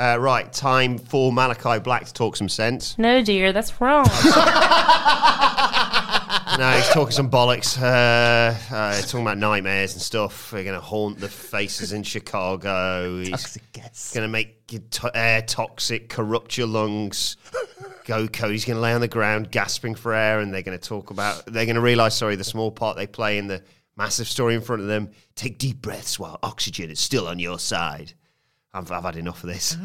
Uh, 0.00 0.16
right, 0.18 0.50
time 0.50 0.96
for 0.96 1.30
Malakai 1.30 1.82
Black 1.84 2.06
to 2.06 2.14
talk 2.14 2.34
some 2.34 2.48
sense. 2.48 2.96
No, 2.96 3.22
dear, 3.22 3.52
that's 3.52 3.82
wrong. 3.82 4.06
no, 6.58 6.70
he's 6.70 6.88
talking 6.88 7.10
some 7.10 7.30
bollocks. 7.30 7.78
Uh, 7.78 8.56
uh, 8.74 8.94
he's 8.96 9.04
talking 9.10 9.20
about 9.26 9.36
nightmares 9.36 9.92
and 9.92 10.00
stuff. 10.00 10.52
They're 10.52 10.64
going 10.64 10.74
to 10.74 10.80
haunt 10.80 11.20
the 11.20 11.28
faces 11.28 11.92
in 11.92 12.02
Chicago. 12.02 13.18
He's 13.18 13.28
Toxic 13.30 13.72
gas. 13.74 14.14
going 14.14 14.26
to 14.26 14.32
make 14.32 14.72
your 14.72 14.80
to- 14.90 15.14
air 15.14 15.42
toxic, 15.42 16.08
corrupt 16.08 16.56
your 16.56 16.66
lungs. 16.66 17.36
Go, 18.06 18.26
Cody's 18.26 18.64
going 18.64 18.76
to 18.76 18.80
lay 18.80 18.94
on 18.94 19.02
the 19.02 19.08
ground 19.08 19.50
gasping 19.50 19.94
for 19.94 20.14
air, 20.14 20.40
and 20.40 20.54
they're 20.54 20.62
going 20.62 20.78
to 20.78 20.88
talk 20.88 21.10
about. 21.10 21.44
They're 21.44 21.66
going 21.66 21.74
to 21.76 21.82
realise, 21.82 22.14
sorry, 22.14 22.36
the 22.36 22.44
small 22.44 22.70
part 22.70 22.96
they 22.96 23.06
play 23.06 23.36
in 23.36 23.48
the 23.48 23.62
massive 23.98 24.28
story 24.28 24.54
in 24.54 24.62
front 24.62 24.80
of 24.80 24.88
them. 24.88 25.10
Take 25.34 25.58
deep 25.58 25.82
breaths 25.82 26.18
while 26.18 26.38
oxygen 26.42 26.88
is 26.90 27.00
still 27.00 27.28
on 27.28 27.38
your 27.38 27.58
side. 27.58 28.14
I've, 28.72 28.90
I've 28.90 29.02
had 29.02 29.16
enough 29.16 29.42
of 29.42 29.48
this. 29.50 29.76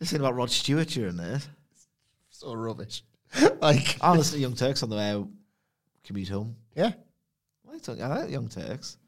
Listen 0.00 0.20
about 0.20 0.34
Rod 0.34 0.50
Stewart 0.50 0.88
during 0.88 1.16
this. 1.16 1.48
It's 1.72 1.86
so 2.30 2.54
rubbish. 2.54 3.02
like, 3.60 3.96
I 4.00 4.14
listen 4.14 4.36
to 4.36 4.40
Young 4.40 4.54
Turks 4.54 4.82
on 4.82 4.90
the 4.90 4.96
way 4.96 5.10
out, 5.10 5.28
commute 6.04 6.28
home. 6.28 6.56
yeah, 6.74 6.92
What 7.62 7.72
are 7.72 7.74
you 7.76 7.80
talking? 7.80 8.02
I 8.02 8.08
like 8.08 8.30
Young 8.30 8.48
Turks. 8.48 8.98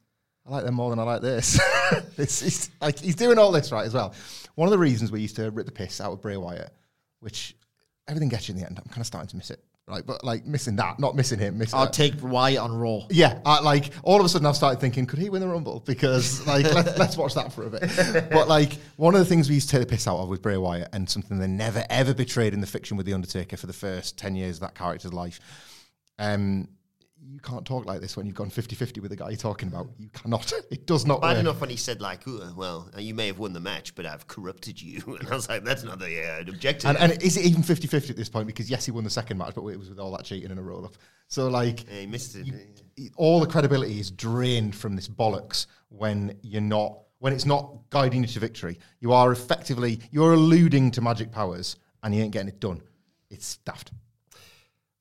I 0.47 0.51
like 0.51 0.65
them 0.65 0.75
more 0.75 0.91
than 0.91 0.99
I 0.99 1.03
like 1.03 1.23
this. 1.23 1.61
this 2.17 2.43
is, 2.43 2.71
like 2.81 2.99
he's 2.99 3.17
doing 3.17 3.39
all 3.39 3.53
this 3.53 3.73
right 3.73 3.87
as 3.87 3.95
well. 3.95 4.15
One 4.55 4.67
of 4.67 4.73
the 4.73 4.79
reasons 4.79 5.11
we 5.13 5.21
used 5.21 5.37
to 5.37 5.51
rip 5.51 5.67
the 5.67 5.73
piss 5.73 6.01
out 6.01 6.13
of 6.13 6.23
Bray 6.23 6.37
Wyatt, 6.37 6.71
which 7.21 7.57
everything 8.09 8.29
gets 8.29 8.49
you 8.49 8.55
in 8.55 8.61
the 8.61 8.67
end. 8.67 8.79
I'm 8.79 8.89
kind 8.89 9.01
of 9.01 9.07
starting 9.07 9.29
to 9.29 9.37
miss 9.37 9.51
it, 9.51 9.63
right? 9.87 10.05
But 10.07 10.25
like 10.25 10.47
missing 10.47 10.77
that, 10.77 10.99
not 10.99 11.15
missing 11.15 11.39
him. 11.39 11.59
Missing 11.59 11.79
I'll 11.79 11.87
that. 11.87 11.93
take 11.93 12.15
Wyatt 12.23 12.59
on 12.59 12.77
Raw. 12.77 13.01
Yeah, 13.11 13.41
I, 13.45 13.61
like 13.61 13.91
all 14.03 14.19
of 14.19 14.25
a 14.25 14.29
sudden 14.29 14.47
I've 14.47 14.57
started 14.57 14.81
thinking, 14.81 15.07
could 15.07 15.19
he 15.19 15.29
win 15.31 15.41
the 15.41 15.49
Rumble? 15.49 15.81
Because 15.81 16.47
like 16.47 16.65
let, 16.73 16.99
let's 16.99 17.17
watch 17.17 17.35
that 17.35 17.53
for 17.53 17.67
a 17.67 17.71
bit. 17.71 18.31
But 18.31 18.49
like 18.49 18.73
one 18.97 19.15
of 19.15 19.21
the 19.21 19.27
things 19.27 19.49
we 19.49 19.57
used 19.57 19.69
to 19.71 19.79
take 19.79 19.89
the 19.89 19.93
piss 19.93 20.09
out 20.09 20.19
of 20.19 20.29
with 20.29 20.43
Bray 20.43 20.57
Wyatt, 20.57 20.89
and 20.93 21.09
something 21.09 21.39
they 21.39 21.47
never 21.47 21.85
ever 21.91 22.15
betrayed 22.15 22.55
in 22.55 22.61
the 22.61 22.67
fiction 22.67 22.97
with 22.97 23.07
the 23.07 23.15
Undertaker 23.15 23.57
for 23.57 23.67
the 23.67 23.73
first 23.73 24.19
ten 24.19 24.35
years 24.35 24.57
of 24.57 24.61
that 24.63 24.75
character's 24.75 25.13
life. 25.13 25.41
Um, 26.19 26.69
you 27.27 27.41
can't 27.41 27.65
talk 27.65 27.87
like 27.87 28.01
this 28.01 28.17
when 28.17 28.27
you've 28.27 28.35
gone 28.35 28.51
50-50 28.51 29.01
with 29.01 29.11
the 29.11 29.17
guy 29.17 29.31
you're 29.31 29.37
talking 29.37 29.69
about. 29.69 29.89
You 29.99 30.09
cannot. 30.11 30.53
It 30.71 30.87
does 30.87 31.07
not 31.07 31.21
Bad 31.21 31.33
work. 31.37 31.39
enough 31.41 31.61
when 31.61 31.71
he 31.71 31.77
said 31.77 32.01
like, 32.01 32.23
"Well, 32.27 32.91
you 32.99 33.15
may 33.15 33.29
have 33.29 33.39
won 33.39 33.53
the 33.53 33.61
match, 33.61 33.95
but 33.95 34.07
I've 34.07 34.27
corrupted 34.27 34.81
you," 34.81 35.03
and 35.21 35.29
I 35.31 35.35
was 35.35 35.49
like, 35.49 35.65
"That's 35.65 35.83
not 35.85 35.99
the 35.99 36.23
uh, 36.39 36.41
objective." 36.41 36.91
And, 36.91 36.99
and 36.99 37.23
is 37.23 37.37
it 37.37 37.45
even 37.45 37.63
50-50 37.63 38.11
at 38.11 38.17
this 38.17 38.29
point? 38.29 38.47
Because 38.47 38.71
yes, 38.71 38.85
he 38.85 38.91
won 38.93 39.05
the 39.05 39.11
second 39.11 39.39
match, 39.39 39.55
but 39.55 39.65
it 39.67 39.79
was 39.79 39.89
with 39.89 39.99
all 39.99 40.11
that 40.13 40.25
cheating 40.25 40.51
and 40.51 40.59
a 40.59 40.63
roll 40.63 40.85
up. 40.85 40.95
So 41.29 41.49
like, 41.49 41.87
Yeah, 41.91 42.01
he 42.01 42.07
missed 42.07 42.37
it. 42.37 42.47
you- 42.97 43.11
all 43.17 43.41
the 43.41 43.47
credibility 43.47 43.99
is 43.99 44.11
drained 44.11 44.75
from 44.77 44.95
this 44.97 45.09
bollocks 45.09 45.67
when 45.89 46.39
you're 46.43 46.61
not 46.61 46.99
when 47.19 47.33
it's 47.33 47.47
not 47.47 47.77
guiding 47.91 48.21
you 48.23 48.29
to 48.29 48.39
victory. 48.41 48.79
You 49.01 49.13
are 49.13 49.33
effectively 49.33 50.01
you're 50.11 50.35
alluding 50.35 50.91
to 50.93 51.01
magic 51.01 51.33
powers 51.33 51.77
and 52.03 52.15
you 52.15 52.23
ain't 52.23 52.33
getting 52.33 52.49
it 52.49 52.61
done. 52.61 52.83
It's 53.31 53.57
daft. 53.59 53.91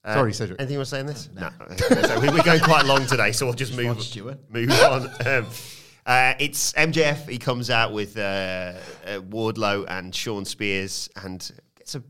Uh, 0.06 0.14
Sorry, 0.16 0.34
Cedric. 0.34 0.60
Anything 0.60 0.74
you 0.74 0.80
want 0.80 0.90
to 0.90 0.96
say 0.96 1.00
on 1.00 1.06
this? 1.06 1.30
No. 1.34 1.50
So 2.08 2.20
we- 2.20 2.30
We're 2.30 2.44
going 2.44 2.60
quite 2.62 2.86
long 2.86 3.06
today, 3.06 3.32
so 3.32 3.46
we'll 3.46 3.54
just 3.56 3.76
move, 3.76 3.98
move 4.50 4.72
on. 4.72 5.10
Um, 5.26 5.46
uh, 6.06 6.34
it's 6.40 6.74
MJF. 6.74 7.30
He 7.30 7.38
comes 7.38 7.70
out 7.70 7.94
with 7.94 8.18
uh, 8.18 8.74
uh, 9.08 9.20
Wardlow 9.30 9.86
and 9.88 10.14
Shawn 10.14 10.44
Spears 10.44 11.10
and 11.24 11.50
gets 11.78 11.96
a 11.96 12.04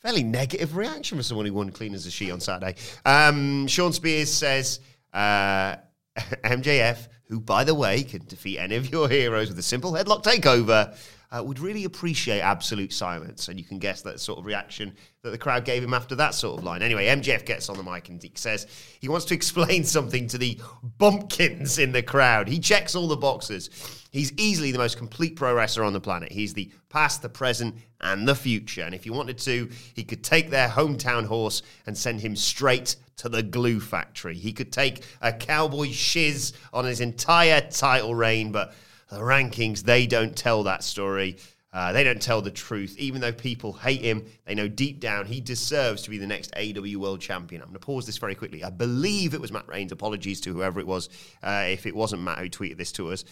fairly 0.00 0.22
negative 0.22 0.76
reaction 0.76 1.16
from 1.18 1.22
someone 1.24 1.46
who 1.46 1.54
won 1.54 1.70
clean 1.70 1.94
as 1.94 2.06
a 2.06 2.10
sheet 2.12 2.30
on 2.30 2.38
Saturday. 2.38 2.76
Um, 3.04 3.66
Shawn 3.66 3.92
Spears 3.92 4.32
says 4.32 4.78
uh, 5.12 5.74
MJF, 6.44 7.08
who, 7.24 7.40
by 7.40 7.64
the 7.64 7.74
way, 7.74 8.04
can 8.04 8.24
defeat 8.26 8.58
any 8.60 8.76
of 8.76 8.92
your 8.92 9.08
heroes 9.08 9.48
with 9.48 9.58
a 9.58 9.62
simple 9.62 9.90
headlock 9.92 10.22
takeover, 10.22 10.96
uh, 11.34 11.42
would 11.42 11.58
really 11.58 11.84
appreciate 11.84 12.40
absolute 12.40 12.92
silence. 12.92 13.48
And 13.48 13.58
you 13.58 13.64
can 13.64 13.78
guess 13.78 14.02
that 14.02 14.20
sort 14.20 14.38
of 14.38 14.44
reaction 14.44 14.94
that 15.22 15.30
the 15.30 15.38
crowd 15.38 15.64
gave 15.64 15.82
him 15.82 15.94
after 15.94 16.14
that 16.16 16.34
sort 16.34 16.58
of 16.58 16.64
line. 16.64 16.82
Anyway, 16.82 17.06
MJF 17.06 17.44
gets 17.44 17.68
on 17.68 17.76
the 17.76 17.82
mic 17.82 18.08
and 18.08 18.24
says 18.34 18.66
he 19.00 19.08
wants 19.08 19.24
to 19.26 19.34
explain 19.44 19.84
something 19.84 20.28
to 20.28 20.38
the 20.38 20.60
bumpkins 20.98 21.78
in 21.78 21.92
the 21.92 22.02
crowd. 22.02 22.48
He 22.48 22.58
checks 22.58 22.94
all 22.94 23.08
the 23.08 23.16
boxes. 23.16 23.70
He's 24.12 24.32
easily 24.34 24.70
the 24.70 24.78
most 24.78 24.96
complete 24.96 25.34
pro 25.34 25.54
wrestler 25.54 25.82
on 25.82 25.92
the 25.92 26.00
planet. 26.00 26.30
He's 26.30 26.54
the 26.54 26.70
past, 26.88 27.20
the 27.20 27.28
present, 27.28 27.74
and 28.00 28.28
the 28.28 28.34
future. 28.36 28.82
And 28.82 28.94
if 28.94 29.02
he 29.02 29.10
wanted 29.10 29.38
to, 29.38 29.68
he 29.94 30.04
could 30.04 30.22
take 30.22 30.50
their 30.50 30.68
hometown 30.68 31.26
horse 31.26 31.62
and 31.86 31.98
send 31.98 32.20
him 32.20 32.36
straight 32.36 32.94
to 33.16 33.28
the 33.28 33.42
glue 33.42 33.80
factory. 33.80 34.36
He 34.36 34.52
could 34.52 34.72
take 34.72 35.04
a 35.20 35.32
cowboy 35.32 35.90
shiz 35.90 36.52
on 36.72 36.84
his 36.84 37.00
entire 37.00 37.60
title 37.60 38.14
reign, 38.14 38.52
but 38.52 38.74
the 39.14 39.20
rankings, 39.20 39.82
they 39.82 40.06
don't 40.06 40.36
tell 40.36 40.64
that 40.64 40.82
story. 40.82 41.36
Uh, 41.72 41.92
they 41.92 42.04
don't 42.04 42.22
tell 42.22 42.40
the 42.40 42.50
truth. 42.50 42.96
Even 42.98 43.20
though 43.20 43.32
people 43.32 43.72
hate 43.72 44.00
him, 44.00 44.24
they 44.44 44.54
know 44.54 44.68
deep 44.68 45.00
down 45.00 45.26
he 45.26 45.40
deserves 45.40 46.02
to 46.02 46.10
be 46.10 46.18
the 46.18 46.26
next 46.26 46.52
AEW 46.52 46.96
World 46.96 47.20
Champion. 47.20 47.62
I'm 47.62 47.68
going 47.68 47.74
to 47.74 47.80
pause 47.80 48.06
this 48.06 48.18
very 48.18 48.36
quickly. 48.36 48.62
I 48.62 48.70
believe 48.70 49.34
it 49.34 49.40
was 49.40 49.50
Matt 49.50 49.66
Reigns. 49.66 49.90
Apologies 49.90 50.40
to 50.42 50.52
whoever 50.52 50.78
it 50.78 50.86
was, 50.86 51.08
uh, 51.42 51.64
if 51.66 51.84
it 51.84 51.94
wasn't 51.94 52.22
Matt 52.22 52.38
who 52.38 52.48
tweeted 52.48 52.76
this 52.76 52.92
to 52.92 53.10
us. 53.10 53.24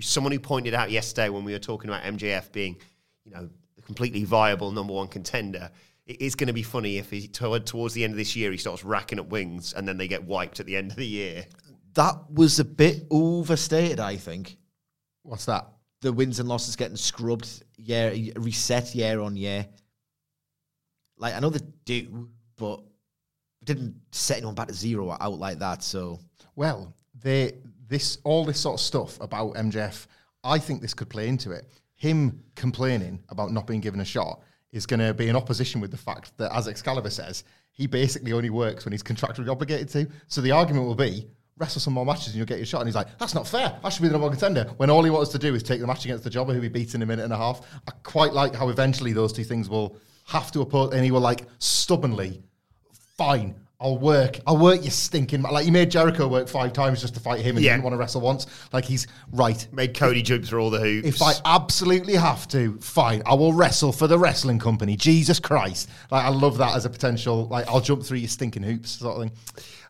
Someone 0.00 0.32
who 0.32 0.38
pointed 0.38 0.72
out 0.72 0.90
yesterday 0.90 1.28
when 1.28 1.44
we 1.44 1.52
were 1.52 1.58
talking 1.58 1.90
about 1.90 2.02
MJF 2.04 2.52
being, 2.52 2.78
you 3.24 3.32
know, 3.32 3.50
a 3.76 3.82
completely 3.82 4.24
viable 4.24 4.72
number 4.72 4.94
one 4.94 5.08
contender. 5.08 5.70
It 6.06 6.22
is 6.22 6.34
going 6.34 6.46
to 6.46 6.54
be 6.54 6.62
funny 6.62 6.96
if 6.96 7.10
he, 7.10 7.28
toward, 7.28 7.66
towards 7.66 7.92
the 7.92 8.02
end 8.04 8.14
of 8.14 8.16
this 8.16 8.34
year 8.34 8.50
he 8.50 8.56
starts 8.56 8.82
racking 8.82 9.20
up 9.20 9.28
wings 9.28 9.74
and 9.74 9.86
then 9.86 9.98
they 9.98 10.08
get 10.08 10.24
wiped 10.24 10.58
at 10.58 10.64
the 10.64 10.76
end 10.76 10.90
of 10.90 10.96
the 10.96 11.06
year. 11.06 11.44
That 11.94 12.30
was 12.32 12.58
a 12.58 12.64
bit 12.64 13.06
overstated, 13.10 14.00
I 14.00 14.16
think. 14.16 14.56
What's 15.30 15.44
that? 15.44 15.68
The 16.00 16.12
wins 16.12 16.40
and 16.40 16.48
losses 16.48 16.74
getting 16.74 16.96
scrubbed 16.96 17.62
year 17.76 18.12
reset 18.34 18.96
year 18.96 19.20
on 19.20 19.36
year. 19.36 19.64
Like 21.18 21.36
I 21.36 21.38
know 21.38 21.50
they 21.50 21.60
do, 21.84 22.28
but 22.58 22.80
didn't 23.62 23.94
set 24.10 24.38
anyone 24.38 24.56
back 24.56 24.66
to 24.66 24.74
zero 24.74 25.16
out 25.20 25.38
like 25.38 25.60
that. 25.60 25.84
So 25.84 26.18
Well, 26.56 26.92
they 27.14 27.52
this 27.86 28.18
all 28.24 28.44
this 28.44 28.58
sort 28.58 28.80
of 28.80 28.84
stuff 28.84 29.20
about 29.20 29.54
MJF, 29.54 30.08
I 30.42 30.58
think 30.58 30.82
this 30.82 30.94
could 30.94 31.08
play 31.08 31.28
into 31.28 31.52
it. 31.52 31.64
Him 31.94 32.42
complaining 32.56 33.22
about 33.28 33.52
not 33.52 33.68
being 33.68 33.80
given 33.80 34.00
a 34.00 34.04
shot 34.04 34.40
is 34.72 34.84
going 34.84 34.98
to 34.98 35.14
be 35.14 35.28
in 35.28 35.36
opposition 35.36 35.80
with 35.80 35.92
the 35.92 35.96
fact 35.96 36.36
that, 36.38 36.52
as 36.52 36.66
Excalibur 36.66 37.10
says, 37.10 37.44
he 37.70 37.86
basically 37.86 38.32
only 38.32 38.50
works 38.50 38.84
when 38.84 38.90
he's 38.90 39.02
contractually 39.04 39.48
obligated 39.48 39.88
to. 39.90 40.08
So 40.26 40.40
the 40.40 40.50
argument 40.50 40.86
will 40.86 40.96
be 40.96 41.28
wrestle 41.60 41.80
some 41.80 41.92
more 41.92 42.06
matches 42.06 42.28
and 42.28 42.36
you'll 42.36 42.46
get 42.46 42.58
your 42.58 42.66
shot. 42.66 42.80
And 42.80 42.88
he's 42.88 42.96
like, 42.96 43.18
that's 43.18 43.34
not 43.34 43.46
fair. 43.46 43.78
I 43.84 43.90
should 43.90 44.02
be 44.02 44.08
the 44.08 44.12
number 44.12 44.26
one 44.26 44.36
contender. 44.36 44.72
When 44.78 44.90
all 44.90 45.04
he 45.04 45.10
wants 45.10 45.30
to 45.32 45.38
do 45.38 45.54
is 45.54 45.62
take 45.62 45.80
the 45.80 45.86
match 45.86 46.04
against 46.04 46.24
the 46.24 46.30
jobber 46.30 46.54
who 46.54 46.60
he 46.60 46.68
beats 46.68 46.94
in 46.94 47.02
a 47.02 47.06
minute 47.06 47.22
and 47.22 47.32
a 47.32 47.36
half. 47.36 47.60
I 47.86 47.92
quite 48.02 48.32
like 48.32 48.54
how 48.54 48.70
eventually 48.70 49.12
those 49.12 49.32
two 49.32 49.44
things 49.44 49.68
will 49.68 49.96
have 50.26 50.50
to 50.52 50.62
oppose, 50.62 50.92
and 50.94 51.04
he 51.04 51.10
will 51.10 51.20
like 51.20 51.42
stubbornly 51.58 52.42
fine. 53.16 53.54
I'll 53.82 53.96
work. 53.96 54.38
I'll 54.46 54.58
work 54.58 54.84
you 54.84 54.90
stinking. 54.90 55.40
Like 55.40 55.64
you 55.64 55.72
made 55.72 55.90
Jericho 55.90 56.28
work 56.28 56.48
five 56.48 56.74
times 56.74 57.00
just 57.00 57.14
to 57.14 57.20
fight 57.20 57.40
him, 57.40 57.56
and 57.56 57.64
Yeah. 57.64 57.70
he 57.70 57.74
didn't 57.76 57.84
want 57.84 57.94
to 57.94 57.98
wrestle 57.98 58.20
once. 58.20 58.46
Like 58.74 58.84
he's 58.84 59.06
right. 59.32 59.66
Made 59.72 59.94
Cody 59.94 60.20
jump 60.22 60.44
through 60.44 60.60
all 60.62 60.68
the 60.68 60.80
hoops. 60.80 61.08
If 61.08 61.22
I 61.22 61.32
absolutely 61.46 62.14
have 62.14 62.46
to, 62.48 62.78
fine. 62.80 63.22
I 63.24 63.32
will 63.34 63.54
wrestle 63.54 63.92
for 63.92 64.06
the 64.06 64.18
wrestling 64.18 64.58
company. 64.58 64.96
Jesus 64.96 65.40
Christ! 65.40 65.88
Like 66.10 66.24
I 66.24 66.28
love 66.28 66.58
that 66.58 66.76
as 66.76 66.84
a 66.84 66.90
potential. 66.90 67.46
Like 67.48 67.66
I'll 67.68 67.80
jump 67.80 68.02
through 68.02 68.18
your 68.18 68.28
stinking 68.28 68.62
hoops, 68.64 68.90
sort 68.90 69.16
of 69.16 69.22
thing. 69.22 69.32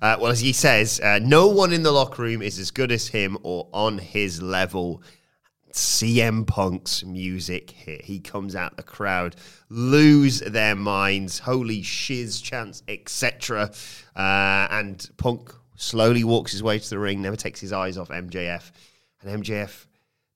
Uh, 0.01 0.16
well, 0.20 0.30
as 0.30 0.41
he 0.41 0.53
says, 0.53 1.01
uh, 1.01 1.18
no 1.20 1.49
one 1.49 1.72
in 1.72 1.82
the 1.82 1.93
locker 1.93 2.22
room 2.22 2.43
is 2.43 2.59
as 2.59 2.70
good 2.70 2.93
as 2.93 3.09
him 3.09 3.36
or 3.43 3.68
on 3.72 3.99
his 3.99 4.41
level. 4.41 5.03
CM 5.72 6.46
Punk's 6.46 7.04
music 7.04 7.70
hit. 7.70 8.02
He 8.02 8.20
comes 8.20 8.56
out, 8.56 8.76
the 8.76 8.82
crowd 8.82 9.36
lose 9.68 10.40
their 10.40 10.74
minds, 10.74 11.38
holy 11.38 11.82
shiz 11.82 12.40
chants, 12.40 12.82
etc. 12.88 13.70
Uh, 14.16 14.68
and 14.70 15.08
Punk 15.16 15.54
slowly 15.76 16.24
walks 16.24 16.53
his 16.53 16.62
way 16.62 16.78
to 16.78 16.90
the 16.90 16.99
ring, 16.99 17.22
never 17.22 17.36
takes 17.36 17.61
his 17.61 17.72
eyes 17.72 17.96
off 17.99 18.08
MJF. 18.08 18.70
And 19.22 19.42
MJF 19.42 19.86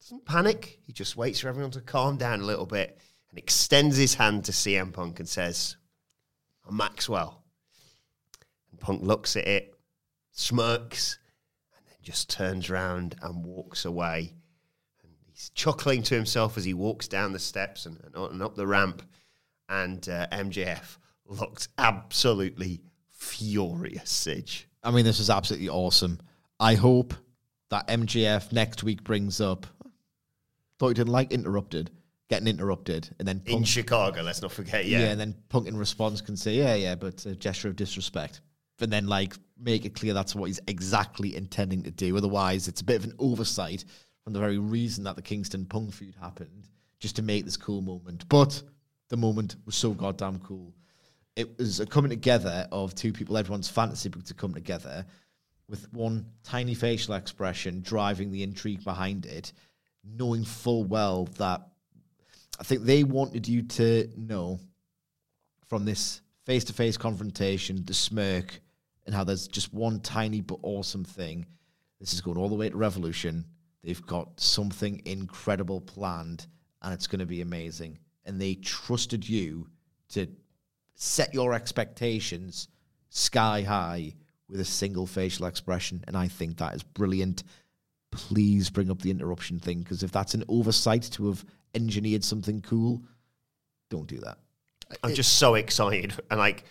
doesn't 0.00 0.24
panic. 0.24 0.78
He 0.86 0.92
just 0.92 1.16
waits 1.16 1.40
for 1.40 1.48
everyone 1.48 1.70
to 1.72 1.80
calm 1.80 2.16
down 2.16 2.40
a 2.40 2.44
little 2.44 2.66
bit 2.66 2.98
and 3.30 3.38
extends 3.38 3.96
his 3.96 4.14
hand 4.14 4.44
to 4.44 4.52
CM 4.52 4.92
Punk 4.92 5.18
and 5.18 5.28
says, 5.28 5.76
I'm 6.68 6.76
Maxwell. 6.76 7.42
And 8.70 8.80
Punk 8.80 9.02
looks 9.02 9.36
at 9.36 9.46
it, 9.46 9.74
smirks, 10.30 11.18
and 11.76 11.86
then 11.86 11.96
just 12.02 12.30
turns 12.30 12.70
around 12.70 13.16
and 13.22 13.44
walks 13.44 13.84
away. 13.84 14.34
Chuckling 15.50 16.02
to 16.04 16.14
himself 16.14 16.56
as 16.56 16.64
he 16.64 16.74
walks 16.74 17.08
down 17.08 17.32
the 17.32 17.38
steps 17.38 17.86
and, 17.86 17.98
and, 18.14 18.42
up 18.42 18.54
the 18.54 18.66
ramp. 18.66 19.02
And 19.68 20.06
uh, 20.08 20.26
MJF 20.30 20.98
looked 21.26 21.68
absolutely 21.78 22.82
furious. 23.10 24.28
I 24.82 24.90
mean, 24.90 25.04
this 25.04 25.20
is 25.20 25.30
absolutely 25.30 25.68
awesome. 25.68 26.20
I 26.60 26.74
hope 26.74 27.14
that 27.70 27.88
MJF 27.88 28.52
next 28.52 28.82
week 28.82 29.02
brings 29.02 29.40
up. 29.40 29.66
Thought 30.78 30.88
he 30.88 30.94
didn't 30.94 31.12
like 31.12 31.32
interrupted, 31.32 31.90
getting 32.28 32.48
interrupted, 32.48 33.08
and 33.18 33.26
then 33.26 33.42
In 33.46 33.64
Chicago, 33.64 34.22
let's 34.22 34.42
not 34.42 34.52
forget. 34.52 34.86
yeah. 34.86 35.00
Yeah. 35.00 35.10
and 35.10 35.20
then 35.20 35.34
Punk 35.48 35.68
in 35.68 35.76
response 35.76 36.20
can 36.20 36.36
say, 36.36 36.54
"Yeah, 36.54 36.74
yeah," 36.74 36.94
but 36.96 37.24
a 37.26 37.34
gesture 37.34 37.68
of 37.68 37.76
disrespect, 37.76 38.40
and 38.80 38.92
then 38.92 39.06
like 39.06 39.34
make 39.58 39.84
it 39.84 39.94
clear 39.94 40.14
that's 40.14 40.34
what 40.34 40.46
he's 40.46 40.60
exactly 40.66 41.36
intending 41.36 41.82
to 41.84 41.90
do. 41.90 42.16
Otherwise, 42.16 42.66
it's 42.66 42.80
a 42.80 42.84
bit 42.84 42.96
of 42.96 43.04
an 43.04 43.14
oversight 43.18 43.84
from 44.24 44.32
the 44.32 44.40
very 44.40 44.58
reason 44.58 45.04
that 45.04 45.16
the 45.16 45.22
Kingston 45.22 45.66
Punk 45.66 45.92
feud 45.92 46.14
happened, 46.20 46.68
just 46.98 47.16
to 47.16 47.22
make 47.22 47.44
this 47.44 47.58
cool 47.58 47.82
moment. 47.82 48.26
But 48.28 48.62
the 49.10 49.16
moment 49.16 49.56
was 49.66 49.76
so 49.76 49.92
goddamn 49.92 50.40
cool. 50.40 50.74
it 51.36 51.58
was 51.58 51.80
a 51.80 51.86
coming 51.86 52.10
together 52.10 52.66
of 52.72 52.94
two 52.94 53.12
people 53.12 53.36
everyone's 53.36 53.68
fantasy 53.68 54.08
book 54.08 54.24
to 54.24 54.34
come 54.34 54.54
together 54.54 55.04
with 55.68 55.92
one 55.92 56.26
tiny 56.42 56.74
facial 56.74 57.14
expression 57.14 57.80
driving 57.80 58.30
the 58.30 58.42
intrigue 58.42 58.84
behind 58.84 59.26
it, 59.26 59.52
knowing 60.04 60.44
full 60.44 60.84
well 60.84 61.24
that 61.38 61.66
I 62.58 62.62
think 62.62 62.82
they 62.82 63.02
wanted 63.04 63.48
you 63.48 63.62
to 63.62 64.08
know 64.16 64.60
from 65.66 65.84
this 65.84 66.20
face 66.44 66.64
to 66.64 66.72
face 66.72 66.96
confrontation, 66.96 67.84
the 67.84 67.94
smirk, 67.94 68.60
and 69.06 69.14
how 69.14 69.24
there's 69.24 69.48
just 69.48 69.72
one 69.72 70.00
tiny 70.00 70.40
but 70.40 70.58
awesome 70.62 71.04
thing. 71.04 71.46
This 72.00 72.12
is 72.12 72.20
going 72.20 72.36
all 72.36 72.48
the 72.48 72.54
way 72.54 72.68
to 72.68 72.76
Revolution. 72.76 73.44
They've 73.84 74.06
got 74.06 74.40
something 74.40 75.02
incredible 75.04 75.80
planned, 75.80 76.46
and 76.80 76.94
it's 76.94 77.06
going 77.06 77.20
to 77.20 77.26
be 77.26 77.42
amazing. 77.42 77.98
And 78.24 78.40
they 78.40 78.54
trusted 78.54 79.28
you 79.28 79.68
to 80.10 80.26
set 80.94 81.34
your 81.34 81.52
expectations 81.52 82.68
sky 83.10 83.62
high 83.62 84.14
with 84.48 84.60
a 84.60 84.64
single 84.64 85.06
facial 85.06 85.46
expression. 85.46 86.02
And 86.06 86.16
I 86.16 86.28
think 86.28 86.56
that 86.56 86.74
is 86.74 86.82
brilliant. 86.82 87.44
Please 88.10 88.70
bring 88.70 88.90
up 88.90 89.02
the 89.02 89.10
interruption 89.10 89.58
thing 89.58 89.80
because 89.80 90.02
if 90.02 90.12
that's 90.12 90.34
an 90.34 90.44
oversight 90.48 91.02
to 91.12 91.28
have 91.28 91.44
engineered 91.74 92.24
something 92.24 92.62
cool, 92.62 93.02
don't 93.90 94.06
do 94.06 94.18
that. 94.18 94.38
I'm 95.02 95.14
just 95.14 95.36
so 95.36 95.54
excited. 95.56 96.14
And 96.30 96.38
like 96.38 96.64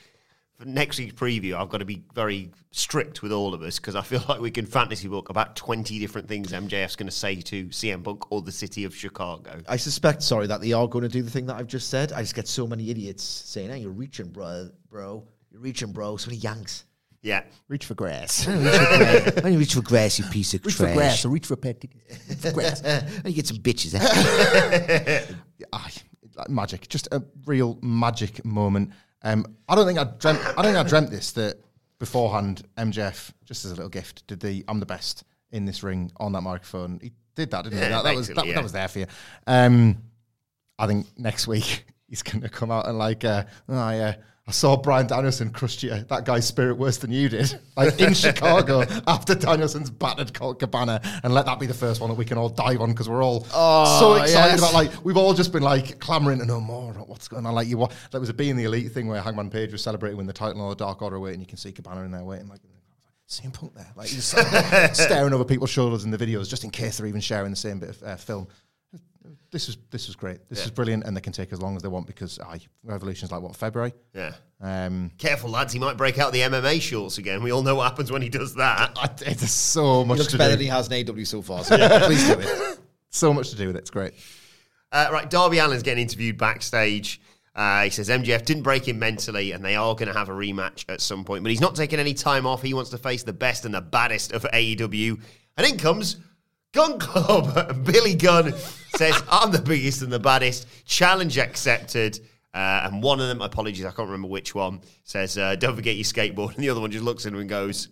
for 0.58 0.66
next 0.66 1.00
week's 1.00 1.14
preview, 1.14 1.56
I've 1.56 1.70
got 1.70 1.80
to 1.80 1.86
be 1.86 2.04
very 2.14 2.52
strict 2.72 3.22
with 3.22 3.32
all 3.32 3.54
of 3.54 3.62
us 3.62 3.80
because 3.80 3.96
I 3.96 4.02
feel 4.02 4.24
like 4.30 4.40
we 4.40 4.52
can 4.52 4.66
fantasy 4.66 5.08
book 5.08 5.30
about 5.30 5.56
20 5.56 6.00
different 6.00 6.28
things 6.28 6.52
MJF's 6.52 6.96
going 6.96 7.08
to 7.08 7.12
say 7.12 7.36
to 7.42 7.66
CM 7.68 8.04
Punk 8.04 8.32
or 8.32 8.42
the 8.42 8.52
city 8.52 8.84
of 8.86 8.96
Chicago. 8.96 9.62
I 9.68 9.78
suspect, 9.78 10.24
sorry, 10.24 10.48
that 10.48 10.62
they 10.62 10.74
are 10.74 10.88
going 10.88 11.04
to 11.04 11.10
do 11.10 11.22
the 11.22 11.32
thing 11.32 11.46
that 11.48 11.56
I've 11.56 11.68
just 11.68 11.90
said. 11.90 12.14
I 12.14 12.22
just 12.22 12.36
get 12.36 12.48
so 12.48 12.68
many 12.68 12.90
idiots 12.90 13.24
saying, 13.24 13.70
hey, 13.70 13.80
you're 13.80 13.92
reaching, 13.92 14.28
bro, 14.28 14.70
bro. 14.90 15.24
You're 15.52 15.62
reaching, 15.62 15.92
bro. 15.92 16.18
So 16.18 16.30
many 16.30 16.40
yanks. 16.40 16.86
Yeah. 17.24 17.44
Reach 17.70 17.86
for 17.86 17.96
grass. 17.96 18.46
Why 18.46 19.32
don't 19.32 19.54
you 19.54 19.60
reach 19.60 19.76
for 19.76 19.82
grass, 19.82 20.20
you 20.20 20.26
piece 20.26 20.54
of 20.54 20.66
reach 20.66 20.76
for 20.76 20.92
grass 20.94 21.24
or 21.24 21.30
reach 21.30 21.46
for 21.46 21.54
a 21.54 21.58
pet. 21.58 21.82
Reach 21.82 22.38
for 22.38 22.52
grass. 22.52 22.84
Why 22.84 23.06
you 23.26 23.34
get 23.34 23.48
some 23.48 23.58
bitches, 23.58 23.96
eh? 23.96 25.26
Aye, 25.74 25.94
magic, 26.50 26.90
just 26.90 27.08
a 27.14 27.24
real 27.46 27.80
magic 27.82 28.44
moment. 28.44 28.92
Um, 29.24 29.46
I 29.70 29.76
don't 29.76 29.86
think 29.86 30.00
I 30.00 30.04
dreamt. 30.04 30.40
I 30.40 30.62
don't 30.62 30.74
think 30.74 30.78
I 30.78 30.84
dreamt 30.84 31.10
this 31.10 31.32
that 31.34 31.58
beforehand. 32.00 32.64
MJF, 32.78 33.32
just 33.46 33.66
as 33.66 33.72
a 33.72 33.76
little 33.76 33.90
gift, 33.90 34.28
did 34.28 34.40
the 34.40 34.64
"I'm 34.68 34.80
the 34.80 34.86
best 34.86 35.24
in 35.52 35.66
this 35.66 35.84
ring" 35.84 36.12
on 36.18 36.34
that 36.34 36.42
microphone. 36.42 37.00
He 37.02 37.12
did 37.36 37.52
that, 37.52 37.64
didn't 37.64 37.80
he? 37.80 37.90
That, 37.90 38.04
that 38.04 38.16
was 38.16 38.28
that, 38.28 38.46
that 38.46 38.64
was 38.64 38.72
there 38.74 38.88
for 38.88 39.00
you. 39.00 39.06
Um, 39.48 39.98
I 40.78 40.88
think 40.88 41.08
next 41.18 41.48
week 41.54 41.86
he's 42.08 42.24
going 42.24 42.42
to 42.42 42.50
come 42.50 42.72
out 42.72 42.88
and 42.88 42.98
like, 42.98 43.24
uh, 43.24 43.46
oh 43.70 43.90
yeah, 43.90 44.16
I 44.46 44.52
saw 44.52 44.76
Bryan 44.76 45.08
Danielson 45.08 45.52
crushed 45.52 45.84
you, 45.84 46.04
that 46.10 46.26
guy's 46.26 46.46
spirit 46.46 46.78
worse 46.78 46.98
than 46.98 47.12
you 47.12 47.30
did, 47.30 47.58
like 47.78 47.98
in 48.02 48.14
Chicago 48.14 48.82
after 49.08 49.36
Danielson's 49.36 49.90
battered 49.90 50.34
Colt 50.34 50.60
Cabana, 50.60 51.00
and 51.24 51.34
let 51.34 51.46
that 51.46 51.62
be 51.62 51.66
the 51.66 51.74
first 51.74 52.02
one 52.02 52.10
that 52.10 52.18
we 52.18 52.26
can 52.26 52.38
all 52.38 52.50
dive 52.50 52.82
on 52.82 52.92
because 52.92 53.08
we're 53.08 53.24
all 53.24 53.46
so 53.46 54.16
excited 54.16 54.52
yes. 54.52 54.60
about 54.60 54.74
like 54.74 54.92
we've 55.06 55.16
all 55.16 55.34
just 55.34 55.54
been 55.54 55.64
like 55.64 55.98
clamoring 56.00 56.40
to 56.40 56.46
know 56.46 56.60
more 56.60 56.92
about 56.92 57.08
what's 57.08 57.30
going 57.30 57.46
on. 57.46 57.56
Like 57.56 57.68
you, 57.68 57.78
wa- 57.78 57.90
that 58.12 58.20
was 58.20 58.28
a 58.28 58.34
being 58.34 58.58
the 58.58 58.66
elite 58.66 58.92
thing 58.92 59.08
where 59.08 59.22
Hangman 59.22 59.50
Page 59.50 59.72
was 59.72 59.82
celebrating 59.82 60.18
when 60.18 60.28
the 60.28 60.34
title 60.34 60.62
on 60.62 60.70
the 60.70 60.76
Dark 60.76 61.02
Order 61.02 61.22
waiting, 61.22 61.40
you 61.40 61.48
can 61.48 61.58
see 61.58 61.72
Cabana 61.72 62.02
in 62.02 62.12
there 62.12 62.24
waiting 62.24 62.50
like. 62.50 62.60
CM 63.26 63.54
Punk 63.54 63.74
there, 63.74 63.90
like 63.96 64.10
he's 64.10 64.26
staring 64.94 65.34
over 65.34 65.46
people's 65.46 65.70
shoulders 65.70 66.04
in 66.04 66.12
the 66.12 66.18
videos, 66.18 66.48
just 66.50 66.66
in 66.66 66.70
case 66.70 66.98
they're 66.98 67.08
even 67.08 67.22
sharing 67.22 67.50
the 67.50 67.56
same 67.56 67.80
bit 67.80 67.90
of 67.90 68.04
uh, 68.04 68.16
film. 68.18 68.48
This 69.52 69.68
was 69.68 69.78
this 69.92 70.08
was 70.08 70.16
great. 70.16 70.48
This 70.50 70.60
Yeah. 70.60 70.66
is 70.66 70.72
brilliant, 70.72 71.04
and 71.06 71.16
they 71.16 71.22
can 71.22 71.34
take 71.34 71.54
as 71.54 71.62
long 71.62 71.76
as 71.76 71.82
they 71.82 71.88
want 71.90 72.08
because 72.08 72.40
aye, 72.40 72.60
Revolution's 72.84 73.32
like 73.32 73.42
what 73.42 73.56
February. 73.56 73.94
Yeah. 74.14 74.34
Um, 74.62 75.12
Careful, 75.18 75.50
lads. 75.50 75.74
He 75.74 75.80
might 75.80 75.98
break 75.98 76.18
out 76.20 76.34
the 76.34 76.42
MMA 76.42 76.82
shorts 76.82 77.18
again. 77.18 77.44
We 77.44 77.52
all 77.52 77.64
know 77.64 77.76
what 77.76 77.84
happens 77.90 78.12
when 78.12 78.22
he 78.22 78.30
does 78.30 78.56
that. 78.56 78.92
I, 78.98 79.10
it's 79.26 79.52
so 79.52 80.04
much 80.06 80.16
He 80.18 80.20
looks 80.22 80.32
to 80.32 80.38
better 80.38 80.52
do. 80.54 80.58
than 80.58 80.64
he 80.66 80.70
has 80.72 80.88
in 80.88 80.94
AEW 81.06 81.26
so 81.28 81.42
far, 81.42 81.64
so 81.64 81.76
yeah, 81.78 82.06
please 82.06 82.26
do 82.28 82.40
it. 82.40 82.80
so 83.10 83.34
much 83.34 83.50
to 83.52 83.56
do 83.56 83.68
with 83.68 83.76
it. 83.76 83.80
It's 83.80 83.90
great. 83.90 84.14
Uh, 84.92 85.10
right, 85.12 85.30
Darby 85.30 85.60
Allin's 85.60 85.84
getting 85.84 86.02
interviewed 86.04 86.38
backstage. 86.38 87.20
Uh, 87.56 87.84
he 87.84 87.90
says 87.92 88.10
MJF 88.10 88.46
didn't 88.46 88.64
break 88.64 88.88
him 88.88 88.98
mentally, 89.00 89.52
and 89.52 89.64
they 89.64 89.76
are 89.76 89.94
going 89.96 90.08
to 90.12 90.18
have 90.18 90.30
a 90.30 90.34
rematch 90.34 90.86
at 90.90 91.02
some 91.02 91.24
point. 91.24 91.44
But 91.44 91.52
he's 91.52 91.62
not 91.62 91.76
taking 91.76 92.00
any 92.00 92.14
time 92.14 92.46
off. 92.48 92.62
He 92.64 92.74
wants 92.74 92.90
to 92.92 92.98
face 92.98 93.24
the 93.24 93.34
best 93.34 93.66
and 93.66 93.74
the 93.74 93.82
baddest 93.82 94.32
of 94.32 94.44
AEW. 94.54 95.20
And 95.58 95.68
in 95.68 95.78
comes 95.78 96.18
Gunn 96.74 97.00
Club. 97.00 97.86
Billy 97.86 98.16
Gunn 98.16 98.54
says, 98.96 99.24
"I'm 99.32 99.52
the 99.52 99.62
biggest 99.62 100.02
and 100.02 100.12
the 100.12 100.20
baddest." 100.20 100.68
Challenge 100.86 101.38
accepted. 101.38 102.20
Uh, 102.54 102.82
and 102.86 103.02
one 103.02 103.20
of 103.20 103.28
them, 103.28 103.42
apologies, 103.42 103.84
I 103.86 103.92
can't 103.92 104.08
remember 104.10 104.28
which 104.28 104.54
one, 104.54 104.82
says, 105.04 105.38
uh, 105.38 105.56
"Don't 105.56 105.76
forget 105.76 105.96
your 105.96 106.04
skateboard." 106.04 106.50
And 106.56 106.64
the 106.64 106.70
other 106.70 106.82
one 106.82 106.92
just 106.92 107.06
looks 107.06 107.26
at 107.26 107.34
him 107.34 107.40
and 107.40 107.50
goes, 107.50 107.90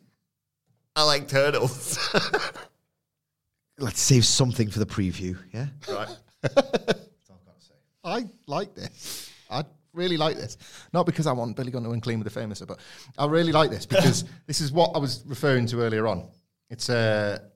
"I 0.95 1.03
like 1.03 1.27
turtles." 1.27 1.97
Let's 3.77 3.99
save 3.99 4.25
something 4.25 4.69
for 4.69 4.79
the 4.79 4.85
preview, 4.85 5.37
yeah? 5.53 5.67
right. 5.87 6.09
I 8.03 8.25
like 8.47 8.73
this. 8.75 9.31
I 9.49 9.63
really 9.93 10.17
like 10.17 10.35
this. 10.35 10.57
Not 10.93 11.05
because 11.05 11.27
I 11.27 11.31
want 11.31 11.55
Billy 11.55 11.71
Gunn 11.71 11.83
to 11.83 11.89
win 11.89 12.01
clean 12.01 12.19
with 12.19 12.25
the 12.25 12.39
famous, 12.39 12.61
but 12.61 12.79
I 13.17 13.25
really 13.25 13.51
like 13.51 13.69
this 13.69 13.85
because 13.85 14.25
this 14.47 14.59
is 14.59 14.71
what 14.71 14.91
I 14.95 14.99
was 14.99 15.23
referring 15.25 15.65
to 15.67 15.81
earlier 15.81 16.07
on. 16.07 16.27
It's 16.69 16.89
a 16.89 17.41
it's 17.41 17.49
a 17.49 17.50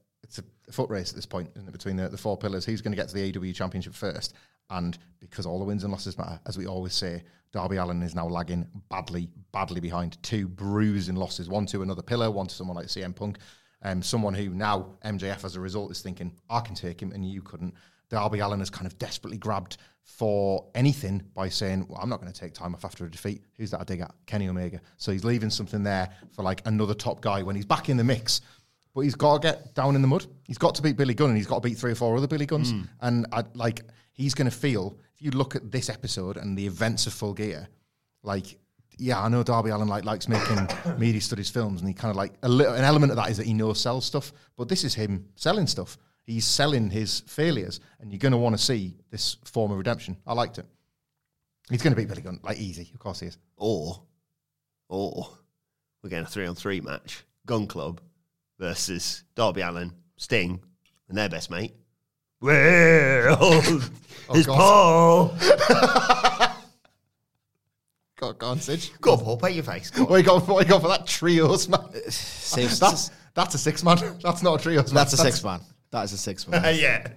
foot 0.72 0.90
race 0.90 1.10
at 1.10 1.16
this 1.16 1.26
point, 1.26 1.50
between 1.72 1.96
the, 1.96 2.10
the 2.10 2.18
four 2.18 2.38
pillars. 2.38 2.66
Who's 2.66 2.82
going 2.82 2.92
to 2.92 2.98
get 2.98 3.10
to 3.10 3.16
the 3.16 3.32
AEW 3.32 3.54
Championship 3.54 3.94
first? 3.94 4.34
And 4.70 4.98
because 5.20 5.46
all 5.46 5.60
the 5.60 5.66
wins 5.66 5.84
and 5.84 5.92
losses 5.92 6.18
matter, 6.18 6.40
as 6.48 6.58
we 6.58 6.66
always 6.66 6.94
say, 6.94 7.24
Darby 7.52 7.78
Allin 7.78 8.02
is 8.02 8.16
now 8.16 8.28
lagging 8.28 8.68
badly, 8.90 9.30
badly 9.52 9.80
behind. 9.80 10.22
Two 10.24 10.48
bruising 10.48 11.16
losses, 11.16 11.48
one 11.48 11.66
to 11.68 11.84
another 11.84 12.02
pillar, 12.02 12.30
one 12.30 12.48
to 12.48 12.56
someone 12.56 12.76
like 12.76 12.88
CM 12.88 13.16
Punk. 13.16 13.38
Um, 13.82 14.02
someone 14.02 14.34
who 14.34 14.50
now 14.50 14.96
MJF 15.06 15.46
as 15.46 15.56
a 15.56 15.60
result 15.60 15.92
is 15.92 16.02
thinking, 16.02 16.34
I 16.50 16.60
can 16.62 16.76
take 16.76 17.02
him 17.02 17.12
and 17.12 17.26
you 17.26 17.42
couldn't. 17.42 17.76
Darby 18.10 18.40
Allin 18.40 18.60
has 18.60 18.70
kind 18.70 18.88
of 18.88 18.98
desperately 18.98 19.38
grabbed 19.38 19.78
for 20.04 20.66
anything 20.76 21.24
by 21.34 21.50
saying, 21.50 21.86
well, 21.88 22.00
I'm 22.02 22.10
not 22.10 22.22
going 22.22 22.32
to 22.32 22.40
take 22.40 22.54
time 22.54 22.76
off 22.76 22.86
after 22.86 23.06
a 23.06 23.12
defeat. 23.12 23.44
Who's 23.58 23.72
that 23.72 23.82
I 23.82 23.84
dig 23.84 24.02
at? 24.02 24.14
Kenny 24.28 24.48
Omega. 24.48 24.80
So 24.98 25.12
he's 25.12 25.24
leaving 25.26 25.50
something 25.50 25.84
there 25.84 26.10
for 26.32 26.44
like 26.44 26.62
another 26.66 26.94
top 26.94 27.22
guy 27.22 27.42
when 27.42 27.56
he's 27.56 27.66
back 27.66 27.90
in 27.90 27.98
the 27.98 28.04
mix. 28.04 28.42
But 28.96 29.02
he's 29.02 29.14
got 29.14 29.42
to 29.42 29.48
get 29.48 29.76
down 29.76 29.96
in 29.96 30.02
the 30.02 30.08
mud. 30.08 30.26
He's 30.48 30.58
got 30.58 30.74
to 30.76 30.82
beat 30.82 30.96
Billy 30.96 31.14
Gunn 31.14 31.30
and 31.30 31.38
he's 31.38 31.46
got 31.46 31.62
to 31.62 31.70
beat 31.70 31.78
three 31.78 31.92
or 31.92 31.96
four 31.96 32.16
other 32.16 32.28
Billy 32.28 32.46
Gunns. 32.46 32.72
Mm. 32.72 32.88
And 33.02 33.28
I, 33.34 33.44
like 33.54 33.82
he's 34.14 34.34
going 34.34 34.50
to 34.50 34.56
feel, 34.56 34.98
if 35.14 35.22
you 35.22 35.32
look 35.32 35.56
at 35.56 35.70
this 35.70 35.90
episode 35.90 36.38
and 36.38 36.58
the 36.58 36.66
events 36.66 37.06
of 37.06 37.14
Full 37.14 37.34
Gear, 37.34 37.68
like 38.24 38.58
yeah, 38.98 39.22
I 39.22 39.28
know 39.28 39.44
Darby 39.44 39.72
Allin 39.72 39.90
like 39.90 40.06
likes 40.06 40.30
making 40.30 40.70
media 40.98 41.20
studies 41.20 41.50
films, 41.50 41.82
and 41.82 41.88
he 41.88 41.94
kind 41.94 42.10
of 42.10 42.16
like 42.16 42.34
a 42.44 42.50
little, 42.50 42.74
an 42.74 42.84
element 42.84 43.12
of 43.12 43.18
that 43.18 43.30
is 43.30 43.38
that 43.38 43.46
he 43.46 43.54
knows 43.54 43.80
sells 43.80 44.06
stuff. 44.06 44.32
But 44.56 44.70
this 44.70 44.84
is 44.84 44.94
him 44.94 45.28
selling 45.36 45.68
stuff. 45.68 45.98
He's 46.24 46.46
selling 46.46 46.90
his 46.90 47.20
failures, 47.28 47.80
and 48.00 48.12
you're 48.12 48.20
going 48.20 48.32
to 48.32 48.38
want 48.38 48.58
to 48.58 48.64
see 48.64 48.96
this 49.12 49.38
form 49.44 49.72
of 49.72 49.78
redemption. 49.78 50.18
I 50.26 50.34
liked 50.34 50.58
it. 50.58 50.66
He's 51.70 51.82
going 51.82 51.94
to 51.94 52.00
beat 52.00 52.08
Billy 52.08 52.22
Gunn 52.22 52.40
like 52.44 52.58
easy, 52.58 52.90
of 52.94 53.00
course 53.00 53.20
he 53.20 53.28
is. 53.28 53.38
Or, 53.58 54.02
or 54.88 55.30
we're 56.02 56.10
getting 56.10 56.26
a 56.26 56.30
three 56.30 56.46
on 56.46 56.56
three 56.56 56.82
match. 56.82 57.26
Gunn 57.46 57.68
Club 57.68 58.02
versus 58.60 59.24
Darby 59.36 59.62
Allin, 59.62 59.92
Sting, 60.18 60.62
and 61.10 61.18
their 61.18 61.30
best 61.30 61.50
mate. 61.50 61.74
Well, 62.42 63.62
it's 64.34 64.46
God. 64.46 64.58
Paul. 64.58 65.38
Go, 68.18 68.32
go 68.32 68.48
on, 68.48 68.60
Sidge. 68.60 68.92
Go 69.02 69.14
on, 69.14 69.20
Paul, 69.20 69.38
paint 69.38 69.56
your 69.56 69.64
face. 69.64 69.92
Go 69.92 70.04
on. 70.04 70.10
What 70.10 70.18
you 70.18 70.24
got? 70.24 70.48
What 70.48 70.66
you 70.66 70.70
got 70.70 70.82
for 70.82 70.88
that 70.88 71.06
trios 71.06 71.68
man? 71.68 71.82
Save, 72.10 72.80
That's 72.80 73.12
that's 73.34 73.56
a 73.56 73.58
six 73.58 73.84
man. 73.84 73.98
That's 74.24 74.42
not 74.42 74.60
a 74.60 74.64
trios 74.64 74.94
man. 74.94 75.02
that's 75.02 75.14
a 75.14 75.18
six 75.18 75.44
man. 75.44 75.60
That 75.92 76.04
is 76.04 76.14
a 76.14 76.18
six 76.18 76.48
man. 76.48 76.64
Uh, 76.64 76.70
yeah. 76.70 77.08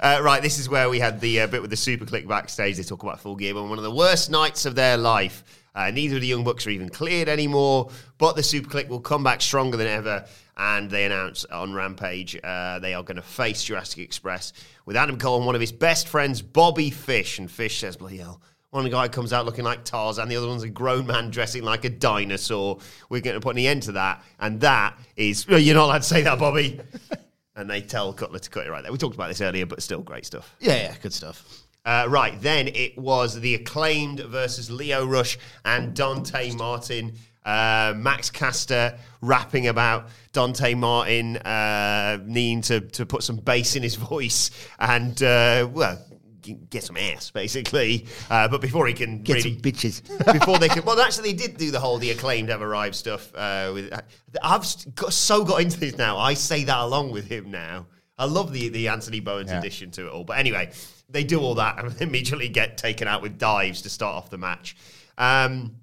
Uh, 0.00 0.20
right, 0.22 0.42
this 0.42 0.58
is 0.58 0.68
where 0.68 0.88
we 0.88 0.98
had 0.98 1.20
the 1.20 1.40
uh, 1.40 1.46
bit 1.46 1.60
with 1.60 1.70
the 1.70 1.76
SuperKliq 1.76 2.26
backstage. 2.28 2.76
They 2.76 2.82
talk 2.82 3.02
about 3.02 3.20
Full 3.20 3.36
Gear, 3.36 3.54
but 3.54 3.64
one 3.64 3.78
of 3.78 3.84
the 3.84 3.90
worst 3.94 4.30
nights 4.30 4.66
of 4.66 4.74
their 4.74 4.96
life. 4.96 5.44
Uh, 5.74 5.90
neither 5.92 6.16
of 6.16 6.20
the 6.22 6.26
Young 6.26 6.42
Bucks 6.44 6.66
are 6.66 6.70
even 6.70 6.88
cleared 6.88 7.28
anymore, 7.28 7.90
but 8.18 8.34
the 8.34 8.42
SuperKliq 8.42 8.88
will 8.88 9.00
come 9.00 9.22
back 9.22 9.40
stronger 9.40 9.76
than 9.76 9.86
ever. 9.86 10.24
And 10.58 10.90
they 10.90 11.04
announce 11.04 11.44
on 11.44 11.72
Rampage 11.72 12.36
uh, 12.42 12.80
they 12.80 12.92
are 12.92 13.04
going 13.04 13.16
to 13.16 13.22
face 13.22 13.62
Jurassic 13.62 14.00
Express 14.00 14.52
with 14.86 14.96
Adam 14.96 15.16
Cole 15.16 15.36
and 15.36 15.46
one 15.46 15.54
of 15.54 15.60
his 15.60 15.70
best 15.70 16.08
friends, 16.08 16.42
Bobby 16.42 16.90
Fish. 16.90 17.38
And 17.38 17.50
Fish 17.50 17.78
says, 17.78 17.96
bloody 17.96 18.18
hell. 18.18 18.42
One 18.70 18.90
guy 18.90 19.08
comes 19.08 19.32
out 19.32 19.46
looking 19.46 19.64
like 19.64 19.84
Tarzan, 19.84 20.28
the 20.28 20.36
other 20.36 20.48
one's 20.48 20.62
a 20.62 20.68
grown 20.68 21.06
man 21.06 21.30
dressing 21.30 21.62
like 21.62 21.84
a 21.84 21.88
dinosaur. 21.88 22.80
We're 23.08 23.22
going 23.22 23.34
to 23.34 23.40
put 23.40 23.56
an 23.56 23.62
end 23.62 23.84
to 23.84 23.92
that. 23.92 24.22
And 24.40 24.60
that 24.60 24.98
is, 25.16 25.46
you're 25.48 25.74
not 25.74 25.86
allowed 25.86 25.98
to 25.98 26.04
say 26.04 26.22
that, 26.22 26.38
Bobby. 26.38 26.80
and 27.56 27.70
they 27.70 27.80
tell 27.80 28.12
Cutler 28.12 28.38
to 28.38 28.50
cut 28.50 28.66
it 28.66 28.70
right 28.70 28.82
there. 28.82 28.92
We 28.92 28.98
talked 28.98 29.14
about 29.14 29.28
this 29.28 29.40
earlier, 29.40 29.64
but 29.64 29.82
still 29.82 30.02
great 30.02 30.26
stuff. 30.26 30.54
Yeah, 30.60 30.76
yeah, 30.76 30.94
good 31.00 31.14
stuff. 31.14 31.66
Uh, 31.84 32.06
right, 32.08 32.38
then 32.42 32.68
it 32.68 32.98
was 32.98 33.40
the 33.40 33.54
acclaimed 33.54 34.20
versus 34.20 34.70
Lio 34.70 35.06
Rush 35.06 35.38
and 35.64 35.94
Dante 35.94 36.52
Martin. 36.52 37.14
Uh, 37.48 37.94
Max 37.96 38.30
Caster 38.30 38.98
rapping 39.22 39.68
about 39.68 40.08
Dante 40.32 40.74
Martin 40.74 41.38
uh, 41.38 42.18
needing 42.24 42.60
to, 42.62 42.80
to 42.80 43.06
put 43.06 43.22
some 43.22 43.36
bass 43.36 43.74
in 43.74 43.82
his 43.82 43.94
voice 44.12 44.50
and, 44.78 45.22
uh, 45.22 45.66
well, 45.72 45.98
get 46.70 46.84
some 46.84 46.96
ass, 46.96 47.30
basically. 47.30 48.06
Uh, 48.30 48.48
but 48.48 48.60
before 48.60 48.86
he 48.86 48.92
can 48.92 49.22
Get 49.22 49.36
really, 49.36 49.54
some 49.54 49.62
bitches. 49.62 50.32
before 50.38 50.58
they 50.58 50.68
can, 50.74 50.84
well, 50.84 51.00
actually, 51.00 51.32
they 51.32 51.46
did 51.46 51.56
do 51.56 51.70
the 51.70 51.80
whole 51.80 51.98
the 51.98 52.10
acclaimed 52.10 52.50
have 52.50 52.62
arrived 52.62 52.94
stuff. 52.94 53.34
Uh, 53.34 53.70
with 53.72 53.92
I've 54.42 54.66
got, 54.94 55.12
so 55.12 55.44
got 55.44 55.62
into 55.62 55.80
this 55.80 55.96
now. 55.96 56.18
I 56.18 56.34
say 56.34 56.64
that 56.64 56.78
along 56.78 57.12
with 57.12 57.26
him 57.26 57.50
now. 57.50 57.86
I 58.18 58.24
love 58.26 58.52
the 58.52 58.68
the 58.68 58.88
Anthony 58.88 59.20
Bowens 59.20 59.50
Yeah. 59.50 59.58
addition 59.58 59.90
to 59.92 60.06
it 60.06 60.10
all. 60.12 60.24
But 60.24 60.38
anyway, 60.38 60.72
they 61.08 61.24
do 61.24 61.40
all 61.40 61.54
that 61.56 61.82
and 61.82 62.00
immediately 62.02 62.48
get 62.48 62.76
taken 62.76 63.08
out 63.08 63.22
with 63.22 63.38
dives 63.38 63.82
to 63.82 63.90
start 63.90 64.16
off 64.16 64.28
the 64.30 64.38
match. 64.38 64.76
Um, 65.16 65.76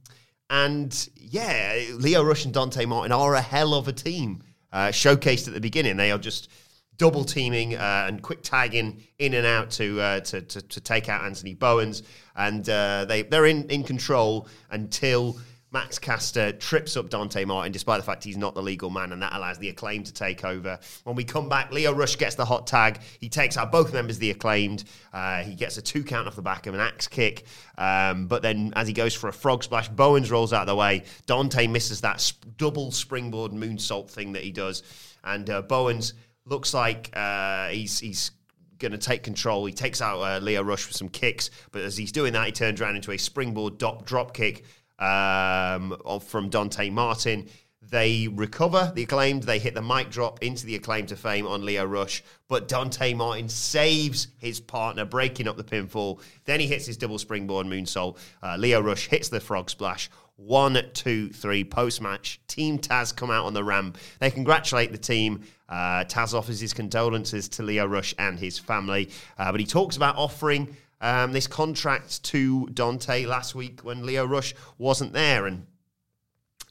and 0.50 1.10
yeah, 1.16 1.84
Lio 1.94 2.24
Rush 2.24 2.46
and 2.46 2.54
Dante 2.54 2.86
Martin 2.86 3.12
are 3.12 3.36
a 3.36 3.42
hell 3.42 3.74
of 3.74 3.88
a 3.88 3.94
team. 3.94 4.44
Uh, 4.72 4.88
showcased 4.88 5.48
at 5.48 5.54
the 5.54 5.62
beginning, 5.62 5.98
they 5.98 6.12
are 6.12 6.18
just 6.18 6.50
double 6.98 7.24
teaming 7.24 7.76
uh, 7.76 8.06
and 8.08 8.22
quick 8.22 8.42
tagging 8.42 9.04
in 9.20 9.34
and 9.34 9.46
out 9.46 9.72
to 9.72 10.00
uh, 10.00 10.20
to, 10.22 10.42
to 10.42 10.62
to 10.62 10.82
take 10.82 11.10
out 11.10 11.24
Anthony 11.24 11.54
Bowens, 11.54 12.04
and 12.36 12.68
uh, 12.70 13.06
they 13.06 13.24
they're 13.24 13.46
in 13.46 13.70
in 13.70 13.84
control 13.84 14.48
until. 14.72 15.38
Max 15.76 16.00
Caster 16.00 16.54
trips 16.54 16.96
up 16.96 17.10
Dante 17.10 17.44
Martin, 17.44 17.74
despite 17.74 18.00
the 18.00 18.06
fact 18.06 18.24
he's 18.24 18.38
not 18.38 18.56
the 18.56 18.64
legal 18.64 18.90
man, 18.90 19.12
and 19.12 19.22
that 19.22 19.34
allows 19.34 19.58
the 19.58 19.68
acclaim 19.68 20.04
to 20.04 20.14
take 20.14 20.46
over. 20.46 20.80
When 21.04 21.18
we 21.18 21.26
come 21.26 21.50
back, 21.50 21.70
Lio 21.74 21.92
Rush 21.92 22.16
gets 22.16 22.36
the 22.36 22.46
hot 22.46 22.66
tag. 22.66 23.02
He 23.20 23.28
takes 23.28 23.58
out 23.58 23.74
both 23.74 23.92
members 23.92 24.16
of 24.16 24.22
the 24.22 24.32
acclaimed. 24.32 24.86
Uh, 25.12 25.44
he 25.44 25.54
gets 25.54 25.76
a 25.76 25.82
two 25.82 26.06
count 26.06 26.30
off 26.30 26.38
the 26.38 26.42
back 26.42 26.66
of 26.68 26.76
an 26.76 26.80
axe 26.80 27.10
kick. 27.10 27.44
Um, 27.78 28.28
but 28.28 28.42
then, 28.42 28.72
as 28.78 28.88
he 28.88 28.94
goes 28.94 29.14
for 29.14 29.28
a 29.28 29.34
frog 29.34 29.66
splash, 29.66 29.90
Bowens 29.90 30.32
rolls 30.32 30.54
out 30.54 30.62
of 30.62 30.68
the 30.68 30.78
way. 30.78 31.04
Dante 31.26 31.68
misses 31.68 32.00
that 32.00 32.22
sp- 32.24 32.56
double 32.56 32.92
springboard 32.92 33.52
moonsault 33.52 34.10
thing 34.10 34.32
that 34.32 34.44
he 34.46 34.52
does. 34.52 34.82
And 35.26 35.50
uh, 35.50 35.62
Bowens 35.62 36.14
looks 36.46 36.74
like 36.74 37.10
uh, 37.18 37.68
he's 37.68 38.00
he's 38.00 38.32
going 38.80 38.94
to 38.94 38.98
take 38.98 39.24
control. 39.24 39.66
He 39.66 39.74
takes 39.74 40.02
out 40.02 40.22
uh, 40.22 40.40
Lio 40.40 40.64
Rush 40.64 40.88
with 40.88 40.96
some 40.96 41.10
kicks, 41.10 41.50
but 41.74 41.82
as 41.82 41.98
he's 41.98 42.14
doing 42.14 42.32
that, 42.32 42.46
he 42.46 42.54
turns 42.54 42.80
around 42.80 42.96
into 42.96 43.12
a 43.12 43.18
springboard 43.18 43.78
drop 43.78 44.34
kick 44.34 44.64
um, 45.00 45.96
from 46.22 46.50
Dante 46.50 46.90
Martin. 46.90 47.48
They 47.90 48.28
recover 48.28 48.92
the 48.96 49.04
acclaimed. 49.04 49.44
They 49.44 49.60
hit 49.60 49.76
the 49.76 49.82
mic 49.82 50.10
drop 50.10 50.42
into 50.42 50.66
the 50.66 50.76
acclaim 50.76 51.06
to 51.08 51.16
fame 51.16 51.46
on 51.46 51.64
Lio 51.64 51.86
Rush, 51.86 52.24
but 52.48 52.68
Dante 52.68 53.14
Martin 53.14 53.48
saves 53.48 54.30
his 54.40 54.60
partner, 54.60 55.06
breaking 55.06 55.48
up 55.48 55.56
the 55.56 55.64
pinfall. 55.64 56.20
Then 56.46 56.60
he 56.60 56.68
hits 56.68 56.88
his 56.88 56.98
double 56.98 57.20
springboard 57.20 57.68
moonsault. 57.68 58.18
Uh, 58.42 58.56
Lio 58.58 58.82
Rush 58.82 59.08
hits 59.08 59.30
the 59.30 59.40
frog 59.40 59.70
splash. 59.70 60.10
One, 60.38 60.82
two, 60.94 61.30
three. 61.30 61.64
Post 61.64 62.02
match, 62.02 62.42
Team 62.48 62.78
Taz 62.78 63.16
come 63.16 63.32
out 63.32 63.46
on 63.46 63.54
the 63.54 63.64
ramp. 63.64 63.98
They 64.20 64.32
congratulate 64.32 64.92
the 64.92 64.98
team. 64.98 65.44
Uh, 65.70 66.04
Taz 66.06 66.34
offers 66.34 66.60
his 66.60 66.74
condolences 66.74 67.48
to 67.50 67.64
Lio 67.64 67.86
Rush 67.86 68.14
and 68.20 68.38
his 68.38 68.60
family, 68.60 69.10
uh, 69.38 69.52
but 69.52 69.60
he 69.60 69.66
talks 69.66 69.96
about 69.96 70.18
offering 70.18 70.76
um, 71.06 71.34
this 71.34 71.46
contract 71.46 72.24
to 72.24 72.68
Dante 72.74 73.26
last 73.26 73.54
week 73.54 73.82
when 73.82 74.04
Lio 74.08 74.26
Rush 74.26 74.56
wasn't 74.80 75.14
there. 75.14 75.46
And 75.46 75.68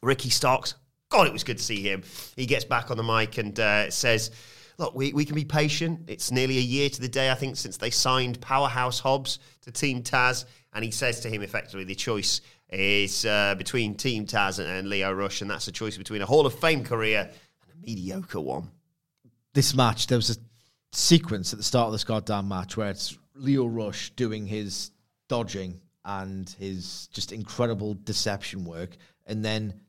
Ricky 0.03 0.29
Starks, 0.29 0.75
God, 1.09 1.29
it 1.29 1.33
was 1.33 1.45
good 1.45 1.59
to 1.59 1.63
see 1.63 1.83
him. 1.83 2.03
He 2.35 2.45
gets 2.45 2.65
back 2.65 2.91
on 2.91 2.97
the 2.97 3.05
mic 3.05 3.39
and 3.39 3.59
uh, 3.61 3.91
says, 3.91 4.33
Look, 4.77 4.93
we, 4.97 5.13
we 5.13 5.25
can 5.25 5.37
be 5.37 5.45
patient. 5.45 6.01
It's 6.09 6.33
nearly 6.33 6.59
a 6.59 6.63
year 6.63 6.91
to 6.91 7.01
the 7.01 7.09
day, 7.09 7.31
I 7.31 7.37
think, 7.37 7.57
since 7.57 7.77
they 7.77 7.91
signed 7.91 8.41
Powerhouse 8.41 8.99
Hobbs 8.99 9.39
to 9.63 9.71
Team 9.71 10.03
Taz. 10.03 10.47
And 10.73 10.85
he 10.85 10.91
says 10.91 11.21
to 11.21 11.29
him 11.29 11.43
effectively, 11.43 11.85
the 11.85 11.95
choice 11.95 12.41
is 12.71 13.25
uh, 13.25 13.55
between 13.57 13.95
Team 13.95 14.27
Taz 14.27 14.59
and, 14.59 14.67
and 14.69 14.89
Lio 14.89 15.13
Rush. 15.13 15.43
And 15.43 15.51
that's 15.51 15.69
a 15.69 15.73
choice 15.73 15.97
between 15.97 16.23
a 16.23 16.27
Hall 16.27 16.45
of 16.45 16.59
Fame 16.59 16.83
career 16.83 17.21
and 17.21 17.71
a 17.73 17.87
mediocre 17.87 18.41
one. 18.41 18.73
this 19.53 19.77
match, 19.77 20.09
there 20.09 20.19
was 20.19 20.31
a 20.31 20.37
sequence 20.91 21.53
at 21.53 21.59
the 21.61 21.65
start 21.65 21.87
of 21.87 21.93
this 21.93 22.03
goddamn 22.03 22.49
match 22.49 22.77
where 22.77 22.91
it's 22.91 23.17
Lio 23.35 23.67
Rush 23.67 24.11
doing 24.11 24.47
his 24.47 24.91
dodging 25.29 25.81
and 26.05 26.49
his 26.59 27.09
just 27.13 27.33
incredible 27.33 27.95
deception 28.05 28.65
work, 28.65 28.97
and 29.27 29.45
then 29.45 29.81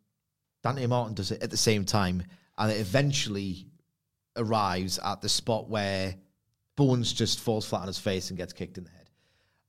Dante 0.64 0.88
Martin 0.88 1.14
does 1.14 1.32
it 1.32 1.44
at 1.44 1.52
the 1.52 1.58
same 1.58 1.86
time, 1.86 2.24
and 2.58 2.72
it 2.72 2.80
eventually 2.80 3.68
arrives 4.36 5.00
at 5.04 5.22
the 5.22 5.30
spot 5.30 5.70
where 5.70 6.16
Bowens 6.76 7.14
just 7.14 7.40
falls 7.40 7.66
flat 7.66 7.82
on 7.82 7.88
his 7.88 8.00
face 8.00 8.30
and 8.30 8.38
gets 8.38 8.54
kicked 8.54 8.78
in 8.78 8.84
the 8.84 8.90
head. 8.90 9.10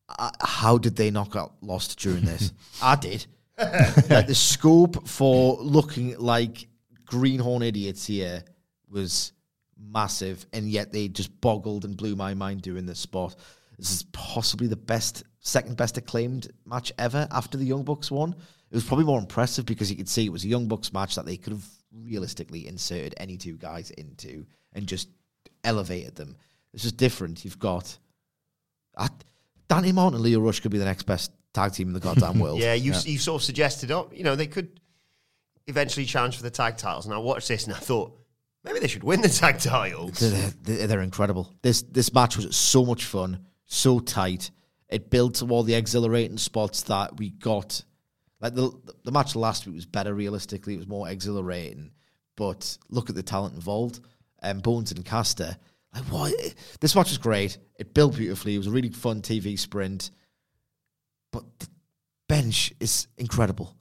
Uh, 0.09 0.31
how 0.41 0.79
did 0.79 0.97
they 0.97 1.11
not 1.11 1.31
get 1.33 1.49
lost 1.61 1.99
during 1.99 2.25
this? 2.25 2.53
I 2.83 2.97
did. 2.97 3.27
like 3.59 4.27
the 4.27 4.35
scope 4.35 5.09
for 5.09 5.57
looking 5.57 6.17
like 6.19 6.69
greenhorn 7.07 7.63
idiots 7.63 8.07
here 8.07 8.45
was 8.89 9.33
massive, 9.79 10.47
and 10.53 10.69
yet 10.69 10.93
they 10.93 11.09
just 11.09 11.41
boggled 11.41 11.85
and 11.85 11.97
blew 11.97 12.17
my 12.17 12.35
mind 12.35 12.63
during 12.63 12.87
this 12.87 12.99
spot. 12.99 13.35
This 13.79 13.91
is 13.91 14.03
possibly 14.13 14.67
the 14.67 14.77
best, 14.77 15.25
second 15.41 15.77
best 15.77 15.99
acclaimed 15.99 16.51
match 16.65 16.93
ever 16.99 17.29
after 17.31 17.59
the 17.59 17.65
Young 17.65 17.83
Bucks 17.83 18.11
won. 18.11 18.35
It 18.71 18.75
was 18.75 18.85
probably 18.85 19.05
more 19.05 19.19
impressive 19.21 19.67
because 19.67 19.91
you 19.91 19.97
could 19.97 20.09
see 20.09 20.27
it 20.27 20.33
was 20.33 20.45
a 20.45 20.49
Young 20.49 20.67
Bucks 20.67 20.93
match 20.93 21.15
that 21.15 21.27
they 21.27 21.37
could 21.37 21.53
have 21.53 21.65
realistically 21.93 22.67
inserted 22.67 23.15
any 23.17 23.37
two 23.37 23.57
guys 23.57 23.91
into 23.91 24.47
and 24.73 24.87
just 24.87 25.09
elevated 25.65 26.15
them. 26.15 26.37
This 26.73 26.85
is 26.85 26.93
different. 26.93 27.45
You've 27.45 27.59
got 27.59 27.97
I, 28.97 29.09
Danny 29.69 29.93
Martin 29.93 30.15
and 30.17 30.25
Lio 30.25 30.41
Rush 30.41 30.61
could 30.61 30.71
be 30.71 30.79
the 30.79 30.85
next 30.85 31.05
best 31.05 31.33
tag 31.53 31.73
team 31.73 31.89
in 31.89 31.95
the 31.95 32.01
goddamn 32.01 32.39
world. 32.41 32.59
Yeah, 32.59 32.75
you 32.75 32.93
you 33.05 33.19
sort 33.19 33.41
of 33.41 33.45
suggested, 33.45 33.91
oh, 33.91 34.11
you 34.13 34.25
know, 34.25 34.37
they 34.37 34.47
could 34.47 34.81
eventually 35.67 36.07
challenge 36.07 36.37
for 36.37 36.43
the 36.43 36.51
tag 36.51 36.77
titles. 36.77 37.07
And 37.07 37.15
I 37.15 37.19
watched 37.19 37.49
this 37.49 37.65
and 37.67 37.75
I 37.75 37.79
thought 37.79 38.17
maybe 38.65 38.79
they 38.79 38.89
should 38.89 39.05
win 39.05 39.21
the 39.21 39.29
tag 39.29 39.59
titles. 39.59 40.19
They're, 40.19 40.53
they're, 40.63 40.87
they're 40.87 41.01
incredible. 41.03 41.53
This 41.63 41.83
this 41.83 42.13
match 42.15 42.37
was 42.37 42.55
so 42.57 42.85
much 42.85 43.05
fun, 43.05 43.47
so 43.67 43.99
tight. 43.99 44.51
It 44.89 45.11
built 45.11 45.35
to 45.37 45.47
all 45.47 45.63
the 45.63 45.75
exhilarating 45.75 46.39
spots 46.39 46.83
that 46.83 47.19
we 47.19 47.31
got. 47.31 47.83
Like 48.41 48.55
the 48.55 48.71
the 49.05 49.13
match 49.13 49.35
last 49.35 49.67
week 49.67 49.75
was 49.75 49.87
better 49.87 50.15
realistically. 50.15 50.75
It 50.75 50.79
was 50.79 50.89
more 50.89 51.09
exhilarating, 51.09 51.91
but 52.37 52.79
look 52.89 53.11
at 53.11 53.17
the 53.17 53.23
talent 53.23 53.55
involved. 53.55 54.01
Um, 54.43 54.61
Bowens 54.61 54.93
and 54.93 55.05
Caster. 55.05 55.57
Like 55.95 56.05
what? 56.05 56.33
This 56.81 56.95
match 56.95 57.09
was 57.09 57.19
great. 57.19 57.59
It 57.79 57.95
built 57.95 58.17
beautifully. 58.17 58.55
It 58.55 58.59
was 58.59 58.67
a 58.67 58.73
really 58.73 58.91
fun 58.91 59.23
TV 59.23 59.59
sprint. 59.59 60.11
But 61.33 61.45
the 61.59 61.69
bench 62.29 62.73
is 62.81 63.09
incredible. 63.19 63.75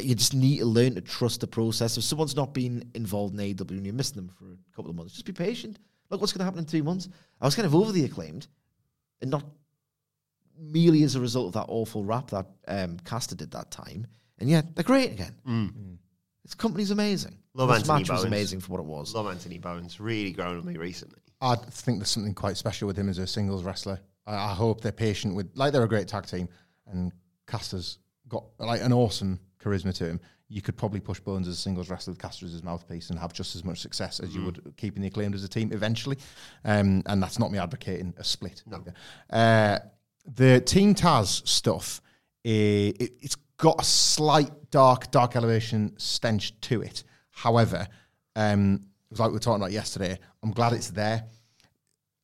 You 0.00 0.14
just 0.14 0.34
need 0.34 0.58
to 0.58 0.64
learn 0.64 0.94
to 0.94 1.00
trust 1.00 1.40
the 1.40 1.46
process. 1.46 1.98
If 1.98 2.04
someone's 2.04 2.36
not 2.36 2.54
been 2.54 2.90
involved 2.94 3.34
in 3.34 3.40
AEW 3.40 3.70
and 3.72 3.84
you're 3.84 3.94
missing 3.94 4.16
them 4.16 4.30
for 4.38 4.46
a 4.46 4.74
couple 4.74 4.90
of 4.90 4.96
months, 4.96 5.12
just 5.12 5.26
be 5.26 5.32
patient. 5.32 5.78
Look 6.08 6.20
what's 6.20 6.32
going 6.32 6.40
to 6.40 6.44
happen 6.44 6.60
in 6.60 6.64
two 6.64 6.82
months. 6.82 7.08
I 7.40 7.44
was 7.44 7.54
kind 7.54 7.66
of 7.66 7.74
over 7.74 7.92
the 7.92 8.04
acclaimed, 8.04 8.46
and 9.22 9.30
not 9.30 9.44
merely 10.58 11.02
as 11.02 11.14
a 11.14 11.20
result 11.20 11.46
of 11.46 11.52
that 11.54 11.66
awful 11.68 12.04
rap 12.04 12.28
that 12.30 12.46
um, 12.68 12.98
Caster 13.04 13.34
did 13.34 13.50
that 13.52 13.70
time. 13.70 14.06
And 14.38 14.50
yet 14.50 14.74
they're 14.74 14.84
great 14.84 15.12
again. 15.12 15.34
This 16.44 16.54
company's 16.54 16.90
amazing. 16.90 17.38
Love 17.54 17.68
this 17.68 17.78
Anthony 17.78 18.00
match 18.00 18.10
was 18.10 18.24
amazing 18.24 18.60
for 18.60 18.72
what 18.72 18.80
it 18.80 18.86
was. 18.86 19.14
Love 19.14 19.28
Anthony 19.28 19.58
Bowens. 19.58 20.00
Really 20.00 20.32
grown 20.32 20.58
on 20.58 20.66
me 20.66 20.76
recently. 20.76 21.20
I 21.40 21.54
think 21.54 21.98
there's 21.98 22.10
something 22.10 22.34
quite 22.34 22.56
special 22.56 22.86
with 22.86 22.96
him 22.96 23.08
as 23.08 23.18
a 23.18 23.26
singles 23.26 23.62
wrestler. 23.62 24.00
I, 24.26 24.34
I 24.34 24.54
hope 24.54 24.80
they're 24.80 24.92
patient 24.92 25.34
with, 25.34 25.50
like, 25.54 25.72
they're 25.72 25.84
a 25.84 25.88
great 25.88 26.08
tag 26.08 26.26
team, 26.26 26.48
and 26.86 27.12
Caster's 27.46 27.98
got 28.28 28.44
like 28.58 28.80
an 28.80 28.92
awesome 28.92 29.38
charisma 29.62 29.94
to 29.94 30.06
him. 30.06 30.20
You 30.52 30.60
could 30.60 30.76
probably 30.76 31.00
push 31.00 31.18
Bowens 31.18 31.48
as 31.48 31.54
a 31.54 31.60
singles 31.60 31.88
wrestler 31.88 32.12
with 32.12 32.24
as 32.24 32.40
his 32.40 32.62
mouthpiece 32.62 33.08
and 33.08 33.18
have 33.18 33.32
just 33.32 33.56
as 33.56 33.64
much 33.64 33.80
success 33.80 34.20
as 34.20 34.34
you 34.34 34.44
would 34.44 34.74
keeping 34.76 35.00
the 35.00 35.08
acclaimed 35.08 35.34
as 35.34 35.44
a 35.44 35.48
team 35.48 35.72
eventually. 35.72 36.18
Um, 36.64 37.02
and 37.06 37.22
that's 37.22 37.38
not 37.38 37.50
me 37.50 37.58
advocating 37.58 38.12
a 38.18 38.24
split. 38.24 38.62
No. 38.66 38.84
Uh, 39.30 39.78
the 40.26 40.60
Team 40.60 40.94
Taz 40.94 41.46
stuff, 41.48 42.00
eh, 42.44 42.92
it, 43.00 43.12
it's 43.20 43.36
got 43.56 43.80
a 43.80 43.84
slight 43.84 44.50
dark, 44.70 45.10
dark 45.10 45.36
elevation 45.36 45.94
stench 45.96 46.60
to 46.60 46.82
it. 46.82 47.04
However, 47.30 47.88
um, 48.36 48.74
it 48.74 49.10
was 49.10 49.20
like 49.20 49.28
we 49.28 49.34
were 49.34 49.40
talking 49.40 49.62
about 49.62 49.72
yesterday. 49.72 50.18
I'm 50.42 50.52
glad 50.52 50.72
it's 50.72 50.90
there. 50.90 51.24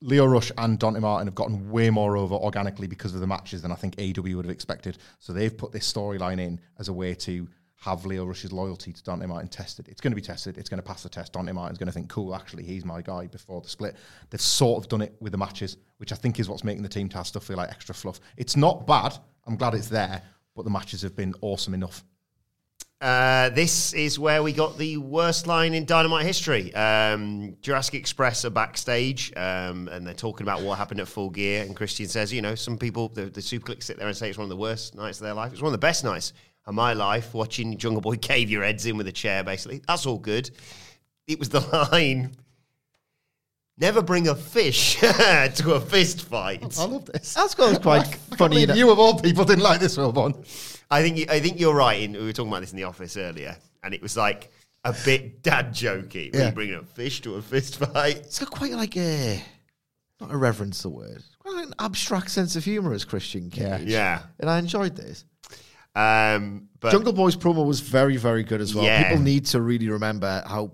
Lio 0.01 0.27
Rush 0.27 0.53
and 0.57 0.79
Dante 0.79 1.01
Martin 1.01 1.27
have 1.27 1.35
gotten 1.35 1.71
way 1.71 1.91
more 1.91 2.17
over 2.17 2.35
organically 2.35 2.87
because 2.87 3.15
of 3.15 3.21
the 3.21 3.27
matches 3.27 3.63
than 3.63 3.73
I 3.73 3.75
think 3.75 3.97
AEW 3.97 4.37
would 4.37 4.45
have 4.45 4.53
expected. 4.53 4.99
So 5.19 5.33
they've 5.33 5.57
put 5.57 5.73
this 5.73 5.93
storyline 5.93 6.41
in 6.41 6.61
as 6.79 6.89
a 6.89 6.93
way 6.93 7.15
to 7.15 7.49
have 7.81 8.05
Lio 8.05 8.25
Rush's 8.25 8.53
loyalty 8.53 8.93
to 8.93 9.03
Dante 9.05 9.27
Martin 9.27 9.49
tested. 9.49 9.89
It's 9.89 10.01
going 10.01 10.11
to 10.11 10.17
be 10.17 10.23
tested. 10.23 10.59
It's 10.59 10.69
going 10.69 10.79
to 10.79 10.87
pass 10.87 11.05
the 11.05 11.09
test. 11.09 11.33
Dante 11.33 11.53
Martin's 11.53 11.79
going 11.79 11.87
to 11.87 11.93
think, 11.93 12.09
cool, 12.09 12.35
actually, 12.35 12.65
he's 12.65 12.85
my 12.85 13.03
guy 13.03 13.29
before 13.29 13.61
the 13.61 13.69
split. 13.69 13.97
They've 14.31 14.41
sort 14.41 14.83
of 14.83 14.89
done 14.89 15.03
it 15.03 15.15
with 15.21 15.33
the 15.33 15.39
matches, 15.39 15.77
which 15.99 16.13
I 16.13 16.17
think 16.17 16.41
is 16.41 16.49
what's 16.49 16.65
making 16.65 16.83
the 16.83 16.89
Team 16.89 17.09
Taz 17.09 17.27
stuff 17.27 17.45
feel 17.45 17.57
like 17.57 17.71
extra 17.71 17.95
fluff. 17.95 18.19
It's 18.37 18.57
not 18.57 18.87
bad. 18.87 19.17
I'm 19.47 19.57
glad 19.57 19.75
it's 19.75 19.89
there, 19.89 20.23
but 20.57 20.65
the 20.65 20.71
matches 20.71 21.03
have 21.03 21.15
been 21.15 21.35
awesome 21.41 21.73
enough. 21.73 22.05
Uh, 23.01 23.49
this 23.51 23.93
is 23.93 24.19
where 24.19 24.43
we 24.43 24.53
got 24.53 24.77
the 24.77 24.97
worst 24.97 25.47
line 25.47 25.73
in 25.73 25.85
Dynamite 25.85 26.27
history. 26.27 26.75
Um, 26.75 27.57
Jurassic 27.61 27.95
Express 27.95 28.45
are 28.45 28.51
backstage, 28.51 29.33
um, 29.37 29.87
and 29.87 30.05
they're 30.05 30.15
talking 30.15 30.45
about 30.45 30.63
what 30.63 30.79
happened 30.79 30.99
at 30.99 31.07
Full 31.07 31.31
Gear. 31.31 31.63
And 31.63 31.77
Christian 31.77 32.09
says, 32.09 32.33
you 32.33 32.43
know, 32.43 32.57
some 32.57 32.77
people, 32.77 33.09
the, 33.09 33.27
the 33.27 33.41
SuperKliq 33.41 33.85
sit 33.85 33.99
there 33.99 34.09
and 34.09 34.17
say 34.17 34.29
it's 34.29 34.37
one 34.37 34.47
of 34.47 34.49
the 34.49 34.57
worst 34.57 34.97
nights 34.97 35.21
of 35.21 35.25
their 35.27 35.35
life. 35.35 35.53
It's 35.53 35.63
one 35.63 35.69
of 35.69 35.81
the 35.81 35.87
best 35.87 36.03
nights 36.03 36.33
of 36.69 36.75
my 36.75 36.93
life, 36.93 37.35
watching 37.35 37.77
Jungle 37.79 38.01
Boy 38.01 38.17
cave 38.21 38.51
your 38.51 38.63
heads 38.63 38.87
in 38.87 38.97
with 38.97 39.09
a 39.09 39.13
chair, 39.13 39.43
basically. 39.43 39.83
That's 39.89 40.07
all 40.07 40.19
good. 40.19 40.51
It 41.27 41.39
was 41.39 41.49
the 41.49 41.61
line 41.93 42.37
Never 43.81 44.03
bring 44.03 44.27
a 44.27 44.35
fish 44.35 44.97
to 45.01 45.75
a 45.75 45.81
fist 45.81 46.23
fight. 46.23 46.77
I 46.81 46.85
love 46.85 47.07
this. 47.07 47.33
That's 47.35 47.55
quite 47.55 47.81
quite 47.81 48.01
I 48.01 48.03
can't 48.11 48.17
funny. 48.39 48.55
believe 48.57 48.69
that- 48.69 48.77
you 48.77 48.91
of 48.91 48.99
all 48.99 49.21
people 49.21 49.45
didn't 49.45 49.63
like 49.63 49.79
this, 49.79 49.97
Wilbourn. 49.97 50.35
I 50.91 51.01
think 51.01 51.17
you, 51.19 51.27
I 51.29 51.39
think 51.39 51.61
you're 51.61 51.75
right. 51.75 52.03
In, 52.03 52.13
we 52.13 52.19
were 52.19 52.33
talking 52.33 52.51
about 52.51 52.63
this 52.63 52.73
in 52.73 52.77
the 52.77 52.85
office 52.85 53.17
earlier, 53.17 53.57
and 53.85 53.95
it 53.95 54.03
was 54.03 54.17
like 54.17 54.51
a 54.85 54.93
bit 55.05 55.45
dad 55.45 55.71
jokey. 55.73 56.35
Yeah. 56.35 56.41
Yeah. 56.47 56.51
bringing 56.51 56.75
a 56.75 56.83
fish 56.83 57.21
to 57.21 57.37
a 57.37 57.43
fist 57.43 57.77
fight. 57.79 58.17
It's 58.17 58.41
got 58.41 58.51
quite 58.51 58.73
like 58.73 58.97
a 58.97 59.41
not 60.21 60.33
a 60.33 60.37
reverence 60.37 60.83
the 60.83 60.89
word. 60.89 61.23
Quite 61.39 61.55
like 61.55 61.67
an 61.67 61.75
abstract 61.79 62.31
sense 62.33 62.57
of 62.57 62.65
humour 62.65 62.93
as 62.95 63.05
Christian 63.05 63.49
Cage. 63.49 63.63
Yeah. 63.63 63.79
Yeah. 63.83 64.23
And 64.41 64.51
I 64.51 64.59
enjoyed 64.59 64.97
this. 64.97 65.25
Um, 65.99 66.69
but 66.81 66.93
Jungle 66.93 67.13
Boy's 67.13 67.37
promo 67.37 67.67
was 67.67 67.81
very, 67.81 68.17
very 68.17 68.45
good 68.45 68.61
as 68.61 68.75
well. 68.75 68.85
Yeah. 68.85 69.03
People 69.09 69.23
need 69.23 69.47
to 69.47 69.61
really 69.61 69.89
remember 69.89 70.43
how 70.47 70.71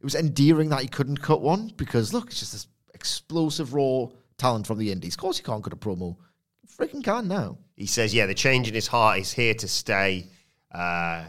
it 0.00 0.04
was 0.04 0.14
endearing 0.14 0.70
that 0.70 0.80
he 0.80 0.88
couldn't 0.88 1.18
cut 1.18 1.42
one 1.42 1.72
because 1.76 2.14
look, 2.14 2.28
it's 2.28 2.38
just 2.40 2.52
this 2.52 2.66
explosive 2.94 3.74
raw 3.74 4.06
talent 4.38 4.66
from 4.66 4.78
the 4.78 4.90
indies. 4.90 5.14
Of 5.14 5.18
course, 5.18 5.36
he 5.36 5.42
can't 5.42 5.62
cut 5.62 5.72
a 5.72 5.76
promo. 5.76 6.16
Freaking 6.78 7.02
can 7.04 7.28
now. 7.28 7.58
he 7.76 7.86
says, 7.86 8.14
yeah, 8.14 8.26
the 8.26 8.34
change 8.34 8.68
in 8.68 8.74
his 8.74 8.86
heart 8.86 9.18
is 9.18 9.32
here 9.32 9.54
to 9.54 9.68
stay. 9.68 10.28
Uh, 10.72 11.24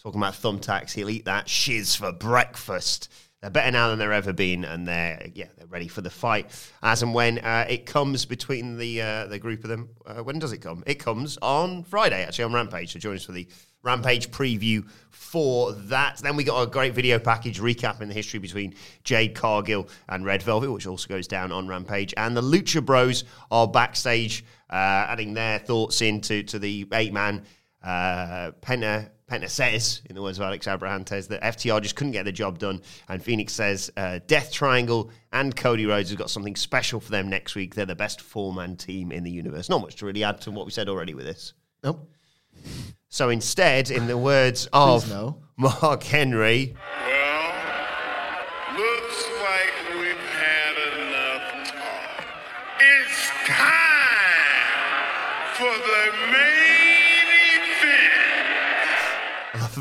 talking 0.00 0.20
about 0.20 0.34
thumbtacks, 0.34 0.92
he'll 0.92 1.10
eat 1.10 1.24
that 1.24 1.48
shiz 1.48 1.94
for 1.94 2.12
breakfast. 2.12 3.10
They're 3.42 3.50
better 3.50 3.72
now 3.72 3.88
than 3.88 3.98
they've 3.98 4.08
ever 4.08 4.32
been, 4.32 4.64
and 4.64 4.86
they're 4.86 5.26
yeah 5.34 5.46
they're 5.58 5.66
ready 5.66 5.88
for 5.88 6.00
the 6.00 6.10
fight 6.10 6.48
as 6.80 7.02
and 7.02 7.12
when 7.12 7.38
uh, 7.38 7.66
it 7.68 7.86
comes 7.86 8.24
between 8.24 8.78
the 8.78 9.02
uh, 9.02 9.26
the 9.26 9.38
group 9.40 9.64
of 9.64 9.70
them. 9.70 9.90
Uh, 10.06 10.22
when 10.22 10.38
does 10.38 10.52
it 10.52 10.58
come? 10.58 10.84
It 10.86 11.00
comes 11.00 11.38
on 11.42 11.82
Friday, 11.82 12.24
actually 12.24 12.44
on 12.44 12.52
Rampage. 12.52 12.92
So 12.92 13.00
join 13.00 13.16
us 13.16 13.24
for 13.24 13.32
the 13.32 13.48
Rampage 13.82 14.30
preview 14.30 14.88
for 15.10 15.72
that. 15.72 16.18
Then 16.18 16.36
we 16.36 16.44
got 16.44 16.62
a 16.62 16.70
great 16.70 16.94
video 16.94 17.18
package 17.18 17.60
recapping 17.60 18.06
the 18.06 18.14
history 18.14 18.38
between 18.38 18.74
Jade 19.02 19.34
Cargill 19.34 19.88
and 20.08 20.24
Red 20.24 20.44
Velvet, 20.44 20.70
which 20.70 20.86
also 20.86 21.08
goes 21.08 21.26
down 21.26 21.50
on 21.50 21.66
Rampage. 21.66 22.14
And 22.16 22.36
the 22.36 22.42
Lucha 22.42 22.84
Bros 22.84 23.24
are 23.50 23.66
backstage, 23.66 24.44
uh, 24.70 24.76
adding 25.08 25.34
their 25.34 25.58
thoughts 25.58 26.00
into 26.00 26.44
to 26.44 26.60
the 26.60 26.86
eight 26.92 27.12
man 27.12 27.42
uh, 27.82 28.52
Penta. 28.60 29.10
Penta 29.30 29.48
says, 29.48 30.02
in 30.04 30.14
the 30.14 30.20
words 30.20 30.38
of 30.38 30.44
Alex 30.44 30.66
Abrahantes, 30.66 31.28
that 31.28 31.40
FTR 31.40 31.80
just 31.80 31.96
couldn't 31.96 32.12
get 32.12 32.26
the 32.26 32.32
job 32.32 32.58
done. 32.58 32.82
And 33.08 33.22
Fenix 33.22 33.54
says 33.54 33.90
uh, 33.96 34.20
Death 34.26 34.52
Triangle 34.52 35.10
and 35.32 35.56
Cody 35.56 35.86
Rhodes 35.86 36.10
has 36.10 36.18
got 36.18 36.28
something 36.28 36.54
special 36.54 37.00
for 37.00 37.10
them 37.10 37.30
next 37.30 37.54
week. 37.54 37.74
They're 37.74 37.86
the 37.86 37.94
best 37.94 38.20
four 38.20 38.52
man 38.52 38.76
team 38.76 39.10
in 39.10 39.24
the 39.24 39.30
universe. 39.30 39.70
Not 39.70 39.80
much 39.80 39.96
to 39.96 40.06
really 40.06 40.22
add 40.22 40.42
to 40.42 40.50
what 40.50 40.66
we 40.66 40.70
said 40.70 40.90
already 40.90 41.14
with 41.14 41.24
this. 41.24 41.54
Nope. 41.82 42.10
So 43.08 43.30
instead, 43.30 43.90
in 43.90 44.06
the 44.06 44.18
words 44.18 44.68
of 44.72 45.08
no. 45.08 45.42
Mark 45.56 46.02
Henry, 46.02 46.74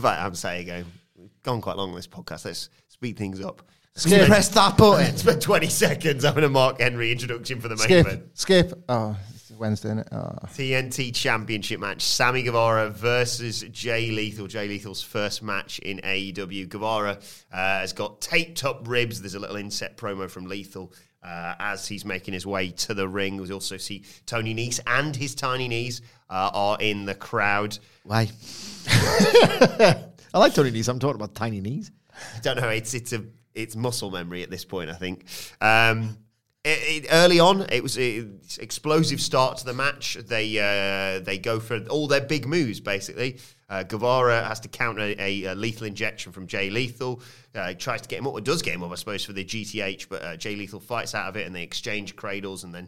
about 0.02 0.20
I'm 0.20 0.36
saying 0.36 0.86
we've 1.16 1.30
gone 1.44 1.62
quite 1.62 1.78
long 1.78 1.90
on 1.90 1.96
this 1.96 2.08
podcast. 2.08 2.46
Let's 2.46 2.70
speed 2.90 3.18
things 3.18 3.42
up. 3.42 3.62
Skip. 3.96 4.28
Press 4.28 4.50
that 4.50 4.78
button. 4.78 5.18
Spend 5.18 5.42
20 5.42 5.68
seconds 5.68 6.24
I'm 6.24 6.30
having 6.30 6.46
a 6.46 6.50
Mark 6.50 6.80
Henry 6.80 7.12
introduction 7.12 7.60
for 7.60 7.68
the 7.68 7.76
main 7.76 7.84
Skip. 7.86 8.08
event. 8.08 8.24
Skip. 8.34 8.84
Oh, 8.88 9.18
it's 9.30 9.31
Wednesday, 9.62 9.90
isn't 9.90 10.00
it? 10.00 10.08
Oh. 10.12 10.36
TNT 10.48 11.16
Championship 11.16 11.80
match: 11.80 12.02
Sammy 12.02 12.42
Guevara 12.42 12.90
versus 12.90 13.62
Jay 13.72 14.12
Lethal. 14.12 14.48
Jay 14.48 14.68
Lethal's 14.68 15.02
first 15.02 15.42
match 15.42 15.80
in 15.80 16.00
AEW. 16.00 16.68
Guevara 16.68 17.20
uh, 17.54 17.56
has 17.56 17.94
got 17.94 18.20
taped 18.20 18.66
up 18.66 18.88
ribs. 18.88 19.22
There's 19.22 19.36
a 19.36 19.40
little 19.40 19.56
inset 19.56 19.96
promo 19.96 20.30
from 20.30 20.48
Lethal 20.48 20.92
uh, 21.24 21.56
as 21.60 21.88
he's 21.88 22.04
making 22.04 22.34
his 22.34 22.46
way 22.46 22.72
to 22.72 22.94
the 22.94 23.08
ring. 23.08 23.38
We 23.38 23.52
also 23.52 23.78
see 23.78 24.04
Tony 24.26 24.54
Nese 24.54 24.80
and 24.86 25.16
his 25.16 25.36
tiny 25.36 25.68
knees 25.68 26.02
uh, 26.30 26.52
are 26.54 26.78
in 26.80 27.06
the 27.06 27.16
crowd. 27.16 27.78
Why? 28.04 28.30
I 28.88 30.04
like 30.34 30.54
Tony 30.54 30.72
Nese. 30.72 30.90
I'm 30.90 31.00
talking 31.00 31.16
about 31.16 31.36
tiny 31.36 31.62
knees. 31.62 31.92
I 32.36 32.40
don't 32.40 32.58
know. 32.58 32.70
It's 32.70 32.94
it's 32.94 33.14
a 33.14 33.24
it's 33.54 33.76
muscle 33.76 34.12
memory 34.12 34.44
at 34.44 34.50
this 34.50 34.66
point. 34.66 34.90
I 34.90 34.96
think. 34.96 35.26
Um, 35.62 36.18
it, 36.64 37.06
it, 37.06 37.08
early 37.12 37.40
on, 37.40 37.66
it 37.72 37.82
was 37.82 37.98
an 37.98 38.40
explosive 38.60 39.20
start 39.20 39.58
to 39.58 39.66
the 39.66 39.74
match. 39.74 40.16
They 40.16 40.60
uh, 40.60 41.20
they 41.20 41.40
go 41.40 41.60
for 41.60 41.80
all 41.90 42.08
their 42.08 42.22
big 42.22 42.46
moves. 42.48 42.80
Basically, 42.80 43.40
uh, 43.68 43.84
Guevara 43.84 44.44
has 44.44 44.60
to 44.62 44.68
counter 44.68 45.16
a, 45.18 45.46
a 45.46 45.56
lethal 45.56 45.88
injection 45.88 46.32
from 46.32 46.46
Jay 46.46 46.70
Lethal. 46.70 47.22
Uh, 47.56 47.74
tries 47.74 48.02
to 48.02 48.08
get 48.08 48.20
him 48.20 48.28
up, 48.28 48.34
or 48.34 48.42
does 48.42 48.62
get 48.62 48.76
him 48.76 48.84
up, 48.84 48.92
I 48.92 48.96
suppose, 48.96 49.26
for 49.26 49.34
the 49.34 49.44
GTH. 49.44 50.08
But 50.08 50.24
uh, 50.24 50.38
Jay 50.38 50.56
Lethal 50.56 50.80
fights 50.80 51.16
out 51.16 51.28
of 51.28 51.36
it, 51.36 51.48
and 51.48 51.56
they 51.56 51.64
exchange 51.64 52.16
cradles, 52.16 52.64
and 52.64 52.74
then 52.74 52.88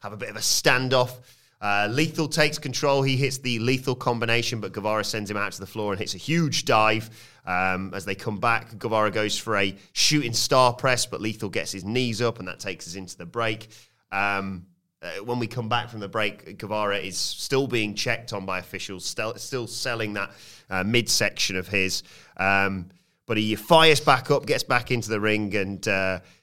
have 0.00 0.12
a 0.12 0.16
bit 0.16 0.28
of 0.28 0.36
a 0.36 0.40
standoff. 0.40 1.12
Uh, 1.62 1.88
lethal 1.88 2.26
takes 2.26 2.58
control. 2.58 3.02
He 3.02 3.16
hits 3.16 3.38
the 3.38 3.60
lethal 3.60 3.94
combination, 3.94 4.60
but 4.60 4.72
Guevara 4.72 5.04
sends 5.04 5.30
him 5.30 5.36
out 5.36 5.52
to 5.52 5.60
the 5.60 5.66
floor 5.66 5.92
and 5.92 6.00
hits 6.00 6.14
a 6.14 6.18
huge 6.18 6.64
dive. 6.64 7.08
Um, 7.46 7.92
as 7.94 8.04
they 8.04 8.16
come 8.16 8.38
back, 8.38 8.76
Guevara 8.78 9.12
goes 9.12 9.38
for 9.38 9.56
a 9.56 9.76
shooting 9.92 10.32
star 10.32 10.72
press, 10.72 11.06
but 11.06 11.20
Lethal 11.20 11.48
gets 11.48 11.70
his 11.70 11.84
knees 11.84 12.20
up, 12.20 12.40
and 12.40 12.48
that 12.48 12.58
takes 12.58 12.88
us 12.88 12.96
into 12.96 13.16
the 13.16 13.26
break. 13.26 13.68
Um, 14.10 14.66
uh, 15.00 15.24
when 15.24 15.38
we 15.38 15.46
come 15.46 15.68
back 15.68 15.88
from 15.88 16.00
the 16.00 16.08
break, 16.08 16.58
Guevara 16.58 16.98
is 16.98 17.16
still 17.16 17.68
being 17.68 17.94
checked 17.94 18.32
on 18.32 18.44
by 18.44 18.58
officials, 18.58 19.04
still, 19.04 19.34
still 19.36 19.68
selling 19.68 20.14
that 20.14 20.32
uh, 20.68 20.82
midsection 20.82 21.56
of 21.56 21.68
his. 21.68 22.02
Um, 22.36 22.90
but 23.26 23.36
he 23.36 23.54
fires 23.54 24.00
back 24.00 24.32
up, 24.32 24.46
gets 24.46 24.64
back 24.64 24.90
into 24.90 25.10
the 25.10 25.20
ring, 25.20 25.54
and 25.54 25.86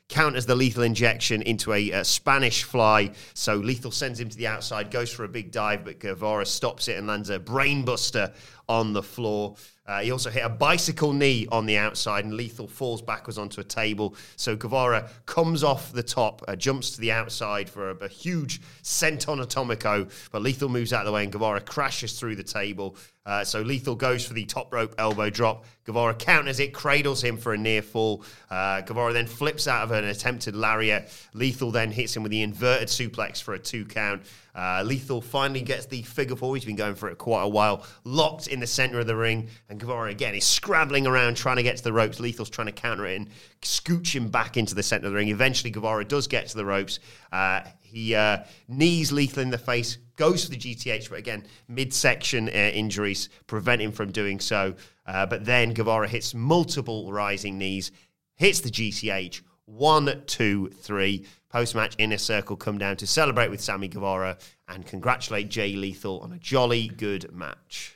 uh, 0.10 0.14
counters 0.14 0.45
the 0.45 0.56
lethal 0.56 0.84
injection 0.84 1.41
into 1.44 1.73
a, 1.73 1.91
uh 1.94 2.03
Spanish 2.03 2.64
fly. 2.64 3.11
So 3.34 3.56
Lethal 3.56 3.91
sends 3.91 4.19
him 4.19 4.30
to 4.30 4.38
the 4.38 4.48
outside, 4.48 4.91
goes 4.91 5.11
for 5.11 5.23
a 5.23 5.30
big 5.30 5.52
dive, 5.52 5.86
but 5.86 5.99
Guevara 5.99 6.45
stops 6.45 6.88
it 6.88 6.98
and 6.98 7.07
lands 7.07 7.30
a 7.30 7.40
brainbuster 7.40 8.34
on 8.68 8.94
the 8.94 9.03
floor. 9.03 9.56
Uh, 9.88 10.02
he 10.02 10.11
also 10.11 10.30
hit 10.30 10.45
a 10.45 10.49
bicycle 10.49 11.14
knee 11.14 11.48
on 11.52 11.65
the 11.65 11.76
outside, 11.76 12.23
and 12.23 12.36
Lethal 12.36 12.68
falls 12.68 13.02
backwards 13.02 13.40
onto 13.40 13.60
a 13.60 13.64
table. 13.64 14.15
So 14.36 14.56
Guevara 14.56 15.10
comes 15.26 15.64
off 15.64 15.91
the 15.91 16.03
top, 16.03 16.44
uh, 16.48 16.56
jumps 16.56 16.91
to 16.91 17.02
the 17.02 17.11
outside 17.11 17.68
for 17.68 17.90
a, 17.90 17.95
a 17.95 18.07
huge 18.07 18.61
senton 18.84 19.44
atomico, 19.44 20.07
but 20.31 20.44
Lethal 20.44 20.69
moves 20.69 20.94
out 20.94 21.02
of 21.02 21.06
the 21.07 21.11
way, 21.11 21.23
and 21.23 21.31
Guevara 21.31 21.61
crashes 21.61 22.19
through 22.19 22.36
the 22.36 22.44
table. 22.44 22.95
Uh, 23.25 23.43
so 23.43 23.61
Lethal 23.61 23.95
goes 23.95 24.25
for 24.25 24.33
the 24.33 24.45
top 24.45 24.73
rope 24.73 24.95
elbow 24.97 25.29
drop. 25.29 25.65
Guevara 25.83 26.13
counters 26.13 26.59
it, 26.59 26.73
cradles 26.73 27.23
him 27.23 27.37
for 27.37 27.53
a 27.53 27.57
near 27.57 27.81
fall. 27.81 28.23
Uh, 28.49 28.81
Guevara 28.81 29.13
then 29.13 29.27
flips 29.27 29.67
out 29.67 29.83
of 29.83 29.91
an 29.91 30.05
attempted 30.05 30.55
lariat. 30.55 31.11
Lethal 31.33 31.71
then 31.71 31.91
hits 31.91 32.15
him 32.15 32.23
with 32.23 32.31
the 32.31 32.41
inverted 32.41 32.87
suplex 32.87 33.41
for 33.41 33.53
a 33.53 33.59
two 33.59 33.85
count. 33.85 34.23
Uh, 34.55 34.83
Lethal 34.85 35.21
finally 35.21 35.61
gets 35.61 35.85
the 35.85 36.01
figure 36.01 36.35
four. 36.35 36.55
He's 36.55 36.65
been 36.65 36.75
going 36.75 36.95
for 36.95 37.09
it 37.09 37.17
quite 37.17 37.43
a 37.43 37.47
while. 37.47 37.85
Locked 38.03 38.47
in 38.47 38.59
the 38.59 38.67
center 38.67 38.99
of 38.99 39.07
the 39.07 39.15
ring. 39.15 39.47
And 39.69 39.79
Guevara 39.79 40.09
again 40.09 40.35
is 40.35 40.45
scrabbling 40.45 41.05
around 41.05 41.37
trying 41.37 41.57
to 41.57 41.63
get 41.63 41.77
to 41.77 41.83
the 41.83 41.93
ropes. 41.93 42.19
Lethal's 42.19 42.49
trying 42.49 42.67
to 42.67 42.73
counter 42.73 43.05
it 43.05 43.15
and 43.15 43.29
scooch 43.61 44.15
him 44.15 44.29
back 44.29 44.57
into 44.57 44.75
the 44.75 44.83
center 44.83 45.05
of 45.05 45.11
the 45.11 45.17
ring. 45.17 45.29
Eventually, 45.29 45.71
Guevara 45.71 46.05
does 46.05 46.27
get 46.27 46.47
to 46.47 46.57
the 46.57 46.65
ropes. 46.65 46.99
Uh, 47.31 47.61
he 47.91 48.16
uh, 48.16 48.40
knees 48.68 49.11
Lethal 49.11 49.44
in 49.44 49.49
the 49.49 49.57
face, 49.57 49.98
goes 50.16 50.45
for 50.45 50.52
the 50.52 50.57
GTH, 50.57 51.10
but 51.10 51.18
again, 51.18 51.45
midsection 51.68 52.48
uh, 52.48 52.52
injuries 52.52 53.30
prevent 53.48 53.82
him 53.82 53.91
from 53.91 54.11
doing 54.11 54.40
so. 54.40 54.76
Uh, 55.06 55.26
but 55.26 55.45
then 55.45 55.74
Guevara 55.74 56.07
hits 56.07 56.34
multiple 56.34 57.11
rising 57.11 57.57
knees, 57.57 57.91
hits 58.36 58.60
the 58.60 58.70
GTH. 58.70 59.41
One, 59.66 60.24
two, 60.26 60.70
three. 60.82 61.26
Post 61.49 61.74
match 61.76 61.95
inner 61.98 62.18
circle 62.18 62.56
come 62.56 62.78
down 62.78 62.98
to 62.98 63.07
celebrate 63.07 63.49
with 63.49 63.61
Sammy 63.61 63.88
Guevara 63.88 64.38
and 64.68 64.86
congratulate 64.86 65.49
Jay 65.49 65.74
Lethal 65.74 66.20
on 66.20 66.32
a 66.32 66.38
jolly 66.38 66.88
good 66.88 67.32
match. 67.32 67.95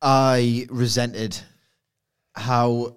I 0.00 0.66
resented 0.68 1.38
how 2.34 2.96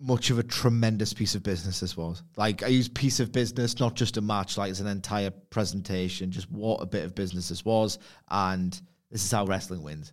much 0.00 0.30
of 0.30 0.38
a 0.38 0.42
tremendous 0.42 1.12
piece 1.12 1.34
of 1.34 1.42
business 1.42 1.80
this 1.80 1.96
was. 1.96 2.22
Like 2.36 2.62
I 2.62 2.68
use 2.68 2.88
piece 2.88 3.20
of 3.20 3.32
business, 3.32 3.78
not 3.78 3.94
just 3.94 4.16
a 4.16 4.20
match, 4.20 4.56
like 4.56 4.70
it's 4.70 4.80
an 4.80 4.86
entire 4.86 5.30
presentation, 5.30 6.30
just 6.30 6.50
what 6.50 6.82
a 6.82 6.86
bit 6.86 7.04
of 7.04 7.14
business 7.14 7.50
this 7.50 7.64
was. 7.64 7.98
And 8.30 8.72
this 9.10 9.24
is 9.24 9.30
how 9.30 9.44
wrestling 9.44 9.82
wins. 9.82 10.12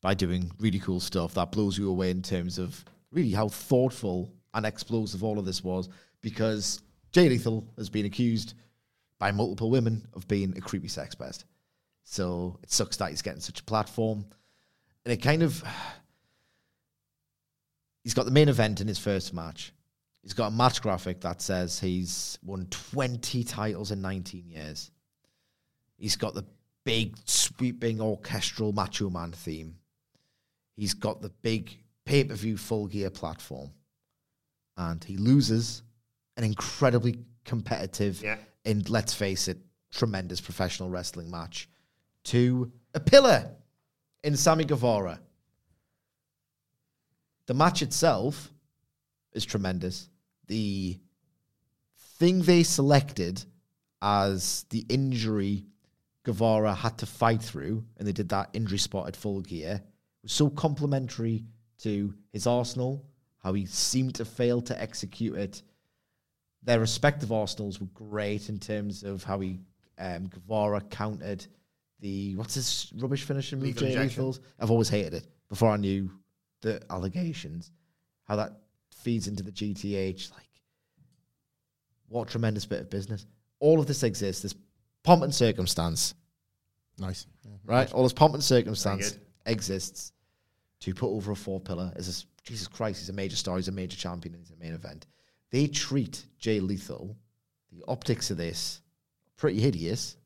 By 0.00 0.14
doing 0.14 0.50
really 0.58 0.78
cool 0.78 1.00
stuff 1.00 1.34
that 1.34 1.52
blows 1.52 1.76
you 1.76 1.90
away 1.90 2.10
in 2.10 2.22
terms 2.22 2.58
of 2.58 2.82
really 3.10 3.32
how 3.32 3.48
thoughtful 3.48 4.32
and 4.54 4.64
explosive 4.64 5.22
all 5.22 5.38
of 5.38 5.44
this 5.44 5.62
was. 5.62 5.88
Because 6.22 6.80
Jay 7.12 7.28
Lethal 7.28 7.66
has 7.76 7.90
been 7.90 8.06
accused 8.06 8.54
by 9.18 9.32
multiple 9.32 9.70
women 9.70 10.06
of 10.14 10.26
being 10.28 10.56
a 10.56 10.60
creepy 10.60 10.88
sex 10.88 11.14
pest. 11.14 11.44
So 12.04 12.58
it 12.62 12.70
sucks 12.70 12.96
that 12.98 13.10
he's 13.10 13.22
getting 13.22 13.40
such 13.40 13.60
a 13.60 13.64
platform. 13.64 14.24
And 15.04 15.12
it 15.12 15.18
kind 15.18 15.42
of 15.42 15.62
he's 18.06 18.14
got 18.14 18.24
the 18.24 18.30
main 18.30 18.48
event 18.48 18.80
in 18.80 18.86
his 18.86 19.00
first 19.00 19.34
match. 19.34 19.72
He's 20.22 20.32
got 20.32 20.46
a 20.46 20.50
match 20.54 20.80
graphic 20.80 21.20
that 21.22 21.42
says 21.42 21.80
he's 21.80 22.38
won 22.44 22.66
20 22.70 23.42
titles 23.42 23.90
in 23.90 24.00
19 24.00 24.48
years. 24.48 24.92
He's 25.98 26.14
got 26.14 26.32
the 26.32 26.44
big, 26.84 27.16
sweeping 27.24 28.00
orchestral 28.00 28.72
Macho 28.72 29.10
Man 29.10 29.32
theme. 29.32 29.74
He's 30.76 30.94
got 30.94 31.20
the 31.20 31.30
big 31.42 31.76
pay 32.04 32.22
per 32.22 32.34
view 32.36 32.56
full 32.56 32.86
gear 32.86 33.10
platform. 33.10 33.70
And 34.76 35.02
he 35.02 35.16
loses 35.16 35.82
an 36.36 36.44
incredibly 36.44 37.18
competitive, 37.44 38.22
Yeah. 38.22 38.38
and 38.64 38.88
let's 38.88 39.14
face 39.14 39.48
it, 39.48 39.58
tremendous 39.90 40.40
professional 40.40 40.90
wrestling 40.90 41.28
match, 41.28 41.68
to 42.24 42.70
a 42.94 43.00
pillar 43.00 43.50
in 44.22 44.36
Sammy 44.36 44.64
Guevara. 44.64 45.18
The 47.46 47.54
match 47.54 47.82
itself 47.82 48.52
is 49.32 49.44
tremendous. 49.44 50.08
The 50.48 50.98
thing 52.18 52.42
they 52.42 52.62
selected 52.62 53.44
as 54.02 54.64
the 54.70 54.84
injury 54.88 55.66
Guevara 56.24 56.74
had 56.74 56.98
to 56.98 57.06
fight 57.06 57.40
through, 57.40 57.84
and 57.96 58.06
they 58.06 58.12
did 58.12 58.28
that 58.30 58.50
injury 58.52 58.78
spot 58.78 59.06
at 59.06 59.14
full 59.14 59.40
gear, 59.40 59.80
was 60.22 60.32
so 60.32 60.50
complementary 60.50 61.44
to 61.78 62.12
his 62.32 62.48
Arsenal, 62.48 63.06
how 63.38 63.52
he 63.52 63.64
seemed 63.64 64.16
to 64.16 64.24
fail 64.24 64.60
to 64.62 64.80
execute 64.80 65.36
it. 65.36 65.62
Their 66.64 66.80
respective 66.80 67.30
Arsenals 67.30 67.80
were 67.80 67.86
great 67.94 68.48
in 68.48 68.58
terms 68.58 69.04
of 69.04 69.22
how 69.22 69.38
he 69.38 69.60
um, 69.98 70.26
Guevara 70.26 70.80
countered 70.80 71.46
the 72.00 72.34
what's 72.36 72.54
his 72.54 72.92
rubbish 72.96 73.22
finishing 73.22 73.60
move, 73.60 73.76
I've 74.58 74.70
always 74.70 74.88
hated 74.88 75.14
it 75.14 75.26
before 75.48 75.70
I 75.70 75.76
knew 75.76 76.10
the 76.62 76.82
allegations. 76.90 77.70
How 78.24 78.36
that 78.36 78.52
feeds 78.92 79.28
into 79.28 79.42
the 79.42 79.52
GTH, 79.52 80.32
like 80.32 80.46
what 82.08 82.28
a 82.28 82.30
tremendous 82.30 82.66
bit 82.66 82.80
of 82.80 82.90
business. 82.90 83.26
All 83.60 83.78
of 83.80 83.86
this 83.86 84.02
exists. 84.02 84.42
This 84.42 84.54
pomp 85.02 85.22
and 85.22 85.34
circumstance, 85.34 86.14
Nice. 86.98 87.26
Mm-hmm. 87.46 87.70
right? 87.70 87.92
All 87.92 88.02
this 88.02 88.12
pomp 88.12 88.34
and 88.34 88.42
circumstance 88.42 89.18
exists 89.44 90.12
to 90.80 90.94
put 90.94 91.08
over 91.08 91.32
a 91.32 91.36
four 91.36 91.60
pillar. 91.60 91.92
As 91.94 92.08
a, 92.08 92.42
Jesus 92.42 92.68
Christ, 92.68 93.00
he's 93.00 93.08
a 93.08 93.12
major 93.12 93.36
star. 93.36 93.56
He's 93.56 93.68
a 93.68 93.72
major 93.72 93.96
champion. 93.96 94.34
He's 94.38 94.50
a 94.50 94.56
main 94.56 94.74
event. 94.74 95.06
They 95.50 95.66
treat 95.66 96.26
Jay 96.38 96.60
Lethal. 96.60 97.16
The 97.72 97.84
optics 97.88 98.30
of 98.30 98.36
this 98.36 98.80
pretty 99.36 99.60
hideous. 99.60 100.16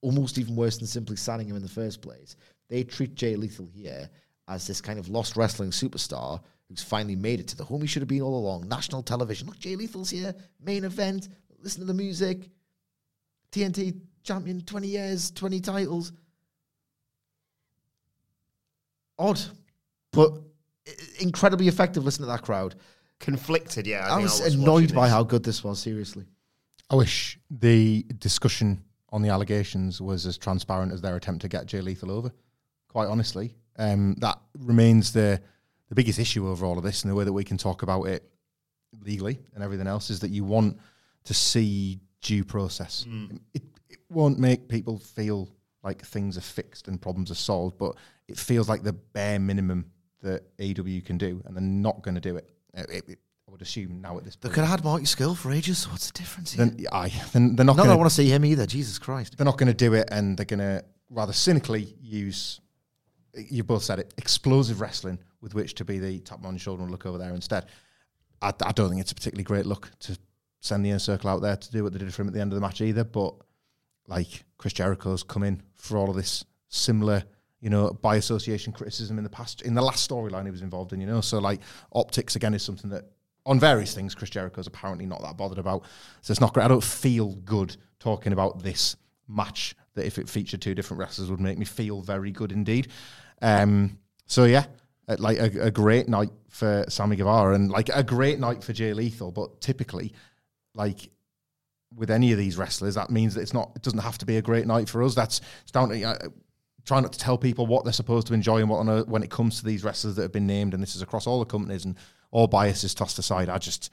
Almost 0.00 0.38
even 0.38 0.56
worse 0.56 0.78
than 0.78 0.86
simply 0.86 1.16
signing 1.16 1.48
him 1.48 1.56
in 1.56 1.62
the 1.62 1.68
first 1.68 2.00
place. 2.02 2.36
They 2.68 2.82
treat 2.84 3.14
Jay 3.14 3.36
Lethal 3.36 3.66
here 3.72 4.08
as 4.52 4.66
this 4.66 4.80
kind 4.80 4.98
of 4.98 5.08
lost 5.08 5.36
wrestling 5.36 5.70
superstar 5.70 6.40
who's 6.68 6.82
finally 6.82 7.16
made 7.16 7.40
it 7.40 7.48
to 7.48 7.56
the 7.56 7.64
home 7.64 7.80
he 7.80 7.86
should 7.86 8.02
have 8.02 8.08
been 8.08 8.22
all 8.22 8.36
along. 8.38 8.68
National 8.68 9.02
television. 9.02 9.46
Look, 9.46 9.58
Jay 9.58 9.76
Lethal's 9.76 10.10
here. 10.10 10.34
Main 10.60 10.84
event. 10.84 11.28
Listen 11.62 11.80
to 11.80 11.86
the 11.86 11.94
music. 11.94 12.48
TNT 13.50 14.00
champion, 14.22 14.60
20 14.62 14.88
years, 14.88 15.30
20 15.30 15.60
titles. 15.60 16.12
Odd, 19.18 19.40
but 20.10 20.32
incredibly 21.20 21.68
effective 21.68 22.04
Listen 22.04 22.22
to 22.22 22.26
that 22.26 22.42
crowd. 22.42 22.74
Conflicted, 23.20 23.86
yeah. 23.86 24.06
I, 24.06 24.16
think 24.16 24.22
was, 24.22 24.40
watching 24.40 24.62
annoyed 24.62 24.94
by 24.94 25.06
this. 25.06 25.12
how 25.12 25.22
good 25.22 25.44
this 25.44 25.62
was, 25.62 25.78
seriously. 25.78 26.24
I 26.90 26.96
wish 26.96 27.38
the 27.50 28.04
discussion 28.18 28.82
on 29.10 29.22
the 29.22 29.28
allegations 29.28 30.00
was 30.00 30.26
as 30.26 30.36
transparent 30.38 30.92
as 30.92 31.00
their 31.00 31.16
attempt 31.16 31.42
to 31.42 31.48
get 31.48 31.66
Jay 31.66 31.80
Lethal 31.80 32.10
over. 32.10 32.32
Quite 32.88 33.08
honestly, 33.08 33.54
um, 33.76 34.14
that 34.20 34.38
remains 34.58 35.12
the 35.12 35.40
the 35.88 35.94
biggest 35.94 36.18
issue 36.18 36.48
over 36.48 36.64
all 36.64 36.78
of 36.78 36.84
this, 36.84 37.02
and 37.02 37.10
the 37.10 37.14
way 37.14 37.24
that 37.24 37.32
we 37.32 37.44
can 37.44 37.58
talk 37.58 37.82
about 37.82 38.04
it 38.04 38.28
legally 39.02 39.38
and 39.54 39.62
everything 39.64 39.86
else 39.86 40.10
is 40.10 40.20
that 40.20 40.30
you 40.30 40.44
want 40.44 40.78
to 41.24 41.34
see 41.34 42.00
due 42.20 42.44
process. 42.44 43.04
It, 43.54 43.62
it 43.90 43.98
won't 44.10 44.38
make 44.38 44.68
people 44.68 44.98
feel 44.98 45.48
like 45.82 46.02
things 46.04 46.38
are 46.38 46.42
fixed 46.42 46.88
and 46.88 47.00
problems 47.00 47.30
are 47.30 47.34
solved, 47.36 47.76
but 47.78 47.94
it 48.28 48.38
feels 48.38 48.68
like 48.68 48.82
the 48.82 48.92
bare 48.92 49.38
minimum 49.38 49.86
that 50.22 50.56
AEW 50.58 51.04
can 51.04 51.18
do, 51.18 51.42
and 51.44 51.54
they're 51.56 51.62
not 51.62 52.02
going 52.02 52.14
to 52.14 52.20
do 52.20 52.36
it. 52.36 52.48
Uh, 52.76 52.82
it- 52.88 53.08
it- 53.08 53.18
I 53.48 53.50
would 53.50 53.60
assume 53.62 54.00
now 54.00 54.16
at 54.16 54.24
this 54.24 54.34
point. 54.36 54.50
They 54.52 54.54
could 54.54 54.60
have 54.66 54.70
had 54.78 54.84
Marty 54.84 55.04
Scurll 55.04 55.36
for 55.36 55.52
ages, 55.52 55.78
so 55.78 55.90
what's 55.90 56.06
the 56.10 56.18
difference 56.18 56.52
here? 56.52 56.64
Then, 56.64 56.86
aye, 56.90 57.12
then 57.34 57.54
they're 57.56 57.66
not 57.66 57.76
Not 57.76 57.82
going 57.82 57.90
I 57.90 57.94
to 57.94 57.98
want 57.98 58.08
to 58.10 58.14
see 58.14 58.28
him 58.30 58.46
either, 58.46 58.64
Jesus 58.66 58.98
Christ. 58.98 59.36
they're 59.36 59.44
not 59.44 59.58
going 59.58 59.66
to 59.66 59.74
do 59.74 59.92
it 59.92 60.08
and 60.10 60.38
they're 60.38 60.46
going 60.46 60.60
to 60.60 60.82
rather 61.10 61.34
cynically 61.34 61.94
use 62.00 62.60
you 63.34 63.64
both 63.64 63.82
said 63.82 63.98
it 63.98 64.12
explosive 64.18 64.80
wrestling 64.80 65.18
with 65.40 65.54
which 65.54 65.74
to 65.74 65.84
be 65.84 65.98
the 65.98 66.22
on 66.44 66.54
the 66.54 66.58
shoulder 66.58 66.82
and 66.82 66.90
look 66.90 67.06
over 67.06 67.18
there 67.18 67.34
instead. 67.34 67.66
I, 68.40 68.52
I 68.64 68.72
don't 68.72 68.90
think 68.90 69.00
it's 69.00 69.12
a 69.12 69.14
particularly 69.14 69.44
great 69.44 69.66
look 69.66 69.90
to 70.00 70.18
send 70.60 70.84
the 70.84 70.90
inner 70.90 70.98
circle 70.98 71.30
out 71.30 71.42
there 71.42 71.56
to 71.56 71.70
do 71.70 71.82
what 71.82 71.92
they 71.92 71.98
did 71.98 72.12
for 72.12 72.22
him 72.22 72.28
at 72.28 72.34
the 72.34 72.40
end 72.40 72.52
of 72.52 72.54
the 72.54 72.60
match 72.60 72.80
either 72.80 73.04
but 73.04 73.34
like 74.06 74.44
Chris 74.58 74.72
Jericho's 74.72 75.22
come 75.22 75.42
in 75.42 75.62
for 75.76 75.96
all 75.96 76.10
of 76.10 76.16
this 76.16 76.44
similar 76.68 77.24
you 77.60 77.70
know 77.70 77.90
by 77.90 78.16
association 78.16 78.72
criticism 78.72 79.18
in 79.18 79.24
the 79.24 79.30
past 79.30 79.62
in 79.62 79.74
the 79.74 79.82
last 79.82 80.08
storyline 80.08 80.44
he 80.44 80.50
was 80.50 80.62
involved 80.62 80.92
in 80.92 81.00
you 81.00 81.06
know? 81.06 81.20
So 81.20 81.38
like 81.38 81.60
optics 81.92 82.36
again 82.36 82.54
is 82.54 82.62
something 82.62 82.90
that 82.90 83.04
on 83.44 83.58
various 83.58 83.94
things 83.94 84.14
Chris 84.14 84.30
Jericho's 84.30 84.66
apparently 84.66 85.06
not 85.06 85.22
that 85.22 85.36
bothered 85.36 85.58
about. 85.58 85.84
So 86.20 86.30
it's 86.30 86.40
not 86.40 86.54
great. 86.54 86.64
I 86.64 86.68
don't 86.68 86.84
feel 86.84 87.34
good 87.44 87.76
talking 87.98 88.32
about 88.32 88.62
this 88.62 88.96
match 89.26 89.74
that 89.94 90.06
if 90.06 90.18
it 90.18 90.28
featured 90.28 90.60
two 90.62 90.74
different 90.74 91.00
wrestlers 91.00 91.30
would 91.30 91.40
make 91.40 91.58
me 91.58 91.64
feel 91.64 92.02
very 92.02 92.30
good 92.30 92.52
indeed 92.52 92.88
um 93.42 93.98
so 94.26 94.44
yeah 94.44 94.64
uh, 95.08 95.16
like 95.18 95.38
a, 95.38 95.64
a 95.64 95.70
great 95.70 96.08
night 96.08 96.30
for 96.48 96.84
Sammy 96.88 97.16
Guevara 97.16 97.54
and 97.54 97.70
like 97.70 97.90
a 97.92 98.02
great 98.02 98.38
night 98.38 98.64
for 98.64 98.72
Jay 98.72 98.94
Lethal 98.94 99.30
but 99.30 99.60
typically 99.60 100.12
like 100.74 101.10
with 101.96 102.10
any 102.10 102.32
of 102.32 102.38
these 102.38 102.56
wrestlers, 102.56 102.94
that 102.94 103.10
means 103.10 103.34
that 103.34 103.42
it's 103.42 103.52
not. 103.52 103.72
It 103.76 103.82
doesn't 103.82 103.98
have 103.98 104.18
to 104.18 104.26
be 104.26 104.36
a 104.36 104.42
great 104.42 104.66
night 104.66 104.88
for 104.88 105.02
us. 105.02 105.14
That's 105.14 105.40
it's 105.62 105.72
down 105.72 105.90
to 105.90 106.02
uh, 106.02 106.18
try 106.84 107.00
not 107.00 107.12
to 107.12 107.18
tell 107.18 107.38
people 107.38 107.66
what 107.66 107.84
they're 107.84 107.92
supposed 107.92 108.26
to 108.28 108.34
enjoy 108.34 108.58
and 108.58 108.68
what 108.68 108.78
on 108.78 108.88
earth, 108.88 109.08
when 109.08 109.22
it 109.22 109.30
comes 109.30 109.58
to 109.58 109.64
these 109.64 109.84
wrestlers 109.84 110.16
that 110.16 110.22
have 110.22 110.32
been 110.32 110.46
named. 110.46 110.74
And 110.74 110.82
this 110.82 110.96
is 110.96 111.02
across 111.02 111.26
all 111.26 111.38
the 111.38 111.44
companies 111.44 111.84
and 111.84 111.96
all 112.30 112.46
biases 112.46 112.94
tossed 112.94 113.18
aside. 113.18 113.48
I 113.48 113.58
just, 113.58 113.90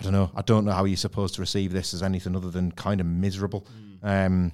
I 0.00 0.02
don't 0.02 0.12
know. 0.12 0.30
I 0.34 0.42
don't 0.42 0.64
know 0.64 0.72
how 0.72 0.84
you're 0.84 0.96
supposed 0.96 1.34
to 1.34 1.40
receive 1.40 1.72
this 1.72 1.94
as 1.94 2.02
anything 2.02 2.36
other 2.36 2.50
than 2.50 2.72
kind 2.72 3.00
of 3.00 3.06
miserable. 3.06 3.66
Um, 4.02 4.52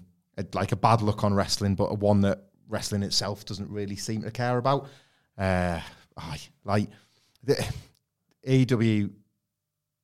like 0.55 0.73
a 0.73 0.77
bad 0.77 1.03
look 1.03 1.25
on 1.25 1.35
wrestling, 1.35 1.75
but 1.75 1.99
one 1.99 2.20
that 2.23 2.45
wrestling 2.69 3.03
itself 3.03 3.45
doesn't 3.45 3.70
really 3.70 3.97
seem 3.97 4.23
to 4.23 4.31
care 4.31 4.59
about. 4.59 4.89
Uh, 5.36 5.81
aye, 6.16 6.40
like 6.65 6.89
the 7.45 7.65
AEW 8.47 9.11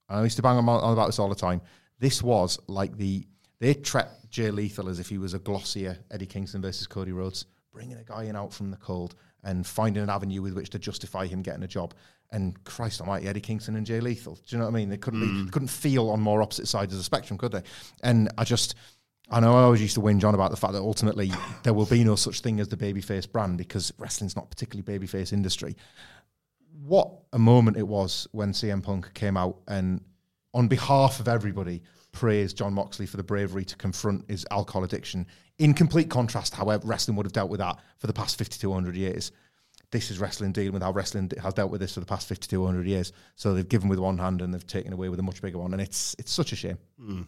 I 0.09 0.23
used 0.23 0.36
to 0.36 0.43
bang 0.43 0.57
on, 0.57 0.69
on 0.69 0.93
about 0.93 1.07
this 1.07 1.19
all 1.19 1.28
the 1.28 1.35
time. 1.35 1.61
This 1.99 2.23
was 2.23 2.59
like 2.66 2.97
the 2.97 3.27
they 3.61 3.74
treat 3.74 4.07
Jay 4.28 4.51
Lethal 4.51 4.89
as 4.89 4.99
if 4.99 5.09
he 5.09 5.19
was 5.19 5.35
a 5.35 5.39
glossier 5.39 5.99
Eddie 6.11 6.27
Kingston 6.27 6.61
versus 6.61 6.86
Cody 6.86 7.12
Rhodes, 7.12 7.47
bringing 7.73 7.97
a 7.97 8.05
guy 8.05 8.24
in 8.24 8.36
out 8.36 8.53
from 8.53 8.70
the 8.70 8.77
cold 8.77 9.15
and 9.43 9.66
finding 9.66 10.03
an 10.03 10.11
avenue 10.11 10.43
with 10.43 10.55
which 10.55 10.70
to 10.70 10.78
justify 10.78 11.27
him 11.27 11.43
getting 11.43 11.62
a 11.62 11.69
job. 11.69 11.95
And 12.32 12.62
Christ 12.65 13.01
Almighty, 13.01 13.28
Eddie 13.28 13.41
Kingston 13.41 13.77
and 13.77 13.86
Jay 13.86 14.01
Lethal. 14.01 14.35
Do 14.35 14.41
you 14.49 14.59
know 14.59 14.65
what 14.65 14.73
I 14.73 14.74
mean? 14.74 14.89
They 14.89 14.97
couldn't 14.97 15.45
be, 15.47 15.51
couldn't 15.51 15.69
feel 15.69 16.11
on 16.11 16.20
more 16.20 16.43
opposite 16.43 16.66
sides 16.66 16.93
of 16.93 16.99
the 16.99 17.05
spectrum, 17.05 17.39
could 17.39 17.53
they? 17.53 17.62
And 18.03 18.31
I 18.36 18.45
just. 18.45 18.74
I 19.30 19.40
know 19.40 19.56
I 19.56 19.62
always 19.62 19.80
used 19.80 19.94
to 19.94 20.01
whinge 20.01 20.22
on 20.24 20.34
about 20.34 20.51
the 20.51 20.56
fact 20.56 20.74
that 20.74 20.80
ultimately 20.80 21.32
there 21.62 21.72
will 21.72 21.86
be 21.86 22.05
no 22.05 22.14
such 22.14 22.40
thing 22.40 22.60
as 22.60 22.68
the 22.68 22.76
babyface 22.76 23.30
brand 23.30 23.56
because 23.59 23.92
wrestling's 23.98 24.36
not 24.36 24.51
particularly 24.51 24.82
babyface 24.82 25.32
industry 25.32 25.76
what 26.86 27.10
a 27.32 27.38
moment 27.38 27.76
it 27.76 27.86
was 27.86 28.28
when 28.32 28.52
CM 28.52 28.82
Punk 28.82 29.12
came 29.14 29.36
out 29.36 29.59
and, 29.68 30.01
on 30.52 30.68
behalf 30.68 31.20
of 31.20 31.28
everybody, 31.28 31.82
praised 32.12 32.59
Jon 32.59 32.74
Moxley 32.74 33.06
for 33.06 33.16
the 33.16 33.22
bravery 33.22 33.64
to 33.64 33.76
confront 33.76 34.28
his 34.30 34.46
alcohol 34.51 34.84
addiction. 34.84 35.26
In 35.59 35.74
complete 35.74 36.10
contrast, 36.10 36.55
however, 36.55 36.86
wrestling 36.86 37.16
would 37.16 37.26
have 37.26 37.32
dealt 37.32 37.51
with 37.51 37.60
that 37.60 37.78
for 37.98 38.06
the 38.06 38.12
past 38.12 38.38
5,200 38.38 38.96
years. 38.96 39.32
This 39.90 40.10
is 40.10 40.18
wrestling 40.18 40.52
dealing 40.52 40.72
with 40.72 40.82
how 40.82 40.92
wrestling 40.92 41.30
has 41.40 41.55
dealt 41.55 41.70
with 41.70 41.80
this 41.80 41.94
for 41.94 42.01
the 42.01 42.06
past 42.06 42.28
5,200 42.28 42.86
years. 42.86 43.12
So 43.36 43.55
they've 43.55 43.68
given 43.68 43.88
with 43.88 43.98
one 43.98 44.18
hand 44.18 44.42
and 44.42 44.52
they've 44.52 44.66
taken 44.66 44.92
away 44.92 45.09
with 45.09 45.20
a 45.20 45.22
much 45.22 45.40
bigger 45.40 45.59
one, 45.59 45.72
and 45.72 45.80
it's 45.80 46.16
it's 46.18 46.32
such 46.32 46.52
a 46.52 46.56
shame. 46.56 46.78
Hmm. 46.98 47.22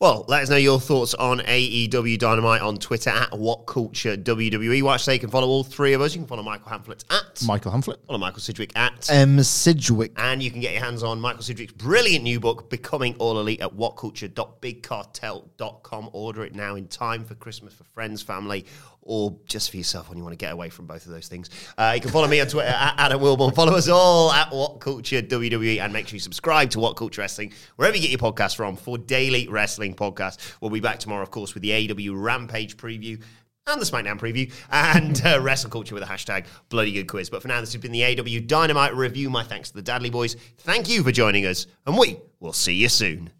Well, 0.00 0.24
let 0.28 0.42
us 0.44 0.48
know 0.48 0.56
your 0.56 0.80
thoughts 0.80 1.12
on 1.12 1.40
AEW 1.40 2.18
Dynamite 2.18 2.62
on 2.62 2.78
Twitter 2.78 3.10
at 3.10 3.38
What 3.38 3.66
Culture 3.66 4.16
WWE. 4.16 4.82
Watch 4.82 5.02
so 5.02 5.12
you 5.12 5.18
can 5.18 5.28
follow 5.28 5.46
all 5.46 5.62
three 5.62 5.92
of 5.92 6.00
us. 6.00 6.14
You 6.14 6.20
can 6.20 6.26
follow 6.26 6.42
Michael 6.42 6.72
Hamflett 6.72 7.04
at 7.10 7.42
Michael 7.46 7.70
Hamflett. 7.70 7.96
follow 8.06 8.18
Michael 8.18 8.40
Sidgwick 8.40 8.72
at 8.76 9.10
M. 9.10 9.42
Sidgwick. 9.42 10.12
And 10.16 10.42
you 10.42 10.50
can 10.50 10.62
get 10.62 10.72
your 10.72 10.82
hands 10.82 11.02
on 11.02 11.20
Michael 11.20 11.42
Sidgwick's 11.42 11.74
brilliant 11.74 12.24
new 12.24 12.40
book, 12.40 12.70
Becoming 12.70 13.14
All 13.18 13.38
Elite, 13.40 13.60
at 13.60 13.76
whatculture.bigcartel.com. 13.76 16.10
Order 16.14 16.44
it 16.44 16.54
now 16.54 16.76
in 16.76 16.88
time 16.88 17.22
for 17.22 17.34
Christmas 17.34 17.74
for 17.74 17.84
friends, 17.84 18.22
family, 18.22 18.64
or 19.02 19.36
just 19.46 19.70
for 19.70 19.76
yourself 19.76 20.08
when 20.08 20.18
you 20.18 20.24
want 20.24 20.32
to 20.32 20.44
get 20.44 20.52
away 20.52 20.68
from 20.68 20.86
both 20.86 21.06
of 21.06 21.12
those 21.12 21.28
things. 21.28 21.50
Uh, 21.76 21.92
you 21.94 22.00
can 22.00 22.10
follow 22.10 22.28
me 22.28 22.40
on 22.40 22.46
Twitter 22.46 22.68
at 22.68 22.94
Adam 22.98 23.20
Wilbourn. 23.20 23.54
Follow 23.54 23.74
us 23.74 23.88
all 23.88 24.30
at 24.32 24.52
What 24.52 24.80
Culture 24.80 25.22
WWE, 25.22 25.80
and 25.80 25.92
make 25.92 26.08
sure 26.08 26.16
you 26.16 26.20
subscribe 26.20 26.70
to 26.70 26.80
What 26.80 26.96
Culture 26.96 27.22
Wrestling 27.22 27.52
wherever 27.76 27.96
you 27.96 28.02
get 28.02 28.10
your 28.10 28.32
podcast 28.32 28.56
from 28.56 28.76
for 28.76 28.98
daily 28.98 29.48
wrestling 29.48 29.94
podcasts. 29.94 30.54
We'll 30.60 30.70
be 30.70 30.80
back 30.80 30.98
tomorrow, 30.98 31.22
of 31.22 31.30
course, 31.30 31.54
with 31.54 31.62
the 31.62 31.70
AEW 31.70 32.12
Rampage 32.14 32.76
preview 32.76 33.22
and 33.66 33.80
the 33.80 33.86
SmackDown 33.86 34.18
preview 34.18 34.52
and 34.70 35.20
uh, 35.24 35.40
Wrestle 35.40 35.70
Culture 35.70 35.94
with 35.94 36.02
a 36.02 36.06
hashtag 36.06 36.46
Bloody 36.68 36.92
Good 36.92 37.08
Quiz. 37.08 37.30
But 37.30 37.42
for 37.42 37.48
now, 37.48 37.60
this 37.60 37.72
has 37.72 37.80
been 37.80 37.92
the 37.92 38.00
AEW 38.00 38.46
Dynamite 38.46 38.94
review. 38.94 39.30
My 39.30 39.44
thanks 39.44 39.70
to 39.70 39.80
the 39.80 39.82
Dadley 39.82 40.10
Boys. 40.10 40.36
Thank 40.58 40.88
you 40.88 41.02
for 41.02 41.12
joining 41.12 41.46
us, 41.46 41.66
and 41.86 41.96
we 41.96 42.18
will 42.40 42.52
see 42.52 42.74
you 42.74 42.88
soon. 42.88 43.30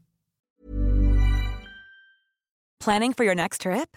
Planning 2.81 3.13
for 3.13 3.25
your 3.25 3.35
next 3.35 3.61
trip? 3.61 3.97